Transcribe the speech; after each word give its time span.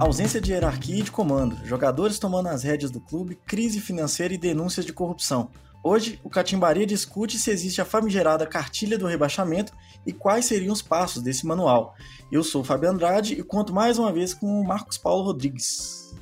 Ausência 0.00 0.40
de 0.40 0.50
hierarquia 0.50 1.00
e 1.00 1.02
de 1.02 1.10
comando, 1.10 1.58
jogadores 1.62 2.18
tomando 2.18 2.46
as 2.46 2.62
rédeas 2.62 2.90
do 2.90 3.02
clube, 3.02 3.38
crise 3.46 3.82
financeira 3.82 4.32
e 4.32 4.38
denúncias 4.38 4.86
de 4.86 4.94
corrupção. 4.94 5.50
Hoje, 5.84 6.18
o 6.24 6.30
Catimbaria 6.30 6.86
discute 6.86 7.38
se 7.38 7.50
existe 7.50 7.82
a 7.82 7.84
famigerada 7.84 8.46
cartilha 8.46 8.96
do 8.96 9.06
rebaixamento 9.06 9.74
e 10.06 10.12
quais 10.14 10.46
seriam 10.46 10.72
os 10.72 10.80
passos 10.80 11.22
desse 11.22 11.46
manual. 11.46 11.94
Eu 12.32 12.42
sou 12.42 12.62
o 12.62 12.64
Fábio 12.64 12.88
Andrade 12.88 13.34
e 13.34 13.42
conto 13.42 13.74
mais 13.74 13.98
uma 13.98 14.10
vez 14.10 14.32
com 14.32 14.46
o 14.46 14.66
Marcos 14.66 14.96
Paulo 14.96 15.22
Rodrigues. 15.22 16.16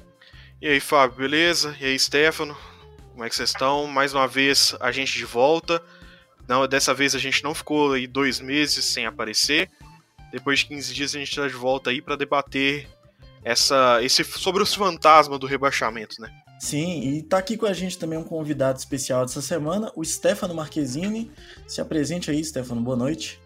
E 0.61 0.67
aí, 0.67 0.81
Fábio, 0.81 1.17
beleza? 1.17 1.77
E 1.81 1.85
aí, 1.85 1.97
Stefano? 1.97 2.57
Como 3.13 3.25
é 3.25 3.29
que 3.29 3.37
vocês 3.37 3.51
estão? 3.51 3.87
Mais 3.87 4.13
uma 4.13 4.27
vez, 4.27 4.75
a 4.81 4.91
gente 4.91 5.17
de 5.17 5.25
volta. 5.25 5.81
Não, 6.49 6.67
dessa 6.67 6.93
vez 6.93 7.15
a 7.15 7.19
gente 7.21 7.45
não 7.45 7.55
ficou 7.55 7.93
aí 7.93 8.09
dois 8.09 8.41
meses 8.41 8.85
sem 8.87 9.07
aparecer. 9.07 9.71
Depois 10.33 10.59
de 10.59 10.67
15 10.67 10.93
dias 10.93 11.15
a 11.15 11.19
gente 11.21 11.29
está 11.29 11.47
de 11.47 11.55
volta 11.55 11.91
aí 11.91 12.03
para 12.03 12.17
debater 12.17 12.89
essa, 13.45 14.03
esse, 14.03 14.25
sobre 14.25 14.63
os 14.63 14.75
fantasmas 14.75 15.39
do 15.39 15.47
rebaixamento, 15.47 16.21
né? 16.21 16.31
Sim, 16.59 17.01
e 17.03 17.23
tá 17.23 17.39
aqui 17.39 17.57
com 17.57 17.67
a 17.67 17.73
gente 17.73 17.99
também 17.99 18.19
um 18.19 18.25
convidado 18.25 18.79
especial 18.79 19.25
dessa 19.25 19.41
semana, 19.41 19.93
o 19.95 20.05
Stefano 20.05 20.55
Marquezini. 20.55 21.31
Se 21.67 21.81
apresente 21.81 22.31
aí, 22.31 22.43
Stefano, 22.43 22.81
boa 22.81 22.97
noite. 22.97 23.41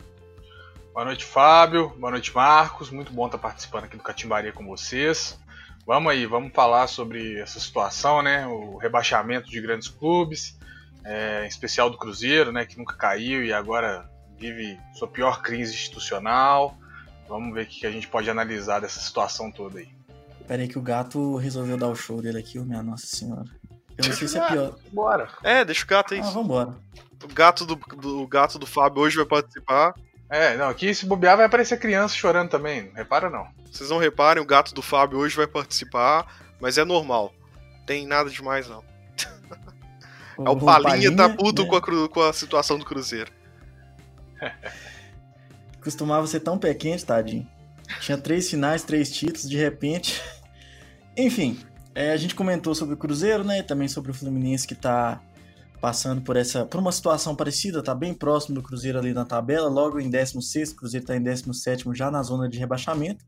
Boa 0.95 1.05
noite, 1.05 1.25
Fábio. 1.25 1.91
Boa 1.99 2.11
noite, 2.11 2.35
Marcos. 2.35 2.91
Muito 2.91 3.13
bom 3.13 3.27
estar 3.27 3.39
participando 3.39 3.85
aqui 3.85 3.97
do 3.97 4.03
Catimbaria 4.03 4.53
com 4.53 4.67
vocês. 4.67 5.39
Vamos 5.87 6.13
aí, 6.13 6.27
vamos 6.27 6.53
falar 6.53 6.87
sobre 6.87 7.39
essa 7.39 7.59
situação, 7.59 8.23
né? 8.23 8.47
O 8.47 8.77
rebaixamento 8.77 9.51
de 9.51 9.61
grandes 9.61 9.89
clubes, 9.89 10.59
é, 11.05 11.45
em 11.45 11.49
especial 11.49 11.91
do 11.91 11.99
Cruzeiro, 11.99 12.53
né? 12.53 12.65
Que 12.65 12.79
nunca 12.79 12.95
caiu 12.95 13.45
e 13.45 13.53
agora 13.53 14.09
vive 14.39 14.79
sua 14.95 15.09
pior 15.09 15.43
crise 15.43 15.75
institucional. 15.75 16.79
Vamos 17.33 17.55
ver 17.55 17.63
o 17.63 17.67
que 17.67 17.87
a 17.87 17.91
gente 17.91 18.07
pode 18.09 18.29
analisar 18.29 18.81
dessa 18.81 19.01
situação 19.01 19.51
toda 19.51 19.79
aí. 19.79 19.89
Peraí 20.47 20.69
que 20.69 20.79
o 20.79 20.83
gato 20.83 21.37
resolveu 21.37 21.79
dar 21.79 21.89
o 21.89 21.97
show 21.97 22.21
dele 22.21 22.39
aqui, 22.39 22.59
minha 22.59 22.83
nossa 22.83 23.07
senhora. 23.07 23.49
Eu 23.97 24.07
não 24.07 24.13
sei 24.13 24.29
se 24.29 24.37
é 24.37 24.47
pior. 24.49 24.77
Bora. 24.93 25.31
É, 25.43 25.65
deixa 25.65 25.83
o 25.83 25.89
gato 25.89 26.13
aí. 26.13 26.21
Ah, 26.21 26.29
vambora. 26.29 26.77
O 27.25 27.33
gato 27.33 27.65
do, 27.65 27.77
do, 27.77 28.21
o 28.21 28.27
gato 28.27 28.59
do 28.59 28.67
Fábio 28.67 29.01
hoje 29.01 29.17
vai 29.17 29.25
participar. 29.25 29.95
É, 30.29 30.59
não, 30.59 30.69
aqui 30.69 30.95
se 30.95 31.07
bobear 31.07 31.39
vai 31.39 31.47
aparecer 31.47 31.79
criança 31.79 32.15
chorando 32.15 32.51
também, 32.51 32.89
não 32.89 32.93
repara 32.93 33.31
não. 33.31 33.49
Vocês 33.71 33.89
não 33.89 33.97
reparem, 33.97 34.43
o 34.43 34.47
gato 34.47 34.75
do 34.75 34.83
Fábio 34.83 35.19
hoje 35.19 35.35
vai 35.35 35.47
participar, 35.47 36.27
mas 36.61 36.77
é 36.77 36.85
normal. 36.85 37.33
Tem 37.87 38.07
nada 38.07 38.29
demais 38.29 38.69
não. 38.69 38.85
O, 40.37 40.47
é 40.47 40.51
o 40.51 40.57
Palinha, 40.57 41.11
Palinha 41.11 41.17
tá 41.17 41.29
puto 41.31 41.63
né? 41.63 41.69
com, 41.69 41.77
a, 41.77 42.09
com 42.09 42.23
a 42.23 42.33
situação 42.35 42.79
do 42.79 42.85
Cruzeiro. 42.85 43.33
Costumava 45.83 46.27
ser 46.27 46.41
tão 46.41 46.59
pé 46.59 46.75
quente, 46.75 47.05
tadinho. 47.05 47.47
Tinha 48.01 48.17
três 48.17 48.49
finais, 48.49 48.83
três 48.83 49.11
títulos, 49.11 49.49
de 49.49 49.57
repente. 49.57 50.21
Enfim, 51.17 51.59
é, 51.95 52.13
a 52.13 52.17
gente 52.17 52.35
comentou 52.35 52.75
sobre 52.75 52.95
o 52.95 52.97
Cruzeiro, 52.99 53.45
né? 53.45 53.59
E 53.59 53.63
também 53.63 53.89
sobre 53.89 54.11
o 54.11 54.15
Fluminense 54.15 54.67
que 54.67 54.75
tá 54.75 55.21
passando 55.81 56.23
por 56.23 56.37
essa 56.37 56.65
por 56.65 56.79
uma 56.79 56.93
situação 56.93 57.35
parecida, 57.35 57.83
tá 57.83 57.93
bem 57.93 58.15
próximo 58.15 58.55
do 58.55 58.63
Cruzeiro 58.63 59.01
ali 59.01 59.13
na 59.13 59.25
tabela, 59.25 59.69
logo 59.69 59.99
em 59.99 60.09
16, 60.09 60.71
o 60.71 60.77
Cruzeiro 60.77 61.05
tá 61.05 61.17
em 61.17 61.23
17 61.23 61.85
já 61.93 62.09
na 62.09 62.23
zona 62.23 62.49
de 62.49 62.57
rebaixamento. 62.57 63.25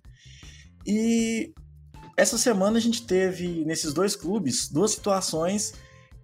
E 0.86 1.52
essa 2.16 2.38
semana 2.38 2.78
a 2.78 2.80
gente 2.80 3.04
teve 3.04 3.64
nesses 3.64 3.92
dois 3.92 4.14
clubes 4.14 4.68
duas 4.68 4.92
situações 4.92 5.74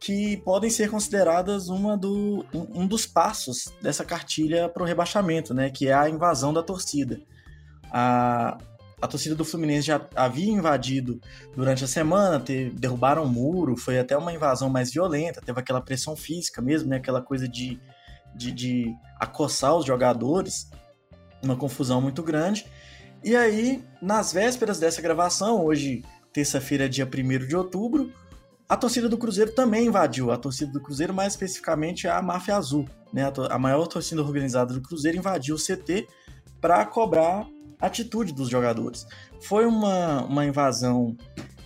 que 0.01 0.39
podem 0.39 0.70
ser 0.70 0.91
consideradas 0.91 1.69
uma 1.69 1.95
do, 1.95 2.45
um, 2.55 2.83
um 2.83 2.87
dos 2.87 3.06
passos 3.06 3.70
dessa 3.83 4.03
cartilha 4.03 4.67
para 4.67 4.83
o 4.83 4.87
rebaixamento, 4.87 5.53
né, 5.53 5.69
que 5.69 5.89
é 5.89 5.93
a 5.93 6.09
invasão 6.09 6.55
da 6.55 6.62
torcida. 6.62 7.20
A, 7.93 8.56
a 9.00 9.06
torcida 9.06 9.34
do 9.34 9.44
Fluminense 9.44 9.87
já 9.87 10.00
havia 10.16 10.50
invadido 10.50 11.21
durante 11.55 11.84
a 11.84 11.87
semana, 11.87 12.41
te, 12.41 12.71
derrubaram 12.71 13.25
um 13.25 13.28
muro, 13.28 13.77
foi 13.77 13.99
até 13.99 14.16
uma 14.16 14.33
invasão 14.33 14.71
mais 14.71 14.91
violenta, 14.91 15.43
teve 15.43 15.60
aquela 15.60 15.83
pressão 15.83 16.16
física 16.16 16.62
mesmo, 16.62 16.89
né, 16.89 16.97
aquela 16.97 17.21
coisa 17.21 17.47
de, 17.47 17.78
de, 18.34 18.53
de 18.53 18.94
acossar 19.19 19.77
os 19.77 19.84
jogadores, 19.84 20.71
uma 21.43 21.56
confusão 21.56 22.00
muito 22.00 22.22
grande. 22.22 22.65
E 23.22 23.37
aí, 23.37 23.84
nas 24.00 24.33
vésperas 24.33 24.78
dessa 24.78 25.03
gravação, 25.03 25.62
hoje, 25.62 26.03
terça-feira, 26.33 26.89
dia 26.89 27.06
1 27.06 27.47
de 27.47 27.55
outubro, 27.55 28.10
a 28.70 28.76
torcida 28.76 29.08
do 29.08 29.19
Cruzeiro 29.19 29.50
também 29.50 29.86
invadiu. 29.86 30.31
A 30.31 30.36
torcida 30.36 30.70
do 30.70 30.81
Cruzeiro, 30.81 31.12
mais 31.12 31.32
especificamente 31.32 32.06
a 32.06 32.22
Máfia 32.22 32.56
Azul, 32.56 32.88
né? 33.12 33.25
a, 33.25 33.54
a 33.54 33.58
maior 33.58 33.84
torcida 33.88 34.22
organizada 34.22 34.72
do 34.72 34.81
Cruzeiro, 34.81 35.19
invadiu 35.19 35.56
o 35.56 35.58
CT 35.58 36.06
para 36.60 36.86
cobrar 36.86 37.48
atitude 37.80 38.32
dos 38.32 38.48
jogadores. 38.48 39.09
Foi 39.41 39.66
uma, 39.66 40.22
uma 40.22 40.44
invasão 40.44 41.16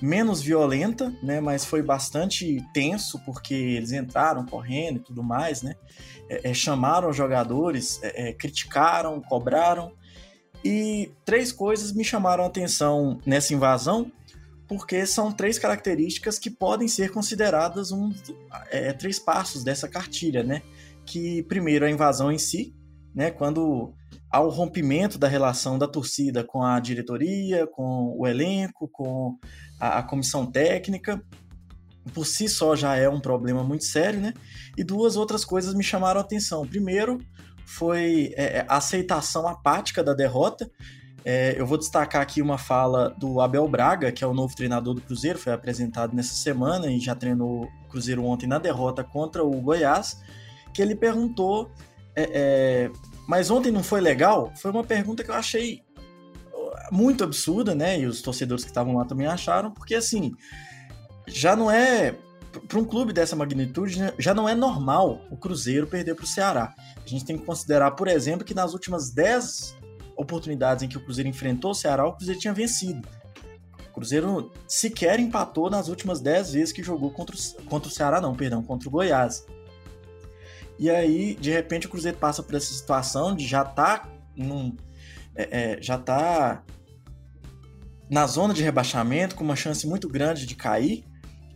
menos 0.01 0.41
violenta, 0.41 1.15
né, 1.23 1.41
mas 1.41 1.65
foi 1.65 1.83
bastante 1.83 2.65
tenso 2.73 3.19
porque 3.25 3.55
eles 3.55 3.93
entraram 3.93 4.47
correndo 4.47 4.97
e 4.97 5.01
tudo 5.01 5.23
mais, 5.23 5.63
né, 5.63 5.75
é, 6.29 6.51
é, 6.51 6.55
chamaram 6.55 7.11
os 7.11 7.17
jogadores, 7.17 8.01
é, 8.03 8.29
é 8.29 8.33
criticaram, 8.33 9.21
cobraram 9.21 9.93
e 10.65 11.11
três 11.25 11.53
coisas 11.53 11.93
me 11.93 12.05
chamaram 12.05 12.45
a 12.45 12.47
atenção 12.47 13.19
nessa 13.27 13.53
invasão 13.53 14.11
porque 14.69 15.05
são 15.07 15.33
três 15.33 15.59
características 15.59 16.39
que 16.39 16.51
podem 16.51 16.89
ser 16.89 17.11
consideradas 17.11 17.93
um, 17.93 18.13
é, 18.71 18.93
três 18.93 19.19
passos 19.19 19.63
dessa 19.63 19.89
cartilha, 19.89 20.43
né, 20.43 20.63
que 21.05 21.43
primeiro 21.45 21.85
a 21.85 21.91
invasão 21.91 22.33
em 22.33 22.39
si, 22.39 22.75
né, 23.15 23.31
quando 23.31 23.95
ao 24.35 24.49
rompimento 24.49 25.17
da 25.17 25.29
relação 25.29 25.79
da 25.79 25.87
torcida 25.87 26.43
com 26.43 26.61
a 26.61 26.81
diretoria, 26.81 27.69
com 27.69 28.17
o 28.19 28.27
elenco, 28.27 28.89
com 28.89 29.39
a, 29.79 30.01
a, 30.01 30.03
comissão 30.03 30.45
técnica. 30.45 31.23
Por 32.13 32.27
si 32.27 32.49
só 32.49 32.75
já 32.75 32.97
é 32.97 33.09
um 33.09 33.21
problema 33.21 33.63
muito 33.63 33.85
sério, 33.85 34.21
né? 34.21 34.35
E 34.77 34.83
duas 34.83 35.15
outras 35.15 35.45
coisas 35.45 35.73
me 35.73 35.85
chamaram 35.85 36.21
a 36.21 36.25
atenção. 36.25 36.67
Primeiro 36.67 37.19
foi 37.65 38.35
é, 38.37 38.59
é, 38.59 38.67
a 38.69 38.79
aceitação 38.79 39.47
apática 39.47 40.03
da 40.03 40.13
derrota. 40.13 40.69
É, 41.25 41.59
eu 41.59 41.67
vou 41.67 41.79
destacar 41.79 42.21
aqui 42.21 42.43
uma 42.43 42.59
fala 42.59 43.11
do 43.17 43.41
Abel 43.41 43.67
Braga, 43.67 44.13
que 44.13 44.23
é 44.23 44.27
o 44.27 44.35
novo 44.35 44.55
treinador 44.55 44.95
do 44.95 45.01
Cruzeiro, 45.01 45.39
foi 45.39 45.53
apresentado 45.53 46.15
nessa 46.15 46.35
semana 46.35 46.91
e 46.91 47.01
já 47.01 47.15
treinou 47.15 47.65
o 47.65 47.89
Cruzeiro 47.89 48.25
ontem 48.25 48.47
na 48.47 48.59
derrota 48.59 49.03
contra 49.03 49.43
o 49.43 49.61
Goiás, 49.61 50.21
que 50.73 50.83
ele 50.83 50.95
perguntou 50.95 51.71
é, 52.15 52.31
é 52.33 52.91
mas 53.27 53.51
ontem 53.51 53.73
não 53.73 53.83
foi 53.83 54.01
legal? 54.01 54.53
Foi 54.57 54.71
uma 54.71 54.85
pergunta 54.85 55.25
que 55.25 55.31
eu 55.31 55.35
achei 55.35 55.83
muito 56.91 57.25
absurda, 57.25 57.75
né? 57.75 57.99
E 57.99 58.07
os 58.07 58.21
torcedores 58.21 58.65
que 58.65 58.71
estavam 58.71 58.97
lá 58.97 59.05
também 59.05 59.27
acharam, 59.27 59.71
porque 59.71 59.95
assim, 59.95 60.33
já 61.27 61.57
não 61.57 61.71
é. 61.71 62.15
Para 62.69 62.79
um 62.79 62.85
clube 62.85 63.13
dessa 63.13 63.35
magnitude, 63.35 63.99
né, 63.99 64.15
já 64.17 64.33
não 64.33 64.49
é 64.49 64.55
normal 64.55 65.23
o 65.29 65.37
Cruzeiro 65.37 65.89
perder 65.89 66.15
para 66.15 66.23
o 66.23 66.29
Ceará. 66.29 66.73
A 67.05 67.09
gente 67.09 67.25
tem 67.25 67.37
que 67.37 67.45
considerar, 67.45 67.91
por 67.93 68.07
exemplo, 68.07 68.45
que 68.45 68.55
nas 68.55 68.73
últimas 68.73 69.11
10 69.11 69.77
oportunidades 70.17 70.83
em 70.83 70.89
que 70.89 70.97
o 70.97 71.01
Cruzeiro 71.01 71.29
enfrentou 71.29 71.73
o 71.73 71.75
Ceará, 71.75 72.07
o 72.07 72.13
Cruzeiro 72.13 72.41
tinha 72.41 72.53
vencido. 72.53 73.07
O 73.91 73.95
Cruzeiro 73.95 74.53
sequer 74.67 75.21
empatou 75.21 75.71
nas 75.71 75.89
últimas 75.89 76.21
10 76.21 76.53
vezes 76.53 76.73
que 76.73 76.83
jogou 76.83 77.11
contra 77.11 77.37
o, 77.37 77.63
contra 77.65 77.89
o 77.89 77.93
Ceará, 77.93 78.21
não, 78.21 78.35
perdão, 78.35 78.63
contra 78.63 78.89
o 78.89 78.91
Goiás. 78.91 79.47
E 80.79 80.91
aí, 80.91 81.35
de 81.37 81.51
repente, 81.51 81.87
o 81.87 81.91
Cruzeiro 81.91 82.19
passa 82.19 82.43
por 82.43 82.55
essa 82.55 82.73
situação 82.73 83.35
de 83.35 83.47
já 83.47 83.65
tá 83.65 84.09
num, 84.37 84.77
é, 85.35 85.75
é, 85.75 85.83
já 85.83 85.97
tá 85.97 86.65
na 88.11 88.27
zona 88.27 88.53
de 88.53 88.63
rebaixamento, 88.63 89.35
com 89.35 89.45
uma 89.45 89.57
chance 89.57 89.87
muito 89.87 90.09
grande 90.09 90.47
de 90.47 90.55
cair 90.55 91.05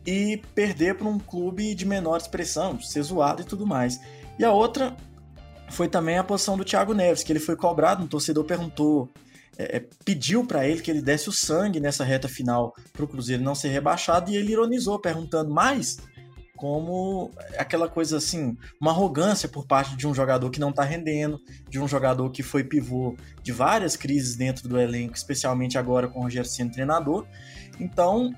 e 0.06 0.40
perder 0.54 0.96
para 0.96 1.06
um 1.06 1.18
clube 1.18 1.74
de 1.74 1.84
menor 1.84 2.16
expressão, 2.16 2.80
ser 2.80 3.02
zoado 3.02 3.42
e 3.42 3.44
tudo 3.44 3.66
mais. 3.66 4.00
E 4.38 4.44
a 4.44 4.52
outra 4.52 4.96
foi 5.70 5.88
também 5.88 6.18
a 6.18 6.24
posição 6.24 6.56
do 6.56 6.64
Thiago 6.64 6.94
Neves, 6.94 7.22
que 7.22 7.32
ele 7.32 7.40
foi 7.40 7.56
cobrado, 7.56 8.02
um 8.02 8.06
torcedor 8.06 8.44
perguntou, 8.44 9.10
é, 9.56 9.76
é 9.76 9.84
pediu 10.04 10.44
para 10.44 10.66
ele 10.66 10.80
que 10.80 10.90
ele 10.90 11.02
desse 11.02 11.28
o 11.28 11.32
sangue 11.32 11.80
nessa 11.80 12.04
reta 12.04 12.28
final 12.28 12.74
para 12.92 13.04
o 13.04 13.08
Cruzeiro 13.08 13.42
não 13.42 13.54
ser 13.54 13.68
rebaixado, 13.68 14.30
e 14.30 14.36
ele 14.36 14.52
ironizou, 14.52 14.98
perguntando, 14.98 15.52
mais 15.52 15.98
como 16.58 17.30
aquela 17.56 17.88
coisa 17.88 18.16
assim, 18.16 18.56
uma 18.80 18.90
arrogância 18.90 19.48
por 19.48 19.64
parte 19.64 19.96
de 19.96 20.08
um 20.08 20.12
jogador 20.12 20.50
que 20.50 20.58
não 20.58 20.70
está 20.70 20.82
rendendo, 20.82 21.40
de 21.68 21.78
um 21.78 21.86
jogador 21.86 22.28
que 22.30 22.42
foi 22.42 22.64
pivô 22.64 23.16
de 23.44 23.52
várias 23.52 23.96
crises 23.96 24.34
dentro 24.34 24.68
do 24.68 24.76
elenco, 24.76 25.14
especialmente 25.14 25.78
agora 25.78 26.08
com 26.08 26.18
o 26.18 26.22
Rogério 26.24 26.50
sendo 26.50 26.72
treinador. 26.72 27.24
Então, 27.78 28.34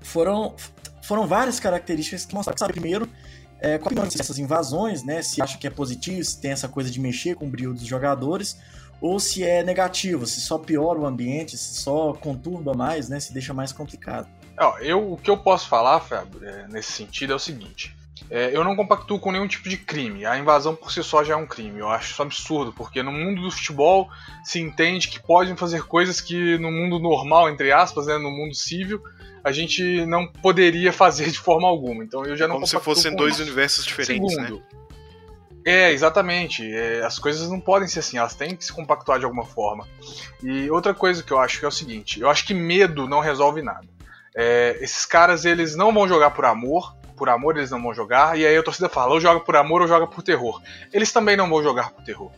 foram, 0.00 0.54
foram 1.02 1.26
várias 1.26 1.58
características 1.58 2.24
que 2.24 2.34
mostraram, 2.36 2.72
primeiro, 2.72 3.08
é, 3.64 3.78
qual 3.78 3.94
é 3.94 4.06
essas 4.06 4.38
invasões, 4.38 5.02
né, 5.02 5.22
se 5.22 5.40
acha 5.40 5.56
que 5.56 5.66
é 5.66 5.70
positivo, 5.70 6.22
se 6.22 6.38
tem 6.38 6.50
essa 6.50 6.68
coisa 6.68 6.90
de 6.90 7.00
mexer 7.00 7.34
com 7.34 7.46
o 7.46 7.48
brilho 7.48 7.72
dos 7.72 7.86
jogadores, 7.86 8.58
ou 9.00 9.18
se 9.18 9.42
é 9.42 9.62
negativo, 9.62 10.26
se 10.26 10.40
só 10.42 10.58
piora 10.58 10.98
o 10.98 11.06
ambiente, 11.06 11.56
se 11.56 11.80
só 11.80 12.12
conturba 12.12 12.74
mais, 12.74 13.08
né, 13.08 13.18
se 13.18 13.32
deixa 13.32 13.54
mais 13.54 13.72
complicado. 13.72 14.28
Eu, 14.80 15.12
o 15.12 15.16
que 15.16 15.30
eu 15.30 15.38
posso 15.38 15.66
falar, 15.66 16.00
Fábio, 16.00 16.44
é, 16.44 16.68
nesse 16.68 16.92
sentido 16.92 17.32
é 17.32 17.36
o 17.36 17.38
seguinte: 17.38 17.96
É, 18.30 18.50
eu 18.56 18.64
não 18.64 18.74
compactuo 18.74 19.18
com 19.18 19.32
nenhum 19.32 19.46
tipo 19.46 19.68
de 19.68 19.76
crime. 19.76 20.24
A 20.24 20.38
invasão 20.38 20.74
por 20.74 20.90
si 20.90 21.02
só 21.02 21.22
já 21.22 21.34
é 21.34 21.36
um 21.36 21.46
crime. 21.46 21.80
Eu 21.80 21.88
acho 21.88 22.12
isso 22.12 22.22
absurdo, 22.22 22.72
porque 22.72 23.02
no 23.02 23.12
mundo 23.12 23.42
do 23.42 23.50
futebol 23.50 24.08
se 24.44 24.60
entende 24.60 25.08
que 25.08 25.20
podem 25.20 25.56
fazer 25.56 25.84
coisas 25.84 26.20
que 26.20 26.58
no 26.58 26.70
mundo 26.70 26.98
normal, 26.98 27.50
entre 27.50 27.72
aspas, 27.72 28.06
né, 28.06 28.16
no 28.16 28.30
mundo 28.30 28.54
civil, 28.54 29.02
a 29.42 29.52
gente 29.52 30.06
não 30.06 30.26
poderia 30.26 30.92
fazer 30.92 31.30
de 31.30 31.38
forma 31.38 31.68
alguma. 31.68 32.02
Então 32.02 32.24
eu 32.24 32.36
já 32.36 32.48
não 32.48 32.56
Como 32.56 32.66
se 32.66 32.78
fossem 32.80 33.14
dois 33.14 33.38
universos 33.40 33.84
diferentes, 33.84 34.36
né? 34.36 34.44
Segundo, 34.44 34.60
né? 34.60 34.84
É, 35.66 35.92
exatamente. 35.92 36.62
É, 36.74 37.02
as 37.04 37.18
coisas 37.18 37.48
não 37.48 37.58
podem 37.58 37.88
ser 37.88 38.00
assim, 38.00 38.18
elas 38.18 38.34
têm 38.34 38.54
que 38.54 38.64
se 38.64 38.72
compactuar 38.72 39.18
de 39.18 39.24
alguma 39.24 39.44
forma. 39.44 39.88
E 40.42 40.70
outra 40.70 40.92
coisa 40.92 41.22
que 41.22 41.32
eu 41.32 41.38
acho 41.38 41.58
que 41.58 41.64
é 41.64 41.68
o 41.68 41.72
seguinte: 41.72 42.20
eu 42.20 42.28
acho 42.28 42.46
que 42.46 42.52
medo 42.52 43.08
não 43.08 43.20
resolve 43.20 43.62
nada. 43.62 43.86
É, 44.36 44.76
esses 44.80 45.06
caras, 45.06 45.44
eles 45.44 45.74
não 45.74 45.92
vão 45.92 46.08
jogar 46.08 46.30
por 46.30 46.44
amor, 46.44 46.94
por 47.16 47.28
amor 47.28 47.56
eles 47.56 47.70
não 47.70 47.82
vão 47.82 47.94
jogar, 47.94 48.38
e 48.38 48.46
aí 48.46 48.56
a 48.56 48.62
torcida 48.62 48.88
fala, 48.88 49.12
ou 49.12 49.20
joga 49.20 49.40
por 49.40 49.56
amor 49.56 49.82
ou 49.82 49.88
joga 49.88 50.06
por 50.06 50.22
terror. 50.22 50.60
Eles 50.92 51.12
também 51.12 51.36
não 51.36 51.48
vão 51.48 51.62
jogar 51.62 51.90
por 51.90 52.04
terror. 52.04 52.30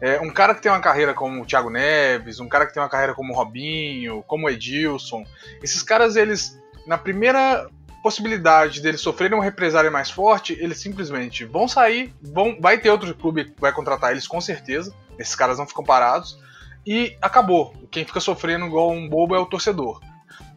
É, 0.00 0.20
um 0.20 0.30
cara 0.30 0.54
que 0.54 0.62
tem 0.62 0.70
uma 0.70 0.80
carreira 0.80 1.14
como 1.14 1.42
o 1.42 1.46
Thiago 1.46 1.70
Neves, 1.70 2.40
um 2.40 2.48
cara 2.48 2.66
que 2.66 2.74
tem 2.74 2.82
uma 2.82 2.88
carreira 2.88 3.14
como 3.14 3.32
o 3.32 3.36
Robinho, 3.36 4.22
como 4.26 4.46
o 4.46 4.50
Edilson, 4.50 5.24
esses 5.62 5.82
caras, 5.82 6.16
eles, 6.16 6.60
na 6.86 6.98
primeira 6.98 7.68
possibilidade 8.02 8.82
deles 8.82 9.00
sofrerem 9.00 9.38
uma 9.38 9.44
represália 9.44 9.90
mais 9.90 10.10
forte, 10.10 10.52
eles 10.60 10.78
simplesmente 10.78 11.44
vão 11.44 11.66
sair, 11.66 12.14
vão, 12.20 12.58
vai 12.60 12.76
ter 12.76 12.90
outro 12.90 13.14
clube 13.14 13.46
que 13.46 13.60
vai 13.60 13.72
contratar 13.72 14.10
eles 14.10 14.26
com 14.26 14.40
certeza, 14.40 14.94
esses 15.18 15.34
caras 15.34 15.58
não 15.58 15.66
ficam 15.66 15.82
parados, 15.82 16.38
e 16.86 17.16
acabou. 17.22 17.74
Quem 17.90 18.04
fica 18.04 18.20
sofrendo 18.20 18.66
igual 18.66 18.90
um 18.90 19.08
bobo 19.08 19.34
é 19.34 19.38
o 19.38 19.46
torcedor. 19.46 20.00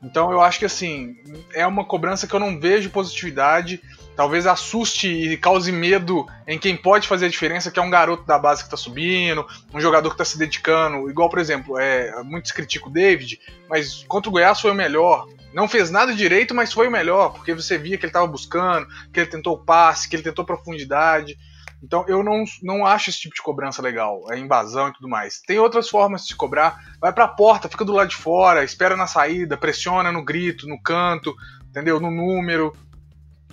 Então 0.03 0.31
eu 0.31 0.41
acho 0.41 0.59
que 0.59 0.65
assim, 0.65 1.17
é 1.53 1.65
uma 1.65 1.83
cobrança 1.83 2.27
que 2.27 2.33
eu 2.33 2.39
não 2.39 2.59
vejo 2.59 2.89
positividade, 2.89 3.81
talvez 4.15 4.45
assuste 4.45 5.07
e 5.07 5.38
cause 5.38 5.71
medo 5.71 6.25
em 6.47 6.57
quem 6.57 6.75
pode 6.75 7.07
fazer 7.07 7.25
a 7.25 7.29
diferença, 7.29 7.71
que 7.71 7.79
é 7.79 7.83
um 7.83 7.89
garoto 7.89 8.25
da 8.25 8.38
base 8.38 8.61
que 8.61 8.67
está 8.67 8.77
subindo, 8.77 9.45
um 9.73 9.79
jogador 9.79 10.09
que 10.09 10.15
está 10.15 10.25
se 10.25 10.38
dedicando, 10.38 11.09
igual 11.09 11.29
por 11.29 11.39
exemplo, 11.39 11.77
é, 11.79 12.23
muitos 12.23 12.51
criticam 12.51 12.89
o 12.89 12.94
David, 12.94 13.39
mas 13.69 14.03
contra 14.07 14.29
o 14.29 14.31
Goiás 14.31 14.59
foi 14.59 14.71
o 14.71 14.75
melhor, 14.75 15.27
não 15.53 15.67
fez 15.67 15.89
nada 15.89 16.13
direito, 16.13 16.53
mas 16.53 16.71
foi 16.73 16.88
o 16.88 16.91
melhor, 16.91 17.33
porque 17.33 17.53
você 17.53 17.77
via 17.77 17.97
que 17.97 18.05
ele 18.05 18.09
estava 18.09 18.27
buscando, 18.27 18.88
que 19.11 19.19
ele 19.19 19.29
tentou 19.29 19.55
o 19.55 19.57
passe, 19.57 20.07
que 20.07 20.15
ele 20.15 20.23
tentou 20.23 20.45
profundidade. 20.45 21.38
Então 21.81 22.03
eu 22.07 22.24
não, 22.24 22.44
não 22.63 22.85
acho 22.85 23.09
esse 23.09 23.19
tipo 23.19 23.35
de 23.35 23.41
cobrança 23.41 23.81
legal, 23.81 24.24
é 24.31 24.38
invasão 24.38 24.89
e 24.89 24.94
tudo 24.94 25.07
mais. 25.07 25.39
Tem 25.41 25.59
outras 25.59 25.89
formas 25.89 26.21
de 26.21 26.29
se 26.29 26.35
cobrar. 26.35 26.79
Vai 27.00 27.13
pra 27.13 27.27
porta, 27.27 27.69
fica 27.69 27.85
do 27.85 27.94
lado 27.94 28.09
de 28.09 28.15
fora, 28.15 28.63
espera 28.63 28.95
na 28.95 29.07
saída, 29.07 29.57
pressiona 29.57 30.12
no 30.12 30.24
grito, 30.24 30.68
no 30.68 30.81
canto, 30.81 31.35
entendeu? 31.69 32.00
No 32.00 32.09
número. 32.09 32.75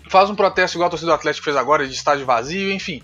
Faz 0.09 0.31
um 0.31 0.35
protesto 0.35 0.77
igual 0.77 0.89
a 0.89 0.91
torcida 0.91 1.11
do 1.11 1.15
Atlético 1.15 1.45
fez 1.45 1.57
agora, 1.57 1.87
de 1.87 1.95
estádio 1.95 2.27
vazio, 2.27 2.73
enfim. 2.73 3.03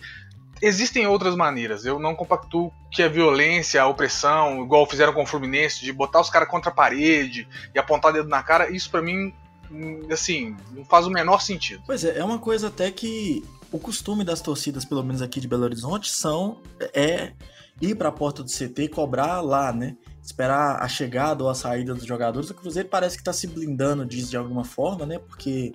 Existem 0.62 1.06
outras 1.06 1.34
maneiras. 1.34 1.86
Eu 1.86 1.98
não 1.98 2.14
compactuo 2.14 2.72
que 2.90 3.02
a 3.02 3.08
violência, 3.08 3.80
a 3.80 3.86
opressão, 3.86 4.62
igual 4.62 4.86
fizeram 4.86 5.12
com 5.12 5.22
o 5.22 5.26
Fluminense, 5.26 5.80
de 5.80 5.92
botar 5.92 6.20
os 6.20 6.28
caras 6.28 6.48
contra 6.48 6.70
a 6.70 6.74
parede 6.74 7.48
e 7.74 7.78
apontar 7.78 8.12
dedo 8.12 8.28
na 8.28 8.42
cara, 8.42 8.70
isso 8.70 8.90
para 8.90 9.00
mim, 9.00 9.32
hum, 9.70 10.06
assim, 10.10 10.54
não 10.72 10.84
faz 10.84 11.06
o 11.06 11.10
menor 11.10 11.40
sentido. 11.40 11.82
Pois 11.86 12.04
é, 12.04 12.18
é 12.18 12.24
uma 12.24 12.38
coisa 12.38 12.68
até 12.68 12.90
que 12.90 13.42
o 13.72 13.78
costume 13.78 14.24
das 14.24 14.40
torcidas, 14.40 14.84
pelo 14.84 15.02
menos 15.02 15.22
aqui 15.22 15.40
de 15.40 15.48
Belo 15.48 15.64
Horizonte, 15.64 16.10
são 16.10 16.60
é 16.92 17.32
ir 17.80 17.94
para 17.94 18.08
a 18.08 18.12
porta 18.12 18.42
do 18.42 18.50
CT 18.50 18.82
e 18.82 18.88
cobrar 18.88 19.40
lá, 19.40 19.72
né? 19.72 19.96
Esperar 20.22 20.82
a 20.82 20.88
chegada 20.88 21.42
ou 21.42 21.48
a 21.48 21.54
saída 21.54 21.94
dos 21.94 22.04
jogadores. 22.04 22.50
O 22.50 22.54
Cruzeiro 22.54 22.88
parece 22.88 23.16
que 23.16 23.22
está 23.22 23.32
se 23.32 23.46
blindando 23.46 24.04
disso 24.04 24.30
de 24.30 24.36
alguma 24.36 24.64
forma, 24.64 25.06
né? 25.06 25.18
Porque 25.18 25.72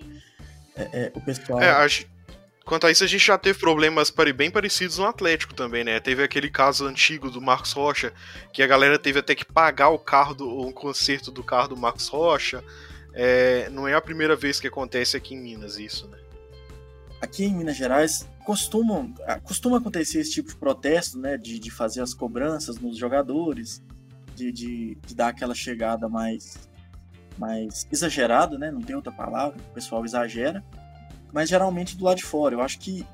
é, 0.76 0.82
é, 0.92 1.12
o 1.14 1.20
pessoal. 1.20 1.60
É, 1.60 1.70
acho. 1.70 2.06
Quanto 2.64 2.84
a 2.84 2.90
isso, 2.90 3.04
a 3.04 3.06
gente 3.06 3.24
já 3.24 3.38
teve 3.38 3.60
problemas 3.60 4.12
bem 4.34 4.50
parecidos 4.50 4.98
no 4.98 5.06
Atlético 5.06 5.54
também, 5.54 5.84
né? 5.84 6.00
Teve 6.00 6.24
aquele 6.24 6.50
caso 6.50 6.84
antigo 6.84 7.30
do 7.30 7.40
Marcos 7.40 7.70
Rocha, 7.70 8.12
que 8.52 8.60
a 8.60 8.66
galera 8.66 8.98
teve 8.98 9.20
até 9.20 9.36
que 9.36 9.44
pagar 9.44 9.90
o 9.90 9.98
carro 10.00 10.34
do 10.34 10.66
um 10.66 10.72
conserto 10.72 11.30
do 11.30 11.44
carro 11.44 11.68
do 11.68 11.76
Marcos 11.76 12.08
Rocha. 12.08 12.64
É, 13.14 13.70
não 13.70 13.86
é 13.86 13.94
a 13.94 14.00
primeira 14.00 14.34
vez 14.34 14.58
que 14.58 14.66
acontece 14.66 15.16
aqui 15.16 15.34
em 15.34 15.40
Minas 15.40 15.78
isso, 15.78 16.08
né? 16.08 16.18
Aqui 17.20 17.44
em 17.44 17.54
Minas 17.54 17.76
Gerais 17.76 18.28
costumam, 18.44 19.12
ah, 19.26 19.40
costuma 19.40 19.78
acontecer 19.78 20.20
esse 20.20 20.32
tipo 20.32 20.48
de 20.48 20.56
protesto, 20.56 21.18
né, 21.18 21.36
de, 21.36 21.58
de 21.58 21.70
fazer 21.70 22.00
as 22.00 22.14
cobranças 22.14 22.78
nos 22.78 22.96
jogadores, 22.96 23.82
de, 24.34 24.52
de, 24.52 24.94
de 25.06 25.14
dar 25.14 25.28
aquela 25.28 25.54
chegada 25.54 26.08
mais, 26.08 26.68
mais 27.38 27.86
exagerada, 27.90 28.58
né, 28.58 28.70
não 28.70 28.80
tem 28.80 28.94
outra 28.94 29.12
palavra, 29.12 29.58
o 29.58 29.74
pessoal 29.74 30.04
exagera, 30.04 30.64
mas 31.32 31.48
geralmente 31.48 31.96
do 31.96 32.04
lado 32.04 32.18
de 32.18 32.24
fora. 32.24 32.54
Eu 32.54 32.60
acho 32.60 32.78
que 32.78 33.04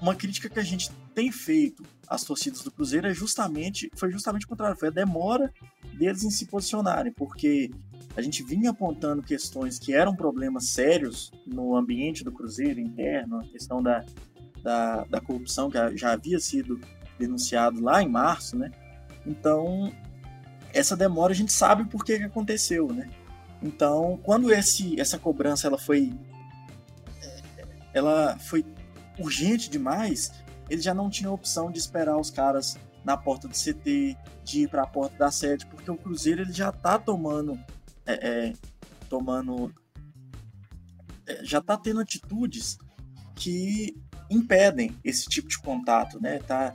uma 0.00 0.14
crítica 0.14 0.48
que 0.48 0.58
a 0.58 0.64
gente 0.64 0.90
tem 1.14 1.30
feito 1.30 1.82
às 2.08 2.22
torcidas 2.22 2.62
do 2.62 2.70
Cruzeiro 2.70 3.08
é 3.08 3.14
justamente, 3.14 3.90
foi 3.96 4.10
justamente 4.10 4.44
o 4.44 4.48
contrário, 4.48 4.78
foi 4.78 4.88
a 4.88 4.92
demora 4.92 5.52
deles 5.94 6.22
em 6.22 6.30
se 6.30 6.46
posicionarem, 6.46 7.12
porque 7.12 7.70
a 8.16 8.22
gente 8.22 8.42
vinha 8.42 8.70
apontando 8.70 9.22
questões 9.22 9.78
que 9.78 9.92
eram 9.92 10.16
problemas 10.16 10.70
sérios 10.70 11.30
no 11.46 11.76
ambiente 11.76 12.24
do 12.24 12.32
Cruzeiro 12.32 12.80
interno, 12.80 13.40
a 13.40 13.44
questão 13.44 13.82
da, 13.82 14.04
da, 14.62 15.04
da 15.04 15.20
corrupção 15.20 15.70
que 15.70 15.96
já 15.96 16.12
havia 16.12 16.40
sido 16.40 16.80
denunciado 17.18 17.80
lá 17.82 18.02
em 18.02 18.08
março, 18.08 18.56
né? 18.56 18.70
Então, 19.26 19.92
essa 20.72 20.96
demora 20.96 21.32
a 21.32 21.36
gente 21.36 21.52
sabe 21.52 21.84
por 21.84 22.04
que, 22.04 22.16
que 22.16 22.24
aconteceu, 22.24 22.88
né? 22.88 23.10
Então, 23.62 24.18
quando 24.22 24.50
esse, 24.50 24.98
essa 24.98 25.18
cobrança 25.18 25.66
ela 25.66 25.78
foi 25.78 26.12
ela 27.92 28.38
foi 28.38 28.64
urgente 29.18 29.70
demais, 29.70 30.32
ele 30.68 30.80
já 30.80 30.92
não 30.92 31.08
tinha 31.08 31.30
opção 31.30 31.70
de 31.70 31.78
esperar 31.78 32.18
os 32.18 32.30
caras 32.30 32.78
na 33.04 33.16
porta 33.16 33.46
do 33.46 33.54
CT, 33.54 34.16
de 34.42 34.62
ir 34.62 34.68
para 34.68 34.82
a 34.82 34.86
porta 34.86 35.16
da 35.16 35.30
sede, 35.30 35.66
porque 35.66 35.90
o 35.90 35.96
Cruzeiro 35.96 36.42
ele 36.42 36.52
já 36.52 36.70
está 36.70 36.98
tomando 36.98 37.58
é, 38.06 38.28
é, 38.28 38.52
tomando. 39.08 39.72
É, 41.26 41.44
já 41.44 41.58
está 41.58 41.76
tendo 41.76 42.00
atitudes 42.00 42.78
que 43.34 43.94
impedem 44.30 44.96
esse 45.04 45.28
tipo 45.28 45.48
de 45.48 45.58
contato, 45.58 46.20
né? 46.20 46.38
Tá, 46.38 46.74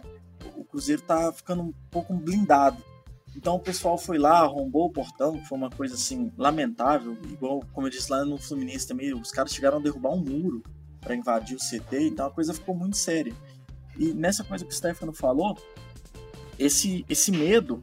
o 0.56 0.64
Cruzeiro 0.64 1.02
está 1.02 1.32
ficando 1.32 1.64
um 1.64 1.74
pouco 1.90 2.14
blindado. 2.14 2.84
Então 3.36 3.56
o 3.56 3.60
pessoal 3.60 3.98
foi 3.98 4.18
lá, 4.18 4.40
arrombou 4.40 4.88
o 4.88 4.92
portão, 4.92 5.40
que 5.40 5.48
foi 5.48 5.58
uma 5.58 5.70
coisa 5.70 5.96
assim 5.96 6.32
lamentável, 6.38 7.18
igual 7.30 7.62
como 7.72 7.88
eu 7.88 7.92
disse 7.92 8.12
lá 8.12 8.26
no 8.26 8.38
Fluminense 8.38 8.88
também, 8.88 9.14
os 9.14 9.32
caras 9.32 9.54
chegaram 9.54 9.78
a 9.78 9.82
derrubar 9.82 10.12
um 10.12 10.24
muro 10.24 10.62
para 11.00 11.16
invadir 11.16 11.56
o 11.56 11.60
CT, 11.60 12.08
então 12.08 12.28
a 12.28 12.32
coisa 12.32 12.54
ficou 12.54 12.76
muito 12.76 12.98
séria. 12.98 13.34
E 13.98 14.14
nessa 14.14 14.44
coisa 14.44 14.66
que 14.66 14.72
o 14.72 14.76
Stefano 14.76 15.14
falou, 15.14 15.58
esse 16.60 17.06
esse 17.08 17.32
medo, 17.32 17.82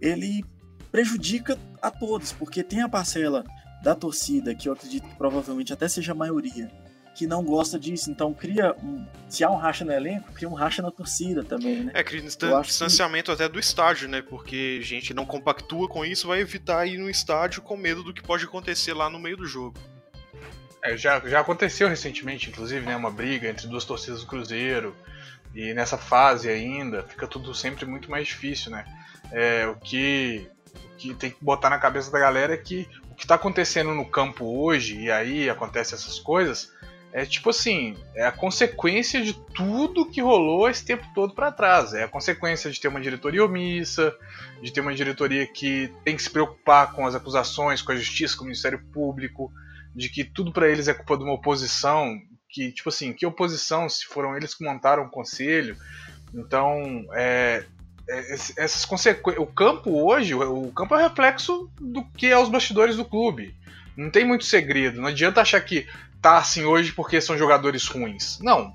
ele 0.00 0.44
prejudica 0.90 1.58
a 1.84 1.90
todos, 1.90 2.32
porque 2.32 2.62
tem 2.62 2.80
a 2.80 2.88
parcela 2.88 3.44
da 3.82 3.94
torcida, 3.94 4.54
que 4.54 4.68
eu 4.68 4.72
acredito 4.72 5.06
que 5.06 5.14
provavelmente 5.16 5.72
até 5.72 5.86
seja 5.86 6.12
a 6.12 6.14
maioria, 6.14 6.70
que 7.14 7.26
não 7.26 7.44
gosta 7.44 7.78
disso. 7.78 8.10
Então 8.10 8.32
cria 8.32 8.74
um. 8.82 9.06
Se 9.28 9.44
há 9.44 9.50
um 9.50 9.56
racha 9.56 9.84
no 9.84 9.92
elenco, 9.92 10.32
cria 10.32 10.48
um 10.48 10.54
racha 10.54 10.80
na 10.80 10.90
torcida 10.90 11.44
também, 11.44 11.84
né? 11.84 11.92
É, 11.94 12.02
cria 12.02 12.22
distanciamento 12.22 13.26
que... 13.26 13.32
até 13.32 13.48
do 13.48 13.60
estádio, 13.60 14.08
né? 14.08 14.22
Porque 14.22 14.78
a 14.82 14.84
gente 14.84 15.12
não 15.12 15.26
compactua 15.26 15.86
com 15.86 16.04
isso, 16.04 16.26
vai 16.26 16.40
evitar 16.40 16.86
ir 16.86 16.96
no 16.96 17.10
estádio 17.10 17.60
com 17.60 17.76
medo 17.76 18.02
do 18.02 18.14
que 18.14 18.22
pode 18.22 18.44
acontecer 18.44 18.94
lá 18.94 19.10
no 19.10 19.18
meio 19.18 19.36
do 19.36 19.46
jogo. 19.46 19.78
É, 20.82 20.96
já, 20.96 21.20
já 21.20 21.40
aconteceu 21.40 21.88
recentemente, 21.88 22.48
inclusive, 22.48 22.84
né? 22.84 22.96
Uma 22.96 23.10
briga 23.10 23.48
entre 23.48 23.66
duas 23.68 23.84
torcidas 23.84 24.20
do 24.20 24.26
Cruzeiro. 24.26 24.96
E 25.54 25.72
nessa 25.74 25.96
fase 25.96 26.48
ainda, 26.48 27.02
fica 27.02 27.26
tudo 27.26 27.54
sempre 27.54 27.86
muito 27.86 28.10
mais 28.10 28.26
difícil, 28.26 28.70
né? 28.70 28.84
É, 29.30 29.66
o 29.66 29.76
que 29.76 30.48
que 30.96 31.14
tem 31.14 31.30
que 31.30 31.36
botar 31.40 31.70
na 31.70 31.78
cabeça 31.78 32.10
da 32.10 32.18
galera 32.18 32.54
é 32.54 32.56
que 32.56 32.88
o 33.10 33.14
que 33.14 33.24
está 33.24 33.36
acontecendo 33.36 33.94
no 33.94 34.04
campo 34.04 34.44
hoje, 34.44 35.02
e 35.02 35.10
aí 35.10 35.48
acontece 35.48 35.94
essas 35.94 36.18
coisas, 36.18 36.72
é 37.12 37.24
tipo 37.24 37.50
assim, 37.50 37.96
é 38.16 38.26
a 38.26 38.32
consequência 38.32 39.22
de 39.22 39.34
tudo 39.54 40.10
que 40.10 40.20
rolou 40.20 40.68
esse 40.68 40.84
tempo 40.84 41.06
todo 41.14 41.32
para 41.32 41.52
trás. 41.52 41.94
É 41.94 42.02
a 42.02 42.08
consequência 42.08 42.68
de 42.68 42.80
ter 42.80 42.88
uma 42.88 43.00
diretoria 43.00 43.44
omissa, 43.44 44.12
de 44.60 44.72
ter 44.72 44.80
uma 44.80 44.92
diretoria 44.92 45.46
que 45.46 45.92
tem 46.04 46.16
que 46.16 46.22
se 46.24 46.28
preocupar 46.28 46.92
com 46.92 47.06
as 47.06 47.14
acusações, 47.14 47.80
com 47.80 47.92
a 47.92 47.96
justiça, 47.96 48.36
com 48.36 48.42
o 48.42 48.46
Ministério 48.46 48.84
Público, 48.92 49.52
de 49.94 50.08
que 50.08 50.24
tudo 50.24 50.52
para 50.52 50.68
eles 50.68 50.88
é 50.88 50.92
culpa 50.92 51.16
de 51.16 51.22
uma 51.22 51.34
oposição, 51.34 52.18
que 52.50 52.72
tipo 52.72 52.88
assim, 52.88 53.12
que 53.12 53.24
oposição 53.24 53.88
se 53.88 54.04
foram 54.06 54.36
eles 54.36 54.52
que 54.52 54.64
montaram 54.64 55.04
o 55.04 55.10
conselho. 55.10 55.76
Então, 56.34 57.06
é, 57.14 57.64
essas 58.08 58.84
consequências. 58.84 59.42
O 59.42 59.46
campo 59.46 59.90
hoje, 60.04 60.34
o 60.34 60.70
campo 60.72 60.94
é 60.94 61.02
reflexo 61.02 61.70
do 61.80 62.04
que 62.04 62.26
é 62.26 62.38
os 62.38 62.48
bastidores 62.48 62.96
do 62.96 63.04
clube. 63.04 63.54
Não 63.96 64.10
tem 64.10 64.24
muito 64.24 64.44
segredo. 64.44 65.00
Não 65.00 65.08
adianta 65.08 65.40
achar 65.40 65.60
que 65.60 65.86
tá 66.20 66.38
assim 66.38 66.64
hoje 66.64 66.92
porque 66.92 67.20
são 67.20 67.38
jogadores 67.38 67.86
ruins. 67.86 68.38
Não. 68.40 68.72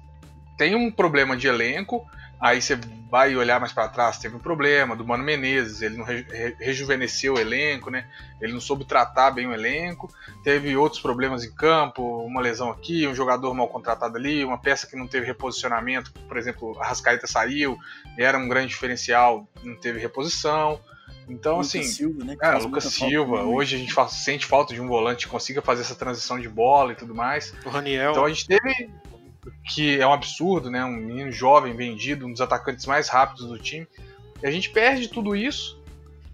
Tem 0.57 0.75
um 0.75 0.91
problema 0.91 1.37
de 1.37 1.47
elenco, 1.47 2.05
Aí 2.39 2.61
você 2.61 2.79
vai 3.09 3.35
olhar 3.35 3.59
mais 3.59 3.73
para 3.73 3.89
trás, 3.89 4.17
teve 4.17 4.35
um 4.35 4.39
problema 4.39 4.95
do 4.95 5.05
Mano 5.05 5.23
Menezes, 5.23 5.81
ele 5.81 5.97
não 5.97 6.05
re 6.05 6.25
rejuvenesceu 6.59 7.33
o 7.33 7.39
elenco, 7.39 7.89
né? 7.89 8.07
Ele 8.39 8.53
não 8.53 8.61
soube 8.61 8.85
tratar 8.85 9.31
bem 9.31 9.47
o 9.47 9.53
elenco. 9.53 10.09
Teve 10.43 10.77
outros 10.77 11.01
problemas 11.01 11.43
em 11.43 11.53
campo, 11.53 12.03
uma 12.23 12.39
lesão 12.39 12.69
aqui, 12.69 13.07
um 13.07 13.15
jogador 13.15 13.53
mal 13.53 13.67
contratado 13.67 14.15
ali, 14.15 14.45
uma 14.45 14.57
peça 14.57 14.87
que 14.87 14.95
não 14.95 15.07
teve 15.07 15.25
reposicionamento, 15.25 16.13
por 16.13 16.37
exemplo, 16.37 16.79
a 16.79 16.87
Rascaeta 16.87 17.27
saiu, 17.27 17.77
era 18.17 18.37
um 18.37 18.47
grande 18.47 18.67
diferencial, 18.67 19.47
não 19.63 19.75
teve 19.75 19.99
reposição. 19.99 20.79
Então, 21.27 21.57
Lucas 21.57 21.67
assim, 21.67 21.83
Silva, 21.83 22.23
né, 22.23 22.37
é, 22.41 22.51
Lucas 22.53 22.83
Silva, 22.85 23.43
hoje 23.43 23.75
a 23.75 23.79
gente 23.79 23.93
faz, 23.93 24.13
sente 24.13 24.45
falta 24.45 24.73
de 24.73 24.81
um 24.81 24.87
volante 24.87 25.25
que 25.25 25.31
consiga 25.31 25.61
fazer 25.61 25.81
essa 25.81 25.95
transição 25.95 26.39
de 26.39 26.49
bola 26.49 26.93
e 26.93 26.95
tudo 26.95 27.13
mais. 27.13 27.53
O 27.65 27.69
Raniel. 27.69 28.11
Então 28.11 28.25
a 28.25 28.29
gente 28.29 28.47
teve 28.47 28.89
que 29.65 29.99
é 29.99 30.07
um 30.07 30.13
absurdo, 30.13 30.69
né? 30.69 30.83
Um 30.83 30.91
menino 30.95 31.31
jovem 31.31 31.75
vendido, 31.75 32.25
um 32.25 32.31
dos 32.31 32.41
atacantes 32.41 32.85
mais 32.85 33.07
rápidos 33.09 33.47
do 33.47 33.57
time. 33.57 33.87
E 34.41 34.47
a 34.47 34.51
gente 34.51 34.69
perde 34.69 35.07
tudo 35.07 35.35
isso 35.35 35.81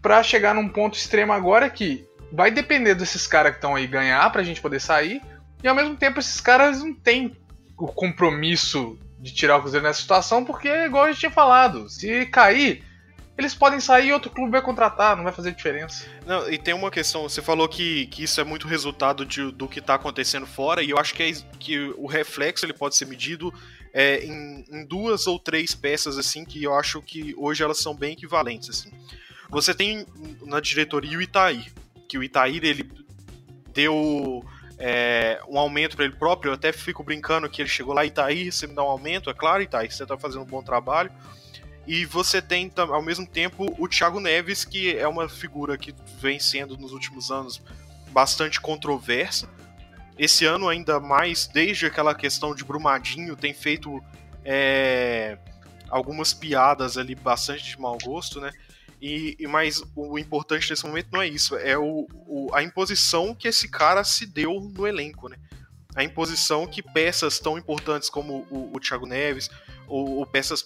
para 0.02 0.22
chegar 0.22 0.54
num 0.54 0.70
ponto 0.70 0.96
extremo 0.96 1.34
agora 1.34 1.70
que 1.70 2.08
vai 2.32 2.52
depender 2.52 2.96
desses 2.96 3.26
caras 3.26 3.52
que 3.52 3.58
estão 3.58 3.76
aí 3.76 3.88
ganhar 3.88 4.32
pra 4.32 4.44
gente 4.44 4.62
poder 4.62 4.80
sair. 4.80 5.22
E 5.64 5.68
ao 5.68 5.76
mesmo 5.76 5.96
tempo 5.96 6.20
esses 6.20 6.40
caras 6.40 6.84
não 6.84 6.94
têm 6.94 7.36
o 7.78 7.88
compromisso 7.88 8.98
de 9.20 9.34
tirar 9.34 9.58
o 9.58 9.62
Cruzeiro 9.62 9.86
nessa 9.86 10.02
situação, 10.02 10.46
porque 10.46 10.70
igual 10.70 11.06
a 11.06 11.08
gente 11.08 11.22
tinha 11.22 11.32
falado, 11.32 11.90
se 11.90 12.28
cair, 12.28 12.84
eles 13.38 13.54
podem 13.54 13.80
sair 13.80 14.08
e 14.08 14.14
outro 14.14 14.32
clube 14.32 14.52
vai 14.52 14.62
contratar, 14.62 15.16
não 15.16 15.24
vai 15.24 15.34
fazer 15.34 15.52
diferença. 15.52 16.06
Não, 16.26 16.50
e 16.50 16.58
tem 16.58 16.74
uma 16.74 16.90
questão, 16.90 17.24
você 17.24 17.42
falou 17.42 17.68
que, 17.68 18.08
que 18.08 18.24
isso 18.24 18.40
é 18.40 18.44
muito 18.44 18.68
resultado 18.68 19.26
de, 19.26 19.52
do 19.52 19.68
que 19.68 19.80
está 19.80 19.96
acontecendo 19.96 20.48
fora, 20.48 20.82
e 20.82 20.90
eu 20.90 20.98
acho 20.98 21.14
que, 21.14 21.24
é, 21.24 21.34
que 21.60 21.94
o 21.98 22.08
reflexo 22.08 22.66
ele 22.66 22.74
pode 22.74 22.96
ser 22.96 23.06
medido 23.06 23.54
é, 23.94 24.24
em, 24.24 24.66
em, 24.70 24.86
duas 24.86 25.28
ou 25.28 25.38
três 25.38 25.76
peças, 25.76 26.18
assim, 26.18 26.46
que 26.46 26.64
eu 26.64 26.74
acho 26.74 27.02
que 27.02 27.34
hoje 27.38 27.62
elas 27.62 27.80
são 27.80 27.94
bem 27.94 28.14
equivalentes, 28.14 28.70
assim. 28.70 28.92
Você 29.50 29.74
tem 29.74 30.06
na 30.44 30.60
diretoria 30.60 31.18
o 31.18 31.22
Itaí, 31.22 31.66
que 32.08 32.18
o 32.18 32.24
Itaí, 32.24 32.58
ele 32.64 32.90
deu 33.74 34.46
é, 34.80 35.42
um 35.50 35.60
aumento 35.60 35.98
para 35.98 36.06
ele 36.06 36.16
próprio, 36.16 36.50
eu 36.50 36.54
até 36.54 36.72
fico 36.72 37.04
brincando 37.04 37.50
que 37.50 37.62
ele 37.62 37.70
chegou 37.70 37.94
lá, 37.94 38.06
Itaí, 38.06 38.50
você 38.50 38.66
me 38.66 38.74
dá 38.74 38.82
um 38.84 38.88
aumento, 38.88 39.30
é 39.30 39.34
claro, 39.34 39.62
Itaí, 39.62 39.92
você 39.92 40.04
está 40.04 40.18
fazendo 40.18 40.44
um 40.44 40.48
bom 40.48 40.64
trabalho, 40.64 41.12
e 41.88 42.06
você 42.06 42.42
tem, 42.42 42.72
ao 42.76 43.02
mesmo 43.02 43.28
tempo, 43.28 43.76
o 43.78 43.88
Thiago 43.88 44.20
Neves, 44.20 44.66
que 44.66 44.98
é 44.98 45.08
uma 45.08 45.30
figura 45.30 45.78
que 45.78 45.94
vem 46.20 46.40
sendo 46.40 46.78
nos 46.78 46.92
últimos 46.92 47.30
anos 47.30 47.62
bastante 48.10 48.60
controversa. 48.60 49.48
Esse 50.18 50.46
ano, 50.46 50.68
ainda 50.68 51.00
mais, 51.00 51.46
desde 51.46 51.86
aquela 51.86 52.16
questão 52.16 52.56
de 52.56 52.64
Brumadinho, 52.64 53.36
tem 53.36 53.54
feito 53.54 54.04
é, 54.44 55.38
algumas 55.90 56.34
piadas 56.34 56.98
ali 56.98 57.14
bastante 57.14 57.64
de 57.64 57.80
mau 57.80 57.98
gosto, 58.02 58.40
né? 58.40 58.52
E, 59.00 59.38
mas 59.48 59.84
o 59.96 60.18
importante 60.18 60.70
nesse 60.70 60.86
momento 60.86 61.10
não 61.12 61.22
é 61.22 61.28
isso, 61.28 61.56
é 61.58 61.78
o, 61.78 62.08
o, 62.26 62.50
a 62.54 62.64
imposição 62.64 63.36
que 63.36 63.48
esse 63.48 63.68
cara 63.68 64.04
se 64.04 64.26
deu 64.26 64.60
no 64.60 64.88
elenco, 64.88 65.30
né? 65.30 65.38
A 65.94 66.04
imposição 66.04 66.66
que 66.66 66.82
peças 66.82 67.38
tão 67.38 67.58
importantes 67.58 68.10
como 68.10 68.48
o, 68.50 68.72
o 68.76 68.80
Thiago 68.80 69.06
Neves, 69.06 69.50
ou, 69.88 70.18
ou 70.18 70.26
peças 70.26 70.64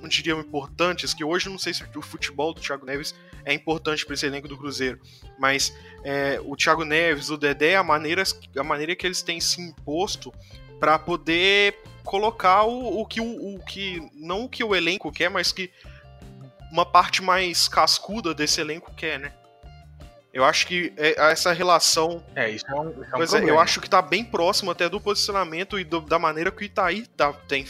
não 0.00 0.08
diriam 0.08 0.40
importantes, 0.40 1.14
que 1.14 1.24
hoje 1.24 1.48
não 1.48 1.58
sei 1.58 1.74
se 1.74 1.84
o 1.94 2.02
futebol 2.02 2.52
do 2.52 2.60
Thiago 2.60 2.86
Neves 2.86 3.14
é 3.44 3.52
importante 3.52 4.04
para 4.04 4.14
esse 4.14 4.26
elenco 4.26 4.48
do 4.48 4.56
Cruzeiro, 4.56 5.00
mas 5.38 5.74
é, 6.04 6.40
o 6.44 6.56
Thiago 6.56 6.84
Neves, 6.84 7.30
o 7.30 7.36
Dedé, 7.36 7.76
a 7.76 7.82
maneira, 7.82 8.22
a 8.56 8.64
maneira 8.64 8.96
que 8.96 9.06
eles 9.06 9.22
têm 9.22 9.40
se 9.40 9.60
imposto 9.60 10.32
para 10.78 10.98
poder 10.98 11.78
colocar 12.04 12.64
o, 12.64 13.00
o 13.00 13.06
que 13.06 13.20
o, 13.20 13.54
o, 13.54 13.64
que 13.64 14.10
não 14.14 14.44
o 14.44 14.48
que 14.48 14.62
o 14.62 14.74
elenco 14.74 15.10
quer, 15.10 15.28
mas 15.28 15.52
que 15.52 15.70
uma 16.70 16.84
parte 16.84 17.22
mais 17.22 17.68
cascuda 17.68 18.34
desse 18.34 18.60
elenco 18.60 18.92
quer, 18.94 19.18
né? 19.18 19.32
Eu 20.32 20.44
acho 20.44 20.66
que 20.66 20.92
é, 20.98 21.30
essa 21.30 21.50
relação. 21.52 22.22
É, 22.34 22.50
isso 22.50 22.66
é 22.68 22.74
um, 22.74 22.90
isso 22.90 23.00
é 23.00 23.06
um 23.06 23.26
problema. 23.26 23.46
É, 23.46 23.50
eu 23.50 23.58
acho 23.58 23.80
que 23.80 23.88
tá 23.88 24.02
bem 24.02 24.22
próximo 24.22 24.70
até 24.70 24.86
do 24.86 25.00
posicionamento 25.00 25.78
e 25.78 25.84
do, 25.84 26.00
da 26.02 26.18
maneira 26.18 26.50
que 26.50 26.62
o 26.62 26.64
Itaí 26.64 27.06
tá, 27.06 27.32
tem 27.32 27.66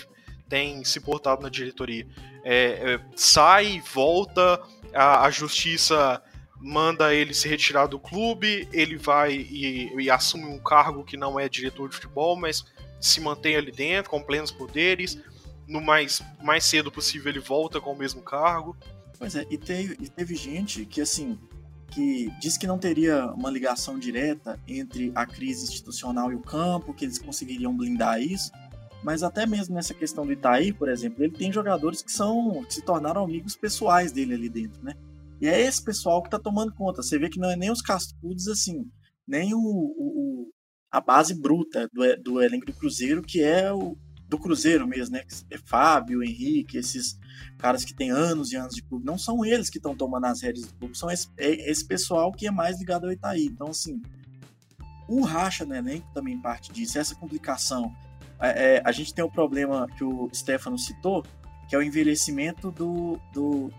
tem 0.48 0.84
se 0.84 1.00
portado 1.00 1.42
na 1.42 1.48
diretoria. 1.48 2.06
É, 2.44 2.94
é, 2.94 3.00
sai, 3.16 3.82
volta, 3.92 4.60
a, 4.94 5.26
a, 5.26 5.30
justiça 5.30 6.22
manda 6.60 7.12
ele 7.12 7.34
se 7.34 7.48
retirar 7.48 7.86
do 7.86 7.98
clube, 7.98 8.68
ele 8.72 8.96
vai 8.96 9.34
e, 9.34 9.92
e, 10.00 10.10
assume 10.10 10.44
um 10.44 10.58
cargo 10.58 11.04
que 11.04 11.16
não 11.16 11.38
é 11.38 11.48
diretor 11.48 11.88
de 11.88 11.96
futebol, 11.96 12.36
mas 12.36 12.64
se 13.00 13.20
mantém 13.20 13.56
ali 13.56 13.72
dentro 13.72 14.10
com 14.10 14.22
plenos 14.22 14.50
poderes. 14.50 15.18
No 15.66 15.80
mais, 15.80 16.22
mais 16.40 16.64
cedo 16.64 16.92
possível 16.92 17.30
ele 17.30 17.40
volta 17.40 17.80
com 17.80 17.92
o 17.92 17.98
mesmo 17.98 18.22
cargo. 18.22 18.76
Pois 19.18 19.34
é, 19.34 19.44
e 19.50 19.58
teve, 19.58 19.96
e 20.00 20.08
teve 20.08 20.34
gente 20.34 20.86
que 20.86 21.00
assim 21.00 21.38
que 21.90 22.30
disse 22.38 22.58
que 22.58 22.66
não 22.66 22.78
teria 22.78 23.26
uma 23.32 23.50
ligação 23.50 23.98
direta 23.98 24.60
entre 24.68 25.12
a 25.14 25.24
crise 25.24 25.64
institucional 25.64 26.30
e 26.30 26.34
o 26.34 26.40
campo, 26.40 26.92
que 26.92 27.04
eles 27.04 27.18
conseguiriam 27.18 27.74
blindar 27.74 28.20
isso. 28.20 28.52
Mas 29.02 29.22
até 29.22 29.46
mesmo 29.46 29.74
nessa 29.74 29.94
questão 29.94 30.26
do 30.26 30.32
Itaí, 30.32 30.72
por 30.72 30.88
exemplo, 30.88 31.22
ele 31.22 31.32
tem 31.32 31.52
jogadores 31.52 32.02
que 32.02 32.10
são 32.10 32.64
que 32.64 32.74
se 32.74 32.82
tornaram 32.82 33.22
amigos 33.22 33.56
pessoais 33.56 34.12
dele 34.12 34.34
ali 34.34 34.48
dentro, 34.48 34.82
né? 34.82 34.94
E 35.40 35.46
é 35.46 35.60
esse 35.60 35.84
pessoal 35.84 36.22
que 36.22 36.30
tá 36.30 36.38
tomando 36.38 36.74
conta. 36.74 37.02
Você 37.02 37.18
vê 37.18 37.28
que 37.28 37.38
não 37.38 37.50
é 37.50 37.56
nem 37.56 37.70
os 37.70 37.82
cascudos 37.82 38.48
assim, 38.48 38.90
nem 39.26 39.54
o, 39.54 39.58
o 39.58 40.50
a 40.90 41.00
base 41.00 41.34
bruta 41.34 41.88
do, 41.92 42.22
do 42.22 42.42
elenco 42.42 42.66
do 42.66 42.72
Cruzeiro, 42.72 43.22
que 43.22 43.42
é 43.42 43.72
o 43.72 43.96
do 44.28 44.38
Cruzeiro 44.38 44.86
mesmo, 44.86 45.14
né? 45.14 45.22
É 45.50 45.58
Fábio, 45.58 46.22
Henrique, 46.22 46.78
esses 46.78 47.16
caras 47.58 47.84
que 47.84 47.94
têm 47.94 48.10
anos 48.10 48.50
e 48.50 48.56
anos 48.56 48.74
de 48.74 48.82
clube. 48.82 49.04
Não 49.04 49.18
são 49.18 49.44
eles 49.44 49.70
que 49.70 49.78
estão 49.78 49.94
tomando 49.94 50.24
as 50.24 50.42
rédeas 50.42 50.66
do 50.66 50.74
clube, 50.74 50.98
são 50.98 51.10
esse, 51.10 51.28
é 51.36 51.70
esse 51.70 51.86
pessoal 51.86 52.32
que 52.32 52.46
é 52.46 52.50
mais 52.50 52.78
ligado 52.78 53.04
ao 53.04 53.12
Itaí. 53.12 53.46
Então, 53.46 53.68
assim, 53.68 54.00
o 55.08 55.22
racha 55.22 55.64
no 55.64 55.74
elenco 55.74 56.12
também 56.12 56.40
parte 56.40 56.72
disso, 56.72 56.98
essa 56.98 57.14
complicação 57.14 57.94
é, 58.40 58.76
é, 58.76 58.82
a 58.84 58.92
gente 58.92 59.14
tem 59.14 59.24
o 59.24 59.28
um 59.28 59.30
problema 59.30 59.86
que 59.96 60.04
o 60.04 60.28
Stefano 60.34 60.78
citou, 60.78 61.24
que 61.68 61.74
é 61.74 61.78
o 61.78 61.82
envelhecimento 61.82 62.70
do, 62.70 63.18
do, 63.32 63.70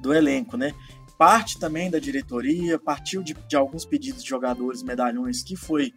do 0.00 0.14
elenco, 0.14 0.56
né? 0.56 0.72
Parte 1.16 1.58
também 1.58 1.90
da 1.90 1.98
diretoria, 1.98 2.78
partiu 2.78 3.22
de, 3.22 3.34
de 3.34 3.56
alguns 3.56 3.84
pedidos 3.84 4.22
de 4.22 4.28
jogadores, 4.28 4.82
medalhões, 4.82 5.42
que 5.42 5.56
foi 5.56 5.94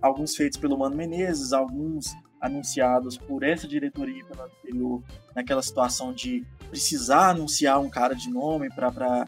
alguns 0.00 0.34
feitos 0.36 0.58
pelo 0.58 0.78
Mano 0.78 0.96
Menezes, 0.96 1.52
alguns 1.52 2.14
anunciados 2.40 3.16
por 3.16 3.42
essa 3.42 3.66
diretoria 3.66 4.24
pela 4.26 4.44
anterior, 4.44 5.02
naquela 5.34 5.62
situação 5.62 6.12
de 6.12 6.44
precisar 6.68 7.30
anunciar 7.30 7.80
um 7.80 7.88
cara 7.88 8.14
de 8.14 8.30
nome 8.30 8.68
para 8.70 9.26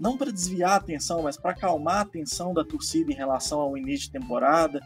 não 0.00 0.16
para 0.16 0.32
desviar 0.32 0.72
a 0.72 0.76
atenção, 0.76 1.22
mas 1.22 1.36
para 1.36 1.50
acalmar 1.50 1.98
a 1.98 2.00
atenção 2.00 2.54
da 2.54 2.64
torcida 2.64 3.12
em 3.12 3.14
relação 3.14 3.60
ao 3.60 3.76
início 3.76 4.06
de 4.06 4.12
temporada, 4.12 4.80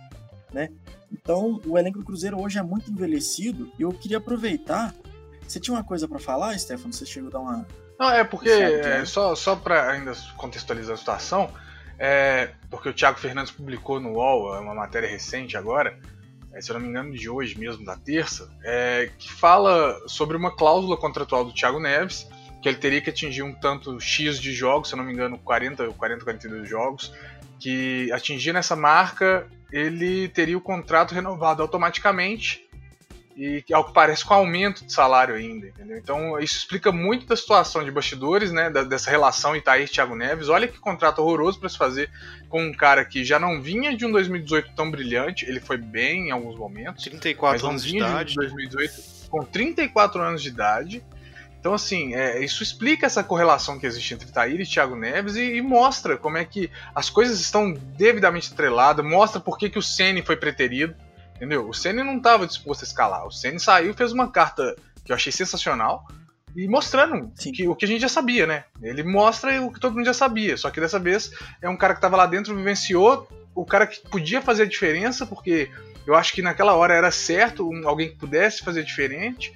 né? 0.52 0.70
Então, 1.12 1.60
o 1.66 1.76
elenco 1.76 1.98
do 1.98 2.04
Cruzeiro 2.04 2.40
hoje 2.40 2.58
é 2.58 2.62
muito 2.62 2.90
envelhecido 2.90 3.70
e 3.78 3.82
eu 3.82 3.90
queria 3.90 4.18
aproveitar. 4.18 4.94
Você 5.46 5.58
tinha 5.58 5.76
uma 5.76 5.84
coisa 5.84 6.06
para 6.06 6.18
falar, 6.18 6.56
Stefano? 6.58 6.92
Você 6.92 7.04
chegou 7.04 7.28
a 7.28 7.32
dar 7.32 7.40
uma. 7.40 7.66
Não, 7.98 8.10
é 8.10 8.24
porque, 8.24 8.48
é, 8.48 9.04
só, 9.04 9.34
só 9.34 9.56
para 9.56 9.90
ainda 9.90 10.12
contextualizar 10.36 10.94
a 10.94 10.96
situação, 10.96 11.50
é, 11.98 12.52
porque 12.70 12.88
o 12.88 12.94
Thiago 12.94 13.18
Fernandes 13.18 13.52
publicou 13.52 14.00
no 14.00 14.14
UOL 14.14 14.56
é 14.56 14.60
uma 14.60 14.74
matéria 14.74 15.08
recente 15.08 15.56
agora, 15.56 15.98
é, 16.52 16.60
se 16.60 16.70
eu 16.70 16.74
não 16.74 16.80
me 16.80 16.88
engano, 16.88 17.12
de 17.12 17.28
hoje 17.28 17.58
mesmo, 17.58 17.84
da 17.84 17.96
terça, 17.96 18.50
é, 18.64 19.10
que 19.18 19.30
fala 19.30 20.00
sobre 20.06 20.36
uma 20.36 20.54
cláusula 20.54 20.96
contratual 20.96 21.44
do 21.44 21.52
Thiago 21.52 21.78
Neves, 21.78 22.26
que 22.62 22.68
ele 22.68 22.78
teria 22.78 23.00
que 23.00 23.10
atingir 23.10 23.42
um 23.42 23.54
tanto 23.54 24.00
X 24.00 24.40
de 24.40 24.52
jogos, 24.52 24.88
se 24.88 24.94
eu 24.94 24.98
não 24.98 25.04
me 25.04 25.12
engano, 25.12 25.38
40 25.38 25.84
ou 25.84 25.94
40, 25.94 26.24
42 26.24 26.68
jogos, 26.68 27.12
que 27.58 28.10
atingindo 28.12 28.58
essa 28.58 28.74
marca 28.74 29.46
ele 29.72 30.28
teria 30.28 30.56
o 30.56 30.60
contrato 30.60 31.14
renovado 31.14 31.62
automaticamente 31.62 32.68
e 33.36 33.64
ao 33.72 33.84
que 33.84 33.94
parece 33.94 34.22
com 34.24 34.34
aumento 34.34 34.84
de 34.84 34.92
salário 34.92 35.34
ainda, 35.34 35.68
entendeu? 35.68 35.96
Então 35.96 36.38
isso 36.38 36.56
explica 36.56 36.92
muito 36.92 37.26
da 37.26 37.34
situação 37.34 37.82
de 37.82 37.90
bastidores, 37.90 38.52
né, 38.52 38.68
da, 38.68 38.82
dessa 38.82 39.10
relação 39.10 39.56
Itaí 39.56 39.84
e 39.84 39.88
Thiago 39.88 40.14
Neves. 40.14 40.48
Olha 40.48 40.68
que 40.68 40.78
contrato 40.78 41.20
horroroso 41.20 41.58
para 41.58 41.68
se 41.68 41.78
fazer 41.78 42.10
com 42.48 42.62
um 42.62 42.72
cara 42.72 43.04
que 43.04 43.24
já 43.24 43.38
não 43.38 43.62
vinha 43.62 43.96
de 43.96 44.04
um 44.04 44.12
2018 44.12 44.74
tão 44.74 44.90
brilhante, 44.90 45.46
ele 45.46 45.60
foi 45.60 45.78
bem 45.78 46.28
em 46.28 46.30
alguns 46.32 46.56
momentos, 46.56 47.04
34 47.04 47.66
anos 47.66 47.82
de 47.82 47.96
idade, 47.96 48.30
de 48.30 48.36
2018 48.36 49.20
com 49.30 49.44
34 49.44 50.20
anos 50.20 50.42
de 50.42 50.48
idade 50.48 51.04
então, 51.60 51.74
assim, 51.74 52.14
é, 52.14 52.42
isso 52.42 52.62
explica 52.62 53.04
essa 53.04 53.22
correlação 53.22 53.78
que 53.78 53.86
existe 53.86 54.14
entre 54.14 54.32
Taíra 54.32 54.62
e 54.62 54.66
Thiago 54.66 54.96
Neves 54.96 55.36
e, 55.36 55.56
e, 55.56 55.62
mostra 55.62 56.16
como 56.16 56.38
é 56.38 56.44
que 56.44 56.70
as 56.94 57.10
coisas 57.10 57.38
estão 57.38 57.74
devidamente 57.74 58.48
estreladas, 58.48 59.04
mostra 59.04 59.38
por 59.38 59.58
que, 59.58 59.68
que 59.68 59.78
o 59.78 59.82
Ceni 59.82 60.22
foi 60.22 60.36
preterido, 60.36 60.94
entendeu? 61.36 61.68
O 61.68 61.74
Ceni 61.74 62.02
não 62.02 62.16
estava 62.16 62.46
disposto 62.46 62.80
a 62.80 62.86
escalar. 62.86 63.26
O 63.26 63.30
Ceni 63.30 63.60
saiu 63.60 63.92
fez 63.92 64.10
uma 64.10 64.32
carta 64.32 64.74
que 65.04 65.12
eu 65.12 65.16
achei 65.16 65.30
sensacional 65.30 66.08
e 66.56 66.66
mostrando 66.66 67.30
que, 67.36 67.68
o 67.68 67.76
que 67.76 67.84
a 67.84 67.88
gente 67.88 68.00
já 68.00 68.08
sabia, 68.08 68.46
né? 68.46 68.64
Ele 68.82 69.02
mostra 69.02 69.60
o 69.60 69.70
que 69.70 69.78
todo 69.78 69.94
mundo 69.94 70.06
já 70.06 70.14
sabia, 70.14 70.56
só 70.56 70.70
que 70.70 70.80
dessa 70.80 70.98
vez 70.98 71.30
é 71.60 71.68
um 71.68 71.76
cara 71.76 71.92
que 71.92 71.98
estava 71.98 72.16
lá 72.16 72.24
dentro, 72.24 72.56
vivenciou, 72.56 73.28
o 73.54 73.66
cara 73.66 73.86
que 73.86 74.00
podia 74.08 74.40
fazer 74.40 74.62
a 74.62 74.66
diferença, 74.66 75.26
porque 75.26 75.70
eu 76.06 76.14
acho 76.14 76.32
que 76.32 76.40
naquela 76.40 76.74
hora 76.74 76.94
era 76.94 77.10
certo 77.10 77.68
um, 77.68 77.86
alguém 77.86 78.08
que 78.08 78.16
pudesse 78.16 78.64
fazer 78.64 78.82
diferente 78.82 79.52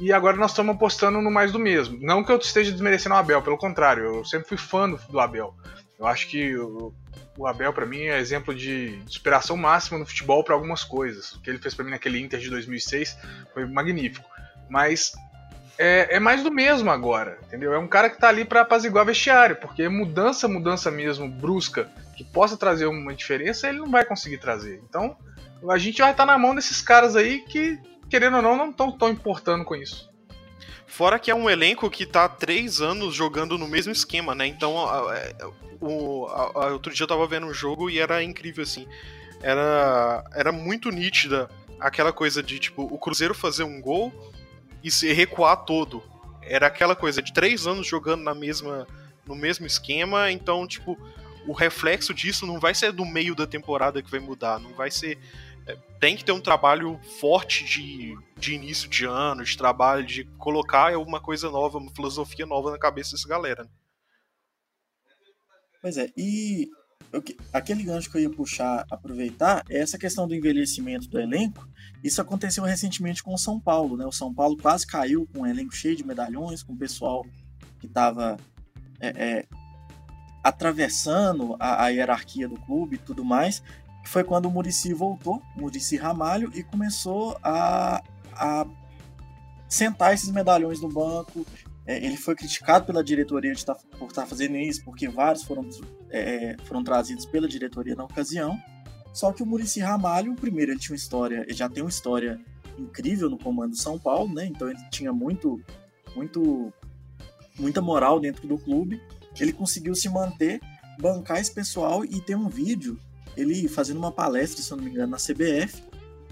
e 0.00 0.12
agora 0.12 0.36
nós 0.36 0.50
estamos 0.50 0.74
apostando 0.74 1.20
no 1.20 1.30
mais 1.30 1.52
do 1.52 1.58
mesmo. 1.58 1.98
Não 2.00 2.24
que 2.24 2.32
eu 2.32 2.36
esteja 2.36 2.72
desmerecendo 2.72 3.14
o 3.14 3.18
Abel, 3.18 3.42
pelo 3.42 3.58
contrário, 3.58 4.04
eu 4.04 4.24
sempre 4.24 4.48
fui 4.48 4.56
fã 4.56 4.88
do, 4.88 4.96
do 5.08 5.20
Abel. 5.20 5.54
Eu 5.98 6.06
acho 6.06 6.28
que 6.28 6.56
o, 6.56 6.92
o 7.38 7.46
Abel, 7.46 7.72
para 7.72 7.86
mim, 7.86 8.02
é 8.02 8.18
exemplo 8.18 8.54
de, 8.54 8.96
de 8.96 9.04
inspiração 9.04 9.56
máxima 9.56 9.98
no 9.98 10.06
futebol 10.06 10.42
para 10.42 10.54
algumas 10.54 10.82
coisas. 10.82 11.32
O 11.32 11.40
que 11.40 11.48
ele 11.48 11.58
fez 11.58 11.74
para 11.74 11.84
mim 11.84 11.92
naquele 11.92 12.20
Inter 12.20 12.40
de 12.40 12.50
2006 12.50 13.16
foi 13.52 13.64
magnífico. 13.66 14.28
Mas 14.68 15.12
é, 15.78 16.16
é, 16.16 16.20
mais 16.20 16.42
do 16.42 16.50
mesmo 16.50 16.90
agora, 16.90 17.38
entendeu? 17.46 17.72
É 17.72 17.78
um 17.78 17.88
cara 17.88 18.10
que 18.10 18.18
tá 18.18 18.28
ali 18.28 18.44
para 18.44 18.62
apaziguar 18.62 19.04
vestiário, 19.04 19.56
porque 19.56 19.88
mudança, 19.88 20.48
mudança 20.48 20.90
mesmo, 20.90 21.28
brusca, 21.28 21.88
que 22.16 22.24
possa 22.24 22.56
trazer 22.56 22.86
uma 22.86 23.14
diferença, 23.14 23.68
ele 23.68 23.78
não 23.78 23.90
vai 23.90 24.04
conseguir 24.04 24.38
trazer. 24.38 24.82
Então, 24.88 25.16
a 25.68 25.78
gente 25.78 26.00
vai 26.00 26.12
estar 26.12 26.26
tá 26.26 26.32
na 26.32 26.38
mão 26.38 26.54
desses 26.54 26.80
caras 26.80 27.16
aí 27.16 27.40
que 27.40 27.78
querendo 28.14 28.36
ou 28.36 28.42
não, 28.42 28.56
não 28.56 28.70
estão 28.70 28.92
tão 28.92 29.08
importando 29.08 29.64
com 29.64 29.74
isso. 29.74 30.08
Fora 30.86 31.18
que 31.18 31.32
é 31.32 31.34
um 31.34 31.50
elenco 31.50 31.90
que 31.90 32.06
tá 32.06 32.26
há 32.26 32.28
três 32.28 32.80
anos 32.80 33.12
jogando 33.12 33.58
no 33.58 33.66
mesmo 33.66 33.90
esquema, 33.90 34.36
né? 34.36 34.46
Então, 34.46 34.72
o, 35.80 36.26
a, 36.26 36.66
a, 36.66 36.66
outro 36.68 36.94
dia 36.94 37.02
eu 37.02 37.08
tava 37.08 37.26
vendo 37.26 37.48
um 37.48 37.52
jogo 37.52 37.90
e 37.90 37.98
era 37.98 38.22
incrível, 38.22 38.62
assim. 38.62 38.86
Era, 39.42 40.22
era 40.32 40.52
muito 40.52 40.90
nítida 40.90 41.50
aquela 41.80 42.12
coisa 42.12 42.40
de, 42.40 42.60
tipo, 42.60 42.82
o 42.84 42.96
Cruzeiro 42.96 43.34
fazer 43.34 43.64
um 43.64 43.80
gol 43.80 44.12
e 44.80 44.92
se 44.92 45.12
recuar 45.12 45.64
todo. 45.64 46.00
Era 46.40 46.68
aquela 46.68 46.94
coisa 46.94 47.20
de 47.20 47.32
três 47.32 47.66
anos 47.66 47.84
jogando 47.84 48.22
na 48.22 48.32
mesma, 48.32 48.86
no 49.26 49.34
mesmo 49.34 49.66
esquema, 49.66 50.30
então, 50.30 50.68
tipo, 50.68 50.96
o 51.48 51.52
reflexo 51.52 52.14
disso 52.14 52.46
não 52.46 52.60
vai 52.60 52.76
ser 52.76 52.92
do 52.92 53.04
meio 53.04 53.34
da 53.34 53.44
temporada 53.44 54.00
que 54.00 54.10
vai 54.10 54.20
mudar, 54.20 54.60
não 54.60 54.72
vai 54.72 54.92
ser 54.92 55.18
tem 55.98 56.16
que 56.16 56.24
ter 56.24 56.32
um 56.32 56.40
trabalho 56.40 57.00
forte 57.18 57.64
de, 57.64 58.16
de 58.36 58.54
início 58.54 58.88
de 58.88 59.06
ano, 59.06 59.42
de 59.42 59.56
trabalho, 59.56 60.04
de 60.04 60.24
colocar 60.38 60.96
uma 60.98 61.20
coisa 61.20 61.50
nova, 61.50 61.78
uma 61.78 61.90
filosofia 61.94 62.44
nova 62.44 62.70
na 62.70 62.78
cabeça 62.78 63.12
dessa 63.12 63.28
galera. 63.28 63.64
Né? 63.64 63.70
Pois 65.80 65.96
é, 65.96 66.10
e 66.16 66.68
aquele 67.52 67.84
gancho 67.84 68.10
que 68.10 68.18
eu 68.18 68.22
ia 68.22 68.30
puxar, 68.30 68.84
aproveitar, 68.90 69.64
é 69.68 69.78
essa 69.78 69.98
questão 69.98 70.26
do 70.26 70.34
envelhecimento 70.34 71.08
do 71.08 71.20
elenco. 71.20 71.66
Isso 72.02 72.20
aconteceu 72.20 72.64
recentemente 72.64 73.22
com 73.22 73.32
o 73.32 73.38
São 73.38 73.60
Paulo, 73.60 73.96
né? 73.96 74.04
O 74.04 74.12
São 74.12 74.32
Paulo 74.32 74.56
quase 74.56 74.86
caiu 74.86 75.26
com 75.32 75.40
um 75.40 75.46
elenco 75.46 75.74
cheio 75.74 75.96
de 75.96 76.04
medalhões, 76.04 76.62
com 76.62 76.72
o 76.72 76.78
pessoal 76.78 77.24
que 77.78 77.86
estava 77.86 78.36
é, 79.00 79.08
é, 79.08 79.46
atravessando 80.42 81.56
a, 81.58 81.84
a, 81.84 81.88
hierarquia 81.88 82.48
do 82.48 82.56
clube 82.56 82.96
e 82.96 82.98
tudo 82.98 83.24
mais 83.24 83.62
foi 84.04 84.24
quando 84.24 84.46
o 84.46 84.50
Murici 84.50 84.92
voltou, 84.92 85.42
Murici 85.56 85.96
Ramalho, 85.96 86.50
e 86.54 86.62
começou 86.62 87.36
a, 87.42 88.02
a 88.32 88.66
sentar 89.68 90.14
esses 90.14 90.30
medalhões 90.30 90.80
no 90.80 90.88
banco. 90.88 91.46
É, 91.86 91.96
ele 91.96 92.16
foi 92.16 92.34
criticado 92.34 92.86
pela 92.86 93.04
diretoria 93.04 93.52
tá, 93.64 93.74
por 93.98 94.08
estar 94.08 94.22
tá 94.22 94.26
fazendo 94.26 94.56
isso, 94.56 94.84
porque 94.84 95.08
vários 95.08 95.42
foram, 95.42 95.68
é, 96.10 96.56
foram 96.64 96.82
trazidos 96.82 97.26
pela 97.26 97.48
diretoria 97.48 97.94
na 97.94 98.04
ocasião. 98.04 98.58
Só 99.12 99.32
que 99.32 99.42
o 99.42 99.46
Murici 99.46 99.80
Ramalho, 99.80 100.34
primeiro, 100.34 100.72
ele 100.72 100.80
tinha 100.80 100.92
uma 100.92 100.96
história, 100.96 101.42
ele 101.42 101.54
já 101.54 101.68
tem 101.68 101.82
uma 101.82 101.90
história 101.90 102.40
incrível 102.78 103.30
no 103.30 103.38
comando 103.38 103.70
do 103.70 103.76
São 103.76 103.98
Paulo, 103.98 104.32
né? 104.32 104.46
Então 104.46 104.68
ele 104.68 104.80
tinha 104.90 105.12
muito, 105.12 105.60
muito, 106.16 106.72
muita 107.58 107.80
moral 107.80 108.18
dentro 108.18 108.46
do 108.46 108.58
clube. 108.58 109.00
Ele 109.38 109.52
conseguiu 109.52 109.94
se 109.94 110.08
manter, 110.08 110.60
bancar 110.98 111.38
esse 111.38 111.52
pessoal 111.52 112.04
e 112.04 112.20
ter 112.20 112.36
um 112.36 112.48
vídeo 112.48 112.98
ele 113.36 113.68
fazendo 113.68 113.98
uma 113.98 114.12
palestra, 114.12 114.62
se 114.62 114.70
eu 114.70 114.76
não 114.76 114.84
me 114.84 114.90
engano, 114.90 115.12
na 115.12 115.16
CBF, 115.16 115.82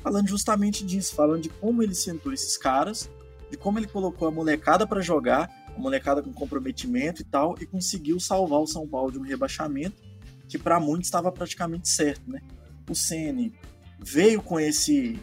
falando 0.03 0.29
justamente 0.29 0.85
disso, 0.85 1.15
falando 1.15 1.43
de 1.43 1.49
como 1.49 1.83
ele 1.83 1.95
sentou 1.95 2.33
esses 2.33 2.57
caras, 2.57 3.11
de 3.51 3.57
como 3.57 3.79
ele 3.79 3.87
colocou 3.87 4.29
a 4.29 4.31
molecada 4.31 4.87
para 4.87 5.01
jogar, 5.01 5.51
a 5.75 5.79
molecada 5.79 6.23
com 6.23 6.33
comprometimento 6.33 7.23
e 7.23 7.25
tal, 7.25 7.55
e 7.61 7.67
conseguiu 7.67 8.19
salvar 8.19 8.61
o 8.61 8.67
São 8.67 8.87
Paulo 8.87 9.13
de 9.13 9.19
um 9.19 9.23
rebaixamento 9.23 10.03
que 10.49 10.59
para 10.59 10.79
muitos 10.79 11.07
estava 11.07 11.33
praticamente 11.33 11.89
certo, 11.89 12.31
né? 12.31 12.41
O 12.89 12.95
Ceni 12.95 13.55
veio 13.99 14.43
com 14.43 14.61
esse 14.61 15.19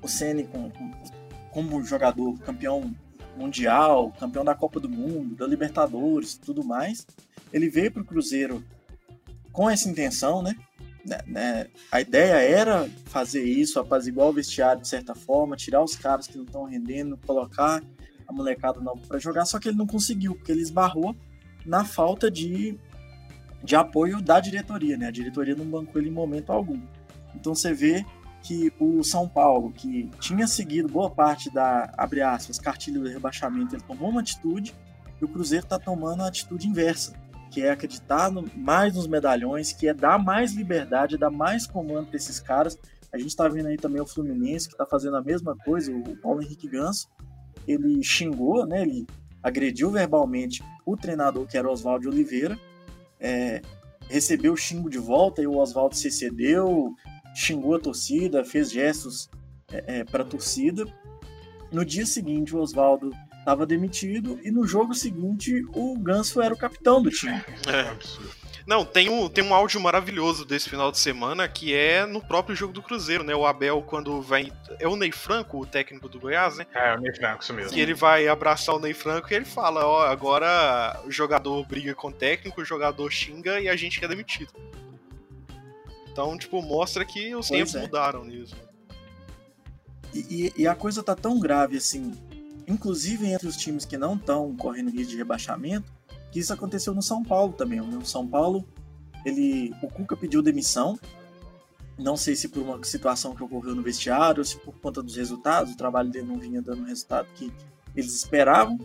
o 0.00 0.08
Ceni 0.08 0.44
com, 0.44 0.70
com, 0.70 0.92
como 1.50 1.84
jogador 1.84 2.38
campeão 2.38 2.94
mundial, 3.36 4.12
campeão 4.18 4.44
da 4.44 4.54
Copa 4.54 4.80
do 4.80 4.88
Mundo, 4.88 5.34
da 5.34 5.46
Libertadores, 5.46 6.34
tudo 6.34 6.64
mais. 6.64 7.06
Ele 7.52 7.68
veio 7.68 7.90
para 7.92 8.02
o 8.02 8.04
Cruzeiro 8.04 8.64
com 9.52 9.68
essa 9.68 9.88
intenção, 9.88 10.42
né? 10.42 10.54
Né, 11.04 11.18
né, 11.26 11.66
a 11.90 12.00
ideia 12.00 12.34
era 12.34 12.88
fazer 13.06 13.42
isso, 13.42 13.80
apaziguar 13.80 14.28
o 14.28 14.32
vestiário 14.32 14.82
de 14.82 14.88
certa 14.88 15.14
forma, 15.14 15.56
tirar 15.56 15.82
os 15.82 15.96
caras 15.96 16.26
que 16.26 16.36
não 16.36 16.44
estão 16.44 16.64
rendendo, 16.64 17.16
colocar 17.26 17.82
a 18.28 18.32
molecada 18.32 18.80
nova 18.80 19.00
para 19.06 19.18
jogar, 19.18 19.44
só 19.44 19.58
que 19.58 19.68
ele 19.68 19.78
não 19.78 19.86
conseguiu, 19.86 20.34
porque 20.34 20.52
ele 20.52 20.60
esbarrou 20.60 21.16
na 21.64 21.84
falta 21.84 22.30
de, 22.30 22.78
de 23.62 23.74
apoio 23.74 24.20
da 24.20 24.40
diretoria, 24.40 24.96
né? 24.96 25.06
A 25.06 25.10
diretoria 25.10 25.54
não 25.54 25.64
bancou 25.64 26.00
ele 26.00 26.10
em 26.10 26.12
momento 26.12 26.52
algum. 26.52 26.80
Então 27.34 27.54
você 27.54 27.72
vê 27.72 28.04
que 28.42 28.72
o 28.78 29.02
São 29.02 29.28
Paulo, 29.28 29.72
que 29.72 30.08
tinha 30.20 30.46
seguido 30.46 30.88
boa 30.88 31.10
parte 31.10 31.52
da, 31.52 31.92
abre 31.96 32.22
aspas, 32.22 32.58
cartilha 32.58 33.00
do 33.00 33.08
rebaixamento, 33.08 33.74
ele 33.74 33.82
tomou 33.82 34.10
uma 34.10 34.20
atitude 34.20 34.74
e 35.20 35.24
o 35.24 35.28
Cruzeiro 35.28 35.64
está 35.64 35.78
tomando 35.78 36.22
a 36.22 36.28
atitude 36.28 36.66
inversa 36.66 37.12
que 37.50 37.62
é 37.62 37.70
acreditar 37.70 38.30
no, 38.30 38.44
mais 38.56 38.94
nos 38.94 39.06
medalhões, 39.06 39.72
que 39.72 39.88
é 39.88 39.94
dar 39.94 40.18
mais 40.18 40.52
liberdade, 40.52 41.18
dar 41.18 41.30
mais 41.30 41.66
comando 41.66 42.06
para 42.06 42.16
esses 42.16 42.38
caras. 42.40 42.78
A 43.12 43.18
gente 43.18 43.28
está 43.28 43.48
vendo 43.48 43.66
aí 43.66 43.76
também 43.76 44.00
o 44.00 44.06
Fluminense, 44.06 44.68
que 44.68 44.74
está 44.74 44.86
fazendo 44.86 45.16
a 45.16 45.22
mesma 45.22 45.56
coisa, 45.56 45.92
o 45.92 46.16
Paulo 46.16 46.42
Henrique 46.42 46.68
Ganso. 46.68 47.08
Ele 47.66 48.02
xingou, 48.02 48.64
né, 48.66 48.82
ele 48.82 49.06
agrediu 49.42 49.90
verbalmente 49.90 50.62
o 50.86 50.96
treinador, 50.96 51.46
que 51.46 51.58
era 51.58 51.70
Oswaldo 51.70 52.08
Oliveira, 52.08 52.58
é, 53.18 53.60
recebeu 54.08 54.52
o 54.52 54.56
xingo 54.56 54.88
de 54.88 54.98
volta 54.98 55.42
e 55.42 55.46
o 55.46 55.56
Oswaldo 55.58 55.94
se 55.94 56.10
cedeu, 56.10 56.94
xingou 57.34 57.74
a 57.74 57.80
torcida, 57.80 58.44
fez 58.44 58.70
gestos 58.70 59.28
é, 59.72 59.98
é, 59.98 60.04
para 60.04 60.22
a 60.22 60.26
torcida. 60.26 60.84
No 61.72 61.84
dia 61.84 62.06
seguinte, 62.06 62.54
o 62.54 62.60
Oswaldo 62.60 63.10
estava 63.40 63.66
demitido 63.66 64.38
e 64.44 64.50
no 64.50 64.66
jogo 64.66 64.94
seguinte 64.94 65.64
o 65.74 65.98
Ganso 65.98 66.40
era 66.40 66.54
o 66.54 66.58
capitão 66.58 67.02
do 67.02 67.10
time. 67.10 67.42
É. 67.66 68.40
Não, 68.66 68.84
tem 68.84 69.08
um, 69.08 69.28
tem 69.28 69.42
um 69.42 69.52
áudio 69.52 69.80
maravilhoso 69.80 70.44
desse 70.44 70.68
final 70.70 70.92
de 70.92 70.98
semana 70.98 71.48
que 71.48 71.74
é 71.74 72.06
no 72.06 72.20
próprio 72.20 72.54
jogo 72.54 72.72
do 72.72 72.82
Cruzeiro, 72.82 73.24
né? 73.24 73.34
O 73.34 73.44
Abel, 73.44 73.82
quando 73.82 74.22
vai. 74.22 74.52
É 74.78 74.86
o 74.86 74.94
Ney 74.94 75.10
Franco, 75.10 75.58
o 75.58 75.66
técnico 75.66 76.08
do 76.08 76.20
Goiás, 76.20 76.56
né? 76.56 76.66
É, 76.74 76.94
o 76.94 77.00
Ney 77.00 77.12
Franco, 77.14 77.42
isso 77.42 77.52
mesmo. 77.52 77.72
Que 77.72 77.80
ele 77.80 77.94
vai 77.94 78.28
abraçar 78.28 78.76
o 78.76 78.78
Ney 78.78 78.94
Franco 78.94 79.32
e 79.32 79.34
ele 79.34 79.44
fala: 79.44 79.84
Ó, 79.86 80.06
agora 80.06 81.00
o 81.04 81.10
jogador 81.10 81.66
briga 81.66 81.94
com 81.94 82.08
o 82.08 82.12
técnico, 82.12 82.60
o 82.60 82.64
jogador 82.64 83.10
xinga 83.10 83.60
e 83.60 83.68
a 83.68 83.74
gente 83.74 83.98
quer 83.98 84.08
demitido. 84.08 84.52
Então, 86.12 86.36
tipo, 86.36 86.60
mostra 86.62 87.04
que 87.04 87.34
os 87.34 87.48
pois 87.48 87.58
tempos 87.58 87.74
é. 87.74 87.80
mudaram 87.80 88.24
nisso. 88.24 88.56
E, 90.14 90.52
e, 90.56 90.62
e, 90.62 90.66
a 90.66 90.74
coisa 90.74 91.02
tá 91.02 91.14
tão 91.14 91.38
grave 91.38 91.76
assim 91.76 92.12
inclusive 92.70 93.26
entre 93.26 93.48
os 93.48 93.56
times 93.56 93.84
que 93.84 93.98
não 93.98 94.14
estão 94.14 94.54
correndo 94.56 94.90
risco 94.90 95.10
de 95.10 95.16
rebaixamento, 95.16 95.92
que 96.30 96.38
isso 96.38 96.52
aconteceu 96.52 96.94
no 96.94 97.02
São 97.02 97.22
Paulo 97.22 97.52
também. 97.52 97.80
No 97.80 98.04
São 98.06 98.26
Paulo, 98.26 98.64
ele, 99.24 99.74
o 99.82 99.88
Cuca 99.88 100.16
pediu 100.16 100.40
demissão, 100.40 100.98
não 101.98 102.16
sei 102.16 102.34
se 102.34 102.48
por 102.48 102.62
uma 102.62 102.82
situação 102.84 103.34
que 103.34 103.42
ocorreu 103.42 103.74
no 103.74 103.82
vestiário 103.82 104.40
ou 104.40 104.44
se 104.44 104.56
por 104.56 104.74
conta 104.80 105.02
dos 105.02 105.16
resultados, 105.16 105.72
o 105.72 105.76
trabalho 105.76 106.10
dele 106.10 106.26
não 106.26 106.38
vinha 106.38 106.62
dando 106.62 106.82
o 106.82 106.86
resultado 106.86 107.28
que 107.34 107.52
eles 107.94 108.14
esperavam. 108.14 108.78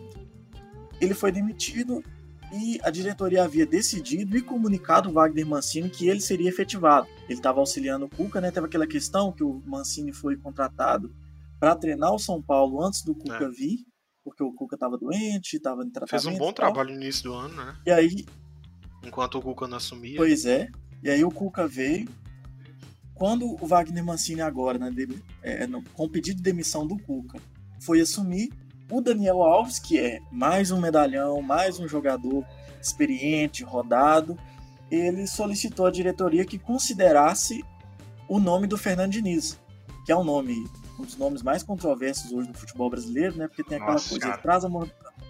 Ele 0.99 1.13
foi 1.13 1.31
demitido 1.31 2.03
e 2.51 2.79
a 2.83 2.89
diretoria 2.89 3.43
havia 3.43 3.65
decidido 3.65 4.37
e 4.37 4.41
comunicado 4.41 5.09
o 5.09 5.13
Wagner 5.13 5.45
Mancini 5.45 5.89
que 5.89 6.07
ele 6.07 6.21
seria 6.21 6.49
efetivado. 6.49 7.07
Ele 7.23 7.33
estava 7.33 7.59
auxiliando 7.59 8.05
o 8.05 8.09
Cuca, 8.09 8.41
né? 8.41 8.51
Teve 8.51 8.65
aquela 8.65 8.87
questão 8.87 9.31
que 9.31 9.43
o 9.43 9.61
Mancini 9.65 10.11
foi 10.11 10.35
contratado 10.35 11.13
para 11.65 11.75
treinar 11.75 12.13
o 12.13 12.19
São 12.19 12.39
Paulo 12.39 12.85
antes 12.85 13.01
do 13.01 13.15
Cuca 13.15 13.45
é. 13.45 13.49
vir, 13.49 13.79
porque 14.23 14.43
o 14.43 14.53
Cuca 14.53 14.75
estava 14.75 14.99
doente, 14.99 15.55
estava 15.55 15.81
em 15.81 15.89
tratamento. 15.89 16.23
Fez 16.23 16.25
um 16.27 16.37
bom 16.37 16.53
trabalho 16.53 16.91
no 16.91 17.01
início 17.01 17.23
do 17.23 17.33
ano, 17.33 17.55
né? 17.55 17.75
E 17.83 17.89
aí. 17.89 18.23
Enquanto 19.03 19.39
o 19.39 19.41
Cuca 19.41 19.67
não 19.67 19.77
assumia. 19.77 20.15
Pois 20.15 20.45
é. 20.45 20.69
E 21.01 21.09
aí 21.09 21.23
o 21.23 21.31
Cuca 21.31 21.67
veio. 21.67 22.07
Quando 23.15 23.47
o 23.59 23.65
Wagner 23.65 24.05
Mancini 24.05 24.41
agora, 24.41 24.77
né, 24.77 24.91
de, 24.91 25.07
é, 25.41 25.65
no, 25.65 25.81
com 25.81 26.03
o 26.03 26.09
pedido 26.09 26.37
de 26.37 26.43
demissão 26.43 26.85
do 26.85 26.99
Cuca, 26.99 27.39
foi 27.81 27.99
assumir, 27.99 28.51
o 28.91 29.01
Daniel 29.01 29.41
Alves, 29.41 29.79
que 29.79 29.99
é 29.99 30.19
mais 30.31 30.69
um 30.69 30.79
medalhão, 30.79 31.41
mais 31.41 31.79
um 31.79 31.87
jogador 31.87 32.45
experiente, 32.79 33.63
rodado, 33.63 34.37
ele 34.91 35.25
solicitou 35.25 35.87
à 35.87 35.91
diretoria 35.91 36.45
que 36.45 36.59
considerasse 36.59 37.65
o 38.29 38.39
nome 38.39 38.67
do 38.67 38.77
Fernando 38.77 39.13
Diniz, 39.13 39.59
que 40.05 40.11
é 40.11 40.15
um 40.15 40.23
nome 40.23 40.63
um 40.99 41.03
dos 41.03 41.17
nomes 41.17 41.41
mais 41.41 41.63
controversos 41.63 42.31
hoje 42.31 42.51
do 42.51 42.57
futebol 42.57 42.89
brasileiro, 42.89 43.37
né? 43.37 43.47
Porque 43.47 43.63
tem 43.63 43.77
aquela 43.77 43.93
Nossa, 43.93 44.09
coisa, 44.09 44.27
ele 44.27 44.37
traz, 44.37 44.65
a, 44.65 44.69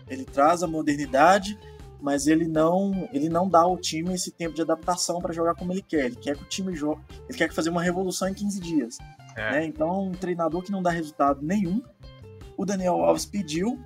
ele 0.08 0.26
traz 0.26 0.64
a 0.64 0.68
modernidade, 0.68 1.58
mas 2.02 2.28
ele 2.28 2.48
não, 2.48 3.10
ele 3.12 3.30
não 3.30 3.50
dá 3.50 3.62
ao 3.62 3.78
time 3.78 4.14
esse 4.14 4.32
tempo 4.32 4.54
de 4.54 4.62
adaptação 4.62 5.20
para 5.20 5.34
jogar 5.34 5.56
como 5.56 5.72
ele 5.72 5.82
quer. 5.82 6.06
Ele 6.06 6.16
quer 6.16 6.38
que 6.38 6.44
o 6.44 6.48
time 6.48 6.76
jogue, 6.76 7.02
ele 7.28 7.38
quer 7.38 7.52
fazer 7.52 7.70
uma 7.70 7.82
revolução 7.82 8.28
em 8.28 8.34
15 8.34 8.60
dias. 8.60 8.98
É. 9.36 9.52
Né? 9.52 9.66
Então, 9.66 10.08
um 10.08 10.12
treinador 10.12 10.62
que 10.62 10.72
não 10.72 10.82
dá 10.84 10.90
resultado 10.90 11.42
nenhum, 11.42 11.82
o 12.58 12.66
Daniel 12.66 13.04
Alves 13.04 13.26
pediu 13.26 13.80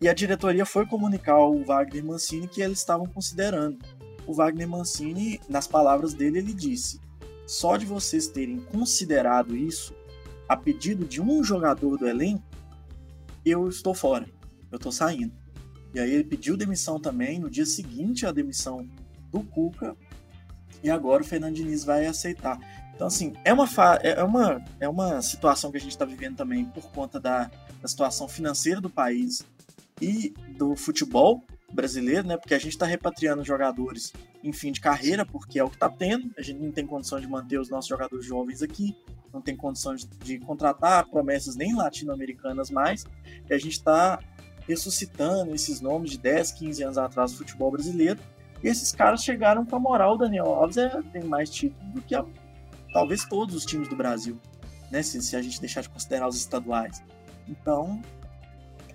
e 0.00 0.08
a 0.08 0.14
diretoria 0.14 0.66
foi 0.66 0.86
comunicar 0.86 1.34
ao 1.34 1.62
Wagner 1.62 2.04
Mancini 2.04 2.48
que 2.48 2.60
eles 2.60 2.78
estavam 2.78 3.06
considerando. 3.06 3.78
O 4.26 4.34
Wagner 4.34 4.68
Mancini, 4.68 5.40
nas 5.48 5.66
palavras 5.66 6.12
dele, 6.12 6.38
ele 6.38 6.52
disse: 6.52 7.00
só 7.46 7.76
de 7.76 7.86
vocês 7.86 8.26
terem 8.26 8.58
considerado 8.58 9.56
isso, 9.56 9.94
a 10.48 10.56
pedido 10.56 11.04
de 11.04 11.20
um 11.20 11.42
jogador 11.42 11.96
do 11.96 12.06
elenco, 12.06 12.44
eu 13.44 13.68
estou 13.68 13.94
fora, 13.94 14.28
eu 14.70 14.76
estou 14.76 14.92
saindo. 14.92 15.32
E 15.94 16.00
aí 16.00 16.10
ele 16.10 16.24
pediu 16.24 16.56
demissão 16.56 17.00
também, 17.00 17.38
no 17.38 17.48
dia 17.48 17.66
seguinte 17.66 18.26
a 18.26 18.32
demissão 18.32 18.88
do 19.30 19.42
Cuca, 19.42 19.96
e 20.82 20.90
agora 20.90 21.22
o 21.22 21.26
Fernando 21.26 21.54
Diniz 21.54 21.84
vai 21.84 22.06
aceitar. 22.06 22.58
Então, 22.94 23.06
assim, 23.06 23.34
é 23.44 23.52
uma, 23.52 23.68
é 24.02 24.24
uma, 24.24 24.64
é 24.80 24.88
uma 24.88 25.20
situação 25.20 25.70
que 25.70 25.76
a 25.76 25.80
gente 25.80 25.90
está 25.90 26.04
vivendo 26.04 26.36
também 26.36 26.64
por 26.64 26.90
conta 26.92 27.20
da, 27.20 27.50
da 27.80 27.88
situação 27.88 28.26
financeira 28.26 28.80
do 28.80 28.88
país 28.88 29.44
e 30.00 30.32
do 30.56 30.74
futebol 30.74 31.44
brasileiro, 31.72 32.26
né? 32.26 32.36
Porque 32.36 32.54
a 32.54 32.58
gente 32.58 32.72
está 32.72 32.86
repatriando 32.86 33.44
jogadores 33.44 34.12
em 34.42 34.52
fim 34.52 34.72
de 34.72 34.80
carreira, 34.80 35.26
porque 35.26 35.58
é 35.58 35.64
o 35.64 35.68
que 35.68 35.76
está 35.76 35.88
tendo. 35.88 36.30
A 36.38 36.42
gente 36.42 36.58
não 36.58 36.72
tem 36.72 36.86
condição 36.86 37.20
de 37.20 37.26
manter 37.26 37.58
os 37.58 37.68
nossos 37.68 37.88
jogadores 37.88 38.24
jovens 38.24 38.62
aqui, 38.62 38.96
não 39.36 39.42
tem 39.42 39.54
condição 39.54 39.94
de, 39.94 40.38
contratar 40.38 41.06
promessas 41.06 41.56
nem 41.56 41.74
latino-americanas 41.74 42.70
mais. 42.70 43.04
E 43.48 43.52
a 43.52 43.58
gente 43.58 43.72
está 43.72 44.18
ressuscitando 44.66 45.54
esses 45.54 45.80
nomes 45.80 46.10
de 46.10 46.18
10, 46.18 46.52
15 46.52 46.82
anos 46.82 46.98
atrás 46.98 47.32
do 47.32 47.38
futebol 47.38 47.70
brasileiro. 47.70 48.18
E 48.64 48.68
esses 48.68 48.92
caras 48.92 49.22
chegaram 49.22 49.64
com 49.64 49.76
a 49.76 49.78
moral. 49.78 50.14
O 50.14 50.18
Daniel 50.18 50.46
Alves 50.46 50.78
é, 50.78 50.88
tem 51.12 51.22
mais 51.22 51.50
título 51.50 51.90
do 51.92 52.00
que 52.00 52.14
a 52.14 52.24
talvez 52.92 53.24
todos 53.26 53.54
os 53.54 53.66
times 53.66 53.88
do 53.88 53.94
Brasil, 53.94 54.40
né? 54.90 55.02
Se, 55.02 55.20
se 55.20 55.36
a 55.36 55.42
gente 55.42 55.60
deixar 55.60 55.82
de 55.82 55.90
considerar 55.90 56.26
os 56.26 56.36
estaduais. 56.36 57.02
Então, 57.46 58.00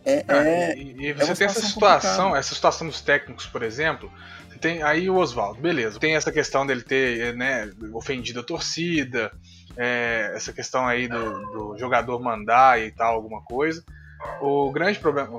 é, 0.04 0.26
ah, 0.28 0.44
é, 0.44 0.76
e, 0.76 1.10
e, 1.10 1.14
você 1.14 1.32
é 1.32 1.36
tem 1.36 1.48
essa 1.48 1.62
situação, 1.62 2.12
complicada. 2.12 2.40
essa 2.40 2.56
situação 2.56 2.88
dos 2.88 3.02
técnicos, 3.02 3.46
por 3.46 3.62
exemplo. 3.62 4.12
Tem 4.60 4.84
aí 4.84 5.10
o 5.10 5.16
Oswaldo, 5.16 5.62
beleza. 5.62 6.00
Tem 6.00 6.16
essa 6.16 6.32
questão 6.32 6.66
dele 6.66 6.82
ter 6.84 7.36
né, 7.36 7.70
ofendido 7.94 8.40
a 8.40 8.44
torcida, 8.44 9.32
é, 9.78 10.32
essa 10.36 10.52
questão 10.54 10.86
aí 10.86 11.08
do, 11.08 11.40
do, 11.52 11.78
jogador 11.78 12.20
mandar 12.20 12.82
e 12.82 12.92
tal, 12.92 13.16
alguma 13.16 13.42
coisa. 13.42 13.84
O 14.42 14.72
grande 14.72 15.00
problema. 15.00 15.30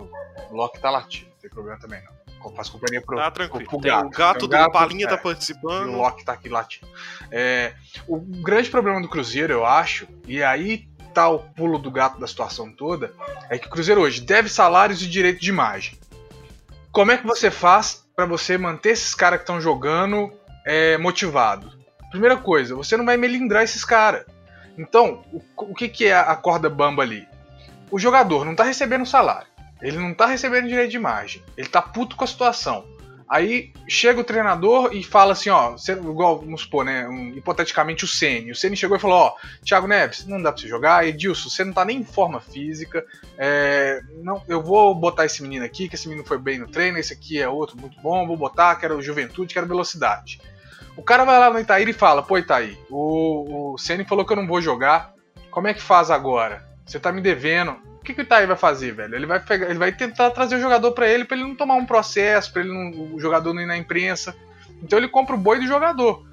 O 0.50 0.54
Loki 0.54 0.80
tá 0.80 0.90
latindo, 0.90 1.30
não 1.30 1.38
tem 1.38 1.50
problema 1.50 1.78
também 1.78 2.02
não 2.44 2.54
faz 2.54 2.68
companhia 2.68 3.00
pro, 3.00 3.16
tá 3.16 3.30
tranquilo. 3.30 3.68
Pro, 3.68 3.78
pro 3.78 3.88
gato. 3.88 4.06
o 4.06 4.10
gato, 4.10 4.48
gato 4.48 4.66
do 4.66 4.72
Palinha 4.72 5.06
tá 5.06 5.14
é, 5.14 5.16
tá 5.16 5.22
participando. 5.22 5.90
E 5.90 5.94
o 5.94 5.96
Loki 5.96 6.24
tá 6.24 6.32
aqui 6.32 6.48
latindo. 6.48 6.86
É, 7.30 7.72
o 8.06 8.18
grande 8.18 8.70
problema 8.70 9.00
do 9.00 9.08
Cruzeiro, 9.08 9.52
eu 9.52 9.64
acho, 9.64 10.06
e 10.26 10.42
aí 10.42 10.88
tá 11.14 11.28
o 11.28 11.38
pulo 11.38 11.78
do 11.78 11.90
gato 11.90 12.18
da 12.18 12.26
situação 12.26 12.72
toda, 12.72 13.12
é 13.48 13.58
que 13.58 13.66
o 13.66 13.70
Cruzeiro 13.70 14.00
hoje 14.00 14.20
deve 14.20 14.48
salários 14.48 15.02
e 15.02 15.08
direito 15.08 15.40
de 15.40 15.50
imagem. 15.50 15.98
Como 16.90 17.10
é 17.10 17.16
que 17.16 17.26
você 17.26 17.50
faz 17.50 18.04
para 18.14 18.26
você 18.26 18.58
manter 18.58 18.90
esses 18.90 19.14
caras 19.14 19.38
que 19.38 19.44
estão 19.44 19.60
jogando 19.60 20.32
é, 20.66 20.98
motivados? 20.98 21.71
Primeira 22.12 22.36
coisa, 22.36 22.76
você 22.76 22.96
não 22.96 23.04
vai 23.04 23.16
melindrar 23.16 23.64
esses 23.64 23.84
caras. 23.84 24.24
Então, 24.78 25.24
o, 25.32 25.42
o 25.56 25.74
que, 25.74 25.88
que 25.88 26.06
é 26.06 26.14
a 26.14 26.36
corda 26.36 26.70
bamba 26.70 27.02
ali? 27.02 27.26
O 27.90 27.98
jogador 27.98 28.44
não 28.44 28.54
tá 28.54 28.62
recebendo 28.62 29.04
salário. 29.04 29.48
Ele 29.80 29.98
não 29.98 30.14
tá 30.14 30.26
recebendo 30.26 30.68
direito 30.68 30.90
de 30.90 30.96
imagem. 30.96 31.42
Ele 31.56 31.68
tá 31.68 31.82
puto 31.82 32.14
com 32.14 32.22
a 32.22 32.28
situação. 32.28 32.86
Aí 33.32 33.72
chega 33.88 34.20
o 34.20 34.24
treinador 34.24 34.90
e 34.92 35.02
fala 35.02 35.32
assim, 35.32 35.48
ó, 35.48 35.74
igual, 35.88 36.40
vamos 36.40 36.60
supor, 36.60 36.84
né, 36.84 37.08
um, 37.08 37.28
hipoteticamente 37.30 38.04
o 38.04 38.08
Ceni. 38.08 38.52
O 38.52 38.54
Ceni 38.54 38.76
chegou 38.76 38.94
e 38.94 39.00
falou, 39.00 39.16
ó, 39.16 39.36
Thiago 39.64 39.88
Neves, 39.88 40.26
não 40.26 40.42
dá 40.42 40.52
pra 40.52 40.60
você 40.60 40.68
jogar, 40.68 41.06
Edilson, 41.06 41.48
você 41.48 41.64
não 41.64 41.72
tá 41.72 41.82
nem 41.82 42.00
em 42.00 42.04
forma 42.04 42.42
física, 42.42 43.02
é, 43.38 44.02
não, 44.22 44.42
eu 44.46 44.62
vou 44.62 44.94
botar 44.94 45.24
esse 45.24 45.42
menino 45.42 45.64
aqui, 45.64 45.88
que 45.88 45.94
esse 45.94 46.06
menino 46.08 46.26
foi 46.26 46.36
bem 46.36 46.58
no 46.58 46.68
treino, 46.68 46.98
esse 46.98 47.14
aqui 47.14 47.40
é 47.40 47.48
outro 47.48 47.80
muito 47.80 47.98
bom, 48.02 48.26
vou 48.26 48.36
botar, 48.36 48.76
quero 48.76 49.00
juventude, 49.00 49.54
quero 49.54 49.66
velocidade. 49.66 50.38
O 50.96 51.02
cara 51.02 51.24
vai 51.24 51.38
lá 51.38 51.50
no 51.50 51.60
Itaí 51.60 51.88
e 51.88 51.92
fala, 51.92 52.22
pô 52.22 52.38
Itaí, 52.38 52.78
o, 52.90 53.72
o 53.72 53.78
Ceni 53.78 54.04
falou 54.04 54.24
que 54.24 54.32
eu 54.32 54.36
não 54.36 54.46
vou 54.46 54.60
jogar, 54.60 55.14
como 55.50 55.68
é 55.68 55.74
que 55.74 55.82
faz 55.82 56.10
agora? 56.10 56.66
Você 56.84 57.00
tá 57.00 57.10
me 57.10 57.20
devendo, 57.20 57.72
o 58.02 58.04
que, 58.04 58.12
que 58.12 58.20
o 58.20 58.22
Itaí 58.22 58.46
vai 58.46 58.56
fazer, 58.56 58.92
velho? 58.92 59.14
Ele 59.14 59.26
vai, 59.26 59.40
pegar, 59.40 59.70
ele 59.70 59.78
vai 59.78 59.92
tentar 59.92 60.30
trazer 60.30 60.56
o 60.56 60.60
jogador 60.60 60.92
para 60.92 61.08
ele, 61.08 61.24
para 61.24 61.36
ele 61.36 61.46
não 61.46 61.54
tomar 61.54 61.74
um 61.74 61.86
processo, 61.86 62.52
para 62.52 62.62
ele 62.62 62.72
não, 62.72 63.14
o 63.14 63.20
jogador 63.20 63.54
não 63.54 63.62
ir 63.62 63.66
na 63.66 63.76
imprensa. 63.76 64.34
Então 64.82 64.98
ele 64.98 65.08
compra 65.08 65.34
o 65.34 65.38
boi 65.38 65.60
do 65.60 65.66
jogador. 65.66 66.26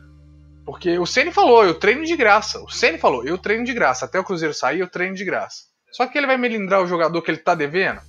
Porque 0.65 0.97
o 0.99 1.05
Ceni 1.05 1.31
falou, 1.31 1.63
eu 1.63 1.75
treino 1.75 2.03
de 2.03 2.15
graça. 2.15 2.59
O 2.59 2.69
Ceni 2.69 2.97
falou, 2.97 3.23
eu 3.23 3.37
treino 3.37 3.63
de 3.63 3.73
graça. 3.73 4.05
Até 4.05 4.19
o 4.19 4.23
Cruzeiro 4.23 4.53
sair, 4.53 4.79
eu 4.79 4.87
treino 4.87 5.15
de 5.15 5.23
graça. 5.23 5.63
Só 5.91 6.05
que 6.05 6.17
ele 6.17 6.27
vai 6.27 6.37
melindrar 6.37 6.81
o 6.81 6.87
jogador 6.87 7.21
que 7.21 7.31
ele 7.31 7.37
tá 7.37 7.55
devendo. 7.55 8.01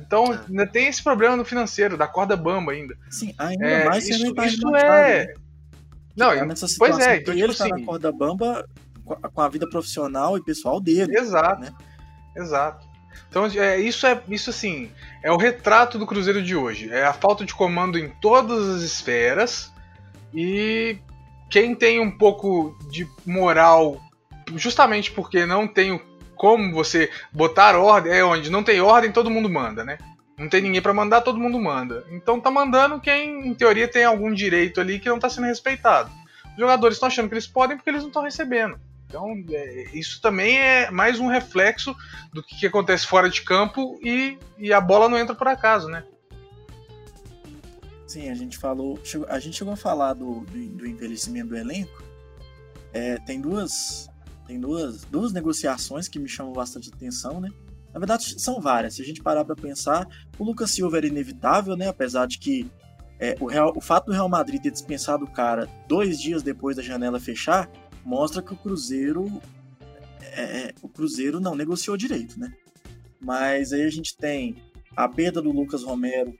Então 0.00 0.32
é. 0.32 0.40
ainda 0.48 0.66
tem 0.66 0.88
esse 0.88 1.02
problema 1.02 1.36
no 1.36 1.44
financeiro, 1.44 1.96
da 1.96 2.06
corda 2.06 2.36
bamba 2.36 2.72
ainda. 2.72 2.96
Sim, 3.10 3.34
ainda 3.38 3.66
é, 3.66 3.84
mais 3.84 4.08
isso, 4.08 4.26
isso 4.44 4.76
é. 4.76 5.26
Né? 5.26 5.34
Não, 6.16 6.34
tá 6.34 6.44
nessa 6.44 6.66
pois 6.78 6.98
é, 6.98 7.18
então, 7.18 7.34
ele 7.34 7.42
tipo 7.42 7.58
tá 7.58 7.64
assim... 7.64 7.80
na 7.80 7.86
corda 7.86 8.10
bamba 8.10 8.66
com 9.04 9.40
a 9.40 9.48
vida 9.48 9.68
profissional 9.68 10.36
e 10.36 10.42
pessoal 10.42 10.80
dele. 10.80 11.16
Exato. 11.16 11.60
Né? 11.60 11.72
Exato. 12.34 12.86
Então, 13.28 13.46
é, 13.46 13.78
isso 13.78 14.06
é 14.06 14.20
isso 14.28 14.50
assim, 14.50 14.90
é 15.22 15.30
o 15.30 15.36
retrato 15.36 15.98
do 15.98 16.06
Cruzeiro 16.06 16.42
de 16.42 16.56
hoje. 16.56 16.90
É 16.90 17.04
a 17.04 17.12
falta 17.12 17.44
de 17.44 17.54
comando 17.54 17.98
em 17.98 18.08
todas 18.08 18.76
as 18.76 18.82
esferas 18.82 19.72
e 20.32 20.98
quem 21.50 21.74
tem 21.74 22.00
um 22.00 22.10
pouco 22.10 22.76
de 22.90 23.08
moral, 23.24 24.00
justamente 24.54 25.10
porque 25.12 25.44
não 25.46 25.66
tem 25.66 26.00
como 26.34 26.72
você 26.72 27.10
botar 27.32 27.76
ordem, 27.76 28.12
é 28.12 28.24
onde 28.24 28.50
não 28.50 28.62
tem 28.62 28.80
ordem, 28.80 29.12
todo 29.12 29.30
mundo 29.30 29.48
manda, 29.48 29.84
né? 29.84 29.98
Não 30.38 30.48
tem 30.48 30.60
ninguém 30.60 30.82
para 30.82 30.92
mandar, 30.92 31.22
todo 31.22 31.38
mundo 31.38 31.58
manda. 31.58 32.04
Então 32.10 32.40
tá 32.40 32.50
mandando 32.50 33.00
quem, 33.00 33.48
em 33.48 33.54
teoria, 33.54 33.88
tem 33.88 34.04
algum 34.04 34.32
direito 34.32 34.80
ali 34.80 34.98
que 34.98 35.08
não 35.08 35.18
tá 35.18 35.30
sendo 35.30 35.46
respeitado. 35.46 36.10
Os 36.52 36.58
jogadores 36.58 36.96
estão 36.96 37.06
achando 37.06 37.28
que 37.28 37.34
eles 37.34 37.46
podem 37.46 37.76
porque 37.76 37.90
eles 37.90 38.02
não 38.02 38.08
estão 38.08 38.22
recebendo. 38.22 38.78
Então, 39.08 39.32
é, 39.50 39.90
isso 39.94 40.20
também 40.20 40.58
é 40.58 40.90
mais 40.90 41.20
um 41.20 41.28
reflexo 41.28 41.96
do 42.32 42.42
que, 42.42 42.56
que, 42.58 42.66
acontece 42.66 43.06
fora 43.06 43.30
de 43.30 43.42
campo 43.42 43.98
e, 44.02 44.38
e 44.58 44.72
a 44.72 44.80
bola 44.80 45.08
não 45.08 45.16
entra 45.16 45.34
por 45.34 45.46
acaso, 45.46 45.88
né? 45.88 46.04
Sim, 48.06 48.30
a 48.30 48.34
gente 48.34 48.58
falou. 48.58 48.98
A 49.28 49.38
gente 49.38 49.56
chegou 49.56 49.72
a 49.72 49.76
falar 49.76 50.14
do, 50.14 50.40
do, 50.40 50.68
do 50.68 50.86
envelhecimento 50.86 51.48
do 51.48 51.56
elenco. 51.56 52.02
É, 52.92 53.16
tem 53.18 53.40
duas. 53.40 54.08
Tem 54.46 54.60
duas, 54.60 55.04
duas 55.04 55.32
negociações 55.32 56.08
que 56.08 56.18
me 56.18 56.28
chamam 56.28 56.52
bastante 56.52 56.90
atenção, 56.92 57.40
né? 57.40 57.50
Na 57.96 58.00
verdade, 58.00 58.38
são 58.38 58.60
várias. 58.60 58.96
Se 58.96 59.00
a 59.00 59.04
gente 59.06 59.22
parar 59.22 59.42
para 59.42 59.56
pensar, 59.56 60.06
o 60.38 60.44
Lucas 60.44 60.70
Silva 60.70 60.98
era 60.98 61.06
inevitável, 61.06 61.74
né? 61.74 61.88
Apesar 61.88 62.26
de 62.26 62.38
que 62.38 62.70
é, 63.18 63.34
o, 63.40 63.46
Real, 63.46 63.72
o 63.74 63.80
fato 63.80 64.08
do 64.08 64.12
Real 64.12 64.28
Madrid 64.28 64.60
ter 64.60 64.70
dispensado 64.70 65.24
o 65.24 65.30
cara 65.30 65.66
dois 65.88 66.20
dias 66.20 66.42
depois 66.42 66.76
da 66.76 66.82
janela 66.82 67.18
fechar 67.18 67.70
mostra 68.04 68.42
que 68.42 68.52
o 68.52 68.56
Cruzeiro 68.56 69.40
é, 70.20 70.42
é, 70.42 70.74
o 70.82 70.88
Cruzeiro 70.90 71.40
não 71.40 71.54
negociou 71.54 71.96
direito, 71.96 72.38
né? 72.38 72.52
Mas 73.18 73.72
aí 73.72 73.84
a 73.84 73.90
gente 73.90 74.14
tem 74.14 74.56
a 74.94 75.08
perda 75.08 75.40
do 75.40 75.50
Lucas 75.50 75.82
Romero, 75.82 76.38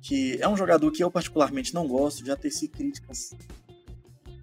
que 0.00 0.40
é 0.40 0.48
um 0.48 0.56
jogador 0.56 0.88
que 0.92 1.02
eu 1.02 1.10
particularmente 1.10 1.74
não 1.74 1.88
gosto, 1.88 2.24
já 2.24 2.36
teci 2.36 2.68
críticas 2.68 3.34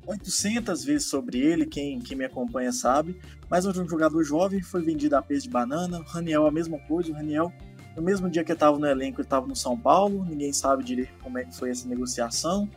800 0.10 0.84
vezes 0.84 1.08
sobre 1.08 1.38
ele, 1.38 1.68
quem, 1.68 2.00
quem 2.00 2.18
me 2.18 2.26
acompanha 2.26 2.72
sabe, 2.72 3.20
mas 3.48 3.66
é 3.66 3.70
um 3.70 3.88
jogador 3.88 4.24
jovem, 4.24 4.62
foi 4.62 4.82
vendido 4.82 5.16
a 5.16 5.22
peso 5.22 5.44
de 5.44 5.50
banana, 5.50 6.00
o 6.00 6.04
Raniel 6.04 6.48
a 6.48 6.52
mesma 6.52 6.80
coisa, 6.80 7.12
o 7.12 7.14
Raniel 7.14 7.54
no 7.96 8.02
mesmo 8.02 8.30
dia 8.30 8.44
que 8.44 8.52
ele 8.52 8.56
estava 8.56 8.80
no 8.80 8.88
elenco, 8.88 9.20
ele 9.20 9.26
estava 9.26 9.46
no 9.46 9.56
São 9.56 9.78
Paulo, 9.78 10.26
ninguém 10.26 10.52
sabe 10.52 10.84
direito 10.84 11.14
como 11.22 11.38
é 11.38 11.46
que 11.46 11.56
foi 11.56 11.70
essa 11.70 11.88
negociação, 11.88 12.68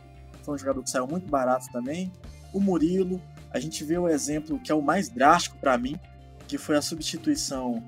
foi 0.43 0.53
um 0.53 0.57
jogador 0.57 0.83
que 0.83 0.89
saiu 0.89 1.07
muito 1.07 1.27
barato 1.27 1.71
também, 1.71 2.11
o 2.53 2.59
Murilo, 2.59 3.19
a 3.49 3.59
gente 3.59 3.83
vê 3.83 3.97
o 3.97 4.07
exemplo 4.07 4.59
que 4.59 4.71
é 4.71 4.75
o 4.75 4.81
mais 4.81 5.09
drástico 5.09 5.57
para 5.57 5.77
mim, 5.77 5.99
que 6.47 6.57
foi 6.57 6.77
a 6.77 6.81
substituição 6.81 7.83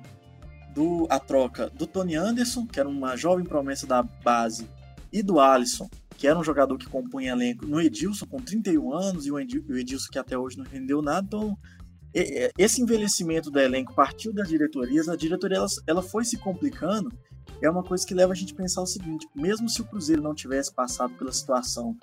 do 0.74 1.06
a 1.10 1.20
troca 1.20 1.70
do 1.70 1.86
Tony 1.86 2.16
Anderson, 2.16 2.66
que 2.66 2.80
era 2.80 2.90
uma 2.90 3.16
jovem 3.16 3.46
promessa 3.46 3.86
da 3.86 4.02
base, 4.02 4.68
e 5.12 5.22
do 5.22 5.40
Alisson, 5.40 5.90
que 6.18 6.28
era 6.28 6.38
um 6.38 6.44
jogador 6.44 6.78
que 6.78 6.88
compunha 6.88 7.34
elenco, 7.34 7.66
no 7.66 7.82
Edilson 7.82 8.26
com 8.26 8.38
31 8.38 8.94
anos 8.94 9.26
e 9.26 9.32
o 9.32 9.40
Edilson 9.40 10.10
que 10.12 10.20
até 10.20 10.38
hoje 10.38 10.58
não 10.58 10.66
rendeu 10.66 11.02
nada. 11.02 11.26
Então, 11.28 11.58
esse 12.58 12.82
envelhecimento 12.82 13.52
do 13.52 13.60
elenco 13.60 13.94
partiu 13.94 14.34
das 14.34 14.48
diretorias, 14.48 15.10
a 15.10 15.16
diretoria 15.16 15.58
ela, 15.58 15.68
ela 15.86 16.02
foi 16.02 16.24
se 16.24 16.38
complicando. 16.38 17.12
É 17.62 17.70
uma 17.70 17.84
coisa 17.84 18.06
que 18.06 18.14
leva 18.14 18.32
a 18.32 18.36
gente 18.36 18.54
a 18.54 18.58
pensar 18.58 18.82
o 18.82 18.86
seguinte: 18.86 19.28
mesmo 19.36 19.70
se 19.70 19.82
o 19.82 19.86
Cruzeiro 19.86 20.22
não 20.22 20.34
tivesse 20.34 20.74
passado 20.74 21.14
pela 21.16 21.32
situação 21.32 21.96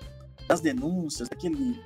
das 0.47 0.61
denúncias, 0.61 1.29
daquele 1.29 1.79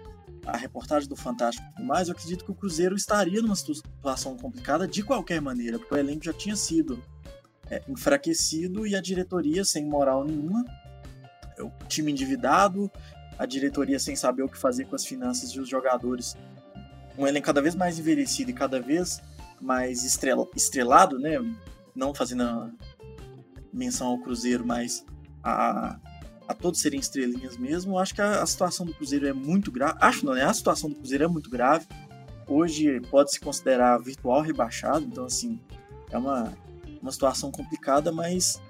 a 0.46 0.56
reportagem 0.56 1.10
do 1.10 1.16
Fantástico 1.16 1.68
e 1.68 1.76
tudo 1.76 1.86
mais, 1.86 2.08
eu 2.08 2.14
acredito 2.14 2.46
que 2.46 2.52
o 2.52 2.56
Cruzeiro 2.56 2.96
estaria 2.96 3.42
numa 3.42 3.56
situação 3.56 4.38
complicada 4.38 4.88
de 4.88 5.04
qualquer 5.04 5.42
maneira, 5.42 5.78
porque 5.78 5.94
o 5.94 5.98
elenco 5.98 6.24
já 6.24 6.34
tinha 6.34 6.56
sido 6.56 7.04
é, 7.70 7.84
enfraquecido 7.88 8.88
e 8.88 8.96
a 8.96 9.02
diretoria 9.02 9.66
sem 9.66 9.86
moral 9.86 10.24
nenhuma, 10.24 10.64
o 11.60 11.72
time 11.88 12.12
endividado, 12.12 12.92
a 13.38 13.46
diretoria 13.46 14.00
sem 14.00 14.16
saber 14.16 14.44
o 14.44 14.50
que 14.50 14.58
fazer 14.58 14.86
com 14.86 14.96
as 14.96 15.06
finanças 15.06 15.52
e 15.52 15.60
os 15.60 15.70
jogadores, 15.70 16.36
um 17.18 17.28
elenco 17.28 17.46
cada 17.46 17.62
vez 17.62 17.76
mais 17.76 17.98
envelhecido 18.00 18.52
e 18.52 18.54
cada 18.54 18.80
vez 18.80 19.22
mais 19.60 20.04
estrelado, 20.56 21.20
né? 21.20 21.38
Não 21.96 22.14
fazendo 22.14 22.72
menção 23.74 24.08
ao 24.08 24.20
Cruzeiro, 24.20 24.66
mas 24.66 25.06
a, 25.44 26.00
a 26.48 26.54
todos 26.54 26.80
serem 26.80 27.00
estrelinhas 27.00 27.58
mesmo, 27.58 27.98
acho 27.98 28.14
que 28.14 28.22
a, 28.22 28.42
a 28.42 28.46
situação 28.46 28.86
do 28.86 28.94
Cruzeiro 28.94 29.28
é 29.28 29.34
muito 29.34 29.72
grave. 29.72 29.98
Acho 30.00 30.26
não, 30.26 30.34
né? 30.34 30.44
A 30.44 30.54
situação 30.54 30.90
do 30.90 30.96
Cruzeiro 30.96 31.24
é 31.24 31.28
muito 31.28 31.50
grave. 31.50 31.88
Hoje 32.48 33.02
pode 33.10 33.32
se 33.32 33.40
considerar 33.40 33.98
virtual 33.98 34.42
rebaixado, 34.42 35.06
então 35.06 35.26
assim, 35.26 35.60
é 36.10 36.18
uma, 36.18 36.54
uma 37.02 37.12
situação 37.12 37.52
complicada, 37.52 38.12
mas 38.12 38.62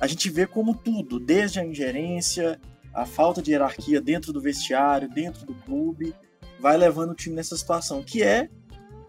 a 0.00 0.06
gente 0.06 0.28
vê 0.30 0.46
como 0.46 0.74
tudo, 0.74 1.18
desde 1.18 1.60
a 1.60 1.64
ingerência, 1.64 2.60
a 2.92 3.06
falta 3.06 3.42
de 3.42 3.50
hierarquia 3.50 4.00
dentro 4.00 4.32
do 4.32 4.40
vestiário, 4.40 5.08
dentro 5.08 5.44
do 5.46 5.54
clube, 5.54 6.14
vai 6.60 6.76
levando 6.76 7.10
o 7.10 7.14
time 7.14 7.36
nessa 7.36 7.56
situação, 7.56 8.02
que 8.02 8.22
é 8.22 8.48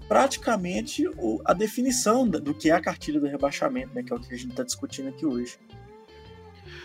praticamente 0.08 1.04
a 1.44 1.54
definição 1.54 2.28
do 2.28 2.54
que 2.54 2.70
é 2.70 2.74
a 2.74 2.82
cartilha 2.82 3.20
do 3.20 3.28
rebaixamento, 3.28 3.94
né, 3.94 4.04
que 4.04 4.12
é 4.12 4.16
o 4.16 4.20
que 4.20 4.34
a 4.34 4.38
gente 4.38 4.52
está 4.52 4.64
discutindo 4.64 5.10
aqui 5.10 5.26
hoje. 5.26 5.58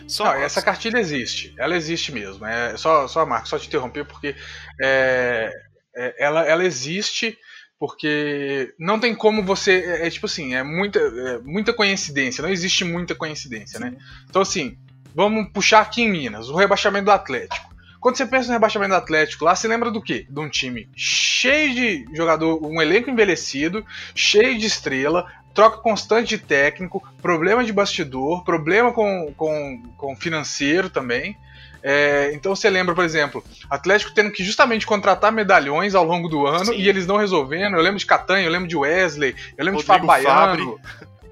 Só 0.07 0.25
Não, 0.25 0.33
essa 0.35 0.63
cartilha 0.63 0.99
existe, 0.99 1.55
ela 1.59 1.77
existe 1.77 2.13
mesmo. 2.13 2.45
É 2.45 2.77
só, 2.77 3.07
só 3.07 3.25
Marcos, 3.25 3.51
só 3.51 3.59
te 3.59 3.69
interromper 3.69 4.05
porque 4.05 4.35
é, 4.81 5.53
é, 5.95 6.15
ela, 6.19 6.45
ela 6.45 6.65
existe 6.65 7.39
porque 7.81 8.75
não 8.79 9.01
tem 9.01 9.15
como 9.15 9.43
você. 9.43 9.83
É, 9.87 10.07
é 10.07 10.11
tipo 10.11 10.27
assim, 10.27 10.55
é 10.55 10.63
muita, 10.63 10.99
é 11.01 11.39
muita 11.39 11.73
coincidência, 11.73 12.43
não 12.43 12.51
existe 12.51 12.85
muita 12.85 13.15
coincidência, 13.15 13.81
né? 13.81 13.97
Então, 14.29 14.43
assim, 14.43 14.77
vamos 15.15 15.49
puxar 15.51 15.81
aqui 15.81 16.03
em 16.03 16.11
Minas, 16.11 16.51
o 16.51 16.55
rebaixamento 16.55 17.07
do 17.07 17.11
Atlético. 17.11 17.71
Quando 17.99 18.17
você 18.17 18.27
pensa 18.27 18.49
no 18.49 18.53
rebaixamento 18.53 18.91
do 18.91 18.97
Atlético 18.97 19.47
lá, 19.47 19.57
você 19.57 19.67
lembra 19.67 19.91
do 19.91 20.03
quê? 20.03 20.27
De 20.29 20.41
um 20.41 20.49
time 20.49 20.89
cheio 20.95 21.75
de 21.75 22.05
jogador, 22.15 22.63
um 22.65 22.81
elenco 22.81 23.11
envelhecido, 23.11 23.85
cheio 24.15 24.59
de 24.59 24.67
estrela, 24.67 25.27
troca 25.55 25.79
constante 25.79 26.29
de 26.29 26.39
técnico, 26.39 27.03
problema 27.23 27.65
de 27.65 27.73
bastidor, 27.73 28.45
problema 28.45 28.93
com, 28.93 29.33
com, 29.37 29.83
com 29.97 30.17
financeiro 30.17 30.91
também. 30.91 31.37
É, 31.83 32.31
então 32.35 32.55
você 32.55 32.69
lembra, 32.69 32.95
por 32.95 33.05
exemplo, 33.05 33.43
Atlético 33.69 34.13
tendo 34.15 34.31
que 34.31 34.45
justamente 34.45 34.87
contratar 34.87 35.33
medalhões 35.33 35.95
ao 35.95 36.05
longo 36.05 36.29
do 36.29 36.47
ano 36.47 36.67
Sim. 36.67 36.77
e 36.77 36.89
eles 36.89 37.07
não 37.07 37.17
resolvendo. 37.17 37.77
Eu 37.77 37.83
lembro 37.83 37.99
de 37.99 38.07
Catanha, 38.07 38.45
eu 38.45 38.51
lembro 38.51 38.69
de 38.69 38.77
Wesley, 38.77 39.35
eu 39.57 39.65
lembro 39.65 39.81
Rodrigo 39.81 39.81
de 39.81 39.87
Fábio 39.87 40.07
Baiano. 40.07 40.81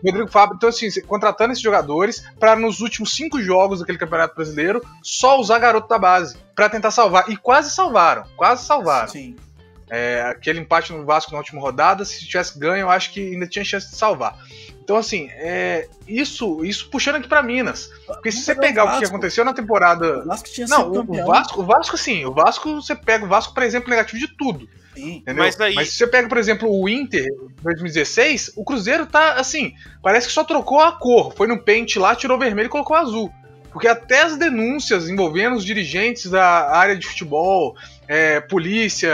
Rodrigo 0.04 0.28
Fábio, 0.28 0.54
então 0.56 0.68
assim, 0.68 0.88
contratando 1.02 1.52
esses 1.52 1.62
jogadores 1.62 2.24
para 2.38 2.54
nos 2.54 2.80
últimos 2.80 3.14
cinco 3.14 3.42
jogos 3.42 3.80
daquele 3.80 3.98
Campeonato 3.98 4.34
Brasileiro 4.34 4.80
só 5.02 5.40
usar 5.40 5.58
garoto 5.58 5.88
da 5.88 5.98
base 5.98 6.36
para 6.54 6.68
tentar 6.68 6.90
salvar 6.90 7.28
e 7.28 7.36
quase 7.36 7.70
salvaram, 7.74 8.24
quase 8.36 8.64
salvaram. 8.64 9.08
Sim. 9.08 9.36
É, 9.90 10.22
aquele 10.22 10.60
empate 10.60 10.92
no 10.92 11.04
Vasco 11.04 11.32
na 11.32 11.38
última 11.38 11.60
rodada, 11.60 12.04
se 12.04 12.26
tivesse 12.26 12.58
ganho, 12.58 12.82
eu 12.82 12.90
acho 12.90 13.12
que 13.12 13.32
ainda 13.32 13.46
tinha 13.46 13.64
chance 13.64 13.90
de 13.90 13.96
salvar. 13.96 14.38
Então, 14.88 14.96
assim, 14.96 15.28
é, 15.32 15.86
isso, 16.08 16.64
isso 16.64 16.88
puxando 16.88 17.16
aqui 17.16 17.28
para 17.28 17.42
Minas. 17.42 17.90
Porque 18.06 18.32
se 18.32 18.40
você 18.40 18.54
pegar 18.54 18.86
o, 18.86 18.96
o 18.96 18.98
que 18.98 19.04
aconteceu 19.04 19.44
na 19.44 19.52
temporada. 19.52 20.20
O 20.20 20.24
Vasco 20.24 20.48
tinha 20.48 20.66
Não, 20.66 20.90
o, 20.90 21.00
o, 21.00 21.26
Vasco, 21.26 21.60
o 21.60 21.66
Vasco, 21.66 21.98
sim. 21.98 22.24
O 22.24 22.32
Vasco, 22.32 22.76
você 22.76 22.94
pega 22.94 23.22
o 23.22 23.28
Vasco, 23.28 23.52
por 23.52 23.62
exemplo, 23.62 23.90
negativo 23.90 24.18
de 24.18 24.34
tudo. 24.34 24.66
Sim, 24.94 25.22
mas, 25.36 25.56
daí... 25.56 25.74
mas 25.74 25.90
se 25.90 25.96
você 25.98 26.06
pega, 26.06 26.26
por 26.26 26.38
exemplo, 26.38 26.70
o 26.70 26.88
Inter 26.88 27.26
2016, 27.60 28.52
o 28.56 28.64
Cruzeiro 28.64 29.04
tá 29.04 29.34
assim. 29.34 29.74
Parece 30.02 30.26
que 30.26 30.32
só 30.32 30.42
trocou 30.42 30.80
a 30.80 30.92
cor. 30.92 31.34
Foi 31.34 31.46
no 31.46 31.62
pente 31.62 31.98
lá, 31.98 32.16
tirou 32.16 32.38
vermelho 32.38 32.68
e 32.68 32.70
colocou 32.70 32.96
azul. 32.96 33.30
Porque 33.70 33.86
até 33.86 34.22
as 34.22 34.38
denúncias 34.38 35.10
envolvendo 35.10 35.54
os 35.54 35.66
dirigentes 35.66 36.30
da 36.30 36.74
área 36.74 36.96
de 36.96 37.06
futebol, 37.06 37.76
é, 38.08 38.40
polícia, 38.40 39.10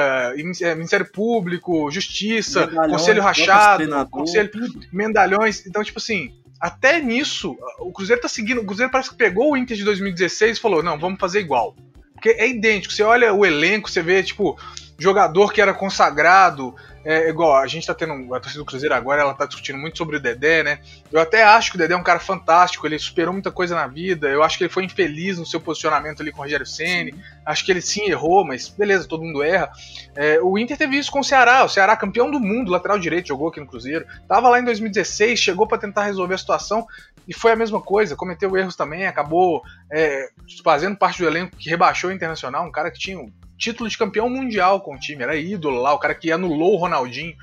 é, 0.63 0.75
Ministério 0.75 1.11
Público, 1.11 1.91
Justiça, 1.91 2.69
Conselho 2.69 3.21
Rachado, 3.21 4.09
Conselho 4.09 4.51
Mendalhões. 4.93 5.67
Então, 5.67 5.83
tipo 5.83 5.99
assim, 5.99 6.33
até 6.61 7.01
nisso, 7.01 7.57
o 7.81 7.93
Cruzeiro 7.93 8.23
tá 8.23 8.29
seguindo. 8.29 8.61
O 8.61 8.65
Cruzeiro 8.65 8.93
parece 8.93 9.11
que 9.11 9.17
pegou 9.17 9.53
o 9.53 9.57
Inter 9.57 9.77
de 9.77 9.85
2016 9.85 10.57
e 10.57 10.61
falou: 10.61 10.83
não, 10.83 10.99
vamos 10.99 11.19
fazer 11.19 11.41
igual. 11.41 11.75
Porque 12.15 12.29
é 12.31 12.49
idêntico. 12.49 12.95
Você 12.95 13.03
olha 13.03 13.35
o 13.35 13.45
elenco, 13.45 13.91
você 13.91 14.01
vê, 14.01 14.23
tipo, 14.23 14.57
jogador 14.99 15.53
que 15.53 15.61
era 15.61 15.75
consagrado, 15.75 16.75
é 17.05 17.29
igual, 17.29 17.55
a 17.57 17.67
gente 17.67 17.87
tá 17.87 17.95
tendo. 17.95 18.35
A 18.35 18.41
torcida 18.41 18.63
do 18.63 18.67
Cruzeiro 18.67 18.95
agora, 18.95 19.21
ela 19.21 19.35
tá 19.35 19.45
discutindo 19.45 19.79
muito 19.79 19.99
sobre 19.99 20.17
o 20.17 20.21
Dedé, 20.21 20.63
né? 20.63 20.79
Eu 21.13 21.21
até 21.21 21.43
acho 21.43 21.71
que 21.71 21.77
o 21.77 21.79
Dedé 21.79 21.93
é 21.93 21.97
um 21.97 22.03
cara 22.03 22.19
fantástico, 22.19 22.87
ele 22.87 22.99
superou 22.99 23.33
muita 23.33 23.51
coisa 23.51 23.75
na 23.75 23.87
vida. 23.87 24.29
Eu 24.29 24.43
acho 24.43 24.57
que 24.57 24.65
ele 24.65 24.73
foi 24.73 24.85
infeliz 24.85 25.39
no 25.39 25.45
seu 25.45 25.61
posicionamento 25.61 26.23
ali 26.23 26.33
com 26.33 26.39
o 26.39 26.43
Rogério 26.43 26.65
Senni. 26.65 27.15
Acho 27.45 27.65
que 27.65 27.71
ele 27.71 27.83
sim 27.83 28.09
errou, 28.09 28.45
mas 28.45 28.69
beleza, 28.69 29.07
todo 29.07 29.23
mundo 29.23 29.43
erra. 29.43 29.71
É, 30.17 30.41
o 30.41 30.59
Inter 30.59 30.79
teve 30.79 30.97
isso 30.97 31.11
com 31.11 31.21
o 31.21 31.25
Ceará. 31.25 31.65
O 31.65 31.69
Ceará, 31.69 31.95
campeão 31.97 32.31
do 32.31 32.41
mundo, 32.41 32.71
lateral 32.71 32.99
direito, 32.99 33.29
jogou 33.29 33.49
aqui 33.49 33.61
no 33.61 33.67
Cruzeiro. 33.67 34.07
Tava 34.27 34.49
lá 34.49 34.59
em 34.59 34.65
2016, 34.65 35.39
chegou 35.39 35.67
para 35.67 35.79
tentar 35.79 36.05
resolver 36.05 36.35
a 36.35 36.39
situação 36.39 36.87
e 37.29 37.35
foi 37.35 37.53
a 37.53 37.57
mesma 37.57 37.83
coisa. 37.83 38.17
Cometeu 38.17 38.57
erros 38.57 38.77
também, 38.77 39.07
acabou 39.07 39.63
é, 39.93 40.31
fazendo 40.63 40.97
parte 40.97 41.23
do 41.23 41.29
elenco 41.29 41.57
que 41.57 41.69
rebaixou 41.69 42.11
o 42.11 42.13
Internacional, 42.13 42.67
um 42.67 42.73
cara 42.73 42.91
que 42.91 42.99
tinha 42.99 43.21
título 43.65 43.89
de 43.89 43.97
campeão 43.97 44.29
mundial 44.29 44.81
com 44.81 44.95
o 44.95 44.99
time, 44.99 45.23
era 45.23 45.37
ídolo 45.37 45.81
lá, 45.81 45.93
o 45.95 45.99
cara 45.99 46.15
que 46.15 46.31
anulou 46.31 46.75
o 46.75 46.77
Ronaldinho. 46.77 47.35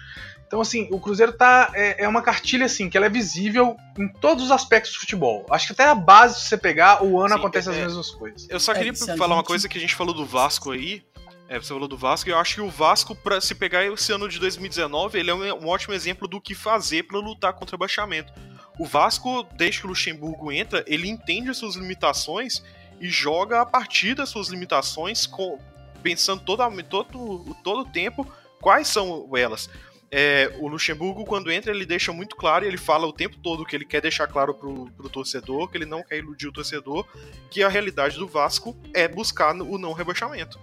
Então, 0.45 0.59
assim, 0.59 0.87
o 0.91 0.99
Cruzeiro 0.99 1.31
tá. 1.31 1.71
É, 1.73 2.03
é, 2.03 2.07
uma 2.07 2.21
cartilha, 2.21 2.65
assim, 2.65 2.89
que 2.89 2.97
ela 2.97 3.05
é 3.05 3.09
visível 3.09 3.77
em 3.97 4.07
todos 4.07 4.45
os 4.45 4.51
aspectos 4.51 4.91
do 4.91 4.99
futebol. 4.99 5.45
Acho 5.49 5.67
que 5.67 5.73
até 5.73 5.85
a 5.85 5.95
base, 5.95 6.41
se 6.41 6.47
você 6.47 6.57
pegar, 6.57 7.01
o 7.03 7.21
ano 7.21 7.35
Sim, 7.35 7.39
acontece 7.39 7.69
é, 7.69 7.71
as 7.71 7.77
mesmas 7.77 8.11
coisas. 8.11 8.47
Eu 8.49 8.59
só 8.59 8.73
queria 8.73 8.91
é, 8.91 8.95
falar 8.95 9.15
gente... 9.15 9.31
uma 9.31 9.43
coisa 9.43 9.69
que 9.69 9.77
a 9.77 9.81
gente 9.81 9.95
falou 9.95 10.13
do 10.13 10.25
Vasco 10.25 10.71
aí. 10.71 11.03
É, 11.47 11.57
você 11.57 11.69
falou 11.69 11.87
do 11.87 11.97
Vasco, 11.97 12.29
e 12.29 12.31
eu 12.31 12.37
acho 12.37 12.55
que 12.55 12.61
o 12.61 12.69
Vasco, 12.69 13.13
para 13.15 13.41
se 13.41 13.55
pegar 13.55 13.85
esse 13.85 14.11
ano 14.11 14.27
de 14.27 14.39
2019, 14.39 15.19
ele 15.19 15.31
é 15.31 15.33
um, 15.33 15.63
um 15.63 15.67
ótimo 15.67 15.93
exemplo 15.93 16.27
do 16.27 16.39
que 16.39 16.53
fazer 16.53 17.03
para 17.03 17.17
lutar 17.19 17.53
contra 17.53 17.75
o 17.75 17.79
baixamento. 17.79 18.31
O 18.79 18.85
Vasco, 18.85 19.45
desde 19.57 19.79
que 19.79 19.85
o 19.85 19.89
Luxemburgo 19.89 20.51
entra, 20.51 20.83
ele 20.87 21.09
entende 21.09 21.49
as 21.49 21.57
suas 21.57 21.75
limitações 21.75 22.61
e 23.01 23.09
joga 23.09 23.61
a 23.61 23.65
partir 23.65 24.15
das 24.15 24.29
suas 24.29 24.49
limitações 24.49 25.25
com, 25.25 25.57
pensando 26.01 26.43
todo, 26.43 26.63
todo, 26.83 27.55
todo 27.63 27.81
o 27.81 27.91
tempo 27.91 28.27
quais 28.59 28.87
são 28.87 29.29
elas. 29.35 29.69
É, 30.13 30.53
o 30.59 30.67
Luxemburgo, 30.67 31.23
quando 31.23 31.49
entra, 31.49 31.71
ele 31.71 31.85
deixa 31.85 32.11
muito 32.11 32.35
claro, 32.35 32.65
ele 32.65 32.77
fala 32.77 33.07
o 33.07 33.13
tempo 33.13 33.37
todo 33.37 33.65
que 33.65 33.73
ele 33.73 33.85
quer 33.85 34.01
deixar 34.01 34.27
claro 34.27 34.53
pro, 34.53 34.91
pro 34.91 35.09
torcedor, 35.09 35.69
que 35.69 35.77
ele 35.77 35.85
não 35.85 36.03
quer 36.03 36.17
iludir 36.17 36.47
o 36.47 36.51
torcedor, 36.51 37.07
que 37.49 37.63
a 37.63 37.69
realidade 37.69 38.17
do 38.17 38.27
Vasco 38.27 38.75
é 38.93 39.07
buscar 39.07 39.55
o 39.55 39.77
não 39.77 39.93
rebaixamento. 39.93 40.59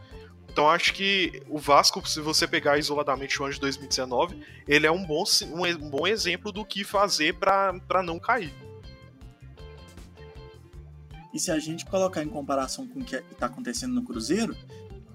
Então 0.51 0.69
acho 0.69 0.93
que 0.93 1.43
o 1.49 1.59
Vasco, 1.59 2.07
se 2.07 2.21
você 2.21 2.47
pegar 2.47 2.79
isoladamente 2.79 3.41
o 3.41 3.45
ano 3.45 3.55
de 3.55 3.61
2019, 3.61 4.39
ele 4.67 4.87
é 4.87 4.91
um 4.91 5.05
bom, 5.07 5.25
um 5.81 5.89
bom 5.89 6.07
exemplo 6.07 6.53
do 6.53 6.65
que 6.65 6.85
fazer 6.85 7.35
para 7.35 8.03
não 8.05 8.19
cair. 8.19 8.53
E 11.33 11.39
se 11.39 11.51
a 11.51 11.59
gente 11.59 11.87
colocar 11.87 12.23
em 12.23 12.29
comparação 12.29 12.87
com 12.87 13.01
o 13.01 13.05
que 13.05 13.17
está 13.17 13.47
acontecendo 13.47 13.95
no 13.95 14.03
Cruzeiro, 14.03 14.57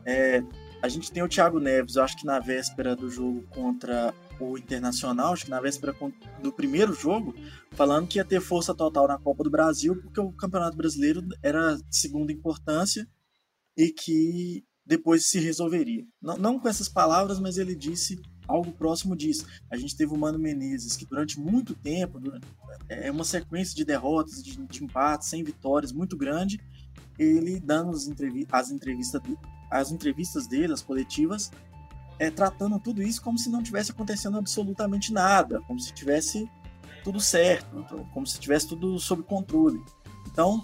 é, 0.05 0.43
a 0.81 0.89
gente 0.89 1.11
tem 1.11 1.23
o 1.23 1.29
Thiago 1.29 1.59
Neves, 1.59 1.95
eu 1.95 2.03
acho 2.03 2.17
que 2.17 2.25
na 2.25 2.39
véspera 2.39 2.95
do 2.95 3.09
jogo 3.09 3.43
contra 3.49 4.13
o 4.39 4.57
Internacional, 4.57 5.33
acho 5.33 5.45
que 5.45 5.51
na 5.51 5.61
véspera 5.61 5.95
do 6.41 6.51
primeiro 6.51 6.93
jogo, 6.93 7.33
falando 7.71 8.07
que 8.07 8.17
ia 8.17 8.25
ter 8.25 8.41
força 8.41 8.73
total 8.73 9.07
na 9.07 9.17
Copa 9.17 9.43
do 9.43 9.49
Brasil, 9.49 9.95
porque 10.01 10.19
o 10.19 10.31
Campeonato 10.33 10.75
Brasileiro 10.75 11.23
era 11.41 11.75
de 11.75 11.95
segunda 11.95 12.33
importância 12.33 13.07
e 13.77 13.91
que 13.91 14.65
depois 14.85 15.25
se 15.27 15.39
resolveria. 15.39 16.05
Não, 16.21 16.37
não 16.37 16.59
com 16.59 16.67
essas 16.67 16.89
palavras, 16.89 17.39
mas 17.39 17.57
ele 17.57 17.75
disse 17.75 18.21
algo 18.47 18.71
próximo 18.73 19.15
disso. 19.15 19.45
A 19.71 19.77
gente 19.77 19.95
teve 19.95 20.13
o 20.13 20.17
Mano 20.17 20.37
Menezes, 20.37 20.97
que 20.97 21.05
durante 21.05 21.39
muito 21.39 21.73
tempo, 21.75 22.19
durante, 22.19 22.45
é 22.89 23.09
uma 23.09 23.23
sequência 23.23 23.75
de 23.75 23.85
derrotas, 23.85 24.43
de, 24.43 24.57
de 24.57 24.83
empates, 24.83 25.29
sem 25.29 25.43
vitórias, 25.43 25.91
muito 25.91 26.17
grande, 26.17 26.59
ele 27.17 27.59
dando 27.59 27.91
as, 27.91 28.07
entrevi 28.07 28.45
as 28.51 28.71
entrevistas 28.71 29.21
as 29.79 29.91
entrevistas 29.91 30.47
dele, 30.47 30.73
as 30.73 30.81
coletivas, 30.81 31.51
é, 32.19 32.29
tratando 32.29 32.79
tudo 32.79 33.01
isso 33.01 33.21
como 33.21 33.37
se 33.37 33.49
não 33.49 33.63
tivesse 33.63 33.91
acontecendo 33.91 34.37
absolutamente 34.37 35.11
nada, 35.11 35.61
como 35.61 35.79
se 35.79 35.93
tivesse 35.93 36.49
tudo 37.03 37.19
certo, 37.19 37.79
então, 37.79 38.05
como 38.13 38.25
se 38.25 38.39
tivesse 38.39 38.67
tudo 38.67 38.97
sob 38.99 39.23
controle. 39.23 39.83
Então, 40.31 40.61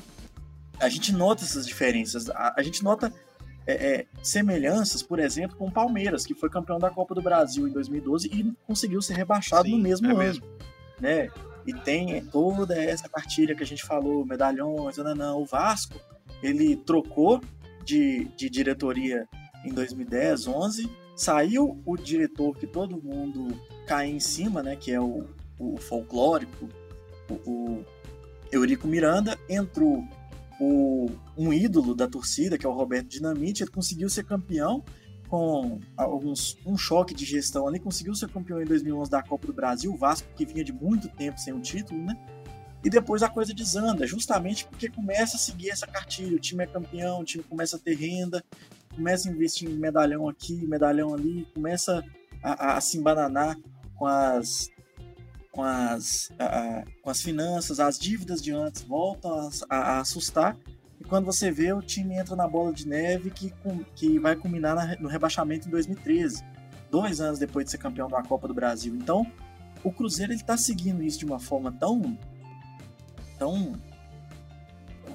a 0.80 0.88
gente 0.88 1.12
nota 1.12 1.44
essas 1.44 1.68
diferenças, 1.68 2.30
a, 2.30 2.54
a 2.58 2.64
gente 2.64 2.84
nota 2.84 3.14
é, 3.68 3.74
é, 3.74 4.06
semelhanças, 4.24 5.04
por 5.04 5.20
exemplo, 5.20 5.58
com 5.58 5.68
o 5.68 5.72
Palmeiras, 5.72 6.26
que 6.26 6.34
foi 6.34 6.50
campeão 6.50 6.80
da 6.80 6.90
Copa 6.90 7.14
do 7.14 7.22
Brasil 7.22 7.68
em 7.68 7.72
2012 7.72 8.28
e 8.28 8.54
conseguiu 8.66 9.02
ser 9.02 9.16
rebaixado 9.16 9.68
Sim, 9.68 9.76
no 9.76 9.84
mesmo 9.84 10.08
é 10.08 10.12
ano. 10.12 10.20
Mesmo. 10.20 10.46
Né? 11.00 11.30
E 11.66 11.74
tem 11.74 12.24
toda 12.26 12.76
essa 12.82 13.10
cartilha 13.10 13.56
que 13.56 13.64
a 13.64 13.66
gente 13.66 13.84
falou, 13.84 14.26
medalhões, 14.26 14.98
não, 14.98 15.16
não, 15.16 15.42
o 15.42 15.46
Vasco, 15.46 16.00
ele 16.42 16.76
trocou 16.78 17.42
de, 17.90 18.26
de 18.36 18.50
diretoria 18.50 19.28
em 19.66 19.74
2010, 19.74 20.48
11. 20.48 20.90
Saiu 21.16 21.82
o 21.86 21.98
diretor 21.98 22.56
que 22.56 22.68
todo 22.68 23.02
mundo 23.02 23.48
cai 23.88 24.08
em 24.08 24.20
cima, 24.20 24.62
né? 24.62 24.76
Que 24.76 24.92
é 24.92 25.02
o, 25.02 25.26
o 25.60 25.78
folclórico, 25.78 26.70
o, 27.30 27.52
o 27.52 27.86
Eurico 28.52 28.88
Miranda. 28.88 29.38
Entrou 29.50 30.08
o, 30.62 31.10
um 31.36 31.52
ídolo 31.52 31.96
da 31.96 32.08
torcida, 32.08 32.58
que 32.58 32.66
é 32.66 32.70
o 32.70 32.74
Roberto 32.74 33.08
Dinamite. 33.08 33.64
Ele 33.64 33.72
conseguiu 33.72 34.08
ser 34.08 34.24
campeão 34.24 34.84
com 35.28 35.80
alguns 35.96 36.58
um 36.66 36.76
choque 36.76 37.14
de 37.14 37.24
gestão 37.24 37.68
ali, 37.68 37.80
conseguiu 37.80 38.16
ser 38.16 38.30
campeão 38.30 38.62
em 38.62 38.66
2011 38.66 39.12
da 39.12 39.22
Copa 39.22 39.46
do 39.46 39.54
Brasil, 39.54 39.94
o 39.94 39.98
Vasco 39.98 40.28
que 40.36 40.44
vinha 40.44 40.64
de 40.64 40.74
muito 40.74 41.08
tempo 41.08 41.40
sem 41.40 41.54
o 41.54 41.60
título, 41.60 42.04
né? 42.04 42.16
E 42.84 42.90
depois 42.90 43.22
a 43.22 43.30
coisa 43.30 43.54
desanda, 43.54 44.08
justamente 44.08 44.66
porque 44.66 44.90
começa 44.90 45.36
a 45.36 45.40
seguir 45.40 45.70
essa 45.70 45.86
cartilha. 45.86 46.36
O 46.36 46.40
time 46.40 46.64
é 46.64 46.68
campeão, 46.68 47.20
o 47.20 47.26
time 47.26 47.44
começa 47.44 47.76
a 47.76 47.80
ter 47.80 47.96
renda, 47.96 48.44
começa 48.96 49.28
a 49.28 49.32
investir 49.32 49.70
em 49.70 49.76
medalhão 49.76 50.30
aqui, 50.30 50.66
medalhão 50.66 51.14
ali, 51.14 51.46
começa 51.54 52.04
a, 52.42 52.74
a, 52.74 52.78
a 52.78 52.82
se 52.82 52.98
embananar 52.98 53.58
com 53.96 54.08
as, 54.08 54.70
com 55.52 55.62
as, 55.62 56.32
a, 56.40 56.84
com 57.02 57.10
as 57.10 57.22
finanças, 57.22 57.82
as 57.82 58.00
dívidas 58.00 58.42
de 58.42 58.54
antes 58.54 58.82
voltam 58.82 59.50
a, 59.70 60.00
assustar. 60.00 60.58
E 61.02 61.04
quando 61.04 61.26
você 61.26 61.52
vê, 61.52 61.74
o 61.74 61.82
time 61.82 62.16
entra 62.16 62.36
na 62.36 62.48
bola 62.48 62.72
de 62.72 62.88
neve 62.88 63.30
que, 63.30 63.54
que 63.94 64.20
vai 64.20 64.38
culminar 64.38 64.76
na, 64.76 64.96
no 64.96 65.10
rebaixamento 65.10 65.68
em 65.68 65.72
2013, 65.72 66.46
dois 66.90 67.20
anos 67.20 67.40
depois 67.40 67.66
de 67.66 67.72
ser 67.72 67.78
campeão 67.78 68.08
da 68.08 68.24
Copa 68.24 68.48
do 68.48 68.54
Brasil. 68.54 68.96
Então, 68.96 69.30
o 69.84 69.92
Cruzeiro 69.92 70.32
ele 70.32 70.40
está 70.40 70.56
seguindo 70.56 71.04
isso 71.04 71.20
de 71.20 71.26
uma 71.26 71.40
forma 71.40 71.72
tão 71.74 72.18
tão 73.40 73.74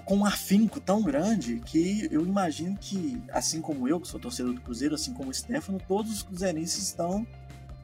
com 0.04 0.18
um 0.18 0.26
afinco 0.26 0.80
tão 0.80 1.02
grande 1.02 1.60
que 1.64 2.08
eu 2.10 2.22
imagino 2.22 2.76
que, 2.78 3.22
assim 3.30 3.60
como 3.60 3.88
eu, 3.88 4.00
que 4.00 4.08
sou 4.08 4.20
torcedor 4.20 4.52
do 4.52 4.60
Cruzeiro, 4.60 4.94
assim 4.94 5.14
como 5.14 5.30
o 5.30 5.34
Stefano, 5.34 5.80
todos 5.86 6.12
os 6.12 6.22
cruzeirenses 6.22 6.88
estão, 6.88 7.26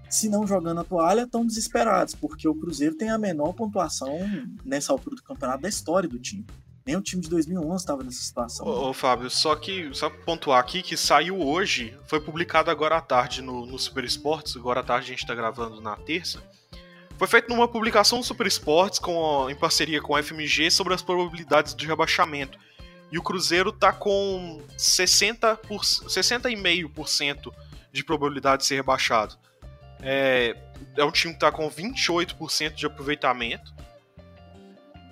se 0.09 0.29
não 0.29 0.47
jogando 0.47 0.81
a 0.81 0.85
toalha, 0.85 1.23
estão 1.23 1.47
desesperados, 1.47 2.15
porque 2.15 2.47
o 2.47 2.55
Cruzeiro 2.55 2.95
tem 2.95 3.11
a 3.11 3.19
menor 3.19 3.53
pontuação 3.53 4.19
nessa 4.65 4.93
altura 4.93 5.17
do 5.17 5.23
campeonato 5.23 5.63
da 5.63 5.69
história 5.69 6.09
do 6.09 6.19
time. 6.19 6.45
Nem 6.85 6.97
o 6.97 7.01
time 7.01 7.23
de 7.23 7.29
2011 7.29 7.77
estava 7.77 8.03
nessa 8.03 8.23
situação. 8.23 8.67
Ô, 8.67 8.89
ô, 8.89 8.93
Fábio, 8.93 9.31
só 9.31 9.55
que, 9.55 9.91
só 9.95 10.11
pontuar 10.11 10.59
aqui 10.59 10.83
que 10.83 10.97
saiu 10.97 11.39
hoje, 11.39 11.97
foi 12.07 12.21
publicado 12.21 12.71
agora 12.71 12.97
à 12.97 13.01
tarde 13.01 13.43
no, 13.43 13.65
no 13.65 13.79
Super 13.79 14.05
Esportes, 14.05 14.57
agora 14.57 14.81
à 14.81 14.83
tarde 14.83 15.07
a 15.07 15.11
gente 15.11 15.21
está 15.21 15.35
gravando 15.35 15.81
na 15.81 15.95
terça, 15.97 16.43
foi 17.21 17.29
feito 17.29 17.51
numa 17.51 17.69
publicação 17.69 18.21
do 18.21 18.25
Super 18.25 18.47
Esportes 18.47 18.99
com, 18.99 19.51
em 19.51 19.55
parceria 19.55 20.01
com 20.01 20.17
a 20.17 20.23
FMG 20.23 20.71
sobre 20.71 20.95
as 20.95 21.03
probabilidades 21.03 21.75
de 21.75 21.87
rebaixamento. 21.87 22.59
E 23.13 23.19
o 23.19 23.23
Cruzeiro 23.23 23.71
tá 23.71 23.93
com 23.93 24.63
60 24.75 25.55
por, 25.57 25.83
60,5% 25.83 27.53
de 27.93 28.03
probabilidade 28.03 28.63
de 28.63 28.69
ser 28.69 28.77
rebaixado. 28.77 29.37
É, 30.01 30.57
é 30.97 31.05
um 31.05 31.11
time 31.11 31.35
que 31.35 31.41
tá 31.41 31.53
com 31.53 31.71
28% 31.71 32.73
de 32.73 32.87
aproveitamento. 32.87 33.71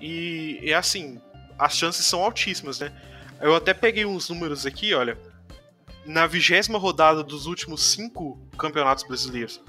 E 0.00 0.60
é 0.62 0.72
assim, 0.72 1.20
as 1.58 1.76
chances 1.76 2.06
são 2.06 2.24
altíssimas, 2.24 2.80
né? 2.80 2.90
Eu 3.38 3.54
até 3.54 3.74
peguei 3.74 4.06
uns 4.06 4.30
números 4.30 4.64
aqui, 4.64 4.94
olha. 4.94 5.18
Na 6.06 6.26
vigésima 6.26 6.78
rodada 6.78 7.22
dos 7.22 7.44
últimos 7.44 7.82
cinco 7.92 8.40
campeonatos 8.56 9.04
brasileiros, 9.04 9.60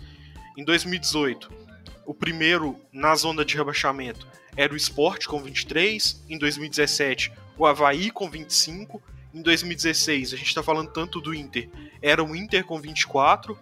em 0.57 0.63
2018, 0.63 1.59
o 2.09 2.13
primeiro 2.15 2.75
na 2.91 3.13
zona 3.13 3.45
de 3.45 3.55
rebaixamento 3.55 4.27
era 4.57 4.73
o 4.73 4.75
Sport 4.75 5.27
com 5.27 5.43
23, 5.43 6.25
em 6.27 6.39
2017 6.39 7.31
o 7.55 7.67
Havaí 7.67 8.09
com 8.09 8.27
25, 8.27 8.99
em 9.31 9.43
2016 9.43 10.33
a 10.33 10.35
gente 10.35 10.47
está 10.47 10.63
falando 10.63 10.89
tanto 10.89 11.21
do 11.21 11.35
Inter, 11.35 11.69
era 12.01 12.23
o 12.23 12.35
Inter 12.35 12.65
com 12.65 12.81
24, 12.81 13.55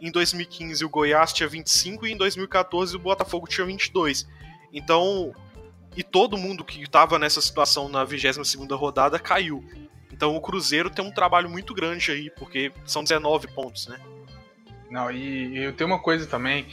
em 0.00 0.10
2015 0.10 0.84
o 0.84 0.88
Goiás 0.88 1.32
tinha 1.32 1.48
25 1.48 2.04
e 2.04 2.10
em 2.10 2.16
2014 2.16 2.96
o 2.96 2.98
Botafogo 2.98 3.46
tinha 3.46 3.64
22. 3.64 4.26
Então, 4.72 5.32
e 5.96 6.02
todo 6.02 6.36
mundo 6.36 6.64
que 6.64 6.82
estava 6.82 7.16
nessa 7.16 7.40
situação 7.40 7.88
na 7.88 8.04
22ª 8.04 8.76
rodada 8.76 9.20
caiu. 9.20 9.64
Então 10.12 10.34
o 10.34 10.40
Cruzeiro 10.40 10.90
tem 10.90 11.04
um 11.04 11.12
trabalho 11.12 11.48
muito 11.48 11.72
grande 11.72 12.10
aí, 12.10 12.28
porque 12.28 12.72
são 12.84 13.04
19 13.04 13.46
pontos, 13.54 13.86
né? 13.86 14.00
Não, 14.90 15.10
e, 15.10 15.48
e 15.48 15.64
eu 15.64 15.72
tenho 15.72 15.88
uma 15.88 15.98
coisa 15.98 16.26
também, 16.26 16.66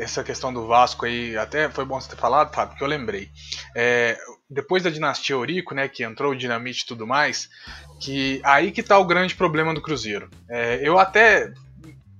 essa 0.00 0.22
questão 0.22 0.52
do 0.52 0.66
Vasco 0.66 1.06
aí, 1.06 1.36
até 1.36 1.68
foi 1.68 1.84
bom 1.84 2.00
você 2.00 2.10
ter 2.10 2.16
falado, 2.16 2.54
Fábio, 2.54 2.70
porque 2.70 2.84
eu 2.84 2.88
lembrei. 2.88 3.30
É, 3.74 4.18
depois 4.48 4.82
da 4.82 4.90
dinastia 4.90 5.34
Eurico, 5.34 5.74
né, 5.74 5.88
que 5.88 6.04
entrou 6.04 6.32
o 6.32 6.36
Dinamite 6.36 6.82
e 6.82 6.86
tudo 6.86 7.06
mais, 7.06 7.48
que 8.00 8.40
aí 8.44 8.70
que 8.70 8.82
tá 8.82 8.98
o 8.98 9.04
grande 9.04 9.34
problema 9.34 9.74
do 9.74 9.82
Cruzeiro. 9.82 10.28
É, 10.48 10.80
eu 10.82 10.98
até, 10.98 11.52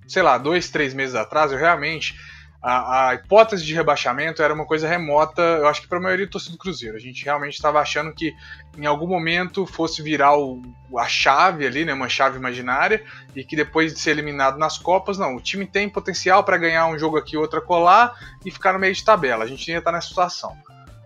sei 0.08 0.22
lá, 0.22 0.38
dois, 0.38 0.70
três 0.70 0.94
meses 0.94 1.14
atrás, 1.14 1.52
eu 1.52 1.58
realmente 1.58 2.14
a, 2.62 3.08
a, 3.08 3.14
hipótese 3.14 3.64
de 3.64 3.74
rebaixamento 3.74 4.40
era 4.40 4.54
uma 4.54 4.64
coisa 4.64 4.86
remota, 4.86 5.42
eu 5.42 5.66
acho 5.66 5.82
que 5.82 5.88
para 5.88 5.98
a 5.98 6.00
maioria 6.00 6.26
do 6.26 6.30
torcedor 6.30 6.56
do 6.56 6.60
Cruzeiro. 6.60 6.96
A 6.96 7.00
gente 7.00 7.24
realmente 7.24 7.54
estava 7.54 7.80
achando 7.80 8.12
que 8.12 8.32
em 8.78 8.86
algum 8.86 9.08
momento 9.08 9.66
fosse 9.66 10.00
virar 10.00 10.38
o, 10.38 10.62
a 10.96 11.08
chave 11.08 11.66
ali, 11.66 11.84
né, 11.84 11.92
uma 11.92 12.08
chave 12.08 12.38
imaginária, 12.38 13.02
e 13.34 13.42
que 13.42 13.56
depois 13.56 13.92
de 13.92 13.98
ser 13.98 14.12
eliminado 14.12 14.58
nas 14.58 14.78
Copas, 14.78 15.18
não, 15.18 15.34
o 15.34 15.40
time 15.40 15.66
tem 15.66 15.88
potencial 15.88 16.44
para 16.44 16.56
ganhar 16.56 16.86
um 16.86 16.96
jogo 16.96 17.16
aqui, 17.16 17.36
outro 17.36 17.60
colar 17.62 18.14
e 18.46 18.50
ficar 18.50 18.72
no 18.72 18.78
meio 18.78 18.94
de 18.94 19.04
tabela. 19.04 19.42
A 19.42 19.48
gente 19.48 19.68
ia 19.68 19.78
estar 19.78 19.90
tá 19.90 19.96
nessa 19.96 20.08
situação. 20.08 20.56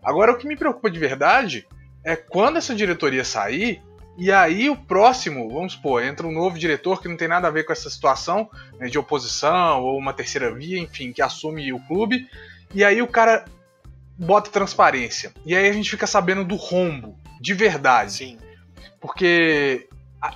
Agora, 0.05 0.33
o 0.33 0.37
que 0.37 0.47
me 0.47 0.57
preocupa 0.57 0.90
de 0.90 0.99
verdade 0.99 1.66
é 2.05 2.14
quando 2.14 2.59
essa 2.59 2.75
diretoria 2.75 3.25
sair, 3.25 3.83
e 4.18 4.33
aí 4.33 4.70
o 4.70 4.76
próximo, 4.76 5.48
vamos 5.50 5.74
supor, 5.74 6.02
entra 6.02 6.26
um 6.26 6.33
novo 6.33 6.59
diretor 6.59 7.02
que 7.02 7.09
não 7.09 7.16
tem 7.16 7.29
nada 7.29 7.48
a 7.48 7.50
ver 7.50 7.64
com 7.64 7.72
essa 7.72 7.90
situação 7.90 8.48
né, 8.79 8.88
de 8.88 8.98
oposição 8.98 9.83
ou 9.83 9.98
uma 9.98 10.12
terceira 10.12 10.52
via, 10.55 10.79
enfim, 10.79 11.12
que 11.12 11.20
assume 11.20 11.72
o 11.72 11.81
clube. 11.81 12.26
E 12.74 12.83
aí 12.83 13.02
o 13.02 13.07
cara 13.07 13.44
bota 14.18 14.50
transparência. 14.50 15.33
E 15.44 15.55
aí 15.55 15.68
a 15.68 15.72
gente 15.72 15.90
fica 15.90 16.07
sabendo 16.07 16.44
do 16.44 16.57
rombo, 16.57 17.18
de 17.40 17.52
verdade. 17.52 18.12
Sim. 18.12 18.38
Porque 19.00 19.87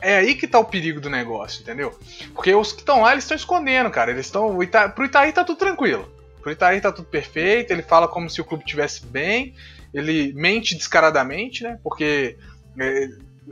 é 0.03 0.19
aí 0.19 0.35
que 0.35 0.47
tá 0.47 0.59
o 0.59 0.65
perigo 0.65 1.01
do 1.01 1.09
negócio, 1.09 1.63
entendeu? 1.63 1.99
Porque 2.35 2.55
os 2.55 2.73
que 2.73 2.81
estão 2.81 3.01
lá, 3.01 3.13
eles 3.13 3.25
estão 3.25 3.37
escondendo, 3.37 3.91
cara. 3.91 4.11
Eles 4.11 4.27
estão. 4.27 4.63
Ita... 4.63 4.91
Pro 4.91 5.07
Itaí 5.07 5.33
tá 5.33 5.43
tudo 5.43 5.59
tranquilo. 5.59 6.13
Pro 6.43 6.53
Itaí 6.53 6.81
tá 6.81 6.93
tudo 6.93 7.09
perfeito, 7.09 7.71
ele 7.71 7.83
fala 7.83 8.07
como 8.07 8.29
se 8.29 8.41
o 8.41 8.45
clube 8.45 8.65
tivesse 8.65 9.05
bem, 9.05 9.55
ele 9.93 10.33
mente 10.35 10.75
descaradamente, 10.75 11.63
né? 11.63 11.79
Porque 11.83 12.37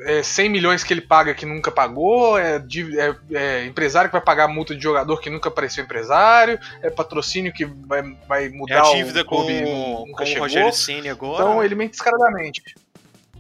é, 0.03 0.19
é 0.19 0.23
100 0.23 0.49
milhões 0.49 0.85
que 0.85 0.93
ele 0.93 1.01
paga 1.01 1.35
que 1.35 1.47
nunca 1.47 1.71
pagou, 1.71 2.39
é, 2.39 2.57
é, 2.57 3.17
é, 3.33 3.67
empresário 3.67 4.11
que 4.11 4.17
vai 4.17 4.25
pagar 4.25 4.49
multa 4.49 4.75
de 4.75 4.83
jogador 4.83 5.21
que 5.21 5.31
nunca 5.31 5.49
apareceu 5.49 5.85
empresário, 5.85 6.59
é 6.83 6.91
patrocínio 6.91 7.53
que 7.53 7.65
vai, 7.65 8.03
vai 8.27 8.49
mudar 8.49 8.77
é 8.77 8.79
a 8.79 8.95
dívida 8.95 9.23
o 9.23 9.25
clube 9.25 9.63
com, 9.63 10.05
nunca 10.07 10.25
com 10.25 10.27
chegou. 10.27 10.41
o 10.41 10.43
Rogério 10.43 10.73
Ceni 10.73 11.09
agora. 11.09 11.45
Então 11.45 11.65
ele 11.65 11.75
mente 11.75 11.93
descaradamente. 11.93 12.63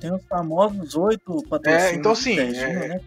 Tem 0.01 0.13
os 0.13 0.25
famosos 0.27 0.95
oito 0.95 1.43
patrocínios. 1.49 1.93
É, 1.93 1.95
então 1.97 2.15
sim, 2.15 2.37
Serginho, 2.37 2.63
é, 2.63 2.89
né, 2.89 3.01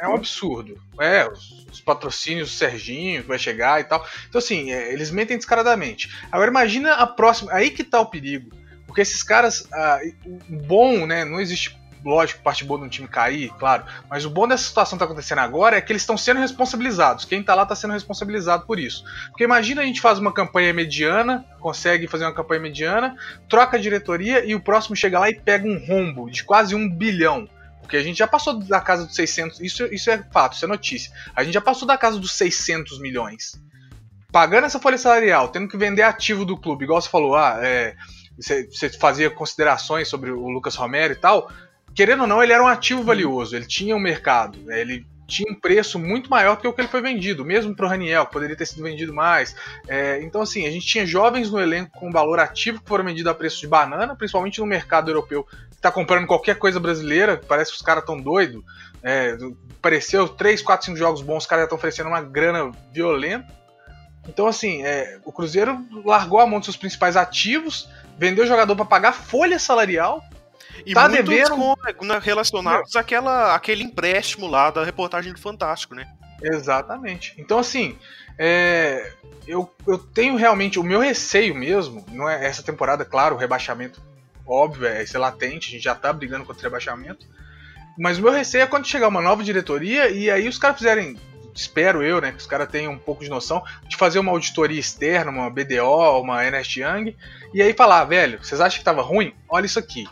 é 0.00 0.08
um 0.08 0.14
absurdo. 0.14 0.76
É, 1.00 1.28
os, 1.28 1.66
os, 1.70 1.80
patrocínios 1.80 2.50
do 2.50 2.56
Serginho 2.56 3.22
que 3.22 3.28
vai 3.28 3.38
chegar 3.38 3.80
e 3.80 3.84
tal. 3.84 4.04
Então 4.28 4.40
assim, 4.40 4.72
é, 4.72 4.92
eles 4.92 5.12
mentem 5.12 5.36
descaradamente. 5.36 6.12
Agora 6.32 6.50
imagina 6.50 6.94
a 6.94 7.06
próxima, 7.06 7.52
aí 7.52 7.70
que 7.70 7.84
tá 7.84 8.00
o 8.00 8.06
perigo. 8.06 8.50
Porque 8.86 9.00
esses 9.00 9.22
caras, 9.22 9.66
ah, 9.72 10.00
o 10.26 10.56
bom, 10.66 11.06
né, 11.06 11.24
não 11.24 11.40
existe 11.40 11.74
lógico, 12.04 12.42
parte 12.42 12.64
boa 12.64 12.80
de 12.80 12.86
um 12.86 12.88
time 12.88 13.08
cair, 13.08 13.50
claro. 13.58 13.84
Mas 14.08 14.24
o 14.24 14.30
bom 14.30 14.46
dessa 14.46 14.64
situação 14.64 14.96
que 14.96 15.00
tá 15.00 15.04
acontecendo 15.04 15.38
agora 15.38 15.76
é 15.76 15.80
que 15.80 15.92
eles 15.92 16.02
estão 16.02 16.16
sendo 16.16 16.40
responsabilizados. 16.40 17.24
Quem 17.24 17.42
tá 17.42 17.54
lá 17.54 17.64
tá 17.64 17.74
sendo 17.74 17.92
responsabilizado 17.92 18.66
por 18.66 18.78
isso. 18.78 19.04
Porque 19.28 19.44
imagina 19.44 19.82
a 19.82 19.84
gente 19.84 20.00
faz 20.00 20.18
uma 20.18 20.32
campanha 20.32 20.72
mediana, 20.72 21.44
consegue 21.60 22.06
fazer 22.06 22.24
uma 22.24 22.34
campanha 22.34 22.60
mediana, 22.60 23.16
troca 23.48 23.76
a 23.76 23.80
diretoria 23.80 24.44
e 24.44 24.54
o 24.54 24.60
próximo 24.60 24.96
chega 24.96 25.18
lá 25.18 25.30
e 25.30 25.34
pega 25.34 25.66
um 25.66 25.78
rombo 25.78 26.30
de 26.30 26.44
quase 26.44 26.74
um 26.74 26.88
bilhão. 26.88 27.48
Porque 27.80 27.96
a 27.96 28.02
gente 28.02 28.18
já 28.18 28.26
passou 28.26 28.58
da 28.58 28.80
casa 28.80 29.06
dos 29.06 29.14
600, 29.14 29.60
isso, 29.60 29.84
isso 29.86 30.10
é 30.10 30.22
fato, 30.32 30.54
isso 30.54 30.64
é 30.64 30.68
notícia. 30.68 31.12
A 31.34 31.44
gente 31.44 31.54
já 31.54 31.60
passou 31.60 31.86
da 31.86 31.98
casa 31.98 32.18
dos 32.18 32.32
600 32.32 33.00
milhões. 33.00 33.60
Pagando 34.30 34.64
essa 34.64 34.80
folha 34.80 34.96
salarial, 34.96 35.48
tendo 35.48 35.68
que 35.68 35.76
vender 35.76 36.02
ativo 36.02 36.44
do 36.44 36.56
clube, 36.56 36.84
igual 36.84 37.02
você 37.02 37.08
falou, 37.08 37.36
ah, 37.36 37.58
é, 37.60 37.94
você, 38.34 38.66
você 38.66 38.88
fazia 38.88 39.28
considerações 39.28 40.08
sobre 40.08 40.30
o 40.30 40.48
Lucas 40.48 40.74
Romero 40.74 41.12
e 41.12 41.16
tal 41.16 41.50
querendo 41.94 42.22
ou 42.22 42.26
não, 42.26 42.42
ele 42.42 42.52
era 42.52 42.62
um 42.62 42.68
ativo 42.68 43.02
valioso, 43.02 43.54
ele 43.54 43.66
tinha 43.66 43.94
um 43.96 44.00
mercado, 44.00 44.58
né? 44.60 44.80
ele 44.80 45.06
tinha 45.26 45.50
um 45.50 45.58
preço 45.58 45.98
muito 45.98 46.28
maior 46.30 46.56
que 46.56 46.68
o 46.68 46.72
que 46.72 46.80
ele 46.80 46.88
foi 46.88 47.00
vendido, 47.00 47.44
mesmo 47.44 47.74
para 47.74 47.86
o 47.86 47.88
Raniel, 47.88 48.26
que 48.26 48.32
poderia 48.32 48.56
ter 48.56 48.66
sido 48.66 48.82
vendido 48.82 49.14
mais. 49.14 49.56
É, 49.88 50.22
então, 50.22 50.42
assim, 50.42 50.66
a 50.66 50.70
gente 50.70 50.86
tinha 50.86 51.06
jovens 51.06 51.50
no 51.50 51.58
elenco 51.58 51.98
com 51.98 52.10
valor 52.10 52.38
ativo 52.38 52.80
que 52.80 52.88
foram 52.88 53.04
vendidos 53.04 53.30
a 53.30 53.34
preço 53.34 53.60
de 53.60 53.66
banana, 53.66 54.14
principalmente 54.14 54.60
no 54.60 54.66
mercado 54.66 55.10
europeu, 55.10 55.44
que 55.44 55.76
está 55.76 55.90
comprando 55.90 56.26
qualquer 56.26 56.56
coisa 56.56 56.78
brasileira, 56.78 57.40
parece 57.48 57.70
que 57.70 57.76
os 57.76 57.82
caras 57.82 58.02
estão 58.02 58.20
doidos. 58.20 58.62
É, 59.02 59.36
pareceu 59.80 60.28
3, 60.28 60.60
4, 60.60 60.86
5 60.86 60.98
jogos 60.98 61.22
bons, 61.22 61.38
os 61.38 61.46
caras 61.46 61.62
já 61.62 61.64
estão 61.64 61.78
oferecendo 61.78 62.08
uma 62.08 62.20
grana 62.20 62.70
violenta. 62.92 63.52
Então, 64.28 64.46
assim, 64.46 64.84
é, 64.84 65.18
o 65.24 65.32
Cruzeiro 65.32 65.84
largou 66.04 66.40
a 66.40 66.46
mão 66.46 66.58
dos 66.58 66.66
seus 66.66 66.76
principais 66.76 67.16
ativos, 67.16 67.88
vendeu 68.18 68.44
o 68.44 68.46
jogador 68.46 68.76
para 68.76 68.84
pagar 68.84 69.12
folha 69.12 69.58
salarial 69.58 70.22
e 70.84 70.94
tá 70.94 71.08
muitos 71.08 71.28
devendo... 71.28 71.56
com, 71.96 72.04
né, 72.04 72.18
relacionados 72.22 72.96
àquela, 72.96 73.54
àquele 73.54 73.82
empréstimo 73.82 74.46
lá 74.46 74.70
da 74.70 74.84
reportagem 74.84 75.32
do 75.32 75.38
Fantástico, 75.38 75.94
né? 75.94 76.06
Exatamente. 76.42 77.34
Então, 77.38 77.58
assim, 77.58 77.96
é, 78.38 79.12
eu, 79.46 79.72
eu 79.86 79.98
tenho 79.98 80.36
realmente. 80.36 80.78
O 80.78 80.82
meu 80.82 81.00
receio 81.00 81.54
mesmo, 81.54 82.04
não 82.10 82.28
é 82.28 82.44
essa 82.44 82.62
temporada, 82.62 83.04
claro, 83.04 83.36
o 83.36 83.38
rebaixamento, 83.38 84.00
óbvio, 84.46 84.86
é 84.86 85.04
ser 85.06 85.18
latente, 85.18 85.68
a 85.68 85.72
gente 85.72 85.84
já 85.84 85.94
tá 85.94 86.12
brigando 86.12 86.44
contra 86.44 86.60
o 86.60 86.64
rebaixamento. 86.64 87.26
Mas 87.98 88.18
o 88.18 88.22
meu 88.22 88.32
receio 88.32 88.62
é 88.62 88.66
quando 88.66 88.86
chegar 88.86 89.08
uma 89.08 89.20
nova 89.20 89.44
diretoria 89.44 90.08
e 90.08 90.30
aí 90.30 90.48
os 90.48 90.58
caras 90.58 90.78
fizerem 90.78 91.16
espero 91.54 92.02
eu, 92.02 92.20
né, 92.20 92.32
que 92.32 92.38
os 92.38 92.46
caras 92.46 92.68
tenham 92.68 92.92
um 92.92 92.98
pouco 92.98 93.22
de 93.22 93.28
noção 93.28 93.62
de 93.86 93.96
fazer 93.96 94.18
uma 94.18 94.32
auditoria 94.32 94.80
externa, 94.80 95.30
uma 95.30 95.50
BDO, 95.50 96.20
uma 96.20 96.42
Ernest 96.44 96.80
Young, 96.80 97.14
e 97.52 97.60
aí 97.60 97.74
falar, 97.74 98.04
velho, 98.04 98.38
vocês 98.42 98.60
acham 98.60 98.78
que 98.78 98.84
tava 98.84 99.02
ruim? 99.02 99.34
Olha 99.48 99.66
isso 99.66 99.78
aqui. 99.78 100.08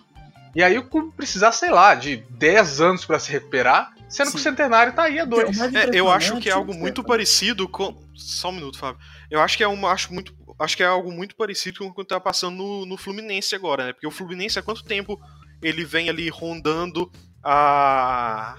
E 0.54 0.62
aí 0.62 0.76
o 0.78 0.88
clube 0.88 1.12
precisar, 1.16 1.52
sei 1.52 1.70
lá, 1.70 1.94
de 1.94 2.16
10 2.30 2.80
anos 2.80 3.04
para 3.04 3.18
se 3.18 3.30
recuperar, 3.30 3.92
sendo 4.08 4.26
Sim. 4.26 4.32
que 4.32 4.38
o 4.38 4.42
centenário 4.42 4.92
tá 4.92 5.04
aí 5.04 5.20
a 5.20 5.24
dois. 5.24 5.60
É, 5.60 5.90
eu 5.92 6.10
acho 6.10 6.40
que 6.40 6.48
é 6.48 6.52
algo 6.52 6.74
muito 6.74 7.04
parecido 7.04 7.68
com. 7.68 7.96
Só 8.14 8.50
um 8.50 8.52
minuto, 8.52 8.78
Fábio. 8.78 9.00
Eu 9.30 9.40
acho 9.40 9.56
que 9.56 9.62
é 9.62 9.68
uma. 9.68 9.90
Acho 9.92 10.12
muito, 10.12 10.34
acho 10.58 10.76
que 10.76 10.82
é 10.82 10.86
algo 10.86 11.12
muito 11.12 11.36
parecido 11.36 11.78
com 11.78 11.86
o 11.86 11.94
que 11.94 12.04
tá 12.04 12.18
passando 12.18 12.56
no, 12.56 12.86
no 12.86 12.96
Fluminense 12.96 13.54
agora, 13.54 13.86
né? 13.86 13.92
Porque 13.92 14.06
o 14.06 14.10
Fluminense 14.10 14.58
há 14.58 14.62
quanto 14.62 14.84
tempo 14.84 15.20
ele 15.62 15.84
vem 15.84 16.08
ali 16.08 16.28
rondando 16.28 17.10
a, 17.44 18.56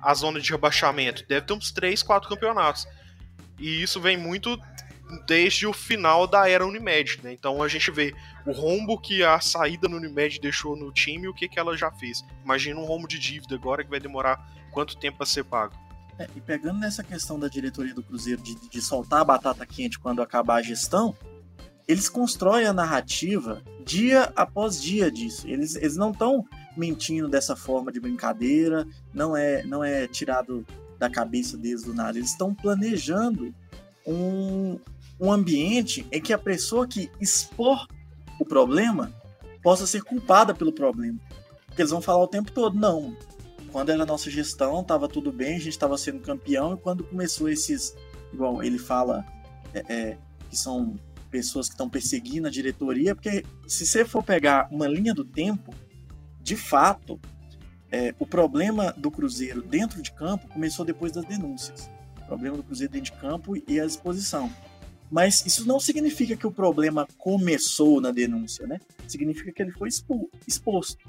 a 0.00 0.14
zona 0.14 0.40
de 0.40 0.50
rebaixamento? 0.50 1.24
Deve 1.28 1.46
ter 1.46 1.52
uns 1.52 1.70
3, 1.72 2.02
4 2.02 2.28
campeonatos. 2.28 2.86
E 3.58 3.82
isso 3.82 4.00
vem 4.00 4.16
muito 4.16 4.58
desde 5.26 5.66
o 5.66 5.72
final 5.72 6.26
da 6.26 6.48
era 6.48 6.66
Unimed, 6.66 7.20
né? 7.22 7.32
Então 7.32 7.62
a 7.62 7.68
gente 7.68 7.90
vê 7.90 8.14
o 8.46 8.52
rombo 8.52 8.98
que 8.98 9.22
a 9.22 9.40
saída 9.40 9.88
no 9.88 9.96
Unimed 9.96 10.40
deixou 10.40 10.76
no 10.76 10.92
time 10.92 11.24
e 11.24 11.28
o 11.28 11.34
que, 11.34 11.48
que 11.48 11.58
ela 11.58 11.76
já 11.76 11.90
fez. 11.90 12.24
Imagina 12.44 12.78
um 12.78 12.84
rombo 12.84 13.08
de 13.08 13.18
dívida 13.18 13.54
agora 13.54 13.84
que 13.84 13.90
vai 13.90 14.00
demorar 14.00 14.48
quanto 14.70 14.96
tempo 14.96 15.18
para 15.18 15.26
ser 15.26 15.44
pago. 15.44 15.74
É, 16.18 16.28
e 16.36 16.40
pegando 16.40 16.78
nessa 16.78 17.02
questão 17.02 17.38
da 17.38 17.48
diretoria 17.48 17.94
do 17.94 18.02
Cruzeiro 18.02 18.40
de, 18.40 18.54
de 18.68 18.80
soltar 18.80 19.20
a 19.20 19.24
batata 19.24 19.66
quente 19.66 19.98
quando 19.98 20.22
acabar 20.22 20.56
a 20.56 20.62
gestão, 20.62 21.16
eles 21.88 22.08
constroem 22.08 22.66
a 22.66 22.72
narrativa 22.72 23.62
dia 23.84 24.32
após 24.36 24.80
dia 24.80 25.10
disso. 25.10 25.46
Eles, 25.46 25.74
eles 25.74 25.96
não 25.96 26.10
estão 26.10 26.44
mentindo 26.76 27.28
dessa 27.28 27.54
forma 27.56 27.92
de 27.92 28.00
brincadeira, 28.00 28.86
não 29.12 29.36
é, 29.36 29.64
não 29.64 29.82
é 29.82 30.06
tirado 30.06 30.64
da 30.98 31.10
cabeça 31.10 31.56
deles 31.56 31.82
do 31.82 31.92
nada. 31.92 32.18
Eles 32.18 32.30
estão 32.30 32.54
planejando 32.54 33.54
um, 34.06 34.78
um 35.20 35.32
ambiente 35.32 36.06
em 36.10 36.20
que 36.20 36.32
a 36.32 36.38
pessoa 36.38 36.86
que 36.86 37.10
expor 37.20 37.86
o 38.40 38.44
problema 38.44 39.12
possa 39.62 39.86
ser 39.86 40.02
culpada 40.02 40.54
pelo 40.54 40.72
problema. 40.72 41.18
Porque 41.66 41.82
eles 41.82 41.90
vão 41.90 42.00
falar 42.00 42.22
o 42.22 42.28
tempo 42.28 42.52
todo, 42.52 42.78
não, 42.78 43.16
quando 43.74 43.90
era 43.90 44.06
nossa 44.06 44.30
gestão, 44.30 44.82
estava 44.82 45.08
tudo 45.08 45.32
bem, 45.32 45.56
a 45.56 45.58
gente 45.58 45.70
estava 45.70 45.98
sendo 45.98 46.20
campeão, 46.20 46.74
e 46.74 46.76
quando 46.76 47.02
começou 47.02 47.48
esses, 47.48 47.92
igual 48.32 48.62
ele 48.62 48.78
fala, 48.78 49.24
é, 49.72 49.84
é, 49.92 50.18
que 50.48 50.56
são 50.56 50.94
pessoas 51.28 51.66
que 51.66 51.74
estão 51.74 51.90
perseguindo 51.90 52.46
a 52.46 52.50
diretoria, 52.52 53.16
porque 53.16 53.44
se 53.66 53.84
você 53.84 54.04
for 54.04 54.22
pegar 54.22 54.68
uma 54.70 54.86
linha 54.86 55.12
do 55.12 55.24
tempo, 55.24 55.74
de 56.40 56.54
fato, 56.54 57.18
é, 57.90 58.14
o 58.20 58.24
problema 58.24 58.92
do 58.96 59.10
Cruzeiro 59.10 59.60
dentro 59.60 60.00
de 60.00 60.12
campo 60.12 60.46
começou 60.46 60.84
depois 60.84 61.10
das 61.10 61.24
denúncias. 61.24 61.90
O 62.22 62.26
problema 62.26 62.56
do 62.56 62.62
Cruzeiro 62.62 62.92
dentro 62.92 63.12
de 63.12 63.20
campo 63.20 63.56
e 63.56 63.80
a 63.80 63.84
exposição. 63.84 64.52
Mas 65.14 65.46
isso 65.46 65.64
não 65.64 65.78
significa 65.78 66.36
que 66.36 66.44
o 66.44 66.50
problema 66.50 67.06
começou 67.16 68.00
na 68.00 68.10
denúncia, 68.10 68.66
né? 68.66 68.80
Significa 69.06 69.52
que 69.52 69.62
ele 69.62 69.70
foi 69.70 69.86
expo 69.86 70.28
exposto. 70.44 71.08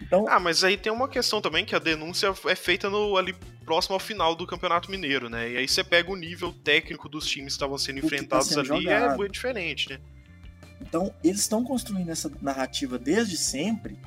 Então... 0.00 0.24
Ah, 0.28 0.38
mas 0.38 0.62
aí 0.62 0.76
tem 0.76 0.92
uma 0.92 1.08
questão 1.08 1.40
também 1.40 1.64
que 1.64 1.74
a 1.74 1.80
denúncia 1.80 2.32
é 2.46 2.54
feita 2.54 2.88
no, 2.88 3.16
ali 3.16 3.34
próximo 3.64 3.94
ao 3.94 3.98
final 3.98 4.36
do 4.36 4.46
Campeonato 4.46 4.88
Mineiro, 4.88 5.28
né? 5.28 5.50
E 5.50 5.56
aí 5.56 5.66
você 5.66 5.82
pega 5.82 6.12
o 6.12 6.14
nível 6.14 6.52
técnico 6.52 7.08
dos 7.08 7.26
times 7.26 7.46
que 7.46 7.56
estavam 7.56 7.76
sendo 7.76 8.00
tá 8.00 8.06
enfrentados 8.06 8.48
tá 8.50 8.54
sendo 8.62 8.72
ali 8.72 8.86
é 8.86 9.00
jogado. 9.00 9.24
é 9.24 9.28
diferente, 9.28 9.90
né? 9.90 9.98
Então, 10.80 11.12
eles 11.24 11.40
estão 11.40 11.64
construindo 11.64 12.08
essa 12.08 12.30
narrativa 12.40 13.00
desde 13.00 13.36
sempre 13.36 13.98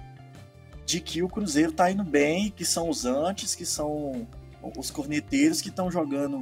de 0.86 1.02
que 1.02 1.22
o 1.22 1.28
Cruzeiro 1.28 1.74
tá 1.74 1.92
indo 1.92 2.06
bem, 2.06 2.50
que 2.50 2.64
são 2.64 2.88
os 2.88 3.04
antes, 3.04 3.56
que 3.56 3.66
são 3.66 4.26
os 4.78 4.90
corneteiros 4.90 5.60
que 5.60 5.68
estão 5.68 5.92
jogando 5.92 6.40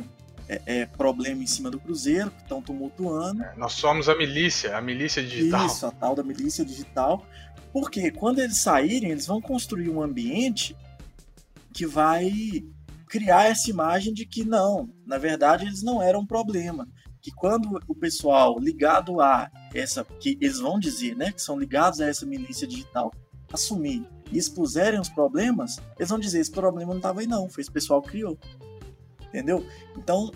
é, 0.51 0.61
é, 0.65 0.85
problema 0.85 1.41
em 1.41 1.47
cima 1.47 1.71
do 1.71 1.79
Cruzeiro, 1.79 2.29
que 2.29 2.41
estão 2.41 2.61
tumultuando. 2.61 3.41
É, 3.41 3.55
nós 3.55 3.71
somos 3.71 4.09
a 4.09 4.15
milícia, 4.15 4.77
a 4.77 4.81
milícia 4.81 5.23
digital. 5.23 5.65
Isso, 5.65 5.85
a 5.85 5.91
tal 5.91 6.13
da 6.13 6.23
milícia 6.23 6.65
digital. 6.65 7.25
Porque 7.71 8.11
quando 8.11 8.39
eles 8.39 8.57
saírem, 8.57 9.11
eles 9.11 9.25
vão 9.25 9.39
construir 9.39 9.89
um 9.89 10.01
ambiente 10.01 10.75
que 11.73 11.85
vai 11.85 12.33
criar 13.07 13.45
essa 13.45 13.69
imagem 13.69 14.13
de 14.13 14.25
que 14.25 14.43
não, 14.43 14.89
na 15.05 15.17
verdade 15.17 15.65
eles 15.65 15.81
não 15.81 16.01
eram 16.01 16.19
um 16.19 16.25
problema. 16.25 16.85
Que 17.21 17.31
quando 17.31 17.79
o 17.87 17.95
pessoal 17.95 18.59
ligado 18.59 19.21
a 19.21 19.49
essa, 19.73 20.03
que 20.03 20.37
eles 20.41 20.59
vão 20.59 20.77
dizer, 20.77 21.15
né, 21.15 21.31
que 21.31 21.41
são 21.41 21.57
ligados 21.57 22.01
a 22.01 22.07
essa 22.07 22.25
milícia 22.25 22.67
digital, 22.67 23.13
assumir 23.53 24.05
e 24.31 24.37
expuserem 24.37 24.99
os 24.99 25.09
problemas, 25.09 25.77
eles 25.97 26.09
vão 26.09 26.19
dizer: 26.19 26.39
esse 26.39 26.51
problema 26.51 26.91
não 26.91 26.97
estava 26.97 27.21
aí, 27.21 27.27
não, 27.27 27.49
foi 27.49 27.61
esse 27.61 27.71
pessoal 27.71 28.01
que 28.01 28.09
criou. 28.09 28.37
Entendeu? 29.31 29.65
Então, 29.97 30.31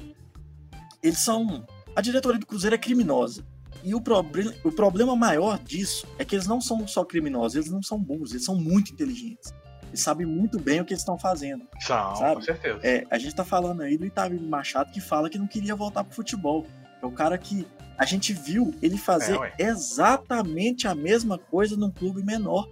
eles 1.03 1.19
são. 1.19 1.65
A 1.95 2.01
diretoria 2.01 2.39
do 2.39 2.45
Cruzeiro 2.45 2.75
é 2.75 2.79
criminosa. 2.79 3.45
E 3.83 3.93
o, 3.93 4.01
proble 4.01 4.51
o 4.63 4.71
problema 4.71 5.15
maior 5.15 5.59
disso 5.59 6.07
é 6.17 6.25
que 6.25 6.35
eles 6.35 6.47
não 6.47 6.59
são 6.59 6.87
só 6.87 7.05
criminosos, 7.05 7.55
eles 7.55 7.69
não 7.69 7.83
são 7.83 7.99
burros, 7.99 8.31
eles 8.31 8.43
são 8.43 8.55
muito 8.55 8.91
inteligentes. 8.91 9.53
Eles 9.89 10.01
sabem 10.01 10.25
muito 10.25 10.59
bem 10.59 10.81
o 10.81 10.85
que 10.85 10.93
eles 10.93 11.01
estão 11.01 11.19
fazendo. 11.19 11.67
São, 11.79 12.15
sabe? 12.15 12.35
com 12.35 12.41
certeza. 12.41 12.79
É, 12.81 13.05
a 13.11 13.17
gente 13.17 13.29
está 13.29 13.45
falando 13.45 13.81
aí 13.81 13.97
do 13.97 14.05
Itávio 14.05 14.41
Machado 14.41 14.91
que 14.91 14.99
fala 14.99 15.29
que 15.29 15.37
não 15.37 15.45
queria 15.45 15.75
voltar 15.75 16.03
pro 16.03 16.15
futebol. 16.15 16.65
É 17.01 17.05
o 17.05 17.11
cara 17.11 17.37
que 17.37 17.67
a 17.97 18.05
gente 18.05 18.33
viu 18.33 18.73
ele 18.81 18.97
fazer 18.97 19.37
é, 19.57 19.69
exatamente 19.69 20.87
a 20.87 20.95
mesma 20.95 21.37
coisa 21.37 21.77
num 21.77 21.91
clube 21.91 22.23
menor, 22.23 22.67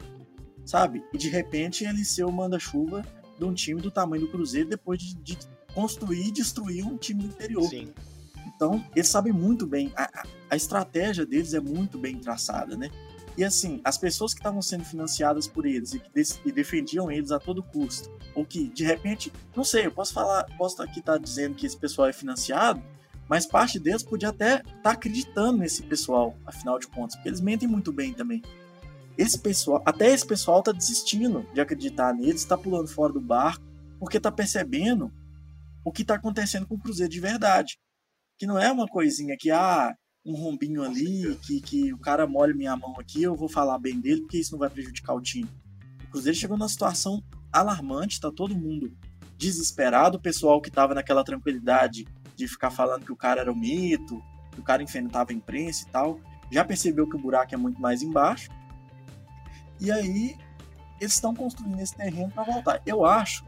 sabe? 0.65 1.03
E 1.13 1.17
de 1.17 1.30
repente 1.30 1.86
ele 1.86 2.03
ser 2.03 2.24
o 2.24 2.32
manda-chuva 2.32 3.05
de 3.38 3.45
um 3.45 3.53
time 3.53 3.82
do 3.82 3.91
tamanho 3.91 4.24
do 4.24 4.32
Cruzeiro 4.32 4.69
depois 4.69 4.99
de, 4.99 5.15
de 5.15 5.38
construir 5.74 6.28
e 6.28 6.32
destruir 6.32 6.86
um 6.86 6.97
time 6.97 7.24
do 7.24 7.28
interior. 7.28 7.67
Sim. 7.69 7.93
Então, 8.55 8.84
eles 8.95 9.07
sabem 9.07 9.34
muito 9.34 9.65
bem, 9.65 9.91
a, 9.95 10.26
a 10.49 10.55
estratégia 10.55 11.26
deles 11.26 11.53
é 11.53 11.59
muito 11.59 11.97
bem 11.97 12.17
traçada, 12.17 12.78
né? 12.78 12.89
E 13.36 13.43
assim, 13.43 13.82
as 13.84 13.97
pessoas 13.97 14.34
que 14.34 14.39
estavam 14.39 14.61
sendo 14.61 14.86
financiadas 14.86 15.47
por 15.47 15.65
eles 15.65 15.93
e 15.93 15.99
que 15.99 16.09
e 16.45 16.51
defendiam 16.51 17.11
eles 17.11 17.32
a 17.32 17.39
todo 17.39 17.63
custo, 17.63 18.11
ou 18.36 18.45
que 18.45 18.67
de 18.67 18.84
repente, 18.84 19.34
não 19.55 19.63
sei, 19.63 19.88
eu 19.88 19.91
posso 19.91 20.13
falar, 20.13 20.45
posso 20.55 20.82
aqui 20.82 20.99
estar 20.99 21.13
tá 21.13 21.17
dizendo 21.17 21.55
que 21.55 21.65
esse 21.65 21.76
pessoal 21.76 22.07
é 22.07 22.13
financiado, 22.13 22.82
mas 23.28 23.45
parte 23.45 23.80
deles 23.80 24.03
podia 24.03 24.30
até 24.30 24.57
estar 24.57 24.82
tá 24.84 24.91
acreditando 24.91 25.57
nesse 25.57 25.82
pessoal, 25.82 26.38
afinal 26.45 26.78
de 26.78 26.88
contas, 26.88 27.15
porque 27.15 27.30
eles 27.30 27.41
mentem 27.41 27.67
muito 27.67 27.91
bem 27.91 28.13
também. 28.13 28.41
Esse 29.17 29.39
pessoal, 29.39 29.82
até 29.86 30.11
esse 30.11 30.26
pessoal 30.26 30.61
tá 30.61 30.71
desistindo 30.71 31.45
de 31.53 31.61
acreditar 31.61 32.13
neles, 32.13 32.41
está 32.41 32.57
pulando 32.57 32.88
fora 32.88 33.13
do 33.13 33.21
barco, 33.21 33.63
porque 33.99 34.19
tá 34.19 34.32
percebendo 34.32 35.11
o 35.84 35.91
que 35.91 36.01
está 36.01 36.15
acontecendo 36.15 36.67
com 36.67 36.75
o 36.75 36.79
Cruzeiro 36.79 37.11
de 37.11 37.19
verdade. 37.19 37.77
Que 38.38 38.45
não 38.45 38.57
é 38.57 38.71
uma 38.71 38.88
coisinha 38.88 39.36
que, 39.38 39.51
ah, 39.51 39.93
um 40.25 40.36
rombinho 40.36 40.84
ali, 40.84 41.36
que, 41.45 41.61
que 41.61 41.93
o 41.93 41.97
cara 41.97 42.25
molha 42.25 42.53
minha 42.53 42.75
mão 42.75 42.95
aqui, 42.99 43.23
eu 43.23 43.36
vou 43.36 43.49
falar 43.49 43.77
bem 43.77 43.99
dele, 43.99 44.21
porque 44.21 44.39
isso 44.39 44.53
não 44.53 44.59
vai 44.59 44.69
prejudicar 44.69 45.13
o 45.13 45.21
time. 45.21 45.49
O 46.05 46.11
Cruzeiro 46.11 46.38
chegou 46.38 46.57
numa 46.57 46.69
situação 46.69 47.21
alarmante, 47.51 48.19
tá 48.19 48.31
todo 48.31 48.55
mundo 48.55 48.95
desesperado, 49.38 50.17
o 50.17 50.21
pessoal 50.21 50.61
que 50.61 50.71
tava 50.71 50.93
naquela 50.93 51.23
tranquilidade 51.23 52.07
de 52.36 52.47
ficar 52.47 52.71
falando 52.71 53.05
que 53.05 53.11
o 53.11 53.15
cara 53.15 53.41
era 53.41 53.51
um 53.51 53.55
mito, 53.55 54.21
que 54.51 54.59
o 54.59 54.63
cara 54.63 54.81
enfrentava 54.81 55.31
a 55.31 55.36
imprensa 55.36 55.86
e 55.88 55.91
tal, 55.91 56.19
já 56.51 56.63
percebeu 56.63 57.07
que 57.07 57.15
o 57.15 57.19
buraco 57.19 57.53
é 57.53 57.57
muito 57.57 57.81
mais 57.81 58.01
embaixo. 58.01 58.49
E 59.79 59.91
aí 59.91 60.38
eles 60.99 61.13
estão 61.13 61.36
construindo 61.36 61.79
esse 61.79 61.95
terreno 61.95 62.31
para 62.31 62.43
voltar. 62.43 62.81
Eu 62.86 63.05
acho 63.05 63.43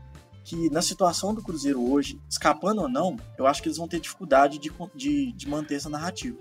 que 0.45 0.69
na 0.69 0.81
situação 0.81 1.33
do 1.33 1.41
Cruzeiro 1.41 1.91
hoje, 1.91 2.21
escapando 2.29 2.83
ou 2.83 2.87
não, 2.87 3.17
eu 3.35 3.47
acho 3.47 3.63
que 3.63 3.67
eles 3.67 3.79
vão 3.79 3.87
ter 3.87 3.99
dificuldade 3.99 4.59
de, 4.59 4.71
de, 4.93 5.31
de 5.31 5.49
manter 5.49 5.75
essa 5.75 5.89
narrativa. 5.89 6.37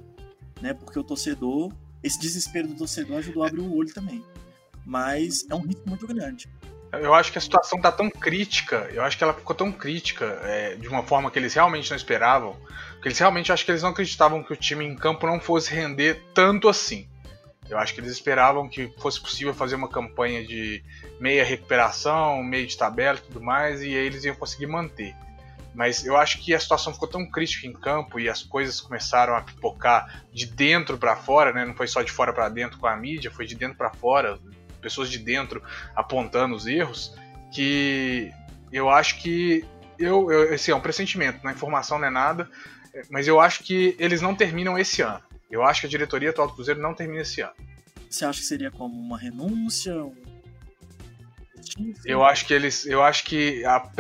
Né? 0.61 0.75
Porque 0.75 0.99
o 0.99 1.03
torcedor, 1.03 1.73
esse 2.03 2.21
desespero 2.21 2.69
do 2.69 2.75
torcedor 2.75 3.17
ajudou 3.17 3.43
a 3.43 3.49
abrir 3.49 3.63
o 3.63 3.75
olho 3.75 3.93
também. 3.95 4.23
Mas 4.85 5.47
é 5.51 5.55
um 5.55 5.63
risco 5.67 5.89
muito 5.89 6.07
grande. 6.07 6.51
Eu 6.93 7.15
acho 7.15 7.33
que 7.33 7.39
a 7.39 7.41
situação 7.41 7.81
tá 7.81 7.91
tão 7.91 8.09
crítica, 8.11 8.89
eu 8.93 9.03
acho 9.03 9.17
que 9.19 9.25
ela 9.25 9.33
ficou 9.33 9.57
tão 9.57 9.73
crítica 9.73 10.39
é, 10.43 10.77
de 10.77 10.87
uma 10.87 11.03
forma 11.03 11.31
que 11.31 11.39
eles 11.39 11.55
realmente 11.55 11.91
não 11.91 11.97
esperavam, 11.97 12.57
que 13.01 13.09
eles 13.09 13.19
realmente 13.19 13.51
acho 13.51 13.65
que 13.65 13.71
eles 13.71 13.83
não 13.83 13.91
acreditavam 13.91 14.45
que 14.45 14.53
o 14.53 14.57
time 14.57 14.85
em 14.85 14.95
campo 14.95 15.27
não 15.27 15.41
fosse 15.41 15.75
render 15.75 16.23
tanto 16.33 16.69
assim. 16.69 17.09
Eu 17.69 17.79
acho 17.79 17.95
que 17.95 18.01
eles 18.01 18.13
esperavam 18.13 18.69
que 18.69 18.93
fosse 18.99 19.21
possível 19.21 19.55
fazer 19.55 19.75
uma 19.75 19.89
campanha 19.89 20.45
de 20.45 20.83
meia 21.19 21.45
recuperação, 21.45 22.43
meio 22.43 22.67
de 22.67 22.77
tabela 22.77 23.19
e 23.19 23.23
tudo 23.23 23.41
mais, 23.41 23.83
e 23.83 23.87
aí 23.87 24.07
eles 24.07 24.25
iam 24.25 24.35
conseguir 24.35 24.67
manter. 24.67 25.15
Mas 25.75 26.07
eu 26.07 26.17
acho 26.17 26.39
que 26.39 26.55
a 26.55 26.61
situação 26.61 26.93
ficou 26.93 27.09
tão 27.09 27.29
crítica 27.29 27.67
em 27.67 27.73
campo 27.73 28.21
e 28.21 28.29
as 28.29 28.43
coisas 28.43 28.81
começaram 28.81 29.35
a 29.35 29.41
pipocar 29.41 30.25
de 30.33 30.47
dentro 30.47 30.97
para 30.97 31.17
fora, 31.17 31.53
né? 31.53 31.65
Não 31.65 31.75
foi 31.75 31.89
só 31.89 32.03
de 32.03 32.13
fora 32.13 32.33
para 32.33 32.49
dentro 32.49 32.79
com 32.79 32.87
a 32.87 32.97
mídia, 32.97 33.31
foi 33.31 33.45
de 33.45 33.57
dentro 33.57 33.77
para 33.77 33.91
fora, 33.91 34.39
pessoas 34.81 35.11
de 35.11 35.19
dentro 35.19 35.63
apontando 35.97 36.55
os 36.55 36.67
erros, 36.67 37.17
que 37.53 38.31
eu 38.71 38.89
acho 38.89 39.21
que 39.21 39.65
eu, 39.99 40.31
eu 40.31 40.55
assim, 40.55 40.71
é 40.71 40.75
um 40.75 40.81
pressentimento, 40.81 41.43
na 41.43 41.51
é 41.51 41.55
informação 41.55 41.99
não 41.99 42.07
é 42.07 42.11
nada, 42.11 42.49
mas 43.11 43.27
eu 43.27 43.41
acho 43.41 43.65
que 43.65 43.97
eles 43.99 44.21
não 44.21 44.35
terminam 44.35 44.79
esse 44.79 45.03
ano. 45.03 45.23
Eu 45.51 45.63
acho 45.63 45.83
que 45.83 45.87
a 45.87 45.91
diretoria 45.91 46.31
atual 46.31 46.49
do 46.49 46.55
Cruzeiro 46.55 46.81
não 46.81 46.95
termina 46.95 47.23
esse 47.23 47.41
ano. 47.41 47.55
Você 48.09 48.25
acha 48.25 48.41
que 48.41 48.47
seria 48.47 48.71
como 48.71 48.95
uma 48.95 49.19
renúncia? 49.19 49.95
Eu 52.05 52.25
acho 52.25 52.47
que 52.47 52.55
eles. 52.55 52.87
Eu 52.87 53.03
acho 53.03 53.25
que. 53.25 53.65
A, 53.65 53.91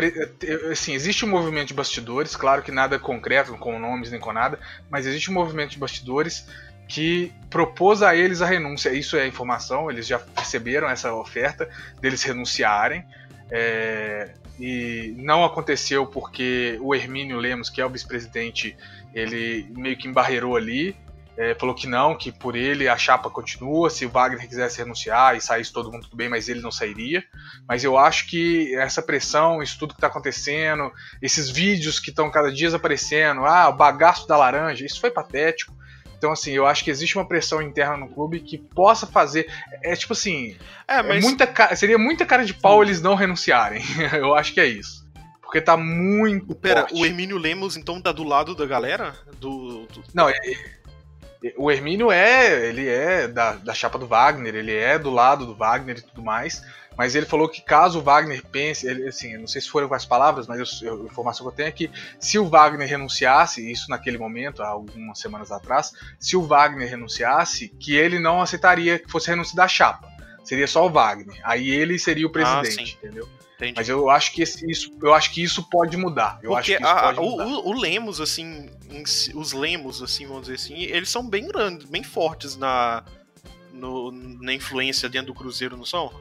assim, 0.70 0.94
existe 0.94 1.24
um 1.24 1.28
movimento 1.28 1.68
de 1.68 1.74
bastidores, 1.74 2.36
claro 2.36 2.62
que 2.62 2.70
nada 2.70 2.98
concreto, 2.98 3.56
com 3.56 3.78
nomes 3.78 4.10
nem 4.10 4.20
com 4.20 4.32
nada, 4.32 4.58
mas 4.90 5.06
existe 5.06 5.30
um 5.30 5.34
movimento 5.34 5.70
de 5.70 5.78
bastidores 5.78 6.46
que 6.88 7.32
propôs 7.50 8.02
a 8.02 8.14
eles 8.14 8.42
a 8.42 8.46
renúncia. 8.46 8.90
Isso 8.90 9.16
é 9.16 9.26
informação, 9.26 9.90
eles 9.90 10.06
já 10.06 10.20
receberam 10.36 10.88
essa 10.88 11.12
oferta 11.14 11.68
deles 12.00 12.22
renunciarem. 12.22 13.04
É, 13.50 14.34
e 14.58 15.14
não 15.18 15.44
aconteceu 15.44 16.06
porque 16.06 16.78
o 16.80 16.94
Hermínio 16.94 17.38
Lemos, 17.38 17.68
que 17.68 17.80
é 17.80 17.86
o 17.86 17.90
vice-presidente, 17.90 18.76
ele 19.12 19.66
meio 19.70 19.96
que 19.96 20.06
embarreirou 20.06 20.56
ali 20.56 20.96
é, 21.36 21.54
falou 21.54 21.74
que 21.74 21.86
não, 21.86 22.16
que 22.16 22.30
por 22.30 22.54
ele 22.54 22.88
a 22.88 22.96
chapa 22.96 23.28
continua. 23.28 23.90
Se 23.90 24.06
o 24.06 24.10
Wagner 24.10 24.46
quisesse 24.46 24.78
renunciar 24.78 25.36
e 25.36 25.40
saísse 25.40 25.72
todo 25.72 25.90
mundo 25.90 26.04
tudo 26.04 26.16
bem, 26.16 26.28
mas 26.28 26.48
ele 26.48 26.60
não 26.60 26.70
sairia. 26.70 27.24
Mas 27.68 27.82
eu 27.82 27.98
acho 27.98 28.28
que 28.28 28.74
essa 28.76 29.02
pressão, 29.02 29.62
isso 29.62 29.78
tudo 29.78 29.94
que 29.94 29.98
está 29.98 30.06
acontecendo, 30.06 30.92
esses 31.20 31.50
vídeos 31.50 31.98
que 31.98 32.10
estão 32.10 32.30
cada 32.30 32.52
dia 32.52 32.74
aparecendo, 32.74 33.44
ah, 33.44 33.68
o 33.68 33.76
bagaço 33.76 34.28
da 34.28 34.36
laranja, 34.36 34.86
isso 34.86 35.00
foi 35.00 35.10
patético. 35.10 35.74
Então, 36.16 36.32
assim, 36.32 36.52
eu 36.52 36.66
acho 36.66 36.82
que 36.84 36.90
existe 36.90 37.18
uma 37.18 37.26
pressão 37.26 37.60
interna 37.60 37.96
no 37.96 38.08
clube 38.08 38.40
que 38.40 38.56
possa 38.56 39.06
fazer. 39.06 39.46
É 39.82 39.94
tipo 39.94 40.12
assim. 40.12 40.56
É, 40.86 40.98
é 40.98 41.02
mas... 41.02 41.22
é 41.22 41.26
muita, 41.26 41.76
seria 41.76 41.98
muita 41.98 42.24
cara 42.24 42.44
de 42.44 42.54
pau 42.54 42.82
eles 42.82 43.02
não 43.02 43.14
renunciarem. 43.14 43.82
eu 44.16 44.34
acho 44.34 44.54
que 44.54 44.60
é 44.60 44.66
isso. 44.66 45.04
Porque 45.42 45.60
tá 45.60 45.76
muito. 45.76 46.54
Pera, 46.54 46.82
forte. 46.82 46.94
o 46.94 47.04
Hermínio 47.04 47.36
Lemos, 47.36 47.76
então, 47.76 48.00
tá 48.00 48.10
do 48.10 48.24
lado 48.24 48.54
da 48.54 48.64
galera? 48.64 49.14
Do. 49.38 49.86
do... 49.86 50.02
Não, 50.14 50.28
é 50.28 50.34
o 51.56 51.70
Hermínio 51.70 52.10
é, 52.10 52.68
ele 52.68 52.88
é 52.88 53.28
da, 53.28 53.52
da 53.52 53.74
chapa 53.74 53.98
do 53.98 54.06
Wagner, 54.06 54.54
ele 54.54 54.74
é 54.74 54.98
do 54.98 55.10
lado 55.10 55.44
do 55.44 55.54
Wagner 55.54 55.98
e 55.98 56.02
tudo 56.02 56.22
mais, 56.22 56.62
mas 56.96 57.14
ele 57.14 57.26
falou 57.26 57.48
que 57.48 57.60
caso 57.60 57.98
o 57.98 58.02
Wagner 58.02 58.42
pense, 58.46 58.86
ele, 58.86 59.08
assim, 59.08 59.36
não 59.36 59.46
sei 59.46 59.60
se 59.60 59.68
foram 59.68 59.88
com 59.88 59.94
as 59.94 60.06
palavras, 60.06 60.46
mas 60.46 60.80
eu, 60.82 61.02
a 61.02 61.06
informação 61.06 61.46
que 61.46 61.52
eu 61.52 61.56
tenho 61.56 61.68
é 61.68 61.72
que 61.72 61.90
se 62.18 62.38
o 62.38 62.46
Wagner 62.46 62.88
renunciasse, 62.88 63.70
isso 63.70 63.90
naquele 63.90 64.16
momento, 64.16 64.62
há 64.62 64.68
algumas 64.68 65.18
semanas 65.18 65.50
atrás, 65.50 65.92
se 66.18 66.36
o 66.36 66.42
Wagner 66.42 66.88
renunciasse, 66.88 67.68
que 67.68 67.94
ele 67.96 68.18
não 68.18 68.40
aceitaria 68.40 68.98
que 68.98 69.10
fosse 69.10 69.28
renúncia 69.28 69.56
da 69.56 69.66
chapa. 69.66 70.08
Seria 70.44 70.66
só 70.66 70.86
o 70.86 70.90
Wagner. 70.90 71.40
Aí 71.42 71.70
ele 71.70 71.98
seria 71.98 72.26
o 72.26 72.28
ah, 72.28 72.32
presidente, 72.32 72.98
ah, 73.02 73.06
entendeu? 73.06 73.28
Entendi. 73.66 73.76
Mas 73.76 73.88
eu 73.88 74.10
acho 74.10 74.32
que 74.32 74.42
esse, 74.42 74.70
isso, 74.70 74.96
eu 75.02 75.14
acho 75.14 75.32
que 75.32 75.42
isso 75.42 75.68
pode 75.68 75.96
mudar. 75.96 76.38
Eu 76.42 76.50
Porque 76.50 76.74
acho 76.74 76.82
que 76.82 76.84
a. 76.84 77.20
O, 77.20 77.70
o, 77.70 77.80
Lemos, 77.80 78.20
assim, 78.20 78.70
os 79.34 79.52
Lemos, 79.52 80.02
assim, 80.02 80.26
vamos 80.26 80.42
dizer 80.42 80.54
assim, 80.54 80.82
eles 80.82 81.08
são 81.08 81.28
bem 81.28 81.46
grandes, 81.46 81.86
bem 81.86 82.02
fortes 82.02 82.56
na, 82.56 83.04
no, 83.72 84.10
na 84.10 84.52
influência 84.52 85.08
dentro 85.08 85.28
do 85.28 85.34
Cruzeiro, 85.34 85.76
não 85.76 85.84
são? 85.84 86.12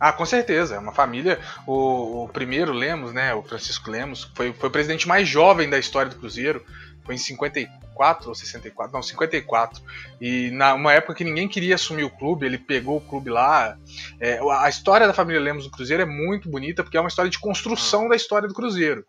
Ah, 0.00 0.12
com 0.12 0.24
certeza. 0.24 0.76
É 0.76 0.78
uma 0.78 0.92
família. 0.92 1.38
O, 1.66 2.24
o, 2.24 2.28
primeiro 2.28 2.72
Lemos, 2.72 3.12
né? 3.12 3.34
O 3.34 3.42
Francisco 3.42 3.90
Lemos, 3.90 4.30
foi, 4.34 4.50
foi 4.54 4.70
o 4.70 4.72
presidente 4.72 5.06
mais 5.06 5.28
jovem 5.28 5.68
da 5.68 5.78
história 5.78 6.10
do 6.10 6.16
Cruzeiro. 6.16 6.64
Foi 7.04 7.14
em 7.14 7.18
54 7.18 8.28
ou 8.28 8.34
64? 8.34 8.92
Não, 8.92 9.02
54. 9.02 9.82
E 10.20 10.50
na 10.50 10.74
uma 10.74 10.92
época 10.92 11.14
que 11.14 11.24
ninguém 11.24 11.48
queria 11.48 11.74
assumir 11.74 12.04
o 12.04 12.10
clube, 12.10 12.46
ele 12.46 12.58
pegou 12.58 12.98
o 12.98 13.00
clube 13.00 13.30
lá. 13.30 13.76
É, 14.18 14.38
a 14.58 14.68
história 14.68 15.06
da 15.06 15.14
família 15.14 15.40
Lemos 15.40 15.64
do 15.64 15.70
Cruzeiro 15.70 16.02
é 16.02 16.06
muito 16.06 16.48
bonita, 16.48 16.82
porque 16.82 16.96
é 16.96 17.00
uma 17.00 17.08
história 17.08 17.30
de 17.30 17.38
construção 17.38 18.08
da 18.08 18.16
história 18.16 18.48
do 18.48 18.54
Cruzeiro. 18.54 19.04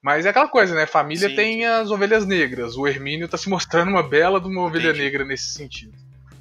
Mas 0.00 0.26
é 0.26 0.28
aquela 0.28 0.48
coisa, 0.48 0.74
né? 0.74 0.86
Família 0.86 1.28
Sim. 1.28 1.34
tem 1.34 1.66
as 1.66 1.90
ovelhas 1.90 2.24
negras. 2.24 2.76
O 2.76 2.86
Hermínio 2.86 3.24
está 3.24 3.36
se 3.36 3.48
mostrando 3.48 3.88
uma 3.88 4.02
bela 4.02 4.40
de 4.40 4.46
uma 4.46 4.62
ovelha 4.62 4.90
Entendi. 4.90 5.04
negra 5.04 5.24
nesse 5.24 5.52
sentido. 5.52 5.92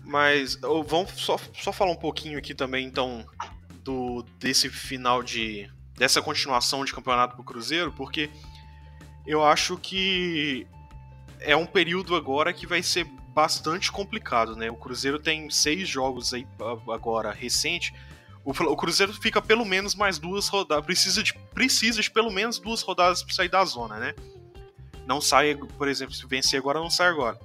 Mas 0.04 0.56
vamos 0.56 1.12
só, 1.16 1.38
só 1.54 1.74
falar 1.74 1.92
um 1.92 1.98
pouquinho 1.98 2.38
aqui 2.38 2.54
também, 2.54 2.86
então, 2.86 3.26
do 3.84 4.24
desse 4.40 4.70
final 4.70 5.24
de. 5.24 5.70
dessa 5.98 6.22
continuação 6.22 6.86
de 6.86 6.94
campeonato 6.94 7.36
pro 7.36 7.44
Cruzeiro, 7.44 7.92
porque 7.92 8.30
eu 9.26 9.44
acho 9.44 9.76
que 9.78 10.66
é 11.40 11.56
um 11.56 11.66
período 11.66 12.16
agora 12.16 12.54
que 12.54 12.68
vai 12.68 12.82
ser 12.82 13.06
bastante 13.34 13.92
complicado, 13.92 14.56
né? 14.56 14.70
O 14.70 14.76
Cruzeiro 14.76 15.20
tem 15.20 15.50
seis 15.50 15.88
jogos 15.88 16.34
aí 16.34 16.48
agora 16.92 17.32
recente. 17.32 17.94
O, 18.44 18.52
o 18.52 18.76
Cruzeiro 18.76 19.14
fica 19.14 19.42
pelo 19.42 19.66
menos 19.66 19.94
mais 19.94 20.18
duas 20.18 20.48
rodadas. 20.48 20.86
Precisa 20.86 21.22
de, 21.22 21.34
precisa 21.54 22.02
de 22.02 22.10
pelo 22.10 22.32
menos 22.32 22.58
duas 22.58 22.82
rodadas 22.82 23.22
para 23.22 23.36
sair 23.36 23.50
da 23.50 23.64
zona, 23.64 23.98
né? 23.98 24.16
Não 25.06 25.22
sai, 25.22 25.56
por 25.56 25.88
exemplo, 25.88 26.14
se 26.16 26.26
vencer 26.26 26.60
agora, 26.60 26.80
não 26.80 26.90
sai 26.90 27.10
agora. 27.10 27.40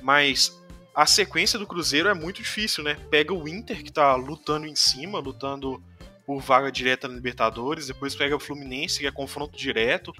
Mas 0.00 0.56
a 0.94 1.04
sequência 1.06 1.58
do 1.58 1.66
Cruzeiro 1.66 2.08
é 2.08 2.14
muito 2.14 2.40
difícil, 2.40 2.84
né? 2.84 2.94
Pega 3.10 3.34
o 3.34 3.48
Inter, 3.48 3.82
que 3.82 3.92
tá 3.92 4.14
lutando 4.14 4.66
em 4.66 4.76
cima, 4.76 5.18
lutando 5.18 5.82
por 6.24 6.40
vaga 6.40 6.70
direta 6.70 7.08
na 7.08 7.14
Libertadores, 7.14 7.88
depois 7.88 8.14
pega 8.14 8.36
o 8.36 8.40
Fluminense, 8.40 9.00
que 9.00 9.06
é 9.06 9.10
confronto 9.10 9.58
direto 9.58 10.14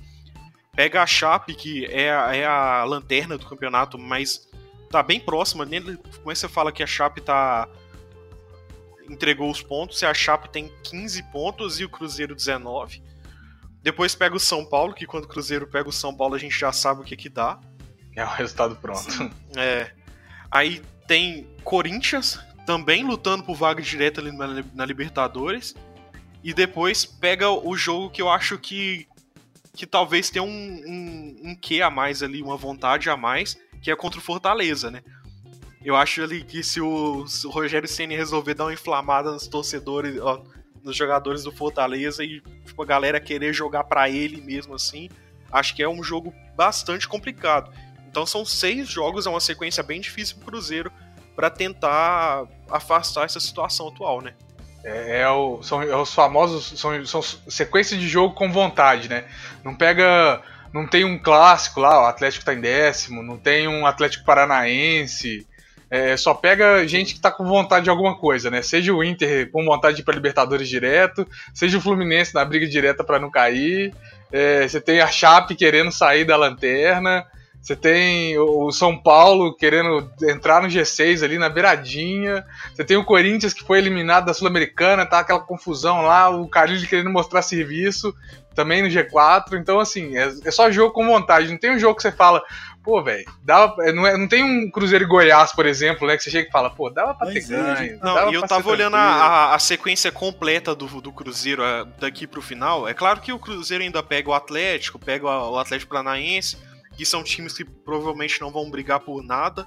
Pega 0.74 1.02
a 1.02 1.06
Chape, 1.06 1.54
que 1.54 1.86
é 1.86 2.12
a, 2.12 2.34
é 2.34 2.44
a 2.44 2.84
lanterna 2.84 3.38
do 3.38 3.46
campeonato, 3.46 3.98
mas 3.98 4.48
tá 4.90 5.02
bem 5.02 5.20
próxima. 5.20 5.64
Como 5.64 6.30
é 6.30 6.34
que 6.34 6.38
você 6.38 6.48
fala 6.48 6.72
que 6.72 6.82
a 6.82 6.86
Chape 6.86 7.20
tá. 7.20 7.68
entregou 9.08 9.50
os 9.50 9.62
pontos, 9.62 10.02
e 10.02 10.06
a 10.06 10.12
Chape 10.14 10.48
tem 10.48 10.72
15 10.82 11.22
pontos 11.30 11.80
e 11.80 11.84
o 11.84 11.88
Cruzeiro 11.88 12.34
19. 12.34 13.02
Depois 13.82 14.14
pega 14.14 14.34
o 14.34 14.40
São 14.40 14.64
Paulo, 14.64 14.94
que 14.94 15.06
quando 15.06 15.24
o 15.24 15.28
Cruzeiro 15.28 15.66
pega 15.66 15.88
o 15.88 15.92
São 15.92 16.16
Paulo 16.16 16.34
a 16.34 16.38
gente 16.38 16.58
já 16.58 16.72
sabe 16.72 17.02
o 17.02 17.04
que 17.04 17.16
que 17.16 17.28
dá. 17.28 17.60
É 18.16 18.24
o 18.24 18.28
resultado 18.28 18.76
pronto. 18.76 19.08
É. 19.56 19.92
Aí 20.50 20.82
tem 21.06 21.46
Corinthians, 21.62 22.40
também 22.64 23.04
lutando 23.04 23.44
por 23.44 23.56
vaga 23.56 23.82
direta 23.82 24.20
ali 24.20 24.32
na 24.72 24.86
Libertadores. 24.86 25.74
E 26.42 26.52
depois 26.52 27.04
pega 27.04 27.50
o 27.50 27.76
jogo 27.76 28.10
que 28.10 28.22
eu 28.22 28.28
acho 28.28 28.58
que 28.58 29.06
que 29.74 29.86
talvez 29.86 30.30
tenha 30.30 30.42
um, 30.42 30.48
um, 30.48 31.50
um 31.50 31.56
quê 31.56 31.82
a 31.82 31.90
mais 31.90 32.22
ali, 32.22 32.42
uma 32.42 32.56
vontade 32.56 33.10
a 33.10 33.16
mais, 33.16 33.58
que 33.82 33.90
é 33.90 33.96
contra 33.96 34.18
o 34.18 34.22
Fortaleza, 34.22 34.90
né? 34.90 35.02
Eu 35.84 35.96
acho 35.96 36.22
ali 36.22 36.42
que 36.42 36.62
se 36.62 36.80
o, 36.80 37.26
se 37.26 37.46
o 37.46 37.50
Rogério 37.50 37.88
Ceni 37.88 38.16
resolver 38.16 38.54
dar 38.54 38.64
uma 38.64 38.72
inflamada 38.72 39.30
nos 39.30 39.46
torcedores, 39.46 40.18
ó, 40.18 40.42
nos 40.82 40.96
jogadores 40.96 41.42
do 41.42 41.52
Fortaleza 41.52 42.24
e 42.24 42.40
tipo, 42.64 42.82
a 42.82 42.86
galera 42.86 43.20
querer 43.20 43.52
jogar 43.52 43.84
para 43.84 44.08
ele 44.08 44.40
mesmo 44.40 44.74
assim, 44.74 45.10
acho 45.52 45.74
que 45.74 45.82
é 45.82 45.88
um 45.88 46.02
jogo 46.02 46.32
bastante 46.56 47.06
complicado. 47.06 47.70
Então 48.08 48.24
são 48.24 48.44
seis 48.44 48.88
jogos, 48.88 49.26
é 49.26 49.30
uma 49.30 49.40
sequência 49.40 49.82
bem 49.82 50.00
difícil 50.00 50.36
pro 50.36 50.46
Cruzeiro 50.46 50.90
para 51.34 51.50
tentar 51.50 52.46
afastar 52.70 53.24
essa 53.24 53.40
situação 53.40 53.88
atual, 53.88 54.22
né? 54.22 54.34
É, 54.84 55.22
é, 55.22 55.28
o, 55.28 55.62
são 55.62 55.82
é 55.82 55.96
os 55.96 56.12
famosos. 56.12 56.78
São, 56.78 57.22
são 57.22 57.98
de 57.98 58.08
jogo 58.08 58.34
com 58.34 58.52
vontade, 58.52 59.08
né? 59.08 59.24
Não 59.64 59.74
pega. 59.74 60.42
Não 60.72 60.86
tem 60.88 61.04
um 61.04 61.16
clássico 61.16 61.80
lá, 61.80 62.02
o 62.02 62.06
Atlético 62.06 62.44
tá 62.44 62.52
em 62.52 62.60
décimo, 62.60 63.22
não 63.22 63.38
tem 63.38 63.68
um 63.68 63.86
Atlético 63.86 64.24
Paranaense. 64.24 65.46
É, 65.88 66.16
só 66.16 66.34
pega 66.34 66.86
gente 66.88 67.14
que 67.14 67.20
tá 67.20 67.30
com 67.30 67.44
vontade 67.44 67.84
de 67.84 67.90
alguma 67.90 68.18
coisa, 68.18 68.50
né? 68.50 68.60
Seja 68.60 68.92
o 68.92 69.04
Inter 69.04 69.48
com 69.52 69.64
vontade 69.64 69.94
de 69.94 70.02
ir 70.02 70.04
pra 70.04 70.12
Libertadores 70.12 70.68
direto, 70.68 71.24
seja 71.54 71.78
o 71.78 71.80
Fluminense 71.80 72.34
na 72.34 72.44
briga 72.44 72.66
direta 72.66 73.04
para 73.04 73.20
não 73.20 73.30
cair. 73.30 73.94
É, 74.32 74.66
você 74.66 74.80
tem 74.80 75.00
a 75.00 75.06
Chape 75.06 75.54
querendo 75.54 75.92
sair 75.92 76.24
da 76.24 76.36
lanterna. 76.36 77.24
Você 77.64 77.74
tem 77.74 78.38
o 78.38 78.70
São 78.70 78.94
Paulo 78.94 79.56
querendo 79.56 80.12
entrar 80.22 80.60
no 80.60 80.68
G6 80.68 81.24
ali 81.24 81.38
na 81.38 81.48
beiradinha. 81.48 82.44
Você 82.74 82.84
tem 82.84 82.98
o 82.98 83.04
Corinthians 83.06 83.54
que 83.54 83.64
foi 83.64 83.78
eliminado 83.78 84.26
da 84.26 84.34
Sul-Americana, 84.34 85.06
tá 85.06 85.20
aquela 85.20 85.40
confusão 85.40 86.02
lá, 86.02 86.28
o 86.28 86.46
Carilli 86.46 86.86
querendo 86.86 87.08
mostrar 87.08 87.40
serviço 87.40 88.14
também 88.54 88.82
no 88.82 88.88
G4. 88.88 89.54
Então, 89.54 89.80
assim, 89.80 90.14
é, 90.14 90.30
é 90.44 90.50
só 90.50 90.70
jogo 90.70 90.92
com 90.92 91.06
vontade. 91.06 91.50
Não 91.50 91.56
tem 91.56 91.74
um 91.74 91.78
jogo 91.78 91.96
que 91.96 92.02
você 92.02 92.12
fala, 92.12 92.42
pô, 92.82 93.02
velho, 93.02 93.24
não, 93.94 94.06
é, 94.06 94.14
não 94.14 94.28
tem 94.28 94.44
um 94.44 94.70
Cruzeiro 94.70 95.06
e 95.06 95.08
Goiás, 95.08 95.50
por 95.54 95.64
exemplo, 95.64 96.06
né? 96.06 96.18
Que 96.18 96.22
você 96.22 96.30
chega 96.30 96.46
e 96.46 96.52
fala, 96.52 96.68
pô, 96.68 96.90
dava 96.90 97.14
pra 97.14 97.28
pois 97.28 97.48
ter 97.48 97.54
é, 97.54 97.56
ganho. 97.56 97.98
Não, 98.02 98.30
e 98.30 98.34
eu 98.34 98.46
tava 98.46 98.68
olhando 98.68 98.96
a, 98.96 99.54
a, 99.54 99.58
sequência 99.58 100.12
completa 100.12 100.74
do, 100.74 101.00
do 101.00 101.10
Cruzeiro 101.10 101.62
daqui 101.98 102.26
pro 102.26 102.42
final. 102.42 102.86
É 102.86 102.92
claro 102.92 103.22
que 103.22 103.32
o 103.32 103.38
Cruzeiro 103.38 103.82
ainda 103.82 104.02
pega 104.02 104.28
o 104.28 104.34
Atlético, 104.34 104.98
pega 104.98 105.26
o 105.26 105.58
Atlético 105.58 105.92
Paranaense 105.92 106.58
que 106.96 107.04
são 107.04 107.22
times 107.22 107.54
que 107.54 107.64
provavelmente 107.64 108.40
não 108.40 108.50
vão 108.50 108.70
brigar 108.70 109.00
por 109.00 109.22
nada. 109.22 109.66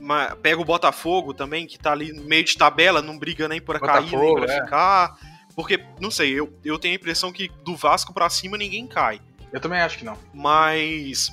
Mas 0.00 0.34
pega 0.42 0.60
o 0.60 0.64
Botafogo 0.64 1.32
também, 1.32 1.66
que 1.66 1.78
tá 1.78 1.92
ali 1.92 2.12
no 2.12 2.24
meio 2.24 2.44
de 2.44 2.56
tabela, 2.56 3.00
não 3.00 3.18
briga 3.18 3.48
nem 3.48 3.60
por 3.60 3.78
cair, 3.78 4.10
nem 4.10 4.34
pra 4.34 4.52
é. 4.52 4.60
ficar. 4.60 5.18
Porque, 5.54 5.84
não 6.00 6.10
sei, 6.10 6.32
eu, 6.32 6.52
eu 6.64 6.78
tenho 6.78 6.94
a 6.94 6.96
impressão 6.96 7.32
que 7.32 7.48
do 7.64 7.76
Vasco 7.76 8.12
para 8.12 8.28
cima 8.28 8.56
ninguém 8.56 8.86
cai. 8.86 9.20
Eu 9.52 9.60
também 9.60 9.80
acho 9.80 9.98
que 9.98 10.04
não. 10.04 10.18
Mas. 10.32 11.30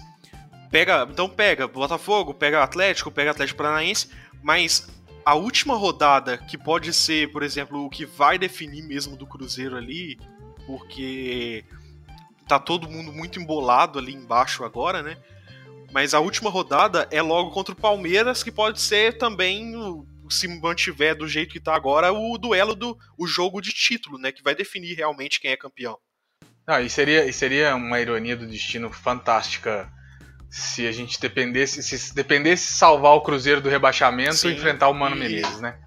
Pega. 0.69 1.07
Então 1.09 1.27
pega 1.27 1.67
Botafogo, 1.67 2.33
pega 2.33 2.61
Atlético, 2.63 3.09
pega 3.09 3.31
Atlético 3.31 3.57
Paranaense, 3.57 4.09
mas 4.43 4.87
a 5.25 5.33
última 5.35 5.75
rodada, 5.75 6.37
que 6.37 6.57
pode 6.57 6.93
ser, 6.93 7.31
por 7.31 7.43
exemplo, 7.43 7.85
o 7.85 7.89
que 7.89 8.05
vai 8.05 8.37
definir 8.37 8.83
mesmo 8.83 9.15
do 9.15 9.25
Cruzeiro 9.25 9.75
ali, 9.75 10.19
porque 10.65 11.65
tá 12.49 12.59
todo 12.59 12.89
mundo 12.89 13.13
muito 13.13 13.39
embolado 13.39 13.99
ali 13.99 14.13
embaixo 14.13 14.63
agora, 14.63 15.03
né? 15.03 15.17
Mas 15.91 16.13
a 16.13 16.19
última 16.19 16.49
rodada 16.49 17.07
é 17.11 17.21
logo 17.21 17.51
contra 17.51 17.73
o 17.73 17.77
Palmeiras, 17.77 18.43
que 18.43 18.51
pode 18.51 18.81
ser 18.81 19.17
também 19.17 19.73
se 20.29 20.47
mantiver 20.47 21.15
do 21.15 21.27
jeito 21.27 21.51
que 21.51 21.59
tá 21.59 21.75
agora, 21.75 22.11
o 22.11 22.37
duelo 22.37 22.75
do 22.75 22.97
o 23.17 23.25
jogo 23.25 23.61
de 23.61 23.71
título, 23.71 24.17
né? 24.17 24.31
Que 24.31 24.43
vai 24.43 24.55
definir 24.55 24.95
realmente 24.95 25.39
quem 25.39 25.51
é 25.51 25.57
campeão. 25.57 25.97
Não, 26.67 26.79
e 26.79 26.89
seria, 26.89 27.25
e 27.25 27.33
seria 27.33 27.75
uma 27.75 27.99
ironia 27.99 28.35
do 28.35 28.45
destino 28.45 28.91
fantástica 28.91 29.91
se 30.49 30.87
a 30.87 30.91
gente 30.91 31.19
dependesse, 31.19 31.81
se 31.83 32.13
dependesse 32.13 32.73
salvar 32.73 33.13
o 33.13 33.21
Cruzeiro 33.21 33.61
do 33.61 33.69
rebaixamento 33.69 34.35
Sim, 34.35 34.49
e 34.49 34.53
enfrentar 34.53 34.89
o 34.89 34.93
Mano 34.93 35.15
e... 35.15 35.19
Menezes, 35.19 35.61
né? 35.61 35.79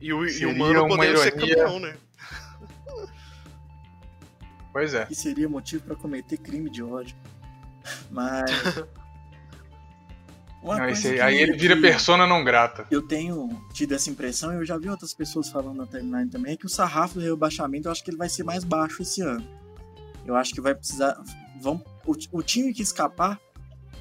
E 0.00 0.12
o, 0.12 0.26
e 0.26 0.46
o 0.46 0.56
Mano 0.56 0.86
poderia 0.86 1.16
ser 1.16 1.32
campeão, 1.32 1.80
né? 1.80 1.96
Pois 4.72 4.94
é. 4.94 5.06
E 5.10 5.14
seria 5.14 5.48
motivo 5.48 5.84
para 5.84 5.96
cometer 5.96 6.36
crime 6.38 6.70
de 6.70 6.82
ódio. 6.82 7.16
Mas. 8.10 8.50
Não, 10.62 10.72
aí, 10.72 11.20
aí 11.20 11.36
ele 11.36 11.56
vira 11.56 11.80
persona 11.80 12.26
não 12.26 12.42
grata. 12.42 12.84
Eu 12.90 13.00
tenho 13.00 13.48
tido 13.72 13.94
essa 13.94 14.10
impressão, 14.10 14.52
e 14.52 14.56
eu 14.56 14.64
já 14.64 14.76
vi 14.76 14.88
outras 14.88 15.14
pessoas 15.14 15.48
falando 15.48 15.76
na 15.76 15.86
timeline 15.86 16.28
também, 16.28 16.54
é 16.54 16.56
que 16.56 16.66
o 16.66 16.68
sarrafo 16.68 17.14
do 17.14 17.20
rebaixamento 17.20 17.86
eu 17.86 17.92
acho 17.92 18.02
que 18.02 18.10
ele 18.10 18.16
vai 18.16 18.28
ser 18.28 18.42
mais 18.42 18.64
baixo 18.64 19.02
esse 19.02 19.22
ano. 19.22 19.46
Eu 20.26 20.34
acho 20.34 20.52
que 20.52 20.60
vai 20.60 20.74
precisar. 20.74 21.16
Vão, 21.60 21.82
o, 22.04 22.12
o 22.32 22.42
time 22.42 22.74
que 22.74 22.82
escapar, 22.82 23.40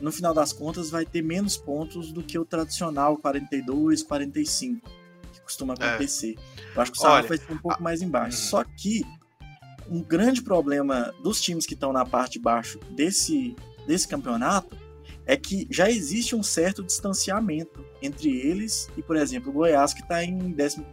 no 0.02 0.12
final 0.12 0.34
das 0.34 0.52
contas, 0.52 0.90
vai 0.90 1.06
ter 1.06 1.22
menos 1.22 1.58
pontos 1.58 2.12
do 2.12 2.24
que 2.24 2.38
o 2.38 2.44
tradicional 2.44 3.18
42, 3.18 4.02
45, 4.04 4.90
que 5.32 5.42
costuma 5.42 5.76
é. 5.80 5.88
acontecer. 5.88 6.36
É. 6.38 6.78
Eu 6.78 6.82
acho 6.82 6.92
que 6.92 6.98
o 6.98 7.02
sarrafo 7.02 7.30
vai 7.30 7.38
ser 7.38 7.54
um 7.54 7.58
pouco 7.58 7.78
a... 7.78 7.80
mais 7.80 8.02
embaixo. 8.02 8.38
Uhum. 8.40 8.50
Só 8.50 8.64
que 8.64 9.06
um 9.90 10.02
grande 10.02 10.42
problema 10.42 11.14
dos 11.24 11.42
times 11.42 11.66
que 11.66 11.74
estão 11.74 11.94
na 11.94 12.06
parte 12.06 12.34
de 12.34 12.40
baixo 12.40 12.80
desse, 12.92 13.56
desse 13.86 14.08
campeonato 14.08 14.76
é 15.26 15.36
que 15.36 15.68
já 15.70 15.90
existe 15.90 16.36
um 16.36 16.44
certo 16.44 16.84
distanciamento 16.84 17.84
entre 18.02 18.30
eles 18.30 18.90
e, 18.96 19.02
por 19.02 19.16
exemplo, 19.16 19.50
o 19.50 19.54
Goiás, 19.54 19.94
que 19.94 20.02
está 20.02 20.24
em 20.24 20.36
11 20.36 20.86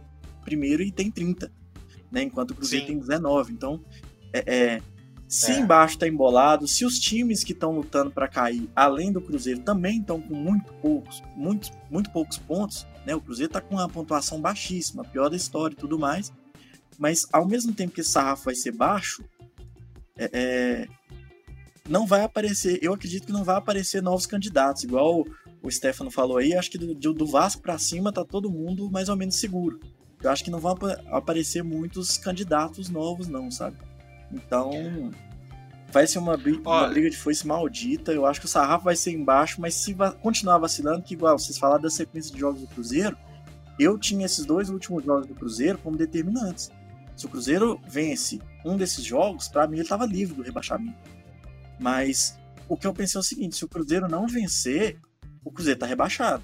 e 0.81 0.91
tem 0.91 1.09
30, 1.09 1.51
né? 2.11 2.23
enquanto 2.23 2.51
o 2.51 2.55
Cruzeiro 2.55 2.85
Sim. 2.85 2.93
tem 2.93 2.99
19. 2.99 3.53
Então, 3.53 3.83
é, 4.33 4.53
é 4.53 4.81
se 5.27 5.51
é. 5.51 5.59
embaixo 5.59 5.95
está 5.95 6.07
embolado, 6.07 6.67
se 6.67 6.85
os 6.85 6.99
times 6.99 7.43
que 7.43 7.51
estão 7.51 7.71
lutando 7.71 8.11
para 8.11 8.27
cair, 8.27 8.69
além 8.75 9.11
do 9.11 9.19
Cruzeiro, 9.19 9.61
também 9.61 9.99
estão 9.99 10.21
com 10.21 10.35
muito 10.35 10.71
poucos, 10.73 11.23
muito, 11.35 11.71
muito 11.89 12.11
poucos 12.11 12.37
pontos, 12.37 12.85
né? 13.05 13.15
O 13.15 13.21
Cruzeiro 13.21 13.49
está 13.49 13.59
com 13.59 13.75
uma 13.75 13.89
pontuação 13.89 14.39
baixíssima, 14.39 15.03
pior 15.03 15.29
da 15.29 15.35
história 15.35 15.73
e 15.73 15.77
tudo 15.77 15.97
mais. 15.97 16.31
Mas 16.97 17.25
ao 17.31 17.47
mesmo 17.47 17.73
tempo 17.73 17.93
que 17.93 18.01
esse 18.01 18.11
sarrafo 18.11 18.45
vai 18.45 18.55
ser 18.55 18.71
baixo, 18.71 19.23
é, 20.17 20.29
é, 20.33 20.87
não 21.87 22.05
vai 22.07 22.21
aparecer, 22.23 22.79
eu 22.81 22.93
acredito 22.93 23.25
que 23.25 23.33
não 23.33 23.43
vai 23.43 23.57
aparecer 23.57 24.01
novos 24.01 24.25
candidatos, 24.25 24.83
igual 24.83 25.25
o 25.61 25.71
Stefano 25.71 26.09
falou 26.09 26.37
aí, 26.37 26.53
acho 26.53 26.71
que 26.71 26.77
do, 26.77 27.13
do 27.13 27.25
Vasco 27.25 27.61
para 27.61 27.77
cima 27.77 28.11
tá 28.11 28.23
todo 28.23 28.49
mundo 28.49 28.89
mais 28.89 29.09
ou 29.09 29.15
menos 29.15 29.35
seguro. 29.35 29.79
Eu 30.21 30.31
acho 30.31 30.43
que 30.43 30.49
não 30.49 30.59
vão 30.59 30.75
aparecer 31.11 31.63
muitos 31.63 32.17
candidatos 32.17 32.89
novos, 32.89 33.27
não, 33.27 33.51
sabe? 33.51 33.77
Então, 34.31 35.11
vai 35.91 36.07
ser 36.07 36.17
uma 36.17 36.35
briga, 36.35 36.59
uma 36.61 36.87
briga 36.87 37.09
de 37.09 37.17
foice 37.17 37.45
maldita. 37.45 38.11
Eu 38.11 38.25
acho 38.25 38.39
que 38.39 38.45
o 38.45 38.49
sarrafo 38.49 38.85
vai 38.85 38.95
ser 38.95 39.11
embaixo, 39.11 39.61
mas 39.61 39.75
se 39.75 39.93
va 39.93 40.11
continuar 40.11 40.57
vacilando, 40.57 41.03
que 41.03 41.13
igual 41.13 41.37
vocês 41.37 41.57
falaram 41.57 41.81
da 41.81 41.89
sequência 41.89 42.33
de 42.33 42.39
jogos 42.39 42.61
do 42.61 42.67
Cruzeiro, 42.67 43.15
eu 43.77 43.97
tinha 43.97 44.25
esses 44.25 44.45
dois 44.45 44.69
últimos 44.69 45.03
jogos 45.03 45.27
do 45.27 45.35
Cruzeiro 45.35 45.77
como 45.77 45.97
determinantes. 45.97 46.71
Se 47.15 47.25
o 47.25 47.29
Cruzeiro 47.29 47.79
vence 47.87 48.39
um 48.65 48.75
desses 48.75 49.03
jogos, 49.03 49.47
para 49.47 49.67
mim 49.67 49.75
ele 49.75 49.83
estava 49.83 50.05
livre 50.05 50.35
do 50.35 50.41
rebaixamento. 50.41 50.97
Mas 51.79 52.37
o 52.67 52.75
que 52.75 52.85
eu 52.85 52.93
pensei 52.93 53.17
é 53.17 53.21
o 53.21 53.23
seguinte: 53.23 53.55
se 53.55 53.65
o 53.65 53.69
Cruzeiro 53.69 54.07
não 54.07 54.27
vencer, 54.27 54.99
o 55.43 55.51
Cruzeiro 55.51 55.77
está 55.77 55.85
rebaixado. 55.85 56.43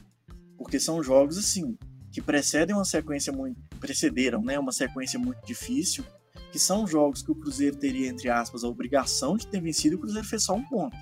Porque 0.58 0.80
são 0.80 1.04
jogos 1.04 1.38
assim 1.38 1.78
que 2.12 2.22
precedem 2.22 2.76
uma 2.76 2.86
sequência 2.86 3.34
muito. 3.34 3.60
precederam, 3.80 4.42
né? 4.42 4.58
Uma 4.60 4.72
sequência 4.72 5.20
muito 5.20 5.46
difícil. 5.46 6.06
Que 6.52 6.60
são 6.60 6.86
jogos 6.86 7.22
que 7.22 7.32
o 7.32 7.36
Cruzeiro 7.36 7.78
teria, 7.78 8.08
entre 8.08 8.30
aspas, 8.30 8.64
a 8.64 8.68
obrigação 8.68 9.38
de 9.38 9.48
ter 9.48 9.62
vencido 9.62 9.96
e 9.96 9.98
o 9.98 10.00
Cruzeiro 10.00 10.28
fez 10.28 10.44
só 10.44 10.54
um 10.54 10.64
ponto. 10.64 10.96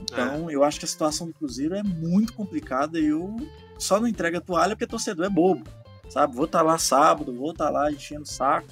Então, 0.00 0.48
é. 0.48 0.54
eu 0.54 0.64
acho 0.64 0.78
que 0.78 0.86
a 0.86 0.88
situação 0.88 1.26
do 1.26 1.34
Cruzeiro 1.34 1.74
é 1.74 1.82
muito 1.82 2.32
complicada 2.32 2.98
e 2.98 3.06
eu 3.06 3.36
só 3.78 4.00
não 4.00 4.08
entrego 4.08 4.38
a 4.38 4.40
toalha 4.40 4.74
porque 4.74 4.86
torcedor 4.86 5.26
é 5.26 5.30
bobo. 5.30 5.64
Sabe? 6.08 6.34
Vou 6.34 6.46
estar 6.46 6.60
tá 6.60 6.64
lá 6.64 6.78
sábado, 6.78 7.34
vou 7.34 7.52
estar 7.52 7.66
tá 7.66 7.70
lá 7.70 7.92
enchendo 7.92 8.22
o 8.22 8.26
saco 8.26 8.68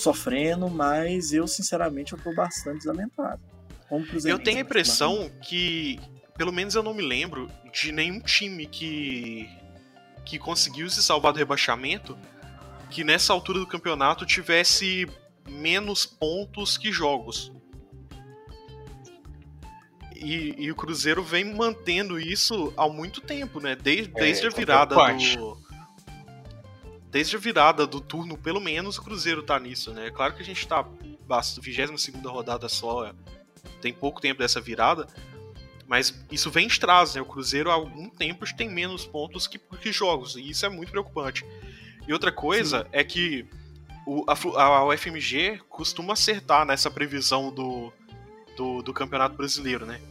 sofrendo, 0.00 0.68
mas 0.68 1.32
eu, 1.32 1.46
sinceramente, 1.46 2.12
eu 2.12 2.18
tô 2.18 2.34
bastante 2.34 2.78
desalentado. 2.78 3.40
Eu 4.24 4.38
tenho 4.38 4.58
a 4.58 4.60
impressão 4.60 5.30
que, 5.42 6.00
pelo 6.36 6.52
menos 6.52 6.74
eu 6.74 6.82
não 6.82 6.92
me 6.92 7.02
lembro, 7.02 7.50
de 7.72 7.92
nenhum 7.92 8.20
time 8.20 8.66
que, 8.66 9.48
que 10.24 10.38
conseguiu 10.38 10.88
se 10.90 11.02
salvar 11.02 11.32
do 11.32 11.38
rebaixamento 11.38 12.18
que 12.90 13.04
nessa 13.04 13.32
altura 13.32 13.58
do 13.58 13.66
campeonato 13.66 14.24
tivesse 14.26 15.08
menos 15.48 16.04
pontos 16.04 16.76
que 16.76 16.90
jogos. 16.90 17.52
E, 20.14 20.54
e, 20.58 20.70
o 20.72 20.74
Cruzeiro 20.74 21.22
vem 21.22 21.44
mantendo 21.44 22.18
isso 22.18 22.72
há 22.76 22.88
muito 22.88 23.20
tempo, 23.20 23.60
né? 23.60 23.76
Desde, 23.76 24.10
é, 24.16 24.20
desde 24.20 24.46
a 24.46 24.50
virada 24.50 24.94
do 24.94 25.65
desde 27.16 27.34
a 27.34 27.38
virada 27.38 27.86
do 27.86 27.98
turno, 27.98 28.36
pelo 28.36 28.60
menos, 28.60 28.98
o 28.98 29.02
Cruzeiro 29.02 29.42
tá 29.42 29.58
nisso, 29.58 29.90
né? 29.90 30.10
Claro 30.10 30.34
que 30.34 30.42
a 30.42 30.44
gente 30.44 30.68
tá 30.68 30.86
22 31.62 32.04
rodada 32.26 32.68
só, 32.68 33.10
tem 33.80 33.90
pouco 33.90 34.20
tempo 34.20 34.40
dessa 34.40 34.60
virada, 34.60 35.06
mas 35.88 36.14
isso 36.30 36.50
vem 36.50 36.68
de 36.68 36.78
trás, 36.78 37.14
né? 37.14 37.22
O 37.22 37.24
Cruzeiro 37.24 37.70
há 37.70 37.72
algum 37.72 38.10
tempo 38.10 38.44
tem 38.54 38.68
menos 38.68 39.06
pontos 39.06 39.46
que, 39.46 39.58
que 39.58 39.90
jogos, 39.92 40.36
e 40.36 40.50
isso 40.50 40.66
é 40.66 40.68
muito 40.68 40.90
preocupante. 40.90 41.42
E 42.06 42.12
outra 42.12 42.30
coisa 42.30 42.82
Sim. 42.82 42.88
é 42.92 43.02
que 43.02 43.48
o, 44.06 44.22
a, 44.28 44.62
a 44.62 44.84
UFMG 44.84 45.62
costuma 45.70 46.12
acertar 46.12 46.66
nessa 46.66 46.90
previsão 46.90 47.50
do, 47.50 47.90
do, 48.58 48.82
do 48.82 48.92
Campeonato 48.92 49.34
Brasileiro, 49.34 49.86
né? 49.86 50.02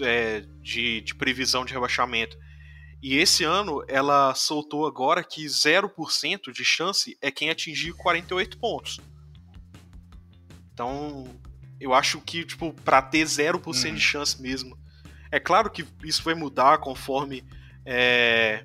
É, 0.00 0.42
de, 0.62 1.02
de 1.02 1.14
previsão 1.14 1.66
de 1.66 1.74
rebaixamento. 1.74 2.38
E 3.02 3.16
esse 3.16 3.44
ano 3.44 3.82
ela 3.88 4.34
soltou 4.34 4.86
agora 4.86 5.24
que 5.24 5.44
0% 5.46 6.52
de 6.52 6.64
chance 6.64 7.16
é 7.20 7.30
quem 7.30 7.48
atingir 7.48 7.92
48 7.94 8.58
pontos. 8.58 9.00
Então, 10.72 11.26
eu 11.80 11.94
acho 11.94 12.20
que, 12.20 12.44
tipo, 12.44 12.72
pra 12.84 13.00
ter 13.00 13.24
0% 13.24 13.66
uhum. 13.66 13.94
de 13.94 14.00
chance 14.00 14.40
mesmo. 14.40 14.78
É 15.30 15.40
claro 15.40 15.70
que 15.70 15.86
isso 16.04 16.22
vai 16.22 16.34
mudar 16.34 16.78
conforme 16.78 17.44
é, 17.86 18.64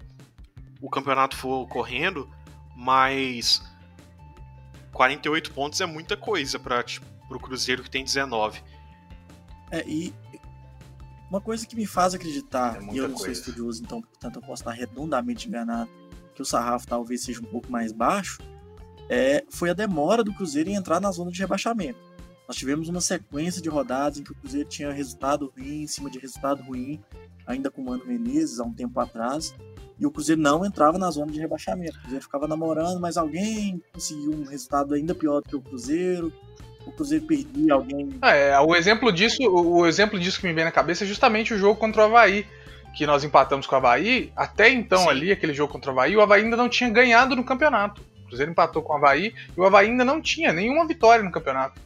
o 0.81 0.89
campeonato 0.89 1.36
for 1.36 1.67
correndo, 1.67 2.29
mas 2.75 3.61
48 4.91 5.51
pontos 5.51 5.79
é 5.79 5.86
muita 5.86 6.17
coisa 6.17 6.59
para 6.59 6.83
tipo, 6.83 7.05
o 7.29 7.39
Cruzeiro 7.39 7.83
que 7.83 7.89
tem 7.89 8.03
19. 8.03 8.61
É, 9.71 9.83
e 9.88 10.13
uma 11.30 11.41
coisa 11.41 11.65
que 11.65 11.76
me 11.76 11.86
faz 11.86 12.13
acreditar, 12.13 12.78
é 12.78 12.93
e 12.93 12.97
eu 12.97 13.07
não 13.07 13.15
coisa. 13.15 13.17
sou 13.17 13.32
estudioso, 13.32 13.84
então, 13.84 14.01
portanto, 14.01 14.36
eu 14.38 14.41
posso 14.41 14.61
estar 14.61 14.71
redondamente 14.71 15.47
enganado, 15.47 15.89
que 16.34 16.41
o 16.41 16.45
sarrafo 16.45 16.88
talvez 16.88 17.23
seja 17.23 17.39
um 17.39 17.45
pouco 17.45 17.71
mais 17.71 17.91
baixo, 17.91 18.39
é, 19.09 19.43
foi 19.49 19.69
a 19.69 19.73
demora 19.73 20.23
do 20.23 20.34
Cruzeiro 20.34 20.69
em 20.69 20.76
entrar 20.76 20.99
na 20.99 21.11
zona 21.11 21.32
de 21.32 21.39
rebaixamento. 21.39 21.99
Nós 22.47 22.57
tivemos 22.57 22.89
uma 22.89 23.01
sequência 23.01 23.61
de 23.61 23.69
rodadas 23.69 24.19
em 24.19 24.23
que 24.23 24.32
o 24.32 24.36
Cruzeiro 24.36 24.69
tinha 24.69 24.91
resultado 24.91 25.51
ruim 25.57 25.84
em 25.84 25.88
cima 25.88 26.09
de 26.09 26.19
resultado 26.19 26.61
ruim, 26.61 27.01
ainda 27.45 27.71
com 27.71 27.82
o 27.82 27.86
Mano 27.86 28.05
Menezes 28.05 28.59
há 28.59 28.63
um 28.63 28.73
tempo 28.73 28.99
atrás, 28.99 29.55
e 29.97 30.05
o 30.05 30.11
Cruzeiro 30.11 30.41
não 30.41 30.65
entrava 30.65 30.97
na 30.97 31.09
zona 31.09 31.32
de 31.32 31.39
rebaixamento. 31.39 31.97
O 31.97 32.01
Cruzeiro 32.01 32.23
ficava 32.23 32.47
namorando, 32.47 32.99
mas 32.99 33.17
alguém 33.17 33.82
conseguiu 33.93 34.32
um 34.32 34.43
resultado 34.43 34.93
ainda 34.93 35.15
pior 35.15 35.41
do 35.41 35.49
que 35.49 35.55
o 35.55 35.61
Cruzeiro, 35.61 36.32
o 36.86 36.91
Cruzeiro 36.91 37.25
perdia 37.25 37.73
alguém. 37.73 38.09
É, 38.21 38.59
o 38.59 38.75
exemplo 38.75 39.11
disso, 39.11 39.41
o 39.43 39.86
exemplo 39.86 40.19
disso 40.19 40.39
que 40.39 40.47
me 40.47 40.53
vem 40.53 40.65
na 40.65 40.71
cabeça 40.71 41.03
é 41.03 41.07
justamente 41.07 41.53
o 41.53 41.57
jogo 41.57 41.79
contra 41.79 42.03
o 42.03 42.05
Havaí. 42.05 42.45
Que 42.95 43.05
nós 43.05 43.23
empatamos 43.23 43.67
com 43.67 43.75
o 43.75 43.77
Havaí. 43.77 44.31
Até 44.36 44.69
então, 44.69 45.03
Sim. 45.03 45.09
ali, 45.09 45.31
aquele 45.31 45.53
jogo 45.53 45.73
contra 45.73 45.91
o 45.91 45.93
Havaí, 45.93 46.15
o 46.15 46.21
Havaí 46.21 46.43
ainda 46.43 46.55
não 46.55 46.69
tinha 46.69 46.89
ganhado 46.89 47.36
no 47.36 47.43
campeonato. 47.43 48.01
O 48.23 48.27
Cruzeiro 48.27 48.51
empatou 48.51 48.81
com 48.81 48.93
o 48.93 48.95
Havaí 48.95 49.33
e 49.55 49.59
o 49.59 49.65
Havaí 49.65 49.89
ainda 49.89 50.05
não 50.05 50.21
tinha 50.21 50.53
nenhuma 50.53 50.88
vitória 50.88 51.23
no 51.23 51.31
campeonato. 51.31 51.81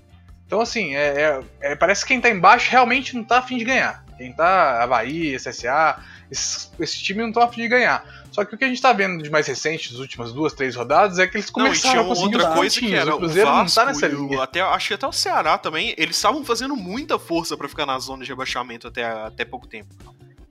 Então, 0.46 0.62
assim, 0.62 0.96
é, 0.96 1.40
é, 1.62 1.72
é, 1.72 1.76
parece 1.76 2.02
que 2.02 2.08
quem 2.10 2.22
tá 2.22 2.30
embaixo 2.30 2.72
realmente 2.72 3.16
não 3.16 3.24
tá 3.24 3.40
afim 3.40 3.58
de 3.58 3.66
ganhar. 3.66 4.04
Quem 4.18 4.34
tá 4.34 4.84
Havaí, 4.84 5.36
SSA, 5.36 6.00
esse, 6.32 6.70
esse 6.80 7.00
time 7.02 7.22
não 7.22 7.32
tá 7.32 7.46
afim 7.46 7.62
de 7.62 7.68
ganhar. 7.68 8.06
Só 8.32 8.46
que 8.46 8.54
o 8.54 8.58
que 8.58 8.64
a 8.64 8.68
gente 8.68 8.82
tá 8.82 8.94
vendo 8.94 9.22
de 9.24 9.30
mais 9.30 9.48
recente, 9.48 9.92
das 9.92 10.00
últimas 10.00 10.32
duas, 10.32 10.54
três 10.54 10.76
rodadas, 10.76 11.18
é 11.18 11.28
que 11.28 11.38
eles 11.38 11.50
começaram 11.50 12.04
não, 12.04 12.12
a 12.12 12.16
conseguir 12.16 12.36
outra 12.36 12.54
coisa 12.54 12.80
que 12.80 12.94
era 12.94 13.16
o 13.16 13.18
Cruzeiro 13.18 13.50
o 13.50 13.54
Vasco, 13.54 13.80
não 13.80 13.86
tá 13.86 13.92
nessa 13.92 14.08
linha. 14.08 14.44
Até, 14.44 14.62
acho 14.62 14.88
que 14.88 14.94
até 14.94 15.08
o 15.08 15.12
Ceará 15.12 15.58
também, 15.58 15.96
eles 15.98 16.16
estavam 16.16 16.44
fazendo 16.46 16.76
muita 16.76 17.18
força 17.18 17.58
para 17.58 17.68
ficar 17.68 17.86
na 17.86 17.98
zona 18.00 18.24
de 18.24 18.30
rebaixamento 18.30 18.88
até, 18.88 19.04
até 19.04 19.44
pouco 19.44 19.68
tempo. 19.68 19.96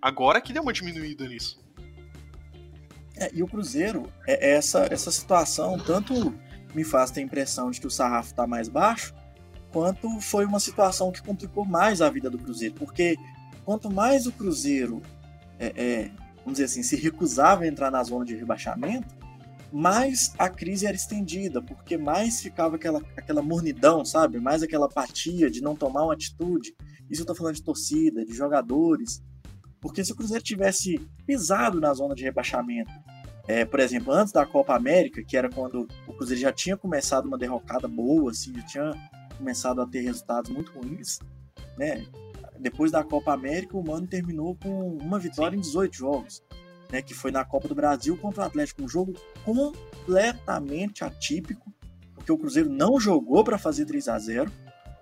Agora 0.02 0.40
que 0.40 0.52
deu 0.52 0.62
uma 0.62 0.72
diminuída 0.72 1.26
nisso. 1.28 1.60
É, 3.16 3.30
e 3.32 3.42
o 3.42 3.48
Cruzeiro, 3.48 4.12
é, 4.26 4.50
é 4.50 4.56
essa, 4.56 4.88
essa 4.90 5.10
situação, 5.10 5.78
tanto 5.78 6.34
me 6.74 6.84
faz 6.84 7.10
ter 7.10 7.20
a 7.20 7.24
impressão 7.24 7.70
de 7.70 7.80
que 7.80 7.86
o 7.86 7.90
sarrafo 7.90 8.34
tá 8.34 8.46
mais 8.46 8.68
baixo, 8.68 9.14
quanto 9.72 10.20
foi 10.20 10.44
uma 10.44 10.60
situação 10.60 11.10
que 11.10 11.22
complicou 11.22 11.64
mais 11.64 12.00
a 12.00 12.10
vida 12.10 12.28
do 12.28 12.38
Cruzeiro. 12.38 12.74
Porque 12.74 13.16
quanto 13.64 13.90
mais 13.90 14.26
o 14.26 14.32
Cruzeiro 14.32 15.02
é, 15.58 15.72
é, 15.76 16.10
vamos 16.38 16.52
dizer 16.52 16.64
assim, 16.64 16.82
se 16.82 16.96
recusava 16.96 17.64
a 17.64 17.66
entrar 17.66 17.90
na 17.90 18.02
zona 18.02 18.24
de 18.24 18.34
rebaixamento, 18.34 19.16
mais 19.72 20.32
a 20.38 20.48
crise 20.48 20.86
era 20.86 20.96
estendida, 20.96 21.60
porque 21.60 21.98
mais 21.98 22.40
ficava 22.40 22.76
aquela, 22.76 23.02
aquela 23.16 23.42
mornidão, 23.42 24.04
sabe? 24.04 24.40
Mais 24.40 24.62
aquela 24.62 24.86
apatia 24.86 25.50
de 25.50 25.60
não 25.60 25.76
tomar 25.76 26.04
uma 26.04 26.14
atitude. 26.14 26.74
Isso 27.10 27.22
eu 27.22 27.26
tô 27.26 27.34
falando 27.34 27.54
de 27.54 27.62
torcida, 27.62 28.24
de 28.24 28.32
jogadores. 28.32 29.22
Porque 29.80 30.04
se 30.04 30.12
o 30.12 30.16
Cruzeiro 30.16 30.42
tivesse 30.42 30.98
pisado 31.26 31.80
na 31.80 31.92
zona 31.92 32.14
de 32.14 32.24
rebaixamento, 32.24 32.90
é, 33.46 33.64
por 33.64 33.80
exemplo, 33.80 34.12
antes 34.12 34.32
da 34.32 34.44
Copa 34.44 34.74
América, 34.74 35.22
que 35.22 35.36
era 35.36 35.48
quando 35.48 35.86
o 36.06 36.12
Cruzeiro 36.12 36.40
já 36.40 36.52
tinha 36.52 36.76
começado 36.76 37.26
uma 37.26 37.38
derrocada 37.38 37.86
boa, 37.86 38.30
assim, 38.30 38.52
já 38.54 38.62
tinha 38.62 39.10
começado 39.36 39.80
a 39.80 39.86
ter 39.86 40.00
resultados 40.00 40.50
muito 40.50 40.72
ruins, 40.72 41.18
né? 41.76 42.04
Depois 42.60 42.90
da 42.90 43.04
Copa 43.04 43.32
América, 43.32 43.76
o 43.76 43.84
Mano 43.84 44.06
terminou 44.06 44.56
com 44.56 44.96
uma 44.96 45.18
vitória 45.18 45.52
Sim. 45.52 45.58
em 45.58 45.62
18 45.62 45.96
jogos, 45.96 46.42
né? 46.90 47.02
Que 47.02 47.14
foi 47.14 47.30
na 47.30 47.44
Copa 47.44 47.68
do 47.68 47.74
Brasil 47.74 48.16
contra 48.16 48.42
o 48.42 48.46
Atlético, 48.46 48.82
um 48.82 48.88
jogo 48.88 49.14
completamente 49.44 51.04
atípico, 51.04 51.72
porque 52.14 52.32
o 52.32 52.38
Cruzeiro 52.38 52.68
não 52.68 52.98
jogou 52.98 53.44
para 53.44 53.58
fazer 53.58 53.84
3 53.84 54.08
a 54.08 54.18
0 54.18 54.52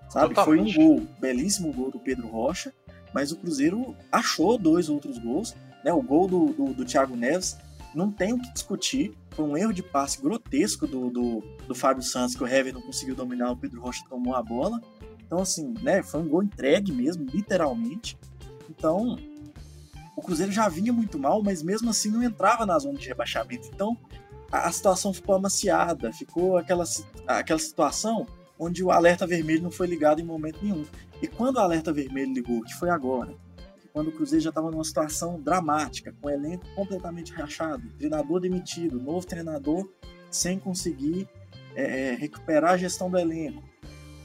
sabe? 0.09 0.35
Totalmente. 0.35 0.75
Foi 0.75 0.85
um 0.85 0.97
gol, 0.97 1.07
belíssimo 1.21 1.73
gol 1.73 1.91
do 1.91 1.99
Pedro 1.99 2.29
Rocha, 2.29 2.73
mas 3.13 3.33
o 3.33 3.37
Cruzeiro 3.37 3.97
achou 4.11 4.59
dois 4.59 4.89
outros 4.89 5.19
gols, 5.19 5.55
né? 5.85 5.93
O 5.93 6.03
gol 6.03 6.27
do, 6.27 6.47
do, 6.53 6.75
do 6.75 6.85
Thiago 6.85 7.17
Neves 7.17 7.57
não 7.95 8.11
tem 8.11 8.33
o 8.33 8.39
que 8.39 8.53
discutir. 8.53 9.13
Foi 9.31 9.45
um 9.45 9.57
erro 9.57 9.73
de 9.73 9.83
passe 9.83 10.21
grotesco 10.21 10.87
do, 10.87 11.11
do, 11.11 11.43
do 11.67 11.75
Fábio 11.75 12.03
Santos, 12.03 12.35
que 12.35 12.43
o 12.43 12.47
Hever 12.47 12.75
não 12.75 12.83
conseguiu 12.83 13.15
dominar, 13.15 13.51
o 13.51 13.57
Pedro 13.57 13.81
Rocha 13.81 14.05
tomou 14.09 14.35
a 14.35 14.43
bola. 14.43 14.81
Então, 15.27 15.41
assim, 15.41 15.74
né, 15.83 16.03
foi 16.03 16.20
um 16.20 16.29
gol 16.29 16.43
entregue 16.43 16.93
mesmo, 16.93 17.27
literalmente. 17.27 18.16
Então, 18.70 19.18
o 20.16 20.22
Cruzeiro 20.22 20.53
já 20.53 20.68
vinha 20.68 20.93
muito 20.93 21.18
mal, 21.18 21.43
mas 21.43 21.62
mesmo 21.62 21.91
assim 21.91 22.11
não 22.11 22.22
entrava 22.22 22.64
na 22.64 22.79
zona 22.79 22.99
de 22.99 23.09
rebaixamento. 23.09 23.68
Então, 23.74 23.97
a, 24.51 24.68
a 24.68 24.72
situação 24.72 25.12
ficou 25.12 25.35
amaciada, 25.35 26.12
ficou 26.12 26.57
aquela, 26.57 26.85
aquela 27.27 27.59
situação 27.59 28.27
onde 28.59 28.83
o 28.83 28.91
alerta 28.91 29.27
vermelho 29.27 29.62
não 29.62 29.70
foi 29.70 29.87
ligado 29.87 30.20
em 30.20 30.24
momento 30.24 30.61
nenhum. 30.62 30.85
E 31.20 31.27
quando 31.27 31.57
o 31.57 31.61
alerta 31.61 31.93
vermelho 31.93 32.33
ligou, 32.33 32.62
que 32.62 32.74
foi 32.74 32.89
agora, 32.89 33.35
quando 33.93 34.09
o 34.09 34.12
Cruzeiro 34.12 34.45
já 34.45 34.51
estava 34.51 34.70
numa 34.70 34.85
situação 34.85 35.41
dramática, 35.41 36.14
com 36.20 36.29
o 36.29 36.31
elenco 36.31 36.66
completamente 36.74 37.33
rachado, 37.33 37.89
treinador 37.99 38.41
demitido, 38.41 39.01
novo 39.01 39.27
treinador 39.27 39.89
sem 40.31 40.59
conseguir 40.59 41.29
é, 41.74 42.11
é, 42.11 42.14
recuperar 42.14 42.72
a 42.72 42.77
gestão 42.77 43.11
do 43.11 43.18
elenco. 43.18 43.62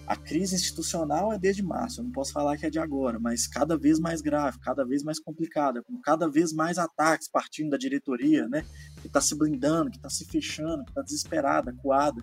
A 0.07 0.15
crise 0.15 0.55
institucional 0.55 1.31
é 1.31 1.39
desde 1.39 1.63
março, 1.63 2.01
eu 2.01 2.03
não 2.03 2.11
posso 2.11 2.33
falar 2.33 2.57
que 2.57 2.65
é 2.65 2.69
de 2.69 2.79
agora, 2.79 3.19
mas 3.19 3.47
cada 3.47 3.77
vez 3.77 3.99
mais 3.99 4.21
grave, 4.21 4.59
cada 4.59 4.85
vez 4.85 5.03
mais 5.03 5.19
complicada, 5.19 5.81
com 5.83 5.99
cada 6.01 6.29
vez 6.29 6.51
mais 6.51 6.77
ataques 6.77 7.29
partindo 7.29 7.69
da 7.69 7.77
diretoria, 7.77 8.47
né? 8.47 8.65
Que 9.01 9.07
está 9.07 9.21
se 9.21 9.37
blindando, 9.37 9.89
que 9.89 9.97
está 9.97 10.09
se 10.09 10.25
fechando, 10.25 10.83
que 10.83 10.91
está 10.91 11.01
desesperada, 11.01 11.73
coada. 11.81 12.21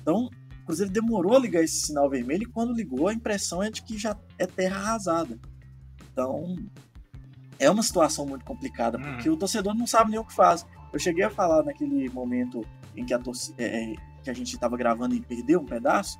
Então, 0.00 0.30
o 0.62 0.66
Cruzeiro 0.66 0.90
demorou 0.90 1.36
a 1.36 1.38
ligar 1.38 1.62
esse 1.62 1.86
sinal 1.86 2.08
vermelho 2.08 2.44
e 2.44 2.52
quando 2.52 2.72
ligou, 2.72 3.08
a 3.08 3.12
impressão 3.12 3.62
é 3.62 3.70
de 3.70 3.82
que 3.82 3.98
já 3.98 4.16
é 4.38 4.46
terra 4.46 4.78
arrasada. 4.78 5.38
Então, 6.10 6.56
é 7.58 7.70
uma 7.70 7.82
situação 7.82 8.26
muito 8.26 8.44
complicada, 8.44 8.98
porque 8.98 9.28
hum. 9.28 9.34
o 9.34 9.36
torcedor 9.36 9.74
não 9.74 9.86
sabe 9.86 10.10
nem 10.10 10.20
o 10.20 10.24
que 10.24 10.34
faz. 10.34 10.64
Eu 10.92 10.98
cheguei 10.98 11.24
a 11.24 11.30
falar 11.30 11.64
naquele 11.64 12.08
momento 12.08 12.64
em 12.96 13.04
que 13.04 13.12
a, 13.12 13.20
é, 13.58 13.92
é, 13.92 13.94
que 14.22 14.30
a 14.30 14.32
gente 14.32 14.54
estava 14.54 14.76
gravando 14.76 15.14
e 15.14 15.20
perdeu 15.20 15.60
um 15.60 15.66
pedaço, 15.66 16.18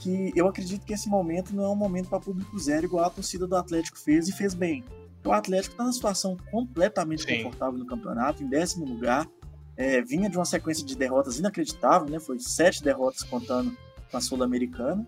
que 0.00 0.32
eu 0.34 0.48
acredito 0.48 0.84
que 0.84 0.92
esse 0.92 1.08
momento 1.08 1.54
não 1.54 1.64
é 1.64 1.68
um 1.68 1.76
momento 1.76 2.08
para 2.08 2.18
público 2.18 2.58
zero, 2.58 2.86
igual 2.86 3.04
a 3.04 3.10
torcida 3.10 3.46
do 3.46 3.54
Atlético 3.54 3.98
fez 3.98 4.28
e 4.28 4.32
fez 4.32 4.54
bem. 4.54 4.84
O 5.24 5.32
Atlético 5.32 5.74
está 5.74 5.84
numa 5.84 5.92
situação 5.92 6.36
completamente 6.50 7.22
Sim. 7.22 7.42
confortável 7.44 7.78
no 7.78 7.86
campeonato, 7.86 8.42
em 8.42 8.48
décimo 8.48 8.86
lugar. 8.86 9.28
É, 9.76 10.00
vinha 10.02 10.28
de 10.28 10.36
uma 10.36 10.44
sequência 10.44 10.84
de 10.84 10.96
derrotas 10.96 11.38
inacreditável, 11.38 12.08
né? 12.08 12.18
Foi 12.18 12.38
sete 12.40 12.82
derrotas 12.82 13.22
contando 13.22 13.76
com 14.10 14.16
a 14.16 14.20
Sul-Americana, 14.20 15.06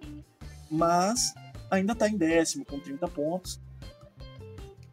mas 0.71 1.35
ainda 1.71 1.95
está 1.95 2.09
em 2.09 2.17
décimo, 2.17 2.65
com 2.65 2.79
30 2.79 3.09
pontos 3.09 3.61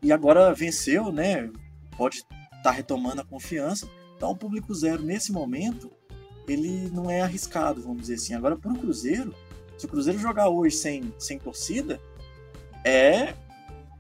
e 0.02 0.12
agora 0.12 0.54
venceu, 0.54 1.12
né? 1.12 1.52
Pode 1.98 2.18
estar 2.18 2.62
tá 2.64 2.72
retomando 2.72 3.22
a 3.22 3.26
confiança. 3.26 3.88
Então, 4.16 4.32
o 4.32 4.36
público 4.36 4.74
zero 4.74 5.04
nesse 5.04 5.32
momento, 5.32 5.92
ele 6.48 6.90
não 6.90 7.10
é 7.10 7.22
arriscado, 7.22 7.82
vamos 7.82 8.02
dizer 8.02 8.16
assim. 8.16 8.34
Agora, 8.34 8.56
para 8.56 8.72
o 8.72 8.78
Cruzeiro, 8.78 9.34
se 9.80 9.86
o 9.86 9.90
Cruzeiro 9.90 10.20
jogar 10.20 10.50
hoje 10.50 10.76
sem, 10.76 11.14
sem 11.18 11.40
torcida, 11.40 12.02
é, 12.84 13.34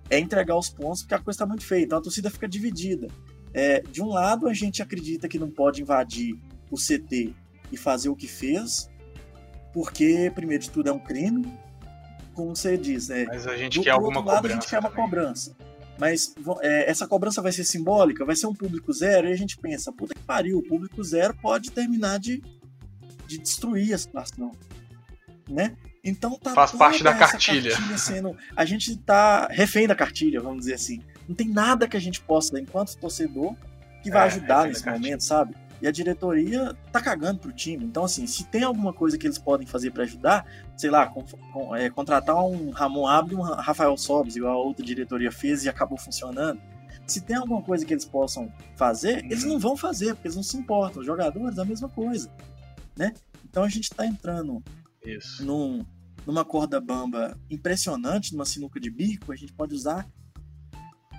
é 0.09 0.19
entregar 0.19 0.57
os 0.57 0.69
pontos, 0.69 1.01
porque 1.01 1.15
a 1.15 1.19
coisa 1.19 1.37
está 1.37 1.45
muito 1.45 1.65
feia. 1.65 1.85
Então, 1.85 1.97
a 1.97 2.01
torcida 2.01 2.29
fica 2.29 2.49
dividida. 2.49 3.07
É, 3.53 3.79
de 3.79 4.01
um 4.01 4.09
lado, 4.09 4.47
a 4.47 4.53
gente 4.53 4.81
acredita 4.81 5.29
que 5.29 5.39
não 5.39 5.49
pode 5.49 5.81
invadir 5.81 6.37
o 6.69 6.75
CT 6.75 7.33
e 7.71 7.77
fazer 7.77 8.09
o 8.09 8.15
que 8.15 8.27
fez, 8.27 8.89
porque, 9.73 10.29
primeiro 10.35 10.63
de 10.63 10.69
tudo, 10.69 10.89
é 10.89 10.91
um 10.91 10.99
crime, 10.99 11.49
como 12.33 12.53
você 12.53 12.77
diz. 12.77 13.09
É, 13.09 13.25
Mas 13.25 13.47
a 13.47 13.55
gente 13.55 13.79
quer 13.79 13.91
alguma 13.91 14.19
lado, 14.19 14.35
cobrança. 14.35 14.47
A 14.47 14.59
gente 14.59 14.69
quer 14.69 14.79
uma 14.79 14.91
cobrança. 14.91 15.55
Mas 15.97 16.33
é, 16.61 16.89
essa 16.89 17.07
cobrança 17.07 17.41
vai 17.41 17.53
ser 17.53 17.63
simbólica, 17.63 18.25
vai 18.25 18.35
ser 18.35 18.47
um 18.47 18.53
público 18.53 18.91
zero, 18.91 19.29
e 19.29 19.31
a 19.31 19.37
gente 19.37 19.57
pensa, 19.57 19.93
puta 19.93 20.13
que 20.13 20.23
pariu, 20.23 20.57
o 20.57 20.63
público 20.63 21.01
zero 21.03 21.33
pode 21.41 21.71
terminar 21.71 22.19
de, 22.19 22.43
de 23.25 23.37
destruir 23.37 23.93
a 23.93 23.97
situação. 23.97 24.51
Né? 25.49 25.75
Então 26.03 26.37
tá 26.37 26.53
Faz 26.53 26.71
parte 26.71 27.03
da 27.03 27.13
cartilha. 27.13 27.71
cartilha 27.71 27.97
sendo, 27.97 28.37
a 28.55 28.63
gente 28.65 28.95
tá 28.97 29.47
refém 29.49 29.87
da 29.87 29.95
cartilha, 29.95 30.39
vamos 30.41 30.59
dizer 30.59 30.75
assim. 30.75 31.01
Não 31.27 31.35
tem 31.35 31.49
nada 31.49 31.87
que 31.87 31.97
a 31.97 31.99
gente 31.99 32.21
possa, 32.21 32.59
enquanto 32.59 32.95
torcedor, 32.97 33.55
que 34.01 34.09
vai 34.09 34.23
é, 34.23 34.25
ajudar 34.25 34.67
nesse 34.67 34.85
momento, 34.85 35.23
sabe? 35.23 35.55
E 35.81 35.87
a 35.87 35.91
diretoria 35.91 36.75
tá 36.91 37.01
cagando 37.01 37.39
pro 37.39 37.53
time. 37.53 37.85
Então, 37.85 38.03
assim, 38.03 38.27
se 38.27 38.43
tem 38.45 38.63
alguma 38.63 38.91
coisa 38.91 39.17
que 39.17 39.25
eles 39.25 39.37
podem 39.37 39.65
fazer 39.65 39.91
para 39.91 40.03
ajudar, 40.03 40.45
sei 40.75 40.89
lá, 40.89 41.07
com, 41.07 41.23
com, 41.53 41.75
é, 41.75 41.89
contratar 41.89 42.35
um 42.43 42.69
Ramon 42.71 43.07
Abre 43.07 43.33
e 43.33 43.37
um 43.37 43.41
Rafael 43.41 43.95
Sobes, 43.97 44.35
igual 44.35 44.53
a 44.53 44.61
outra 44.61 44.85
diretoria 44.85 45.31
fez 45.31 45.63
e 45.63 45.69
acabou 45.69 45.97
funcionando. 45.97 46.61
Se 47.07 47.21
tem 47.21 47.37
alguma 47.37 47.61
coisa 47.61 47.85
que 47.85 47.93
eles 47.93 48.05
possam 48.05 48.51
fazer, 48.75 49.23
eles 49.25 49.43
não 49.43 49.57
vão 49.57 49.75
fazer, 49.75 50.13
porque 50.13 50.27
eles 50.27 50.35
não 50.35 50.43
se 50.43 50.57
importam. 50.57 50.99
Os 50.99 51.05
jogadores, 51.05 51.57
a 51.57 51.65
mesma 51.65 51.87
coisa. 51.87 52.29
Né? 52.95 53.13
Então 53.49 53.63
a 53.63 53.69
gente 53.69 53.89
tá 53.89 54.05
entrando 54.05 54.61
Isso. 55.03 55.45
Num, 55.45 55.85
numa 56.25 56.45
corda 56.45 56.79
bamba 56.79 57.37
impressionante, 57.49 58.33
numa 58.33 58.45
sinuca 58.45 58.79
de 58.79 58.89
bico, 58.89 59.31
a 59.31 59.35
gente 59.35 59.53
pode 59.53 59.73
usar 59.73 60.07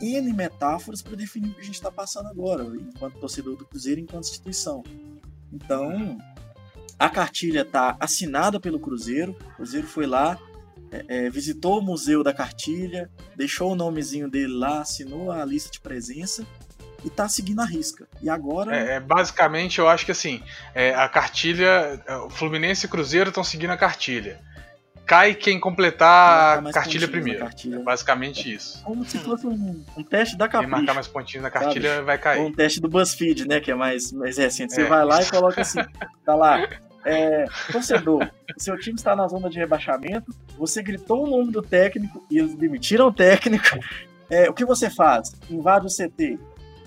N 0.00 0.32
metáforas 0.32 1.02
para 1.02 1.16
definir 1.16 1.50
o 1.50 1.54
que 1.54 1.60
a 1.60 1.64
gente 1.64 1.74
está 1.74 1.90
passando 1.90 2.28
agora, 2.28 2.64
enquanto 2.64 3.18
torcedor 3.18 3.56
do 3.56 3.66
Cruzeiro, 3.66 4.00
enquanto 4.00 4.24
instituição. 4.24 4.82
Então, 5.52 6.18
a 6.98 7.08
cartilha 7.08 7.62
está 7.62 7.96
assinada 8.00 8.58
pelo 8.58 8.80
Cruzeiro, 8.80 9.32
o 9.32 9.56
Cruzeiro 9.56 9.86
foi 9.86 10.06
lá, 10.06 10.38
é, 10.90 11.04
é, 11.08 11.30
visitou 11.30 11.78
o 11.78 11.82
museu 11.82 12.22
da 12.22 12.32
cartilha, 12.32 13.10
deixou 13.36 13.72
o 13.72 13.76
nomezinho 13.76 14.28
dele 14.28 14.54
lá, 14.54 14.80
assinou 14.80 15.30
a 15.30 15.44
lista 15.44 15.70
de 15.70 15.80
presença 15.80 16.46
e 17.04 17.08
está 17.08 17.28
seguindo 17.28 17.60
a 17.60 17.64
risca. 17.64 18.06
E 18.22 18.28
agora. 18.28 18.76
É, 18.76 18.94
é, 18.94 19.00
basicamente, 19.00 19.78
eu 19.78 19.88
acho 19.88 20.04
que 20.04 20.12
assim, 20.12 20.42
é, 20.74 20.94
a 20.94 21.08
cartilha. 21.08 22.02
É, 22.06 22.16
o 22.16 22.30
Fluminense 22.30 22.86
e 22.86 22.88
o 22.88 22.90
Cruzeiro 22.90 23.30
estão 23.30 23.44
seguindo 23.44 23.70
a 23.70 23.76
cartilha 23.76 24.40
cai 25.10 25.34
quem 25.34 25.58
completar 25.58 26.64
a 26.64 26.72
cartilha 26.72 27.08
primeiro. 27.08 27.40
Cartilha. 27.40 27.78
É 27.78 27.82
basicamente 27.82 28.54
isso. 28.54 28.80
Como 28.84 29.04
se 29.04 29.18
fosse 29.18 29.44
um, 29.44 29.84
um 29.96 30.04
teste 30.04 30.36
da 30.36 30.46
Capricho. 30.46 30.70
Quem 30.70 30.78
marcar 30.78 30.94
mais 30.94 31.08
pontinhos 31.08 31.42
na 31.42 31.50
cartilha 31.50 31.94
sabe? 31.94 32.04
vai 32.04 32.16
cair. 32.16 32.40
Ou 32.40 32.46
um 32.46 32.52
teste 32.52 32.80
do 32.80 32.88
BuzzFeed, 32.88 33.48
né? 33.48 33.58
Que 33.58 33.72
é 33.72 33.74
mais, 33.74 34.12
mais 34.12 34.38
recente. 34.38 34.72
Você 34.72 34.82
é. 34.82 34.84
vai 34.84 35.04
lá 35.04 35.20
e 35.20 35.28
coloca 35.28 35.62
assim, 35.62 35.80
tá 36.24 36.36
lá. 36.36 36.64
É, 37.04 37.46
torcedor, 37.72 38.30
seu 38.56 38.78
time 38.78 38.94
está 38.94 39.16
na 39.16 39.26
zona 39.26 39.50
de 39.50 39.58
rebaixamento, 39.58 40.32
você 40.58 40.82
gritou 40.82 41.24
o 41.24 41.30
nome 41.30 41.50
do 41.50 41.62
técnico 41.62 42.24
e 42.30 42.38
eles 42.38 42.54
demitiram 42.54 43.08
o 43.08 43.12
técnico. 43.12 43.80
É, 44.28 44.48
o 44.48 44.54
que 44.54 44.64
você 44.64 44.88
faz? 44.88 45.32
Invade 45.50 45.86
o 45.86 45.88
CT, 45.88 46.38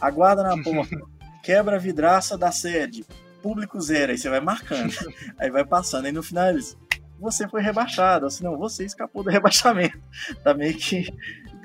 aguarda 0.07 0.43
na 0.43 0.55
porta, 0.63 1.01
quebra 1.41 1.77
a 1.77 1.79
vidraça 1.79 2.37
da 2.37 2.51
sede, 2.51 3.05
público 3.41 3.79
zero, 3.81 4.11
aí 4.11 4.17
você 4.17 4.29
vai 4.29 4.39
marcando. 4.39 4.93
Aí 5.37 5.51
vai 5.51 5.65
passando, 5.65 6.05
aí 6.05 6.11
no 6.11 6.23
final 6.23 6.49
eles 6.49 6.77
você 7.23 7.47
foi 7.47 7.61
rebaixado, 7.61 8.25
assim, 8.25 8.43
não, 8.43 8.57
você 8.57 8.83
escapou 8.83 9.23
do 9.23 9.29
rebaixamento. 9.31 9.97
Tá 10.43 10.53
meio 10.53 10.77
que. 10.77 11.05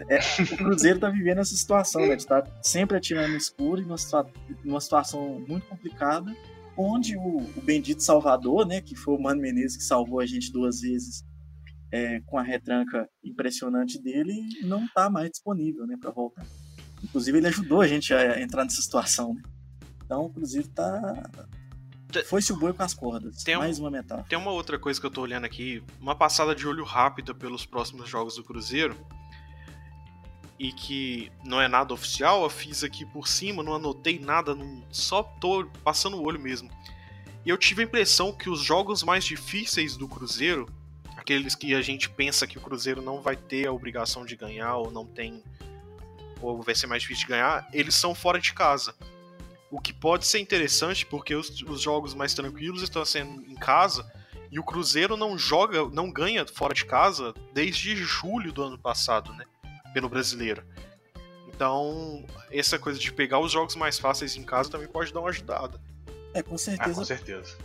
É, 0.09 0.20
o 0.55 0.57
Cruzeiro 0.57 1.01
tá 1.01 1.11
vivendo 1.11 1.39
essa 1.39 1.57
situação, 1.57 2.03
né? 2.03 2.14
De 2.14 2.22
estar 2.22 2.43
tá 2.43 2.62
sempre 2.62 2.97
atirando 2.97 3.30
no 3.30 3.36
escuro, 3.36 3.82
numa, 3.82 3.97
numa 4.64 4.80
situação 4.80 5.45
muito 5.49 5.66
complicada, 5.66 6.32
onde 6.76 7.16
o, 7.16 7.39
o, 7.39 7.61
bendito 7.61 8.05
Salvador, 8.05 8.64
né? 8.66 8.80
Que 8.80 8.95
foi 8.95 9.14
o 9.14 9.20
Mano 9.20 9.41
Menezes 9.41 9.76
que 9.76 9.82
salvou 9.82 10.20
a 10.20 10.26
gente 10.26 10.53
duas 10.53 10.80
vezes 10.80 11.24
é, 11.91 12.20
com 12.20 12.39
a 12.39 12.43
retranca 12.43 13.09
impressionante 13.24 14.01
dele, 14.01 14.41
não 14.62 14.86
tá 14.95 15.11
mais 15.11 15.28
disponível, 15.30 15.84
né? 15.86 15.97
Pra 16.01 16.12
voltar. 16.12 16.47
Inclusive, 17.03 17.38
ele 17.38 17.49
ajudou 17.49 17.80
a 17.80 17.86
gente 17.86 18.12
a 18.12 18.40
entrar 18.40 18.64
nessa 18.64 18.82
situação, 18.82 19.34
né? 19.34 19.42
Então, 20.05 20.30
Cruzeiro 20.30 20.68
tá, 20.68 21.30
foi-se 22.24 22.53
o 22.53 22.57
boi 22.57 22.72
com 22.72 22.82
as 22.82 22.94
cordas. 22.94 23.42
Tem 23.42 23.57
mais 23.57 23.78
uma 23.78 23.90
metáfora. 23.90 24.26
Tem 24.28 24.38
uma 24.38 24.51
outra 24.51 24.78
coisa 24.78 24.99
que 24.99 25.05
eu 25.05 25.11
tô 25.11 25.20
olhando 25.20 25.44
aqui, 25.44 25.82
uma 26.01 26.14
passada 26.14 26.55
de 26.55 26.66
olho 26.66 26.84
rápida 26.84 27.34
pelos 27.34 27.66
próximos 27.66 28.09
jogos 28.09 28.36
do 28.36 28.44
Cruzeiro. 28.44 28.96
E 30.59 30.72
que 30.72 31.30
não 31.44 31.61
é 31.61 31.68
nada 31.68 31.94
oficial, 31.94 32.42
eu 32.42 32.51
fiz 32.51 32.82
aqui 32.82 33.05
por 33.07 33.28
cima, 33.28 33.62
não 33.62 33.74
anotei 33.74 34.18
nada, 34.18 34.55
não, 34.57 34.82
só 34.90 35.22
tô 35.22 35.66
passando 35.84 36.16
o 36.16 36.24
olho 36.24 36.40
mesmo. 36.40 36.68
E 37.44 37.51
eu 37.51 37.57
tive 37.57 37.82
a 37.82 37.84
impressão 37.84 38.32
que 38.32 38.51
os 38.51 38.61
jogos 38.61 39.03
mais 39.03 39.24
difíceis 39.24 39.96
do 39.96 40.09
Cruzeiro, 40.09 40.66
aqueles 41.16 41.55
que 41.55 41.74
a 41.74 41.82
gente 41.82 42.11
pensa 42.11 42.46
que 42.46 42.59
o 42.59 42.61
Cruzeiro 42.61 43.01
não 43.01 43.20
vai 43.20 43.36
ter 43.36 43.68
a 43.68 43.72
obrigação 43.72 44.24
de 44.24 44.34
ganhar 44.34 44.76
ou 44.76 44.90
não 44.90 45.07
tem 45.07 45.44
ou 46.41 46.62
vai 46.62 46.74
ser 46.74 46.86
mais 46.86 47.03
difícil 47.03 47.26
de 47.26 47.32
ganhar, 47.32 47.68
eles 47.72 47.95
são 47.95 48.14
fora 48.14 48.41
de 48.41 48.53
casa. 48.53 48.95
O 49.70 49.80
que 49.80 49.93
pode 49.93 50.26
ser 50.26 50.39
interessante 50.39 51.05
porque 51.05 51.34
os, 51.34 51.51
os 51.62 51.80
jogos 51.80 52.14
mais 52.14 52.32
tranquilos 52.34 52.82
estão 52.82 53.05
sendo 53.05 53.43
em 53.51 53.55
casa 53.55 54.11
e 54.51 54.59
o 54.59 54.64
Cruzeiro 54.64 55.16
não 55.16 55.36
joga, 55.36 55.84
não 55.91 56.11
ganha 56.11 56.47
fora 56.47 56.72
de 56.72 56.84
casa 56.84 57.34
desde 57.53 57.95
julho 57.97 58.53
do 58.53 58.62
ano 58.62 58.78
passado, 58.78 59.32
né? 59.34 59.45
Pelo 59.93 60.09
brasileiro. 60.09 60.64
Então, 61.47 62.24
essa 62.51 62.78
coisa 62.78 62.99
de 62.99 63.12
pegar 63.12 63.41
os 63.41 63.53
jogos 63.53 63.74
mais 63.74 63.99
fáceis 63.99 64.36
em 64.36 64.45
casa 64.45 64.70
também 64.70 64.89
pode 64.89 65.12
dar 65.12 65.20
uma 65.20 65.28
ajudada. 65.28 65.80
É, 66.32 66.43
com 66.43 66.57
certeza. 66.57 66.91
Ah, 66.91 66.95
com 66.95 67.05
certeza. 67.05 67.57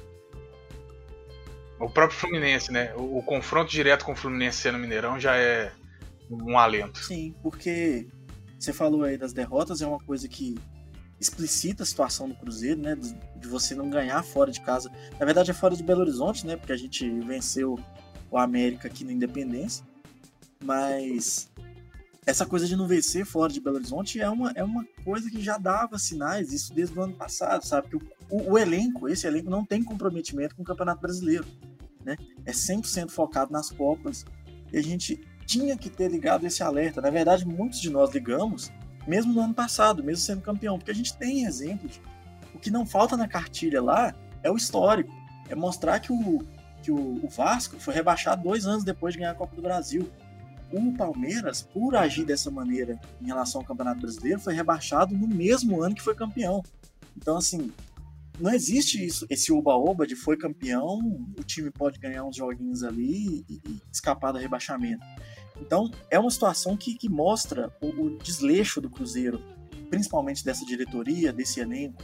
O 1.79 1.89
próprio 1.89 2.17
Fluminense, 2.19 2.71
né? 2.71 2.93
O, 2.95 3.19
o 3.19 3.23
confronto 3.23 3.71
direto 3.71 4.03
com 4.03 4.13
o 4.13 4.15
Fluminense 4.15 4.69
no 4.71 4.79
Mineirão 4.79 5.19
já 5.19 5.37
é 5.37 5.71
um 6.29 6.57
alento. 6.57 6.99
Sim, 6.99 7.35
porque 7.41 8.07
você 8.63 8.71
falou 8.71 9.03
aí 9.03 9.17
das 9.17 9.33
derrotas, 9.33 9.81
é 9.81 9.87
uma 9.87 9.99
coisa 9.99 10.27
que 10.27 10.55
explicita 11.19 11.83
a 11.83 11.85
situação 11.85 12.29
do 12.29 12.35
Cruzeiro, 12.35 12.81
né? 12.81 12.95
De 12.95 13.47
você 13.47 13.75
não 13.75 13.89
ganhar 13.89 14.23
fora 14.23 14.51
de 14.51 14.61
casa. 14.61 14.89
Na 15.19 15.25
verdade 15.25 15.51
é 15.51 15.53
fora 15.53 15.75
de 15.75 15.83
Belo 15.83 16.01
Horizonte, 16.01 16.45
né? 16.45 16.55
Porque 16.55 16.71
a 16.71 16.77
gente 16.77 17.09
venceu 17.21 17.77
o 18.31 18.37
América 18.37 18.87
aqui 18.87 19.03
no 19.03 19.11
Independência. 19.11 19.85
Mas 20.63 21.51
essa 22.25 22.45
coisa 22.45 22.65
de 22.65 22.75
não 22.75 22.87
vencer 22.87 23.25
fora 23.25 23.51
de 23.51 23.59
Belo 23.59 23.75
Horizonte 23.75 24.19
é 24.21 24.29
uma, 24.29 24.51
é 24.51 24.63
uma 24.63 24.85
coisa 25.03 25.29
que 25.29 25.41
já 25.41 25.57
dava 25.57 25.99
sinais, 25.99 26.53
isso 26.53 26.73
desde 26.73 26.97
o 26.97 27.01
ano 27.01 27.13
passado, 27.13 27.65
sabe? 27.65 27.89
Que 27.89 27.95
o, 27.97 28.01
o, 28.29 28.51
o 28.53 28.57
elenco, 28.57 29.09
esse 29.09 29.27
elenco 29.27 29.49
não 29.49 29.65
tem 29.65 29.83
comprometimento 29.83 30.55
com 30.55 30.61
o 30.61 30.65
Campeonato 30.65 31.01
Brasileiro, 31.01 31.45
né? 32.03 32.15
É 32.45 32.51
100% 32.51 33.09
focado 33.09 33.51
nas 33.51 33.69
Copas 33.69 34.25
e 34.71 34.77
a 34.77 34.81
gente 34.81 35.21
tinha 35.45 35.77
que 35.77 35.89
ter 35.89 36.09
ligado 36.09 36.45
esse 36.45 36.63
alerta. 36.63 37.01
Na 37.01 37.09
verdade, 37.09 37.45
muitos 37.45 37.79
de 37.79 37.89
nós 37.89 38.11
ligamos 38.11 38.71
mesmo 39.07 39.33
no 39.33 39.41
ano 39.41 39.53
passado, 39.53 40.03
mesmo 40.03 40.23
sendo 40.23 40.41
campeão, 40.41 40.77
porque 40.77 40.91
a 40.91 40.95
gente 40.95 41.15
tem 41.15 41.45
exemplos. 41.45 41.99
O 42.53 42.59
que 42.59 42.71
não 42.71 42.85
falta 42.85 43.17
na 43.17 43.27
cartilha 43.27 43.81
lá 43.81 44.13
é 44.41 44.49
o 44.49 44.55
histórico, 44.55 45.11
é 45.49 45.55
mostrar 45.55 45.99
que 45.99 46.11
o, 46.11 46.43
que 46.81 46.91
o, 46.91 47.23
o 47.23 47.27
Vasco 47.27 47.77
foi 47.79 47.93
rebaixado 47.93 48.43
dois 48.43 48.65
anos 48.65 48.83
depois 48.83 49.13
de 49.13 49.19
ganhar 49.19 49.31
a 49.31 49.35
Copa 49.35 49.55
do 49.55 49.61
Brasil. 49.61 50.09
O 50.71 50.91
Palmeiras, 50.93 51.61
por 51.61 51.95
agir 51.95 52.25
dessa 52.25 52.49
maneira 52.49 52.99
em 53.21 53.27
relação 53.27 53.61
ao 53.61 53.67
Campeonato 53.67 54.01
Brasileiro, 54.01 54.39
foi 54.39 54.53
rebaixado 54.53 55.15
no 55.15 55.27
mesmo 55.27 55.81
ano 55.81 55.93
que 55.93 56.01
foi 56.01 56.15
campeão. 56.15 56.63
Então, 57.15 57.37
assim, 57.37 57.71
não 58.39 58.53
existe 58.53 59.03
isso, 59.03 59.25
esse 59.29 59.51
oba-oba 59.51 60.07
de 60.07 60.15
foi 60.15 60.35
campeão, 60.37 60.99
o 61.37 61.43
time 61.43 61.69
pode 61.69 61.99
ganhar 61.99 62.23
uns 62.23 62.35
joguinhos 62.35 62.83
ali 62.83 63.45
e, 63.47 63.61
e 63.65 63.81
escapar 63.91 64.31
do 64.31 64.39
rebaixamento. 64.39 65.05
Então, 65.61 65.89
é 66.09 66.19
uma 66.19 66.31
situação 66.31 66.75
que, 66.75 66.95
que 66.95 67.07
mostra 67.07 67.71
o, 67.79 67.87
o, 67.87 68.17
desleixo 68.17 68.81
do 68.81 68.89
Cruzeiro, 68.89 69.41
principalmente 69.89 70.43
dessa 70.43 70.65
diretoria, 70.65 71.31
desse 71.31 71.59
elenco, 71.59 72.01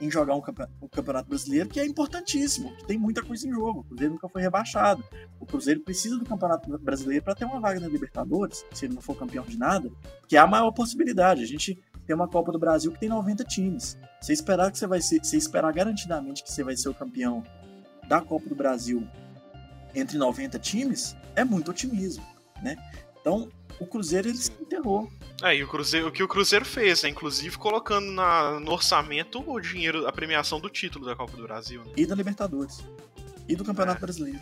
em 0.00 0.10
jogar 0.10 0.34
um, 0.34 0.42
um, 0.82 0.88
campeonato 0.88 1.28
brasileiro 1.28 1.68
que 1.68 1.80
é 1.80 1.86
importantíssimo, 1.86 2.74
que 2.76 2.86
tem 2.86 2.98
muita 2.98 3.22
coisa 3.22 3.46
em 3.46 3.50
jogo. 3.50 3.80
O 3.80 3.84
Cruzeiro 3.84 4.14
nunca 4.14 4.28
foi 4.28 4.42
rebaixado. 4.42 5.04
O 5.40 5.46
Cruzeiro 5.46 5.80
precisa 5.80 6.18
do 6.18 6.24
campeonato 6.24 6.78
brasileiro 6.78 7.24
para 7.24 7.34
ter 7.34 7.44
uma 7.44 7.60
vaga 7.60 7.80
na 7.80 7.88
Libertadores, 7.88 8.64
se 8.72 8.86
ele 8.86 8.94
não 8.94 9.02
for 9.02 9.16
campeão 9.16 9.44
de 9.44 9.58
nada, 9.58 9.90
que 10.28 10.36
é 10.36 10.38
a 10.38 10.46
maior 10.46 10.70
possibilidade. 10.72 11.42
A 11.42 11.46
gente 11.46 11.78
tem 12.06 12.14
uma 12.14 12.28
Copa 12.28 12.52
do 12.52 12.58
Brasil 12.58 12.92
que 12.92 12.98
tem 12.98 13.08
90 13.08 13.44
times. 13.44 13.98
Você 14.20 14.32
esperar 14.32 14.70
que 14.70 14.78
você 14.78 14.86
vai 14.86 15.00
ser, 15.00 15.22
você 15.22 15.36
esperar 15.36 15.72
garantidamente 15.72 16.42
que 16.42 16.52
você 16.52 16.62
vai 16.62 16.76
ser 16.76 16.88
o 16.88 16.94
campeão 16.94 17.42
da 18.08 18.20
Copa 18.20 18.48
do 18.48 18.54
Brasil 18.54 19.06
entre 19.94 20.18
90 20.18 20.58
times, 20.58 21.16
é 21.34 21.42
muito 21.42 21.70
otimismo 21.70 22.24
né? 22.62 22.76
Então, 23.20 23.48
o 23.78 23.86
Cruzeiro 23.86 24.28
ele 24.28 24.36
se 24.36 24.52
enterrou. 24.60 25.10
É, 25.42 25.54
e 25.54 25.62
o, 25.62 25.68
Cruzeiro, 25.68 26.08
o 26.08 26.12
que 26.12 26.22
o 26.22 26.28
Cruzeiro 26.28 26.64
fez, 26.64 27.02
né? 27.02 27.08
Inclusive 27.08 27.58
colocando 27.58 28.10
na, 28.12 28.58
no 28.60 28.72
orçamento 28.72 29.42
o 29.46 29.60
dinheiro, 29.60 30.06
a 30.06 30.12
premiação 30.12 30.60
do 30.60 30.70
título 30.70 31.04
da 31.04 31.14
Copa 31.14 31.36
do 31.36 31.42
Brasil. 31.42 31.82
Né? 31.84 31.92
E 31.96 32.06
da 32.06 32.14
Libertadores. 32.14 32.84
E 33.48 33.54
do 33.54 33.64
Campeonato 33.64 33.98
é. 33.98 34.00
Brasileiro. 34.00 34.40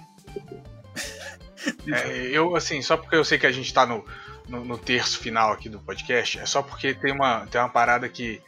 É, 1.86 2.26
eu, 2.26 2.54
assim, 2.56 2.82
só 2.82 2.96
porque 2.96 3.16
eu 3.16 3.24
sei 3.24 3.38
que 3.38 3.46
a 3.46 3.52
gente 3.52 3.72
tá 3.72 3.86
no, 3.86 4.04
no, 4.48 4.64
no, 4.64 4.78
terço 4.78 5.18
final 5.18 5.52
aqui 5.52 5.68
do 5.68 5.80
podcast, 5.80 6.38
é 6.38 6.46
só 6.46 6.62
porque 6.62 6.94
tem 6.94 7.12
uma, 7.12 7.46
tem 7.46 7.60
uma 7.60 7.68
parada 7.68 8.08
que, 8.08 8.40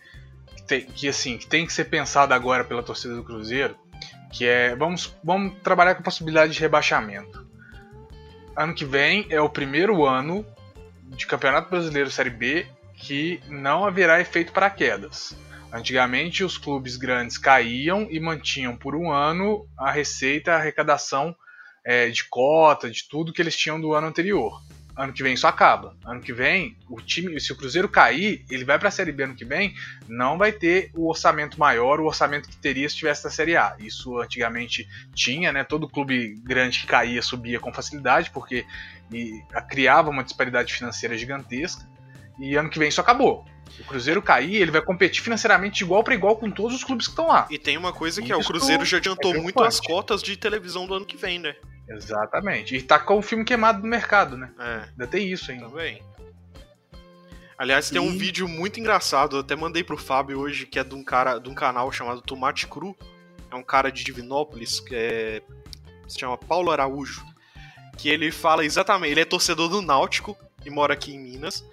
que, 0.57 0.63
tem, 0.63 0.87
que, 0.87 1.09
assim, 1.09 1.39
que 1.39 1.47
tem 1.47 1.67
que 1.67 1.73
ser 1.73 1.87
pensada 1.87 2.35
agora 2.35 2.65
pela 2.65 2.83
torcida 2.83 3.15
do 3.15 3.25
Cruzeiro, 3.25 3.77
que 4.33 4.47
é, 4.47 4.75
vamos, 4.77 5.15
vamos 5.23 5.55
trabalhar 5.63 5.95
com 5.95 6.01
a 6.01 6.05
possibilidade 6.05 6.53
de 6.53 6.61
rebaixamento 6.61 7.47
ano 8.57 8.75
que 8.75 8.85
vem 8.85 9.27
é 9.29 9.41
o 9.41 9.51
primeiro 9.51 10.07
ano 10.07 10.45
de 11.05 11.27
Campeonato 11.27 11.71
Brasileiro 11.71 12.11
Série 12.11 12.31
B 12.31 12.67
que 12.95 13.41
não 13.49 13.85
haverá 13.85 14.21
efeito 14.21 14.53
paraquedas. 14.53 15.37
Antigamente, 15.71 16.43
os 16.43 16.57
clubes 16.57 16.97
grandes 16.97 17.37
caíam 17.37 18.09
e 18.11 18.19
mantinham 18.19 18.75
por 18.75 18.97
um 18.97 19.13
ano 19.13 19.69
a 19.77 19.91
receita, 19.91 20.53
a 20.53 20.57
arrecadação 20.57 21.37
é, 21.85 22.09
de 22.09 22.25
cota, 22.25 22.91
de 22.91 23.07
tudo 23.07 23.33
que 23.33 23.43
eles 23.43 23.55
tinham 23.55 23.79
do 23.79 23.93
ano 23.93 24.07
anterior. 24.07 24.63
Ano 24.97 25.13
que 25.13 25.23
vem 25.23 25.35
isso 25.35 25.47
acaba. 25.47 25.95
Ano 26.05 26.23
que 26.23 26.33
vem, 26.33 26.77
o 26.89 27.01
time, 27.03 27.39
se 27.39 27.53
o 27.53 27.57
Cruzeiro 27.57 27.89
cair, 27.89 28.45
ele 28.51 28.65
vai 28.65 28.79
para 28.79 28.89
a 28.89 28.91
Série 28.91 29.13
B 29.13 29.25
ano 29.25 29.35
que 29.35 29.45
vem, 29.45 29.75
não 30.09 30.39
vai 30.39 30.53
ter 30.53 30.91
o 30.95 31.09
orçamento 31.09 31.61
maior, 31.61 32.01
o 32.01 32.07
orçamento 32.07 32.49
que 32.49 32.57
teria 32.57 32.89
se 32.89 32.95
estivesse 32.95 33.23
na 33.23 33.31
Série 33.31 33.57
A. 33.57 33.77
Isso 33.79 34.19
antigamente 34.19 34.89
tinha, 35.15 35.53
né? 35.53 35.65
Todo 35.65 35.89
clube 35.89 36.41
grande 36.43 36.81
que 36.81 36.87
caía 36.87 37.21
subia 37.21 37.61
com 37.61 37.75
facilidade, 37.75 38.31
porque 38.31 38.65
e, 39.13 39.43
criava 39.69 40.09
uma 40.09 40.25
disparidade 40.25 40.73
financeira 40.73 41.17
gigantesca. 41.17 41.87
E 42.39 42.57
ano 42.57 42.71
que 42.71 42.79
vem 42.79 42.89
isso 42.89 43.01
acabou. 43.01 43.45
O 43.79 43.85
Cruzeiro 43.85 44.23
cair, 44.23 44.57
ele 44.57 44.71
vai 44.71 44.81
competir 44.81 45.23
financeiramente 45.23 45.79
de 45.79 45.85
igual 45.85 46.03
para 46.03 46.14
igual 46.14 46.37
com 46.37 46.51
todos 46.51 46.77
os 46.77 46.85
clubes 46.85 47.07
que 47.07 47.12
estão 47.12 47.29
lá. 47.29 47.47
E 47.51 47.59
tem 47.59 47.77
uma 47.77 47.93
coisa 47.93 48.23
que 48.23 48.33
é, 48.33 48.37
o 48.37 48.45
Cruzeiro 48.45 48.85
já 48.85 48.97
adiantou 48.97 49.35
é 49.35 49.39
muito 49.39 49.62
as 49.62 49.81
cotas 49.81 50.23
de 50.23 50.37
televisão 50.37 50.87
do 50.87 50.95
ano 50.95 51.05
que 51.05 51.17
vem, 51.17 51.39
né? 51.39 51.55
Exatamente. 51.89 52.75
E 52.75 52.83
tá 52.83 52.99
com 52.99 53.19
o 53.19 53.23
filme 53.23 53.45
queimado 53.45 53.83
no 53.83 53.89
mercado, 53.89 54.37
né? 54.37 54.51
É. 54.59 54.89
Ainda 54.91 55.07
tem 55.07 55.31
isso 55.31 55.51
ainda. 55.51 55.69
Também. 55.69 56.03
Aliás, 57.59 57.91
tem 57.91 58.03
e... 58.03 58.07
um 58.07 58.17
vídeo 58.17 58.47
muito 58.47 58.79
engraçado, 58.79 59.37
eu 59.37 59.41
até 59.41 59.57
mandei 59.57 59.83
pro 59.83 59.97
Fábio 59.97 60.41
hoje, 60.41 60.67
que 60.67 60.79
é 60.79 60.85
de 60.85 60.95
um 60.95 61.03
cara, 61.03 61.39
de 61.39 61.49
um 61.49 61.55
canal 61.55 61.91
chamado 61.91 62.21
Tomate 62.21 62.67
Cru. 62.67 62.97
É 63.51 63.55
um 63.55 63.62
cara 63.62 63.91
de 63.91 64.05
Divinópolis, 64.05 64.81
que 64.81 64.95
é, 64.95 65.43
se 66.07 66.19
chama 66.19 66.37
Paulo 66.37 66.71
Araújo, 66.71 67.25
que 67.97 68.09
ele 68.09 68.31
fala 68.31 68.64
exatamente, 68.64 69.12
ele 69.12 69.21
é 69.21 69.25
torcedor 69.25 69.69
do 69.69 69.81
Náutico 69.81 70.37
e 70.64 70.71
mora 70.71 70.93
aqui 70.93 71.14
em 71.14 71.19
Minas. 71.19 71.64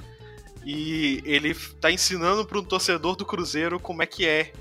E 0.65 1.21
ele 1.25 1.53
tá 1.81 1.91
ensinando 1.91 2.45
para 2.45 2.57
um 2.57 2.63
torcedor 2.63 3.15
do 3.15 3.25
Cruzeiro 3.25 3.79
como 3.79 4.01
é 4.01 4.05
que 4.05 4.27
é, 4.27 4.53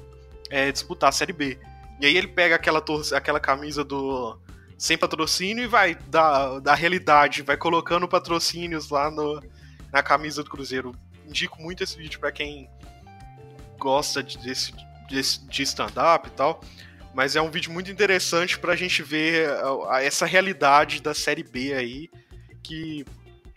é 0.50 0.72
disputar 0.72 1.11
a 1.11 1.12
Série 1.12 1.32
B. 1.32 1.59
E 2.00 2.07
aí 2.07 2.16
ele 2.16 2.26
pega 2.26 2.57
aquela, 2.57 2.82
aquela 3.14 3.38
camisa 3.38 3.84
do 3.84 4.38
sem 4.76 4.98
patrocínio 4.98 5.62
e 5.62 5.68
vai 5.68 5.94
da, 5.94 6.59
da 6.59 6.74
realidade, 6.74 7.42
vai 7.42 7.57
colocando 7.57 8.09
patrocínios 8.09 8.90
lá 8.90 9.12
no, 9.12 9.40
na 9.92 10.03
camisa 10.03 10.42
do 10.42 10.50
Cruzeiro. 10.50 10.92
Indico 11.24 11.62
muito 11.62 11.84
esse 11.84 11.96
vídeo 11.96 12.18
para 12.18 12.32
quem 12.32 12.68
gosta 13.78 14.24
de, 14.24 14.38
desse, 14.38 14.72
desse, 15.09 15.46
de 15.46 15.62
stand-up 15.62 16.26
e 16.26 16.32
tal. 16.32 16.61
Mas 17.14 17.36
é 17.36 17.40
um 17.40 17.48
vídeo 17.50 17.72
muito 17.72 17.92
interessante 17.92 18.59
pra 18.59 18.74
gente 18.74 19.05
ver 19.05 19.50
a, 19.50 19.96
a, 19.96 20.03
essa 20.03 20.26
realidade 20.26 21.00
da 21.00 21.14
Série 21.14 21.44
B 21.44 21.74
aí, 21.74 22.11
que 22.61 23.05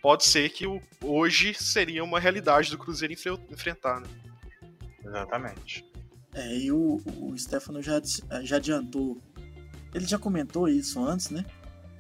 pode 0.06 0.24
ser 0.26 0.52
que 0.52 0.68
o, 0.68 0.80
hoje 1.02 1.56
seria 1.56 2.04
uma 2.04 2.20
realidade 2.20 2.70
do 2.70 2.78
Cruzeiro 2.78 3.12
enfrentar, 3.50 4.00
né? 4.02 4.08
Exatamente. 5.04 5.84
É, 6.32 6.58
e 6.60 6.72
o, 6.72 7.02
o 7.22 7.36
Stefano 7.36 7.82
já, 7.82 8.00
já 8.44 8.58
adiantou 8.58 9.20
ele 9.96 10.06
já 10.06 10.20
comentou 10.20 10.70
isso 10.70 11.04
antes, 11.04 11.32
né? 11.32 11.44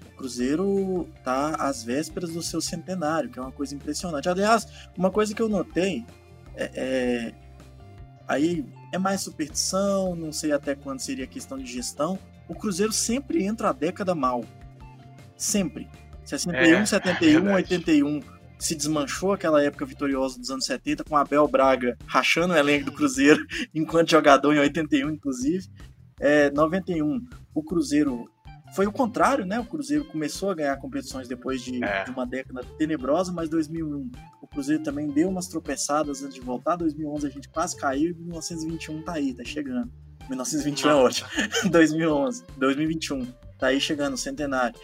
O 0.06 0.18
Cruzeiro 0.18 1.10
tá 1.24 1.56
às 1.56 1.84
vésperas 1.84 2.32
do 2.32 2.43
seu 2.43 2.62
centenário, 2.62 3.28
que 3.28 3.39
é 3.39 3.41
uma 3.41 3.51
coisa 3.51 3.74
impressionante. 3.74 4.30
Aliás, 4.30 4.68
uma 4.95 5.10
coisa 5.10 5.34
que 5.34 5.41
eu 5.41 5.49
notei 5.49 6.06
é, 6.56 6.72
é 6.76 7.34
aí 8.28 8.64
é 8.93 8.99
mais 8.99 9.22
superstição, 9.22 10.16
não 10.16 10.32
sei 10.32 10.51
até 10.51 10.76
quando 10.76 10.99
seria 10.99 11.26
questão 11.26 11.58
de 11.58 11.66
gestão. 11.66 12.20
O 12.47 12.53
Cruzeiro 12.53 12.93
sempre 12.93 13.43
entra 13.43 13.70
a 13.70 13.74
década 13.74 14.14
mal. 14.14 14.45
Sempre. 15.36 15.89
61, 16.26 16.78
é, 16.78 16.86
71, 16.86 17.49
é 17.49 17.55
81 17.55 18.19
se 18.57 18.76
desmanchou 18.76 19.34
aquela 19.34 19.61
época 19.61 19.86
vitoriosa 19.86 20.39
dos 20.39 20.49
anos 20.49 20.65
70 20.65 21.03
com 21.03 21.15
Abel 21.15 21.47
Braga 21.47 21.97
rachando 22.05 22.53
o 22.53 22.57
elenco 22.57 22.86
do 22.86 22.91
Cruzeiro 22.91 23.45
enquanto 23.76 24.11
jogador 24.11 24.53
em 24.53 24.59
81 24.59 25.11
inclusive. 25.11 25.67
É, 26.19 26.49
91 26.51 27.21
o 27.53 27.63
Cruzeiro 27.63 28.30
foi 28.73 28.88
o 28.88 28.91
contrário, 28.91 29.45
né? 29.45 29.59
O 29.59 29.65
Cruzeiro 29.65 30.05
começou 30.05 30.49
a 30.49 30.55
ganhar 30.55 30.76
competições 30.78 31.28
depois 31.28 31.61
de, 31.61 31.84
é. 31.84 32.03
de, 32.03 32.11
uma 32.11 32.26
década 32.26 32.61
tenebrosa, 32.78 33.32
mas 33.32 33.49
2001 33.49 34.11
o 34.41 34.47
Cruzeiro 34.47 34.84
também 34.84 35.07
deu 35.07 35.30
umas 35.30 35.47
tropeçadas 35.47 36.23
antes 36.23 36.36
de 36.36 36.41
voltar. 36.41 36.76
2011 36.76 37.28
a 37.28 37.30
gente 37.30 37.49
quase 37.49 37.78
caiu 37.78 38.11
e 38.11 38.13
1921 38.13 39.01
tá 39.03 39.13
aí, 39.13 39.34
tá 39.34 39.43
chegando. 39.45 39.91
1921 40.28 40.89
é 40.89 40.95
ótimo. 40.95 41.30
2011, 41.71 42.43
2021. 42.57 43.26
Tá 43.57 43.67
aí 43.67 43.80
chegando 43.80 44.15
o 44.15 44.17
centenário. 44.17 44.78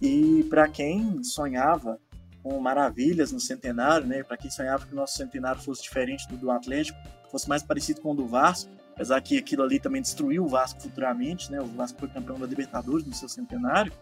E 0.00 0.44
para 0.50 0.68
quem 0.68 1.22
sonhava 1.22 1.98
com 2.42 2.60
maravilhas 2.60 3.32
no 3.32 3.40
centenário, 3.40 4.06
né? 4.06 4.22
Para 4.22 4.36
quem 4.36 4.50
sonhava 4.50 4.86
que 4.86 4.92
o 4.92 4.96
nosso 4.96 5.16
centenário 5.16 5.60
fosse 5.60 5.82
diferente 5.82 6.28
do 6.28 6.36
do 6.36 6.50
Atlético, 6.50 6.98
fosse 7.30 7.48
mais 7.48 7.62
parecido 7.62 8.00
com 8.00 8.12
o 8.12 8.14
do 8.14 8.26
Vasco, 8.26 8.70
apesar 8.94 9.20
que 9.20 9.36
aquilo 9.36 9.62
ali 9.62 9.80
também 9.80 10.00
destruiu 10.00 10.44
o 10.44 10.48
Vasco 10.48 10.80
futuramente, 10.80 11.50
né? 11.50 11.60
O 11.60 11.66
Vasco 11.66 11.98
foi 11.98 12.08
campeão 12.08 12.38
da 12.38 12.46
Libertadores 12.46 13.06
no 13.06 13.14
seu 13.14 13.28
centenário. 13.28 13.92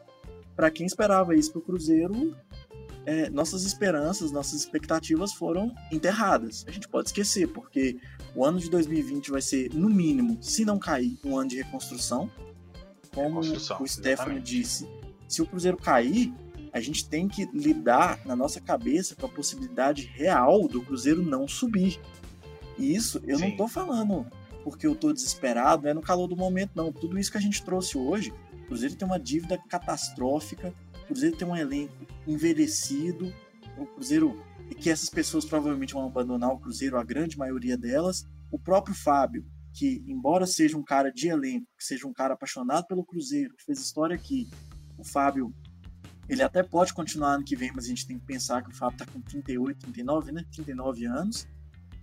Para 0.55 0.71
quem 0.71 0.87
esperava 0.87 1.35
isso 1.35 1.53
para 1.53 1.59
o 1.59 1.63
Cruzeiro, 1.63 2.37
é, 3.07 3.29
nossas 3.31 3.65
esperanças, 3.65 4.31
nossas 4.31 4.61
expectativas 4.61 5.33
foram 5.33 5.75
enterradas. 5.91 6.65
A 6.69 6.71
gente 6.71 6.89
pode 6.89 7.09
esquecer, 7.09 7.49
porque 7.49 7.99
o 8.35 8.45
ano 8.45 8.59
de 8.59 8.71
2020 8.71 9.31
vai 9.31 9.43
ser, 9.43 9.73
no 9.75 9.89
mínimo, 9.89 10.39
se 10.43 10.65
não 10.65 10.79
cair, 10.79 11.19
um 11.25 11.39
ano 11.39 11.51
de 11.51 11.57
reconstrução. 11.57 12.31
Como 13.15 13.41
reconstrução, 13.41 13.83
o 13.83 13.87
Stefano 13.87 14.41
disse, 14.41 14.89
se 15.29 15.43
o 15.43 15.47
Cruzeiro 15.47 15.77
cair, 15.77 16.33
a 16.73 16.81
gente 16.81 17.09
tem 17.09 17.29
que 17.29 17.47
lidar 17.55 18.21
na 18.27 18.35
nossa 18.35 18.61
cabeça 18.61 19.15
com 19.15 19.27
a 19.27 19.29
possibilidade 19.29 20.11
real 20.13 20.67
do 20.67 20.83
Cruzeiro 20.83 21.23
não 21.23 21.47
subir. 21.47 22.01
E 22.77 22.95
isso 22.95 23.21
eu 23.27 23.39
Sim. 23.39 23.51
não 23.51 23.57
tô 23.57 23.69
falando 23.69 24.27
porque 24.65 24.87
eu 24.87 24.97
tô 24.97 25.13
desesperado, 25.13 25.83
não 25.83 25.91
é 25.91 25.95
no 25.95 26.01
calor 26.01 26.27
do 26.27 26.37
momento, 26.37 26.73
não. 26.75 26.91
Tudo 26.91 27.19
isso 27.19 27.31
que 27.31 27.37
a 27.39 27.41
gente 27.41 27.63
trouxe 27.63 27.99
hoje, 27.99 28.33
o 28.53 28.67
Cruzeiro 28.67 28.97
tem 28.97 29.07
uma 29.07 29.21
dívida 29.21 29.59
catastrófica, 29.69 30.75
o 31.03 31.07
Cruzeiro 31.07 31.37
tem 31.37 31.47
um 31.47 31.55
elenco 31.55 31.93
envelhecido, 32.27 33.33
o 33.79 33.87
Cruzeiro 33.87 34.43
e 34.71 34.75
que 34.75 34.89
essas 34.91 35.11
pessoas 35.11 35.45
provavelmente 35.45 35.93
vão 35.93 36.07
abandonar 36.07 36.51
o 36.51 36.59
Cruzeiro, 36.59 36.97
a 36.97 37.05
grande 37.05 37.37
maioria 37.37 37.77
delas. 37.77 38.27
O 38.51 38.59
próprio 38.59 38.95
Fábio, 38.95 39.45
que 39.73 40.03
embora 40.07 40.47
seja 40.47 40.79
um 40.79 40.83
cara 40.83 41.11
de 41.11 41.29
elenco, 41.29 41.67
que 41.77 41.85
seja 41.85 42.07
um 42.07 42.13
cara 42.13 42.35
apaixonado 42.35 42.87
pelo 42.87 43.05
Cruzeiro, 43.05 43.55
que 43.57 43.65
fez 43.65 43.79
história 43.79 44.17
aqui, 44.17 44.49
o 45.05 45.09
Fábio, 45.09 45.55
ele 46.29 46.43
até 46.43 46.63
pode 46.63 46.93
continuar 46.93 47.35
ano 47.35 47.45
que 47.45 47.55
vem, 47.55 47.71
mas 47.75 47.85
a 47.85 47.89
gente 47.89 48.07
tem 48.07 48.19
que 48.19 48.25
pensar 48.25 48.63
que 48.63 48.71
o 48.71 48.75
Fábio 48.75 48.99
tá 48.99 49.07
com 49.07 49.21
38, 49.21 49.79
39, 49.79 50.33
né? 50.33 50.45
39 50.53 51.07
anos. 51.07 51.47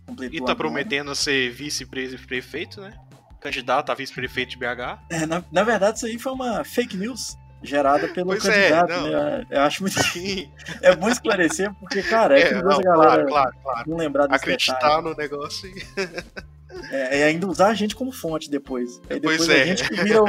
Completou 0.06 0.36
e 0.36 0.40
tá 0.40 0.52
agora. 0.52 0.56
prometendo 0.56 1.14
ser 1.16 1.52
vice-prefeito, 1.52 2.82
né? 2.82 2.94
Candidato 3.40 3.92
a 3.92 3.96
vice-prefeito 3.96 4.52
de 4.52 4.58
BH. 4.58 5.00
É, 5.10 5.26
na, 5.26 5.44
na 5.52 5.64
verdade, 5.64 5.98
isso 5.98 6.06
aí 6.06 6.20
foi 6.20 6.32
uma 6.32 6.64
fake 6.64 6.96
news 6.96 7.36
gerada 7.64 8.08
pelo 8.08 8.28
pois 8.28 8.46
é, 8.46 8.70
candidato, 8.70 9.08
é, 9.08 9.10
né? 9.10 9.48
Eu 9.50 9.62
acho 9.62 9.84
muito. 9.84 9.96
é 10.82 10.96
bom 10.96 11.10
esclarecer, 11.10 11.74
porque, 11.76 12.04
cara, 12.04 12.40
é, 12.40 12.44
é 12.44 12.48
que 12.50 12.56
não, 12.56 12.80
a 12.80 12.82
galera 12.82 13.26
claro, 13.26 13.28
claro, 13.28 13.56
claro. 13.64 13.90
não 13.90 13.98
lembrar 13.98 14.28
desse 14.28 14.44
Acreditar 14.44 14.76
detalhe. 14.76 15.10
no 15.10 15.16
negócio 15.16 15.70
e. 15.70 16.52
É, 16.92 17.20
e 17.20 17.24
ainda 17.24 17.48
usar 17.48 17.70
a 17.70 17.74
gente 17.74 17.96
como 17.96 18.12
fonte 18.12 18.50
depois. 18.50 19.02
Aí 19.10 19.20
depois 19.20 19.48
é. 19.48 19.62
a 19.62 19.66
gente 19.66 19.88
que 19.88 20.04
vira 20.04 20.20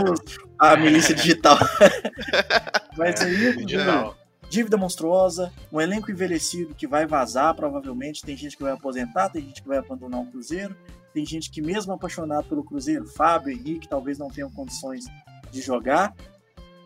a 0.58 0.76
milícia 0.76 1.14
digital. 1.14 1.58
Mas 2.96 3.20
é, 3.20 3.24
aí, 3.24 3.56
digital. 3.66 4.16
dívida 4.48 4.76
monstruosa, 4.76 5.52
um 5.72 5.80
elenco 5.80 6.10
envelhecido 6.10 6.74
que 6.74 6.86
vai 6.86 7.04
vazar, 7.04 7.54
provavelmente. 7.54 8.22
Tem 8.22 8.36
gente 8.36 8.56
que 8.56 8.62
vai 8.62 8.72
aposentar, 8.72 9.28
tem 9.28 9.42
gente 9.42 9.60
que 9.60 9.68
vai 9.68 9.78
abandonar 9.78 10.20
o 10.20 10.26
Cruzeiro. 10.26 10.76
Tem 11.12 11.26
gente 11.26 11.50
que, 11.50 11.60
mesmo 11.60 11.92
apaixonado 11.92 12.48
pelo 12.48 12.64
Cruzeiro, 12.64 13.06
Fábio, 13.06 13.52
Henrique, 13.52 13.88
talvez 13.88 14.16
não 14.16 14.28
tenham 14.28 14.50
condições 14.50 15.04
de 15.50 15.60
jogar 15.60 16.14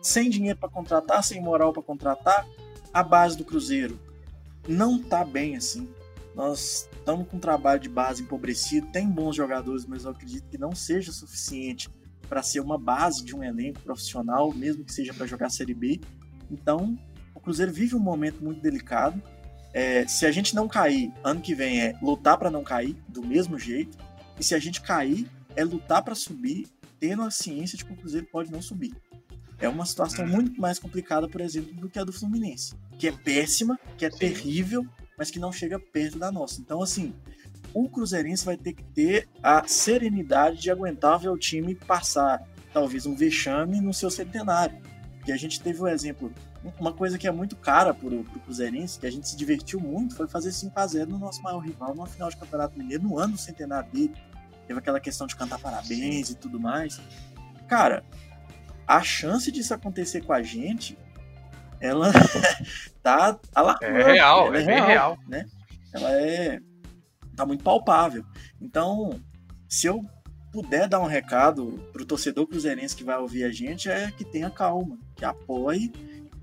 sem 0.01 0.29
dinheiro 0.29 0.57
para 0.57 0.69
contratar, 0.69 1.23
sem 1.23 1.41
moral 1.41 1.71
para 1.71 1.83
contratar, 1.83 2.45
a 2.93 3.03
base 3.03 3.37
do 3.37 3.45
Cruzeiro 3.45 3.99
não 4.67 5.01
tá 5.01 5.23
bem 5.23 5.55
assim. 5.55 5.87
Nós 6.37 6.87
estamos 6.93 7.27
com 7.27 7.37
um 7.37 7.39
trabalho 7.39 7.79
de 7.79 7.89
base 7.89 8.21
empobrecido, 8.21 8.85
tem 8.91 9.09
bons 9.09 9.35
jogadores, 9.35 9.87
mas 9.87 10.05
eu 10.05 10.11
acredito 10.11 10.47
que 10.47 10.57
não 10.57 10.75
seja 10.75 11.11
suficiente 11.11 11.89
para 12.29 12.43
ser 12.43 12.59
uma 12.59 12.77
base 12.77 13.25
de 13.25 13.35
um 13.35 13.43
elenco 13.43 13.81
profissional, 13.81 14.53
mesmo 14.53 14.85
que 14.85 14.93
seja 14.93 15.15
para 15.15 15.25
jogar 15.25 15.49
Série 15.49 15.73
B. 15.73 15.99
Então, 16.51 16.95
o 17.33 17.39
Cruzeiro 17.39 17.73
vive 17.73 17.95
um 17.95 17.99
momento 17.99 18.43
muito 18.43 18.61
delicado. 18.61 19.19
É, 19.73 20.07
se 20.07 20.27
a 20.27 20.31
gente 20.31 20.53
não 20.53 20.67
cair, 20.67 21.11
ano 21.23 21.41
que 21.41 21.55
vem 21.55 21.81
é 21.81 21.97
lutar 22.03 22.37
para 22.37 22.51
não 22.51 22.63
cair, 22.63 22.95
do 23.09 23.25
mesmo 23.25 23.57
jeito. 23.57 23.97
E 24.39 24.43
se 24.43 24.53
a 24.53 24.59
gente 24.59 24.79
cair, 24.79 25.27
é 25.55 25.63
lutar 25.63 26.03
para 26.03 26.13
subir, 26.13 26.67
tendo 26.99 27.23
a 27.23 27.31
ciência 27.31 27.75
de 27.75 27.83
que 27.83 27.93
o 27.93 27.95
Cruzeiro 27.95 28.27
pode 28.31 28.51
não 28.51 28.61
subir. 28.61 28.95
É 29.57 29.67
uma 29.67 29.87
situação 29.87 30.23
hum. 30.23 30.29
muito 30.29 30.61
mais 30.61 30.77
complicada, 30.77 31.27
por 31.27 31.41
exemplo, 31.41 31.73
do 31.73 31.89
que 31.89 31.97
a 31.97 32.03
do 32.03 32.13
Fluminense, 32.13 32.75
que 32.99 33.07
é 33.07 33.11
péssima, 33.11 33.79
que 33.97 34.05
é 34.05 34.09
terrível, 34.11 34.85
mas 35.17 35.31
que 35.31 35.39
não 35.39 35.51
chega 35.51 35.79
perto 35.79 36.19
da 36.19 36.31
nossa. 36.31 36.61
Então, 36.61 36.81
assim, 36.81 37.13
o 37.73 37.89
Cruzeirense 37.89 38.45
vai 38.45 38.55
ter 38.55 38.73
que 38.73 38.83
ter 38.83 39.27
a 39.41 39.67
serenidade 39.67 40.61
de 40.61 40.69
aguentar 40.69 41.19
ver 41.19 41.29
o 41.29 41.37
time 41.37 41.73
passar 41.73 42.47
talvez 42.71 43.07
um 43.07 43.15
vexame 43.15 43.81
no 43.81 43.93
seu 43.93 44.11
centenário. 44.11 44.79
Porque 45.17 45.31
a 45.31 45.37
gente 45.37 45.59
teve 45.59 45.81
o 45.81 45.85
um 45.85 45.87
exemplo, 45.87 46.31
uma 46.79 46.93
coisa 46.93 47.17
que 47.17 47.27
é 47.27 47.31
muito 47.31 47.55
cara 47.55 47.93
para 47.93 48.13
o 48.13 48.23
Cruzeirense, 48.23 48.99
que 48.99 49.07
a 49.07 49.11
gente 49.11 49.27
se 49.27 49.35
divertiu 49.35 49.79
muito, 49.79 50.15
foi 50.15 50.27
fazer 50.27 50.51
5 50.51 50.79
a 50.79 50.85
0 50.85 51.09
no 51.09 51.17
nosso 51.17 51.41
maior 51.41 51.59
rival 51.59 51.95
numa 51.95 52.07
final 52.07 52.29
de 52.29 52.37
Campeonato 52.37 52.77
Mineiro, 52.77 53.03
no 53.03 53.17
ano 53.17 53.33
do 53.33 53.39
centenário 53.39 53.91
dele. 53.91 54.13
Teve 54.67 54.79
aquela 54.79 54.99
questão 54.99 55.25
de 55.25 55.35
cantar 55.35 55.59
parabéns 55.59 56.29
e 56.29 56.35
tudo 56.35 56.59
mais. 56.59 57.01
Cara, 57.67 58.05
a 58.87 59.01
chance 59.01 59.51
disso 59.51 59.73
acontecer 59.73 60.21
com 60.21 60.31
a 60.31 60.41
gente, 60.41 60.97
ela 61.79 62.11
tá 63.03 63.39
alarmante. 63.53 63.85
É 63.85 64.03
real, 64.13 64.55
é, 64.55 64.61
é 64.61 64.63
real, 64.63 64.87
real, 64.87 65.17
né? 65.27 65.45
Ela 65.93 66.11
é 66.11 66.59
tá 67.35 67.45
muito 67.45 67.63
palpável. 67.63 68.25
Então, 68.59 69.21
se 69.69 69.85
eu 69.85 70.03
puder 70.51 70.89
dar 70.89 70.99
um 70.99 71.05
recado 71.05 71.79
pro 71.93 72.05
torcedor 72.05 72.47
cruzeirense 72.47 72.95
que 72.95 73.03
vai 73.03 73.17
ouvir 73.17 73.43
a 73.43 73.51
gente, 73.51 73.89
é 73.89 74.11
que 74.11 74.25
tenha 74.25 74.49
calma, 74.49 74.97
que 75.15 75.23
apoie 75.23 75.91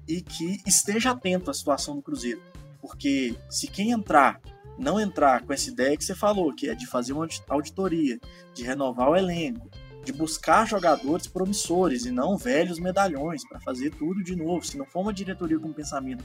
e 0.07 0.21
que 0.21 0.63
esteja 0.65 1.11
atento 1.11 1.51
à 1.51 1.55
situação 1.55 1.97
do 1.97 2.03
Cruzeiro. 2.03 2.41
Porque 2.81 3.35
se 3.51 3.67
quem 3.67 3.91
entrar 3.91 4.41
não 4.79 5.01
entrar 5.01 5.43
com 5.43 5.53
essa 5.53 5.71
ideia 5.71 5.97
que 5.97 6.05
você 6.05 6.15
falou, 6.15 6.55
que 6.55 6.69
é 6.69 6.75
de 6.75 6.87
fazer 6.87 7.13
uma 7.13 7.27
auditoria, 7.49 8.19
de 8.53 8.63
renovar 8.63 9.09
o 9.09 9.17
elenco, 9.17 9.69
de 10.05 10.13
buscar 10.13 10.67
jogadores 10.67 11.27
promissores 11.27 12.05
e 12.05 12.11
não 12.11 12.37
velhos 12.37 12.79
medalhões 12.79 13.47
para 13.49 13.61
fazer 13.61 13.91
tudo 13.91 14.23
de 14.23 14.37
novo. 14.37 14.65
Se 14.65 14.77
não 14.77 14.87
for 14.87 15.01
uma 15.01 15.13
diretoria 15.13 15.59
com 15.59 15.69
um 15.69 15.73
pensamento 15.73 16.25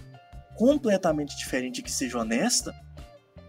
completamente 0.56 1.38
diferente 1.38 1.82
que 1.82 1.92
seja 1.92 2.20
honesta, 2.20 2.76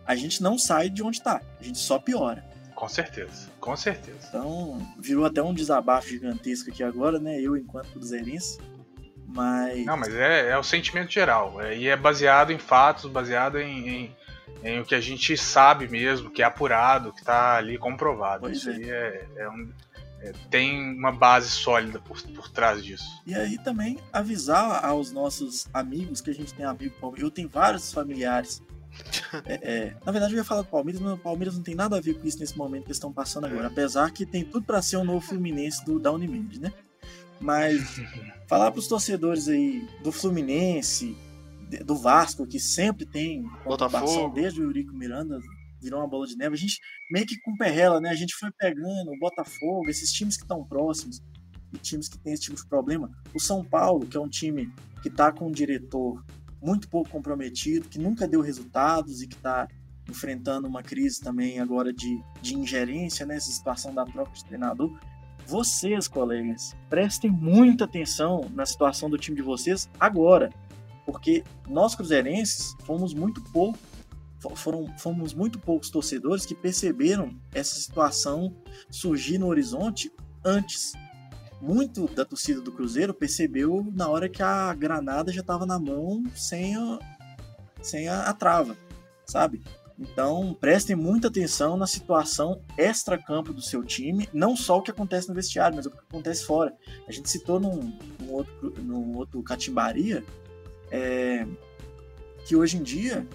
a 0.07 0.15
gente 0.15 0.43
não 0.43 0.57
sai 0.57 0.89
de 0.89 1.03
onde 1.03 1.19
está, 1.19 1.41
a 1.59 1.63
gente 1.63 1.79
só 1.79 1.99
piora. 1.99 2.45
Com 2.75 2.89
certeza, 2.89 3.51
com 3.61 3.77
certeza. 3.77 4.27
Então, 4.29 4.81
virou 4.99 5.27
até 5.27 5.43
um 5.43 5.53
desabafo 5.53 6.09
gigantesco 6.09 6.71
aqui 6.71 6.83
agora, 6.83 7.19
né? 7.19 7.39
Eu, 7.39 7.57
enquanto 7.57 7.91
cruzeirense. 7.93 8.59
Mas. 9.27 9.85
Não, 9.85 9.97
mas 9.97 10.15
é, 10.15 10.49
é 10.49 10.59
o 10.59 10.63
sentimento 10.63 11.13
geral. 11.13 11.61
É, 11.61 11.77
e 11.77 11.89
é 11.89 11.97
baseado 11.97 12.53
em 12.53 12.59
fatos, 12.59 13.11
baseado 13.11 13.59
em, 13.59 13.89
em, 13.89 14.17
em, 14.65 14.81
o 14.81 14.85
que 14.85 14.95
a 14.95 15.01
gente 15.01 15.37
sabe 15.37 15.89
mesmo, 15.89 16.31
que 16.31 16.43
é 16.43 16.45
apurado, 16.47 17.13
que 17.13 17.21
está 17.21 17.57
ali 17.57 17.77
comprovado. 17.77 18.43
Pois 18.43 18.57
Isso 18.57 18.71
é. 18.71 18.75
aí 18.75 18.91
é, 18.91 19.29
é 19.37 19.49
um 19.51 19.71
é, 20.23 20.33
tem 20.51 20.97
uma 20.97 21.11
base 21.11 21.49
sólida 21.51 21.99
por, 21.99 22.21
por 22.23 22.51
trás 22.51 22.85
disso. 22.85 23.05
E 23.27 23.35
aí 23.35 23.59
também 23.59 23.99
avisar 24.13 24.85
aos 24.85 25.11
nossos 25.11 25.67
amigos, 25.73 26.21
que 26.21 26.31
a 26.31 26.35
gente 26.35 26.53
tem 26.53 26.65
amigo 26.65 26.95
Palmeiras, 27.01 27.25
eu 27.25 27.31
tenho 27.31 27.49
vários 27.49 27.93
familiares. 27.93 28.63
É, 29.47 29.55
é, 29.63 29.97
na 30.05 30.13
verdade, 30.13 30.35
eu 30.35 30.39
ia 30.39 30.45
falar 30.45 30.63
do 30.63 30.69
Palmeiras, 30.69 31.01
mas 31.01 31.13
o 31.13 31.17
Palmeiras 31.17 31.57
não 31.57 31.63
tem 31.63 31.75
nada 31.75 31.97
a 31.97 32.01
ver 32.01 32.15
com 32.15 32.27
isso 32.27 32.39
nesse 32.39 32.59
momento 32.59 32.83
que 32.83 32.89
eles 32.89 32.97
estão 32.97 33.13
passando 33.13 33.47
agora. 33.47 33.65
É. 33.65 33.67
Apesar 33.67 34.11
que 34.11 34.27
tem 34.27 34.45
tudo 34.45 34.67
para 34.67 34.83
ser 34.83 34.99
um 34.99 35.05
novo 35.05 35.21
Fluminense 35.21 35.85
do, 35.85 35.99
da 35.99 36.13
Unimed, 36.13 36.61
né? 36.61 36.73
Mas 37.41 37.81
falar 38.47 38.71
para 38.71 38.81
os 38.81 38.89
torcedores 38.89 39.49
aí 39.49 39.87
do 40.03 40.13
Fluminense, 40.13 41.17
do 41.85 41.97
Vasco, 41.97 42.47
que 42.47 42.59
sempre 42.61 43.07
tem 43.07 43.45
contribuição 43.65 44.29
desde 44.29 44.61
o 44.61 44.65
Eurico 44.65 44.93
Miranda, 44.93 45.41
virou 45.81 46.01
uma 46.01 46.09
bola 46.09 46.27
de 46.27 46.37
neve. 46.37 46.55
A 46.55 46.59
gente 46.59 46.79
meio 47.11 47.27
que 47.27 47.41
com 47.41 47.57
perrela, 47.57 48.01
né? 48.01 48.11
A 48.11 48.15
gente 48.15 48.35
foi 48.35 48.51
pegando 48.53 49.11
o 49.11 49.19
Botafogo, 49.19 49.89
esses 49.89 50.13
times 50.13 50.37
que 50.37 50.43
estão 50.43 50.65
próximos 50.65 51.23
e 51.73 51.79
times 51.79 52.09
que 52.09 52.19
têm 52.19 52.33
esse 52.33 52.43
tipo 52.43 52.57
de 52.57 52.67
problema. 52.67 53.11
O 53.35 53.41
São 53.41 53.65
Paulo, 53.65 54.07
que 54.07 54.17
é 54.17 54.21
um 54.21 54.29
time 54.29 54.73
que 55.03 55.09
está 55.09 55.33
com 55.33 55.49
um 55.49 55.53
diretor 55.53 56.25
muito 56.63 56.89
pouco 56.89 57.11
comprometido, 57.11 57.89
que 57.89 57.99
nunca 57.99 58.29
deu 58.29 58.41
resultados 58.41 59.23
e 59.23 59.27
que 59.27 59.37
está 59.37 59.67
enfrentando 60.09 60.67
uma 60.67 60.83
crise 60.83 61.21
também 61.21 61.61
agora 61.61 61.93
de, 61.93 62.23
de 62.43 62.57
ingerência 62.57 63.25
nessa 63.25 63.49
né? 63.49 63.55
situação 63.55 63.95
da 63.95 64.05
troca 64.05 64.33
de 64.33 64.45
treinador. 64.45 64.99
Vocês, 65.47 66.07
colegas, 66.07 66.77
prestem 66.89 67.31
muita 67.31 67.85
atenção 67.85 68.49
na 68.53 68.67
situação 68.67 69.09
do 69.09 69.17
time 69.17 69.37
de 69.37 69.43
vocês 69.43 69.89
agora, 69.99 70.51
porque 71.07 71.43
nós 71.69 71.95
cruzeirenses 71.95 72.75
fomos 72.85 73.15
muito 73.15 73.43
pouco 73.45 73.79
foram, 74.55 74.87
fomos 74.99 75.35
muito 75.35 75.59
poucos 75.59 75.91
torcedores 75.91 76.47
que 76.47 76.55
perceberam 76.55 77.39
essa 77.53 77.75
situação 77.75 78.55
surgir 78.91 79.39
no 79.39 79.49
horizonte 79.49 80.13
antes. 80.45 80.93
Muito 81.61 82.07
da 82.09 82.25
torcida 82.25 82.61
do 82.61 82.73
Cruzeiro 82.73 83.13
percebeu 83.13 83.87
na 83.93 84.09
hora 84.09 84.29
que 84.29 84.43
a 84.43 84.73
granada 84.73 85.31
já 85.33 85.43
estava 85.43 85.67
na 85.67 85.79
mão 85.79 86.25
sem 86.35 86.75
a, 86.75 86.99
sem 87.83 88.09
a, 88.09 88.23
a 88.23 88.33
trava, 88.33 88.77
sabe? 89.27 89.63
Então, 89.99 90.57
prestem 90.59 90.97
muita 90.97 91.29
atenção 91.29 91.77
na 91.77 91.87
situação 91.87 92.63
extra-campo 92.79 93.53
do 93.53 93.61
seu 93.61 93.85
time, 93.85 94.27
não 94.33 94.57
só 94.57 94.79
o 94.79 94.83
que 94.83 94.91
acontece 94.91 95.29
no 95.29 95.35
vestiário, 95.35 95.77
mas 95.77 95.85
o 95.85 95.91
que 95.91 95.99
acontece 95.99 96.47
fora. 96.47 96.75
A 97.07 97.13
gente 97.13 97.29
citou 97.29 97.61
num, 97.61 97.99
num 98.19 98.33
outro, 98.33 98.75
num 98.83 99.15
outro 99.19 99.43
Catimbaria 99.43 100.25
é, 100.91 101.47
que 102.47 102.57
hoje 102.57 102.79
em 102.79 102.83
dia 102.83 103.29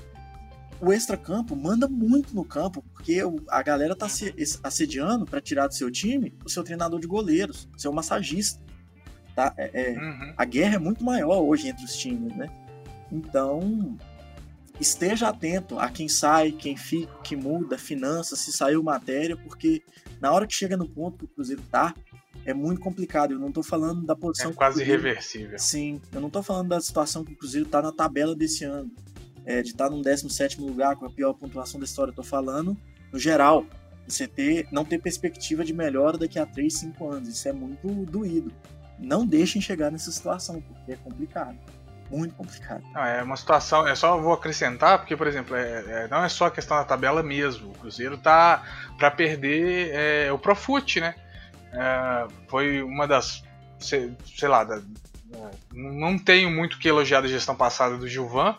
o 0.81 0.91
extra-campo 0.91 1.55
manda 1.55 1.87
muito 1.87 2.35
no 2.35 2.43
campo, 2.43 2.83
porque 2.93 3.21
a 3.49 3.63
galera 3.63 3.95
tá 3.95 4.09
se 4.09 4.33
assediando 4.63 5.25
para 5.25 5.41
tirar 5.41 5.67
do 5.67 5.73
seu 5.73 5.89
time 5.89 6.33
o 6.43 6.49
seu 6.49 6.63
treinador 6.63 6.99
de 6.99 7.07
goleiros, 7.07 7.69
o 7.75 7.79
seu 7.79 7.91
massagista. 7.93 8.63
Tá? 9.35 9.53
É, 9.57 9.91
é, 9.91 9.99
uhum. 9.99 10.33
A 10.37 10.45
guerra 10.45 10.75
é 10.75 10.79
muito 10.79 11.03
maior 11.03 11.41
hoje 11.41 11.67
entre 11.67 11.83
os 11.83 11.95
times, 11.95 12.35
né? 12.35 12.49
Então, 13.11 13.97
esteja 14.79 15.27
atento 15.27 15.77
a 15.77 15.89
quem 15.89 16.07
sai, 16.07 16.51
quem 16.51 16.77
fica, 16.77 17.13
que 17.21 17.35
muda, 17.35 17.77
finanças, 17.77 18.39
se 18.39 18.51
saiu 18.51 18.81
matéria, 18.81 19.35
porque 19.35 19.83
na 20.21 20.31
hora 20.31 20.47
que 20.47 20.53
chega 20.53 20.77
no 20.77 20.87
ponto 20.87 21.17
que 21.17 21.25
o 21.25 21.27
Cruzeiro 21.27 21.61
tá, 21.69 21.93
é 22.45 22.53
muito 22.53 22.79
complicado. 22.79 23.33
Eu 23.33 23.39
não 23.39 23.51
tô 23.51 23.63
falando 23.63 24.05
da 24.05 24.15
posição. 24.15 24.51
É 24.51 24.53
quase 24.53 24.77
Cruzeiro... 24.77 25.01
irreversível. 25.01 25.59
Sim, 25.59 26.01
eu 26.13 26.21
não 26.21 26.29
tô 26.29 26.41
falando 26.41 26.69
da 26.69 26.79
situação 26.79 27.23
que 27.23 27.33
o 27.33 27.37
Cruzeiro 27.37 27.67
tá 27.67 27.81
na 27.81 27.91
tabela 27.91 28.35
desse 28.35 28.63
ano, 28.63 28.91
é, 29.45 29.61
de 29.61 29.69
estar 29.69 29.89
num 29.89 30.01
17 30.01 30.59
lugar 30.59 30.95
com 30.95 31.05
a 31.05 31.09
pior 31.09 31.33
pontuação 31.33 31.79
da 31.79 31.85
história. 31.85 32.13
Eu 32.15 32.23
falando 32.23 32.77
no 33.11 33.19
geral. 33.19 33.65
Você 34.07 34.27
ter, 34.27 34.67
não 34.71 34.85
ter 34.85 34.99
perspectiva 34.99 35.63
de 35.63 35.73
melhora 35.73 36.15
daqui 36.15 36.37
a 36.37 36.45
3, 36.45 36.71
5 36.71 37.11
anos. 37.11 37.27
Isso 37.27 37.47
é 37.47 37.51
muito 37.51 37.87
doído. 38.05 38.53
Não 38.99 39.25
deixem 39.25 39.59
chegar 39.59 39.91
nessa 39.91 40.11
situação, 40.11 40.61
porque 40.61 40.91
é 40.91 40.95
complicado 40.95 41.57
muito 42.09 42.35
complicado. 42.35 42.83
Não, 42.93 43.03
é 43.03 43.23
uma 43.23 43.35
situação, 43.35 43.87
é 43.87 43.95
só 43.95 44.17
vou 44.19 44.33
acrescentar, 44.33 44.99
porque, 44.99 45.15
por 45.15 45.27
exemplo, 45.27 45.55
é, 45.55 45.83
é, 45.87 46.07
não 46.07 46.23
é 46.23 46.29
só 46.29 46.45
a 46.45 46.51
questão 46.51 46.77
da 46.77 46.83
tabela 46.83 47.23
mesmo. 47.23 47.71
O 47.71 47.73
Cruzeiro 47.73 48.17
tá 48.17 48.63
para 48.97 49.11
perder 49.11 49.91
é, 49.93 50.31
o 50.31 50.37
Profut, 50.37 50.99
né? 50.99 51.15
É, 51.73 52.27
foi 52.47 52.81
uma 52.83 53.07
das, 53.07 53.43
sei, 53.79 54.15
sei 54.37 54.47
lá, 54.47 54.63
da, 54.63 54.81
não 55.73 56.17
tenho 56.17 56.49
muito 56.49 56.79
que 56.79 56.87
elogiar 56.87 57.21
da 57.21 57.27
gestão 57.27 57.55
passada 57.55 57.97
do 57.97 58.07
Gilvan, 58.07 58.55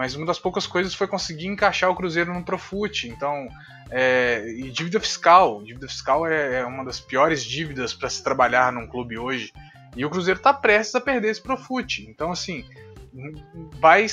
mas 0.00 0.14
uma 0.14 0.24
das 0.24 0.38
poucas 0.38 0.66
coisas 0.66 0.94
foi 0.94 1.06
conseguir 1.06 1.46
encaixar 1.46 1.90
o 1.90 1.94
Cruzeiro 1.94 2.32
no 2.32 2.42
Profut. 2.42 3.06
Então, 3.06 3.46
é, 3.90 4.42
e 4.48 4.70
dívida 4.70 4.98
fiscal. 4.98 5.62
Dívida 5.62 5.86
fiscal 5.86 6.26
é, 6.26 6.60
é 6.60 6.64
uma 6.64 6.82
das 6.82 6.98
piores 6.98 7.44
dívidas 7.44 7.92
para 7.92 8.08
se 8.08 8.24
trabalhar 8.24 8.72
num 8.72 8.86
clube 8.86 9.18
hoje. 9.18 9.52
E 9.94 10.02
o 10.02 10.08
Cruzeiro 10.08 10.40
está 10.40 10.54
prestes 10.54 10.94
a 10.94 11.02
perder 11.02 11.28
esse 11.28 11.42
Profut. 11.42 12.08
Então, 12.08 12.32
assim, 12.32 12.64
vai, 13.78 14.06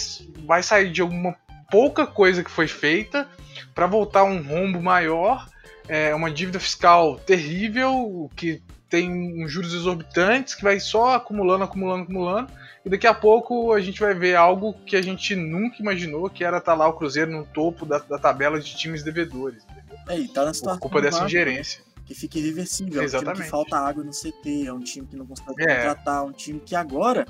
vai 0.45 0.61
sair 0.61 0.91
de 0.91 0.99
alguma 0.99 1.37
pouca 1.71 2.05
coisa 2.05 2.43
que 2.43 2.51
foi 2.51 2.67
feita 2.67 3.25
para 3.73 3.87
voltar 3.87 4.25
um 4.25 4.41
rombo 4.43 4.81
maior, 4.81 5.47
é, 5.87 6.13
uma 6.13 6.29
dívida 6.29 6.59
fiscal 6.59 7.17
terrível, 7.17 8.29
que 8.35 8.61
tem 8.89 9.41
uns 9.41 9.49
juros 9.49 9.73
exorbitantes, 9.73 10.53
que 10.53 10.63
vai 10.63 10.81
só 10.81 11.15
acumulando, 11.15 11.63
acumulando, 11.63 12.03
acumulando, 12.03 12.51
e 12.87 12.89
daqui 12.89 13.05
a 13.05 13.13
pouco 13.13 13.73
a 13.73 13.81
gente 13.81 13.99
vai 13.99 14.13
ver 14.13 14.35
algo 14.35 14.73
que 14.85 14.95
a 14.95 15.01
gente 15.01 15.35
nunca 15.35 15.75
imaginou, 15.81 16.29
que 16.29 16.41
era 16.41 16.57
estar 16.57 16.71
tá 16.71 16.77
lá 16.77 16.87
o 16.87 16.93
Cruzeiro 16.93 17.29
no 17.29 17.45
topo 17.45 17.85
da, 17.85 17.99
da 17.99 18.17
tabela 18.17 18.59
de 18.61 18.75
times 18.77 19.03
devedores. 19.03 19.61
É, 20.07 20.17
e 20.17 20.27
tá 20.29 20.45
na 20.45 20.53
situação. 20.53 20.79
Por 20.79 20.89
culpa 20.89 21.01
dessa 21.01 21.25
ingerência. 21.25 21.83
Que 22.05 22.15
fica 22.15 22.39
irreversível. 22.39 23.03
Exatamente. 23.03 23.27
É 23.27 23.31
um 23.31 23.33
time 23.33 23.45
que 23.45 23.51
falta 23.51 23.77
água 23.77 24.03
no 24.05 24.11
CT, 24.11 24.67
é 24.67 24.71
um 24.73 24.79
time 24.79 25.05
que 25.05 25.17
não 25.17 25.25
consegue 25.25 25.63
é. 25.63 25.75
contratar, 25.75 26.23
é 26.23 26.25
um 26.25 26.31
time 26.31 26.61
que 26.61 26.75
agora 26.75 27.27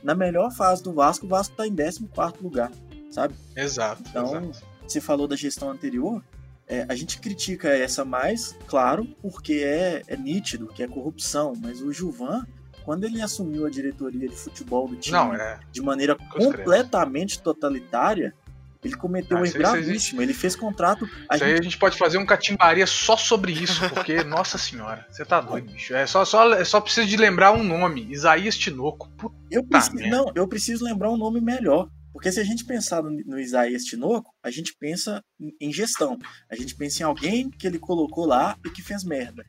na 0.00 0.14
melhor 0.14 0.52
fase 0.52 0.80
do 0.80 0.92
Vasco, 0.92 1.26
o 1.26 1.28
Vasco 1.28 1.52
está 1.52 1.66
em 1.66 1.74
14 1.74 2.34
lugar, 2.40 2.70
sabe? 3.10 3.34
Exato. 3.56 4.02
Então, 4.08 4.24
exato. 4.26 4.64
você 4.86 5.00
falou 5.00 5.26
da 5.26 5.34
gestão 5.34 5.70
anterior, 5.70 6.22
é, 6.68 6.86
a 6.88 6.94
gente 6.94 7.18
critica 7.18 7.68
essa 7.68 8.04
mais, 8.04 8.56
claro, 8.66 9.04
porque 9.20 9.54
é, 9.64 10.02
é 10.06 10.16
nítido 10.16 10.68
que 10.68 10.84
é 10.84 10.88
corrupção, 10.88 11.52
mas 11.60 11.82
o 11.82 11.92
Gilvan, 11.92 12.46
quando 12.84 13.04
ele 13.04 13.20
assumiu 13.20 13.66
a 13.66 13.70
diretoria 13.70 14.28
de 14.28 14.36
futebol 14.36 14.88
do 14.88 14.96
time 14.96 15.16
Não, 15.16 15.34
é... 15.34 15.58
de 15.70 15.80
maneira 15.80 16.16
completamente 16.16 17.40
totalitária, 17.40 18.34
ele 18.82 18.96
cometeu 18.96 19.36
ah, 19.36 19.40
um 19.40 19.44
erro 19.44 19.58
gravíssimo. 19.58 20.22
Ele 20.22 20.32
fez 20.32 20.56
contrato. 20.56 21.04
A 21.28 21.36
isso 21.36 21.44
gente... 21.44 21.52
aí 21.52 21.58
a 21.58 21.62
gente 21.62 21.78
pode 21.78 21.98
fazer 21.98 22.18
um 22.18 22.24
catimbaria 22.24 22.86
só 22.86 23.16
sobre 23.16 23.52
isso, 23.52 23.80
porque, 23.90 24.24
nossa 24.24 24.56
senhora, 24.56 25.06
você 25.10 25.24
tá 25.24 25.40
doido, 25.40 25.70
bicho. 25.70 25.94
É 25.94 26.06
só, 26.06 26.24
só, 26.24 26.52
é 26.54 26.64
só 26.64 26.80
preciso 26.80 27.06
de 27.06 27.16
lembrar 27.16 27.52
um 27.52 27.62
nome: 27.62 28.06
Isaías 28.10 28.56
Tinoco. 28.56 29.08
Puta 29.18 29.36
eu 29.50 29.62
preciso, 29.62 30.08
não, 30.08 30.32
eu 30.34 30.48
preciso 30.48 30.84
lembrar 30.84 31.10
um 31.10 31.16
nome 31.16 31.40
melhor. 31.40 31.88
Porque 32.12 32.32
se 32.32 32.40
a 32.40 32.44
gente 32.44 32.64
pensar 32.64 33.02
no, 33.02 33.10
no 33.10 33.38
Isaías 33.38 33.84
Tinoco, 33.84 34.34
a 34.42 34.50
gente 34.50 34.74
pensa 34.78 35.22
em 35.60 35.72
gestão. 35.72 36.18
A 36.50 36.56
gente 36.56 36.74
pensa 36.74 37.02
em 37.02 37.06
alguém 37.06 37.48
que 37.50 37.66
ele 37.66 37.78
colocou 37.78 38.26
lá 38.26 38.56
e 38.64 38.70
que 38.70 38.82
fez 38.82 39.04
merda. 39.04 39.44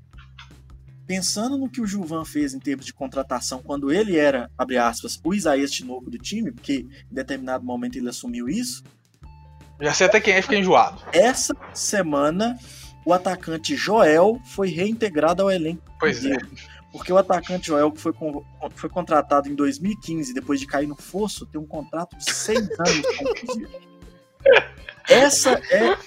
Pensando 1.11 1.57
no 1.57 1.69
que 1.69 1.81
o 1.81 1.85
Gilvan 1.85 2.23
fez 2.23 2.53
em 2.53 2.59
termos 2.59 2.85
de 2.85 2.93
contratação, 2.93 3.61
quando 3.61 3.91
ele 3.91 4.15
era, 4.15 4.49
abre 4.57 4.77
aspas, 4.77 5.19
o 5.21 5.33
Isaías 5.33 5.69
Tinoco 5.69 6.09
do 6.09 6.17
time, 6.17 6.53
porque 6.53 6.85
em 7.11 7.13
determinado 7.13 7.65
momento 7.65 7.97
ele 7.97 8.07
assumiu 8.07 8.47
isso, 8.47 8.81
já 9.81 9.93
sei 9.93 10.07
até 10.07 10.21
quem 10.21 10.33
é, 10.33 10.41
fica 10.41 10.55
enjoado. 10.55 11.03
Essa 11.11 11.53
semana, 11.73 12.57
o 13.05 13.11
atacante 13.11 13.75
Joel 13.75 14.39
foi 14.45 14.69
reintegrado 14.69 15.41
ao 15.41 15.51
elenco. 15.51 15.83
Pois 15.99 16.23
é. 16.23 16.37
Porque 16.93 17.11
o 17.11 17.17
atacante 17.17 17.67
Joel, 17.67 17.91
que 17.91 17.99
foi, 17.99 18.13
foi 18.75 18.89
contratado 18.89 19.49
em 19.49 19.53
2015, 19.53 20.33
depois 20.33 20.61
de 20.61 20.65
cair 20.65 20.87
no 20.87 20.95
fosso, 20.95 21.45
tem 21.45 21.59
um 21.59 21.67
contrato 21.67 22.15
de 22.17 22.31
100 22.31 22.57
anos. 22.57 22.71
Essa 25.11 25.61
é, 25.69 25.97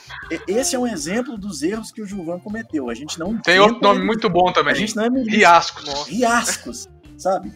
esse 0.48 0.74
é 0.74 0.78
um 0.78 0.86
exemplo 0.86 1.36
dos 1.36 1.62
erros 1.62 1.92
que 1.92 2.02
o 2.02 2.06
Gilvan 2.06 2.38
cometeu. 2.38 2.88
A 2.88 2.94
gente 2.94 3.18
não 3.18 3.36
tem 3.38 3.58
outro 3.58 3.80
nome 3.80 4.04
muito 4.04 4.28
bom 4.28 4.52
também. 4.52 4.72
A 4.72 4.76
gente 4.76 4.96
não 4.96 5.04
é 5.04 5.08
Riascos. 5.08 6.06
Riascos, 6.06 6.88
sabe? 7.16 7.52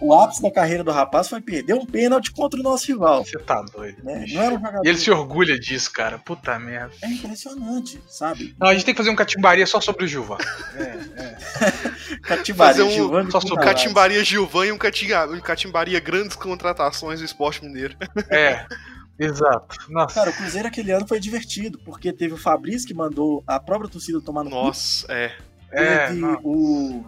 o 0.00 0.14
ápice 0.14 0.40
da 0.40 0.50
carreira 0.50 0.84
do 0.84 0.92
rapaz 0.92 1.28
foi 1.28 1.40
perder 1.40 1.74
um 1.74 1.84
pênalti 1.84 2.30
contra 2.30 2.58
o 2.60 2.62
nosso 2.62 2.86
rival. 2.86 3.24
Você 3.24 3.38
tá 3.38 3.60
doido. 3.62 4.02
Né? 4.04 4.24
Não 4.28 4.42
era 4.42 4.54
um 4.54 4.58
jogador. 4.58 4.86
E 4.86 4.88
ele 4.88 4.98
se 4.98 5.10
orgulha 5.10 5.58
disso, 5.58 5.90
cara. 5.92 6.18
Puta 6.18 6.58
merda. 6.58 6.92
É 7.02 7.08
impressionante, 7.08 8.00
sabe? 8.08 8.54
Não, 8.58 8.68
a 8.68 8.74
gente 8.74 8.84
tem 8.84 8.94
que 8.94 8.98
fazer 8.98 9.10
um 9.10 9.16
catimbaria 9.16 9.66
só 9.66 9.80
sobre 9.80 10.04
o 10.04 10.08
Gilvan. 10.08 10.38
É, 10.74 10.82
é. 10.82 12.18
catimbaria 12.22 12.84
um, 12.84 12.90
Gilvan. 12.90 13.30
Só 13.30 13.40
sobre 13.40 13.64
catimbaria 13.64 14.24
Gilvan 14.24 14.66
e 14.66 14.72
um 14.72 14.78
catimbaria, 14.78 15.36
um 15.36 15.40
catimbaria 15.40 16.00
grandes 16.00 16.36
contratações 16.36 17.20
do 17.20 17.24
esporte 17.24 17.64
mineiro. 17.64 17.96
É. 18.30 18.66
Exato. 19.18 19.76
Nossa. 19.88 20.14
Cara, 20.14 20.30
o 20.30 20.32
Cruzeiro 20.32 20.68
aquele 20.68 20.90
ano 20.92 21.06
foi 21.06 21.20
divertido, 21.20 21.78
porque 21.78 22.12
teve 22.12 22.34
o 22.34 22.38
Fabrício 22.38 22.86
que 22.86 22.94
mandou 22.94 23.44
a 23.46 23.60
própria 23.60 23.90
torcida 23.90 24.20
tomar 24.20 24.44
no 24.44 24.50
Nossa, 24.50 25.06
cu. 25.06 25.12
é. 25.12 25.36
Teve 25.70 26.24
é, 26.24 26.38
o. 26.42 27.04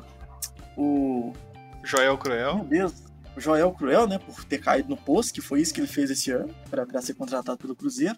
O 0.76 1.32
Joel 1.84 2.18
Cruel. 2.18 2.57
Meu 2.57 2.64
Deus. 2.64 2.94
O 3.36 3.40
Joel 3.40 3.70
Cruel, 3.72 4.07
né, 4.07 4.18
por 4.18 4.44
ter 4.44 4.59
caído 4.59 4.88
no 4.88 4.96
poço, 4.96 5.32
que 5.32 5.40
foi 5.40 5.61
isso 5.61 5.72
que 5.72 5.80
ele 5.80 5.86
fez 5.86 6.11
esse 6.11 6.30
ano, 6.30 6.54
para 6.70 7.02
ser 7.02 7.14
contratado 7.14 7.59
pelo 7.59 7.76
Cruzeiro. 7.76 8.16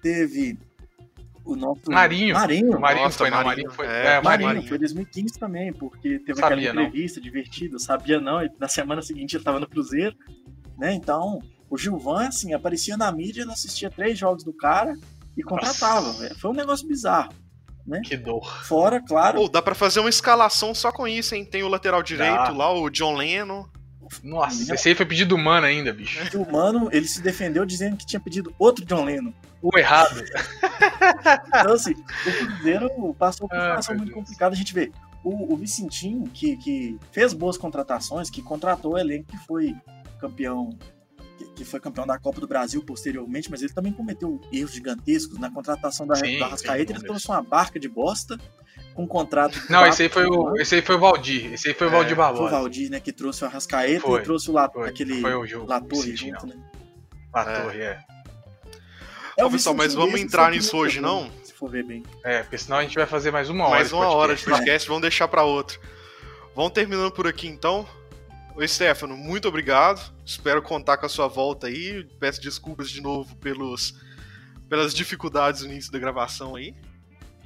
Teve 0.00 0.58
o 1.44 1.56
nosso. 1.56 1.82
Marinho. 1.88 2.34
Marinho. 2.34 2.80
Marinho 2.80 3.04
Nossa, 3.04 3.18
foi, 3.18 3.30
não. 3.30 3.44
Marinho 3.44 3.70
foi. 3.70 3.86
É, 3.86 4.06
é 4.06 4.20
Marinho, 4.20 4.48
Marinho, 4.48 4.68
foi 4.68 4.78
2015 4.78 5.38
também, 5.38 5.72
porque 5.72 6.18
teve 6.18 6.40
sabia, 6.40 6.70
aquela 6.70 6.82
entrevista 6.86 7.20
não. 7.20 7.24
divertida, 7.24 7.78
sabia 7.78 8.20
não, 8.20 8.42
e 8.42 8.50
na 8.58 8.68
semana 8.68 9.02
seguinte 9.02 9.36
ele 9.36 9.44
tava 9.44 9.60
no 9.60 9.68
Cruzeiro, 9.68 10.16
né? 10.78 10.92
Então, 10.92 11.40
o 11.68 11.76
Gilvan, 11.76 12.28
assim, 12.28 12.52
aparecia 12.52 12.96
na 12.96 13.10
mídia, 13.10 13.42
ele 13.42 13.52
assistia 13.52 13.90
três 13.90 14.18
jogos 14.18 14.44
do 14.44 14.52
cara 14.52 14.96
e 15.36 15.42
contratava. 15.42 16.06
Nossa. 16.06 16.34
Foi 16.36 16.50
um 16.50 16.54
negócio 16.54 16.86
bizarro 16.86 17.32
né? 17.86 18.00
Que 18.04 18.16
dor. 18.16 18.64
Fora, 18.64 19.00
claro. 19.00 19.42
Oh, 19.42 19.48
dá 19.48 19.62
para 19.62 19.74
fazer 19.74 20.00
uma 20.00 20.08
escalação 20.08 20.74
só 20.74 20.90
com 20.90 21.06
isso, 21.06 21.34
hein? 21.34 21.44
Tem 21.44 21.62
o 21.62 21.68
lateral 21.68 22.02
direito 22.02 22.52
lá, 22.52 22.72
o 22.72 22.90
John 22.90 23.14
Lennon. 23.14 23.64
Nossa, 24.22 24.72
esse 24.72 24.88
aí 24.88 24.94
foi 24.94 25.06
pedido 25.06 25.34
humano 25.34 25.66
ainda, 25.66 25.92
bicho. 25.92 26.20
O 26.36 26.42
humano, 26.42 26.88
ele 26.92 27.06
se 27.06 27.20
defendeu 27.20 27.64
dizendo 27.64 27.96
que 27.96 28.06
tinha 28.06 28.20
pedido 28.20 28.54
outro 28.58 28.84
John 28.84 29.04
Lennon. 29.04 29.32
O 29.60 29.76
errado. 29.76 30.22
então, 31.48 31.72
assim, 31.72 31.92
o 31.92 32.46
Cruzeiro 32.46 33.14
passou 33.18 33.48
por 33.48 33.56
uma 33.56 33.64
situação 33.64 33.96
muito 33.96 34.12
complicada. 34.12 34.54
A 34.54 34.58
gente 34.58 34.72
vê 34.72 34.92
o, 35.24 35.52
o 35.52 35.56
Vicentinho, 35.56 36.22
que, 36.32 36.56
que 36.56 36.98
fez 37.10 37.32
boas 37.32 37.56
contratações, 37.56 38.30
que 38.30 38.42
contratou 38.42 38.92
o 38.92 38.98
elenco 38.98 39.32
que 39.32 39.38
foi 39.38 39.74
campeão 40.20 40.70
que 41.44 41.64
foi 41.64 41.80
campeão 41.80 42.06
da 42.06 42.18
Copa 42.18 42.40
do 42.40 42.46
Brasil 42.46 42.82
posteriormente, 42.82 43.50
mas 43.50 43.62
ele 43.62 43.72
também 43.72 43.92
cometeu 43.92 44.40
erros 44.52 44.72
gigantescos 44.72 45.38
na 45.38 45.50
contratação 45.50 46.06
da, 46.06 46.14
sim, 46.14 46.38
da 46.38 46.46
Rascaeta. 46.46 46.92
Ele 46.92 47.02
trouxe 47.02 47.28
uma 47.28 47.42
barca 47.42 47.78
de 47.78 47.88
bosta 47.88 48.38
com 48.94 49.04
um 49.04 49.06
contrato. 49.06 49.60
Não, 49.68 49.86
esse 49.86 50.04
aí 50.04 50.08
foi 50.08 50.26
o, 50.26 50.56
esse 50.56 50.74
aí 50.74 50.82
foi 50.82 50.96
o 50.96 50.98
Valdir. 50.98 51.52
Esse 51.52 51.68
aí 51.68 51.74
foi 51.74 51.86
o 51.86 51.90
Valdir 51.90 52.12
é, 52.12 52.14
Barbosa. 52.14 52.48
Foi 52.48 52.58
o 52.58 52.60
Valdir, 52.62 52.90
né? 52.90 53.00
Que 53.00 53.12
trouxe 53.12 53.44
o 53.44 53.46
Arrascaeta 53.46 54.00
foi, 54.00 54.20
e 54.20 54.22
trouxe 54.24 54.50
o 54.50 54.52
La, 54.52 54.70
foi, 54.70 54.88
aquele 54.88 55.20
foi 55.20 55.34
o 55.34 55.64
Latorre 55.66 56.16
junto, 56.16 56.46
né? 56.46 56.56
Latorre, 57.34 57.80
é. 57.80 58.04
é. 59.36 59.44
Ô, 59.44 59.50
pessoal, 59.50 59.74
mas 59.74 59.92
vamos 59.92 60.18
entrar 60.18 60.50
nisso 60.50 60.76
hoje, 60.76 61.00
não? 61.00 61.30
Se 61.44 61.52
for 61.52 61.70
ver 61.70 61.84
bem. 61.84 62.02
É, 62.24 62.42
porque 62.42 62.56
senão 62.56 62.78
a 62.78 62.82
gente 62.82 62.94
vai 62.94 63.06
fazer 63.06 63.30
mais 63.30 63.50
uma 63.50 63.64
hora. 63.64 63.74
Mais 63.74 63.92
uma 63.92 64.08
hora 64.08 64.34
de 64.34 64.44
podcast, 64.44 64.88
vamos 64.88 65.02
deixar 65.02 65.28
para 65.28 65.42
outro. 65.42 65.78
Vamos 66.54 66.72
terminando 66.72 67.12
por 67.12 67.26
aqui 67.26 67.46
então. 67.46 67.86
Oi, 68.56 68.66
Stefano, 68.66 69.14
muito 69.14 69.46
obrigado. 69.48 70.00
Espero 70.24 70.62
contar 70.62 70.96
com 70.96 71.04
a 71.04 71.10
sua 71.10 71.28
volta 71.28 71.66
aí. 71.66 72.04
Peço 72.18 72.40
desculpas 72.40 72.88
de 72.88 73.02
novo 73.02 73.36
pelos 73.36 73.94
pelas 74.66 74.94
dificuldades 74.94 75.60
no 75.62 75.70
início 75.70 75.92
da 75.92 75.98
gravação 75.98 76.56
aí. 76.56 76.74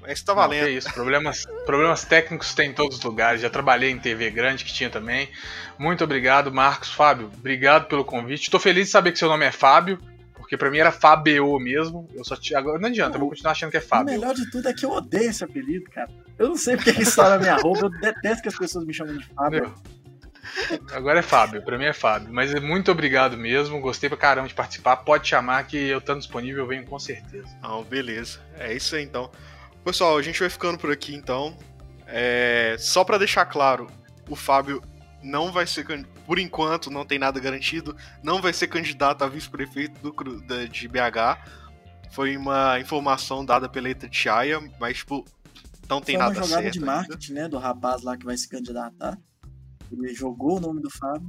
Mas 0.00 0.22
tá 0.22 0.32
valendo. 0.32 0.62
Não, 0.62 0.68
é 0.68 0.70
isso, 0.70 0.92
problemas, 0.94 1.46
problemas 1.66 2.04
técnicos 2.04 2.54
tem 2.54 2.70
em 2.70 2.72
todos 2.72 2.98
os 2.98 3.02
lugares. 3.02 3.40
Já 3.40 3.50
trabalhei 3.50 3.90
em 3.90 3.98
TV 3.98 4.30
grande 4.30 4.64
que 4.64 4.72
tinha 4.72 4.88
também. 4.88 5.28
Muito 5.76 6.04
obrigado, 6.04 6.52
Marcos. 6.52 6.90
Fábio, 6.90 7.28
obrigado 7.36 7.88
pelo 7.88 8.04
convite. 8.04 8.44
Estou 8.44 8.60
feliz 8.60 8.86
de 8.86 8.92
saber 8.92 9.10
que 9.10 9.18
seu 9.18 9.28
nome 9.28 9.44
é 9.44 9.50
Fábio. 9.50 9.98
Porque 10.34 10.56
pra 10.56 10.70
mim 10.70 10.78
era 10.78 10.92
Fabio 10.92 11.58
mesmo. 11.58 12.08
Eu 12.14 12.24
só 12.24 12.36
tinha. 12.36 12.58
Agora 12.60 12.78
não 12.78 12.88
adianta, 12.88 13.16
eu 13.16 13.20
vou 13.20 13.30
continuar 13.30 13.50
achando 13.50 13.72
que 13.72 13.76
é 13.76 13.80
Fábio. 13.80 14.14
O 14.14 14.18
melhor 14.18 14.34
de 14.34 14.48
tudo 14.48 14.68
é 14.68 14.72
que 14.72 14.86
eu 14.86 14.90
odeio 14.90 15.30
esse 15.30 15.42
apelido, 15.42 15.90
cara. 15.90 16.08
Eu 16.38 16.48
não 16.48 16.56
sei 16.56 16.76
porque 16.76 16.90
ele 16.90 17.02
está 17.02 17.30
na 17.30 17.38
minha 17.38 17.56
roupa. 17.56 17.86
Eu 17.86 17.90
detesto 17.90 18.42
que 18.42 18.48
as 18.48 18.56
pessoas 18.56 18.86
me 18.86 18.94
chamem 18.94 19.18
de 19.18 19.26
Fábio. 19.26 19.74
Agora 20.92 21.20
é 21.20 21.22
Fábio, 21.22 21.62
pra 21.62 21.78
mim 21.78 21.84
é 21.84 21.92
Fábio. 21.92 22.32
Mas 22.32 22.52
muito 22.60 22.90
obrigado 22.90 23.36
mesmo, 23.36 23.80
gostei 23.80 24.08
pra 24.08 24.18
caramba 24.18 24.48
de 24.48 24.54
participar. 24.54 24.96
Pode 24.96 25.28
chamar 25.28 25.64
que 25.66 25.76
eu 25.76 25.98
estando 25.98 26.18
disponível 26.18 26.64
eu 26.64 26.68
venho 26.68 26.84
com 26.84 26.98
certeza. 26.98 27.48
Ah, 27.62 27.80
beleza. 27.82 28.40
É 28.58 28.74
isso 28.74 28.94
aí 28.96 29.02
então. 29.04 29.30
Pessoal, 29.84 30.16
a 30.16 30.22
gente 30.22 30.38
vai 30.40 30.50
ficando 30.50 30.78
por 30.78 30.90
aqui 30.90 31.14
então. 31.14 31.56
É... 32.06 32.76
Só 32.78 33.04
para 33.04 33.18
deixar 33.18 33.46
claro, 33.46 33.86
o 34.28 34.36
Fábio 34.36 34.82
não 35.22 35.52
vai 35.52 35.66
ser, 35.66 35.84
por 36.26 36.38
enquanto, 36.38 36.90
não 36.90 37.04
tem 37.04 37.18
nada 37.18 37.38
garantido, 37.38 37.96
não 38.22 38.40
vai 38.40 38.52
ser 38.52 38.66
candidato 38.68 39.22
a 39.22 39.28
vice-prefeito 39.28 40.00
do, 40.00 40.68
de 40.68 40.88
BH. 40.88 41.38
Foi 42.10 42.36
uma 42.36 42.78
informação 42.80 43.44
dada 43.44 43.68
pela 43.68 43.88
Itatiaia, 43.88 44.60
mas, 44.80 44.98
tipo, 44.98 45.24
não 45.88 46.00
tem 46.00 46.16
Foi 46.16 46.24
nada 46.24 46.34
certo. 46.34 46.46
uma 46.46 46.56
jogada 46.56 46.70
de 46.70 46.80
marketing, 46.80 47.32
ainda. 47.32 47.42
né, 47.42 47.48
do 47.48 47.58
rapaz 47.58 48.02
lá 48.02 48.16
que 48.16 48.24
vai 48.24 48.36
se 48.36 48.48
candidatar. 48.48 49.18
Ele 49.90 50.14
jogou 50.14 50.58
o 50.58 50.60
nome 50.60 50.80
do 50.80 50.90
Fábio. 50.90 51.28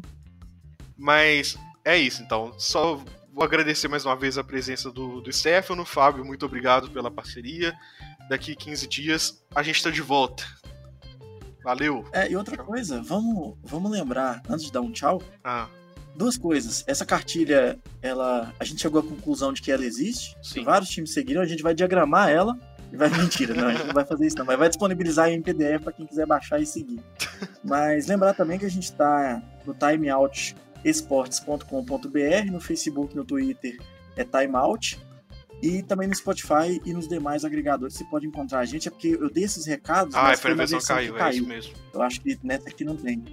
Mas 0.98 1.58
é 1.84 1.98
isso, 1.98 2.22
então. 2.22 2.54
Só 2.58 3.04
vou 3.34 3.44
agradecer 3.44 3.88
mais 3.88 4.06
uma 4.06 4.16
vez 4.16 4.38
a 4.38 4.44
presença 4.44 4.92
do, 4.92 5.22
do 5.22 5.32
Stefano. 5.32 5.86
Fábio, 5.86 6.26
muito 6.26 6.46
obrigado 6.46 6.90
pela 6.92 7.10
parceria. 7.10 7.74
Daqui 8.30 8.56
15 8.56 8.88
dias 8.88 9.44
a 9.54 9.64
gente 9.64 9.78
está 9.78 9.90
de 9.90 10.02
volta. 10.02 10.44
Valeu. 11.64 12.06
É, 12.12 12.30
e 12.30 12.36
outra 12.36 12.58
coisa, 12.58 13.02
vamos, 13.02 13.56
vamos 13.64 13.92
lembrar, 13.92 14.42
antes 14.50 14.66
de 14.66 14.72
dar 14.72 14.82
um 14.82 14.92
tchau, 14.92 15.22
ah. 15.44 15.68
duas 16.16 16.36
coisas. 16.36 16.84
Essa 16.88 17.06
cartilha, 17.06 17.80
ela, 18.02 18.54
a 18.60 18.64
gente 18.64 18.82
chegou 18.82 19.00
à 19.00 19.04
conclusão 19.04 19.54
de 19.54 19.62
que 19.62 19.72
ela 19.72 19.86
existe. 19.86 20.36
Sim. 20.42 20.64
Vários 20.64 20.90
times 20.90 21.14
seguiram, 21.14 21.42
a 21.42 21.46
gente 21.46 21.62
vai 21.62 21.76
diagramar 21.76 22.30
ela. 22.30 22.58
E 22.92 22.98
vai 22.98 23.10
mentira, 23.10 23.54
não, 23.54 23.68
a 23.68 23.72
gente 23.72 23.88
não 23.88 23.94
vai 23.94 24.06
fazer 24.06 24.28
isso 24.28 24.38
não, 24.38 24.46
mas 24.46 24.60
vai 24.60 24.68
disponibilizar 24.68 25.30
em 25.30 25.42
PDF 25.42 25.82
para 25.82 25.94
quem 25.94 26.06
quiser 26.06 26.26
baixar 26.26 26.60
e 26.60 26.66
seguir. 26.66 27.00
Mas 27.64 28.08
lembrar 28.08 28.34
também 28.34 28.60
que 28.60 28.66
a 28.66 28.70
gente 28.70 28.84
está 28.84 29.42
no 29.66 29.74
timeoutesportes.com.br, 29.74 32.52
no 32.52 32.60
Facebook, 32.60 33.16
no 33.16 33.24
Twitter 33.24 33.80
é 34.16 34.26
timeout. 34.26 35.00
E 35.62 35.84
também 35.84 36.08
no 36.08 36.16
Spotify 36.16 36.82
e 36.84 36.92
nos 36.92 37.08
demais 37.08 37.46
agregadores 37.46 37.94
você 37.94 38.04
pode 38.06 38.26
encontrar 38.26 38.62
a 38.62 38.66
gente. 38.66 38.88
É 38.88 38.92
porque 38.92 39.10
eu 39.10 39.30
dei 39.30 39.44
esses 39.44 39.68
recados, 39.68 40.16
ah, 40.16 40.24
mas 40.24 40.40
foi 40.40 40.56
na 40.56 40.66
versão 40.66 40.80
caiu, 40.80 41.14
caiu. 41.14 41.28
É 41.28 41.36
isso 41.36 41.48
mesmo. 41.48 41.74
Eu 41.94 42.02
acho 42.02 42.20
que 42.20 42.40
nessa 42.44 42.68
aqui 42.68 42.84
não 42.84 42.98
tem. 42.98 43.24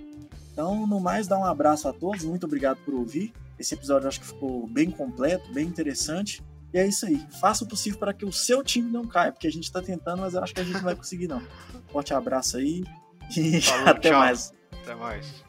Então, 0.52 0.86
no 0.86 1.00
mais, 1.00 1.26
dá 1.26 1.38
um 1.38 1.44
abraço 1.44 1.88
a 1.88 1.92
todos. 1.92 2.24
Muito 2.24 2.44
obrigado 2.44 2.76
por 2.84 2.92
ouvir. 2.92 3.32
Esse 3.58 3.74
episódio 3.74 4.04
eu 4.04 4.08
acho 4.08 4.20
que 4.20 4.26
ficou 4.26 4.66
bem 4.66 4.90
completo, 4.90 5.50
bem 5.52 5.66
interessante. 5.66 6.42
E 6.72 6.78
é 6.78 6.86
isso 6.86 7.06
aí. 7.06 7.26
Faça 7.40 7.64
o 7.64 7.68
possível 7.68 7.98
para 7.98 8.12
que 8.12 8.24
o 8.24 8.32
seu 8.32 8.62
time 8.62 8.90
não 8.90 9.06
caia, 9.06 9.32
porque 9.32 9.46
a 9.46 9.52
gente 9.52 9.64
está 9.64 9.80
tentando, 9.80 10.20
mas 10.20 10.34
eu 10.34 10.42
acho 10.42 10.54
que 10.54 10.60
a 10.60 10.64
gente 10.64 10.74
não 10.74 10.82
vai 10.82 10.94
conseguir, 10.94 11.28
não. 11.28 11.42
Forte 11.90 12.12
abraço 12.12 12.58
aí 12.58 12.84
e 13.36 13.60
Falou, 13.60 13.88
até 13.88 14.10
tchau. 14.10 14.18
mais. 14.18 14.52
Até 14.82 14.94
mais. 14.94 15.44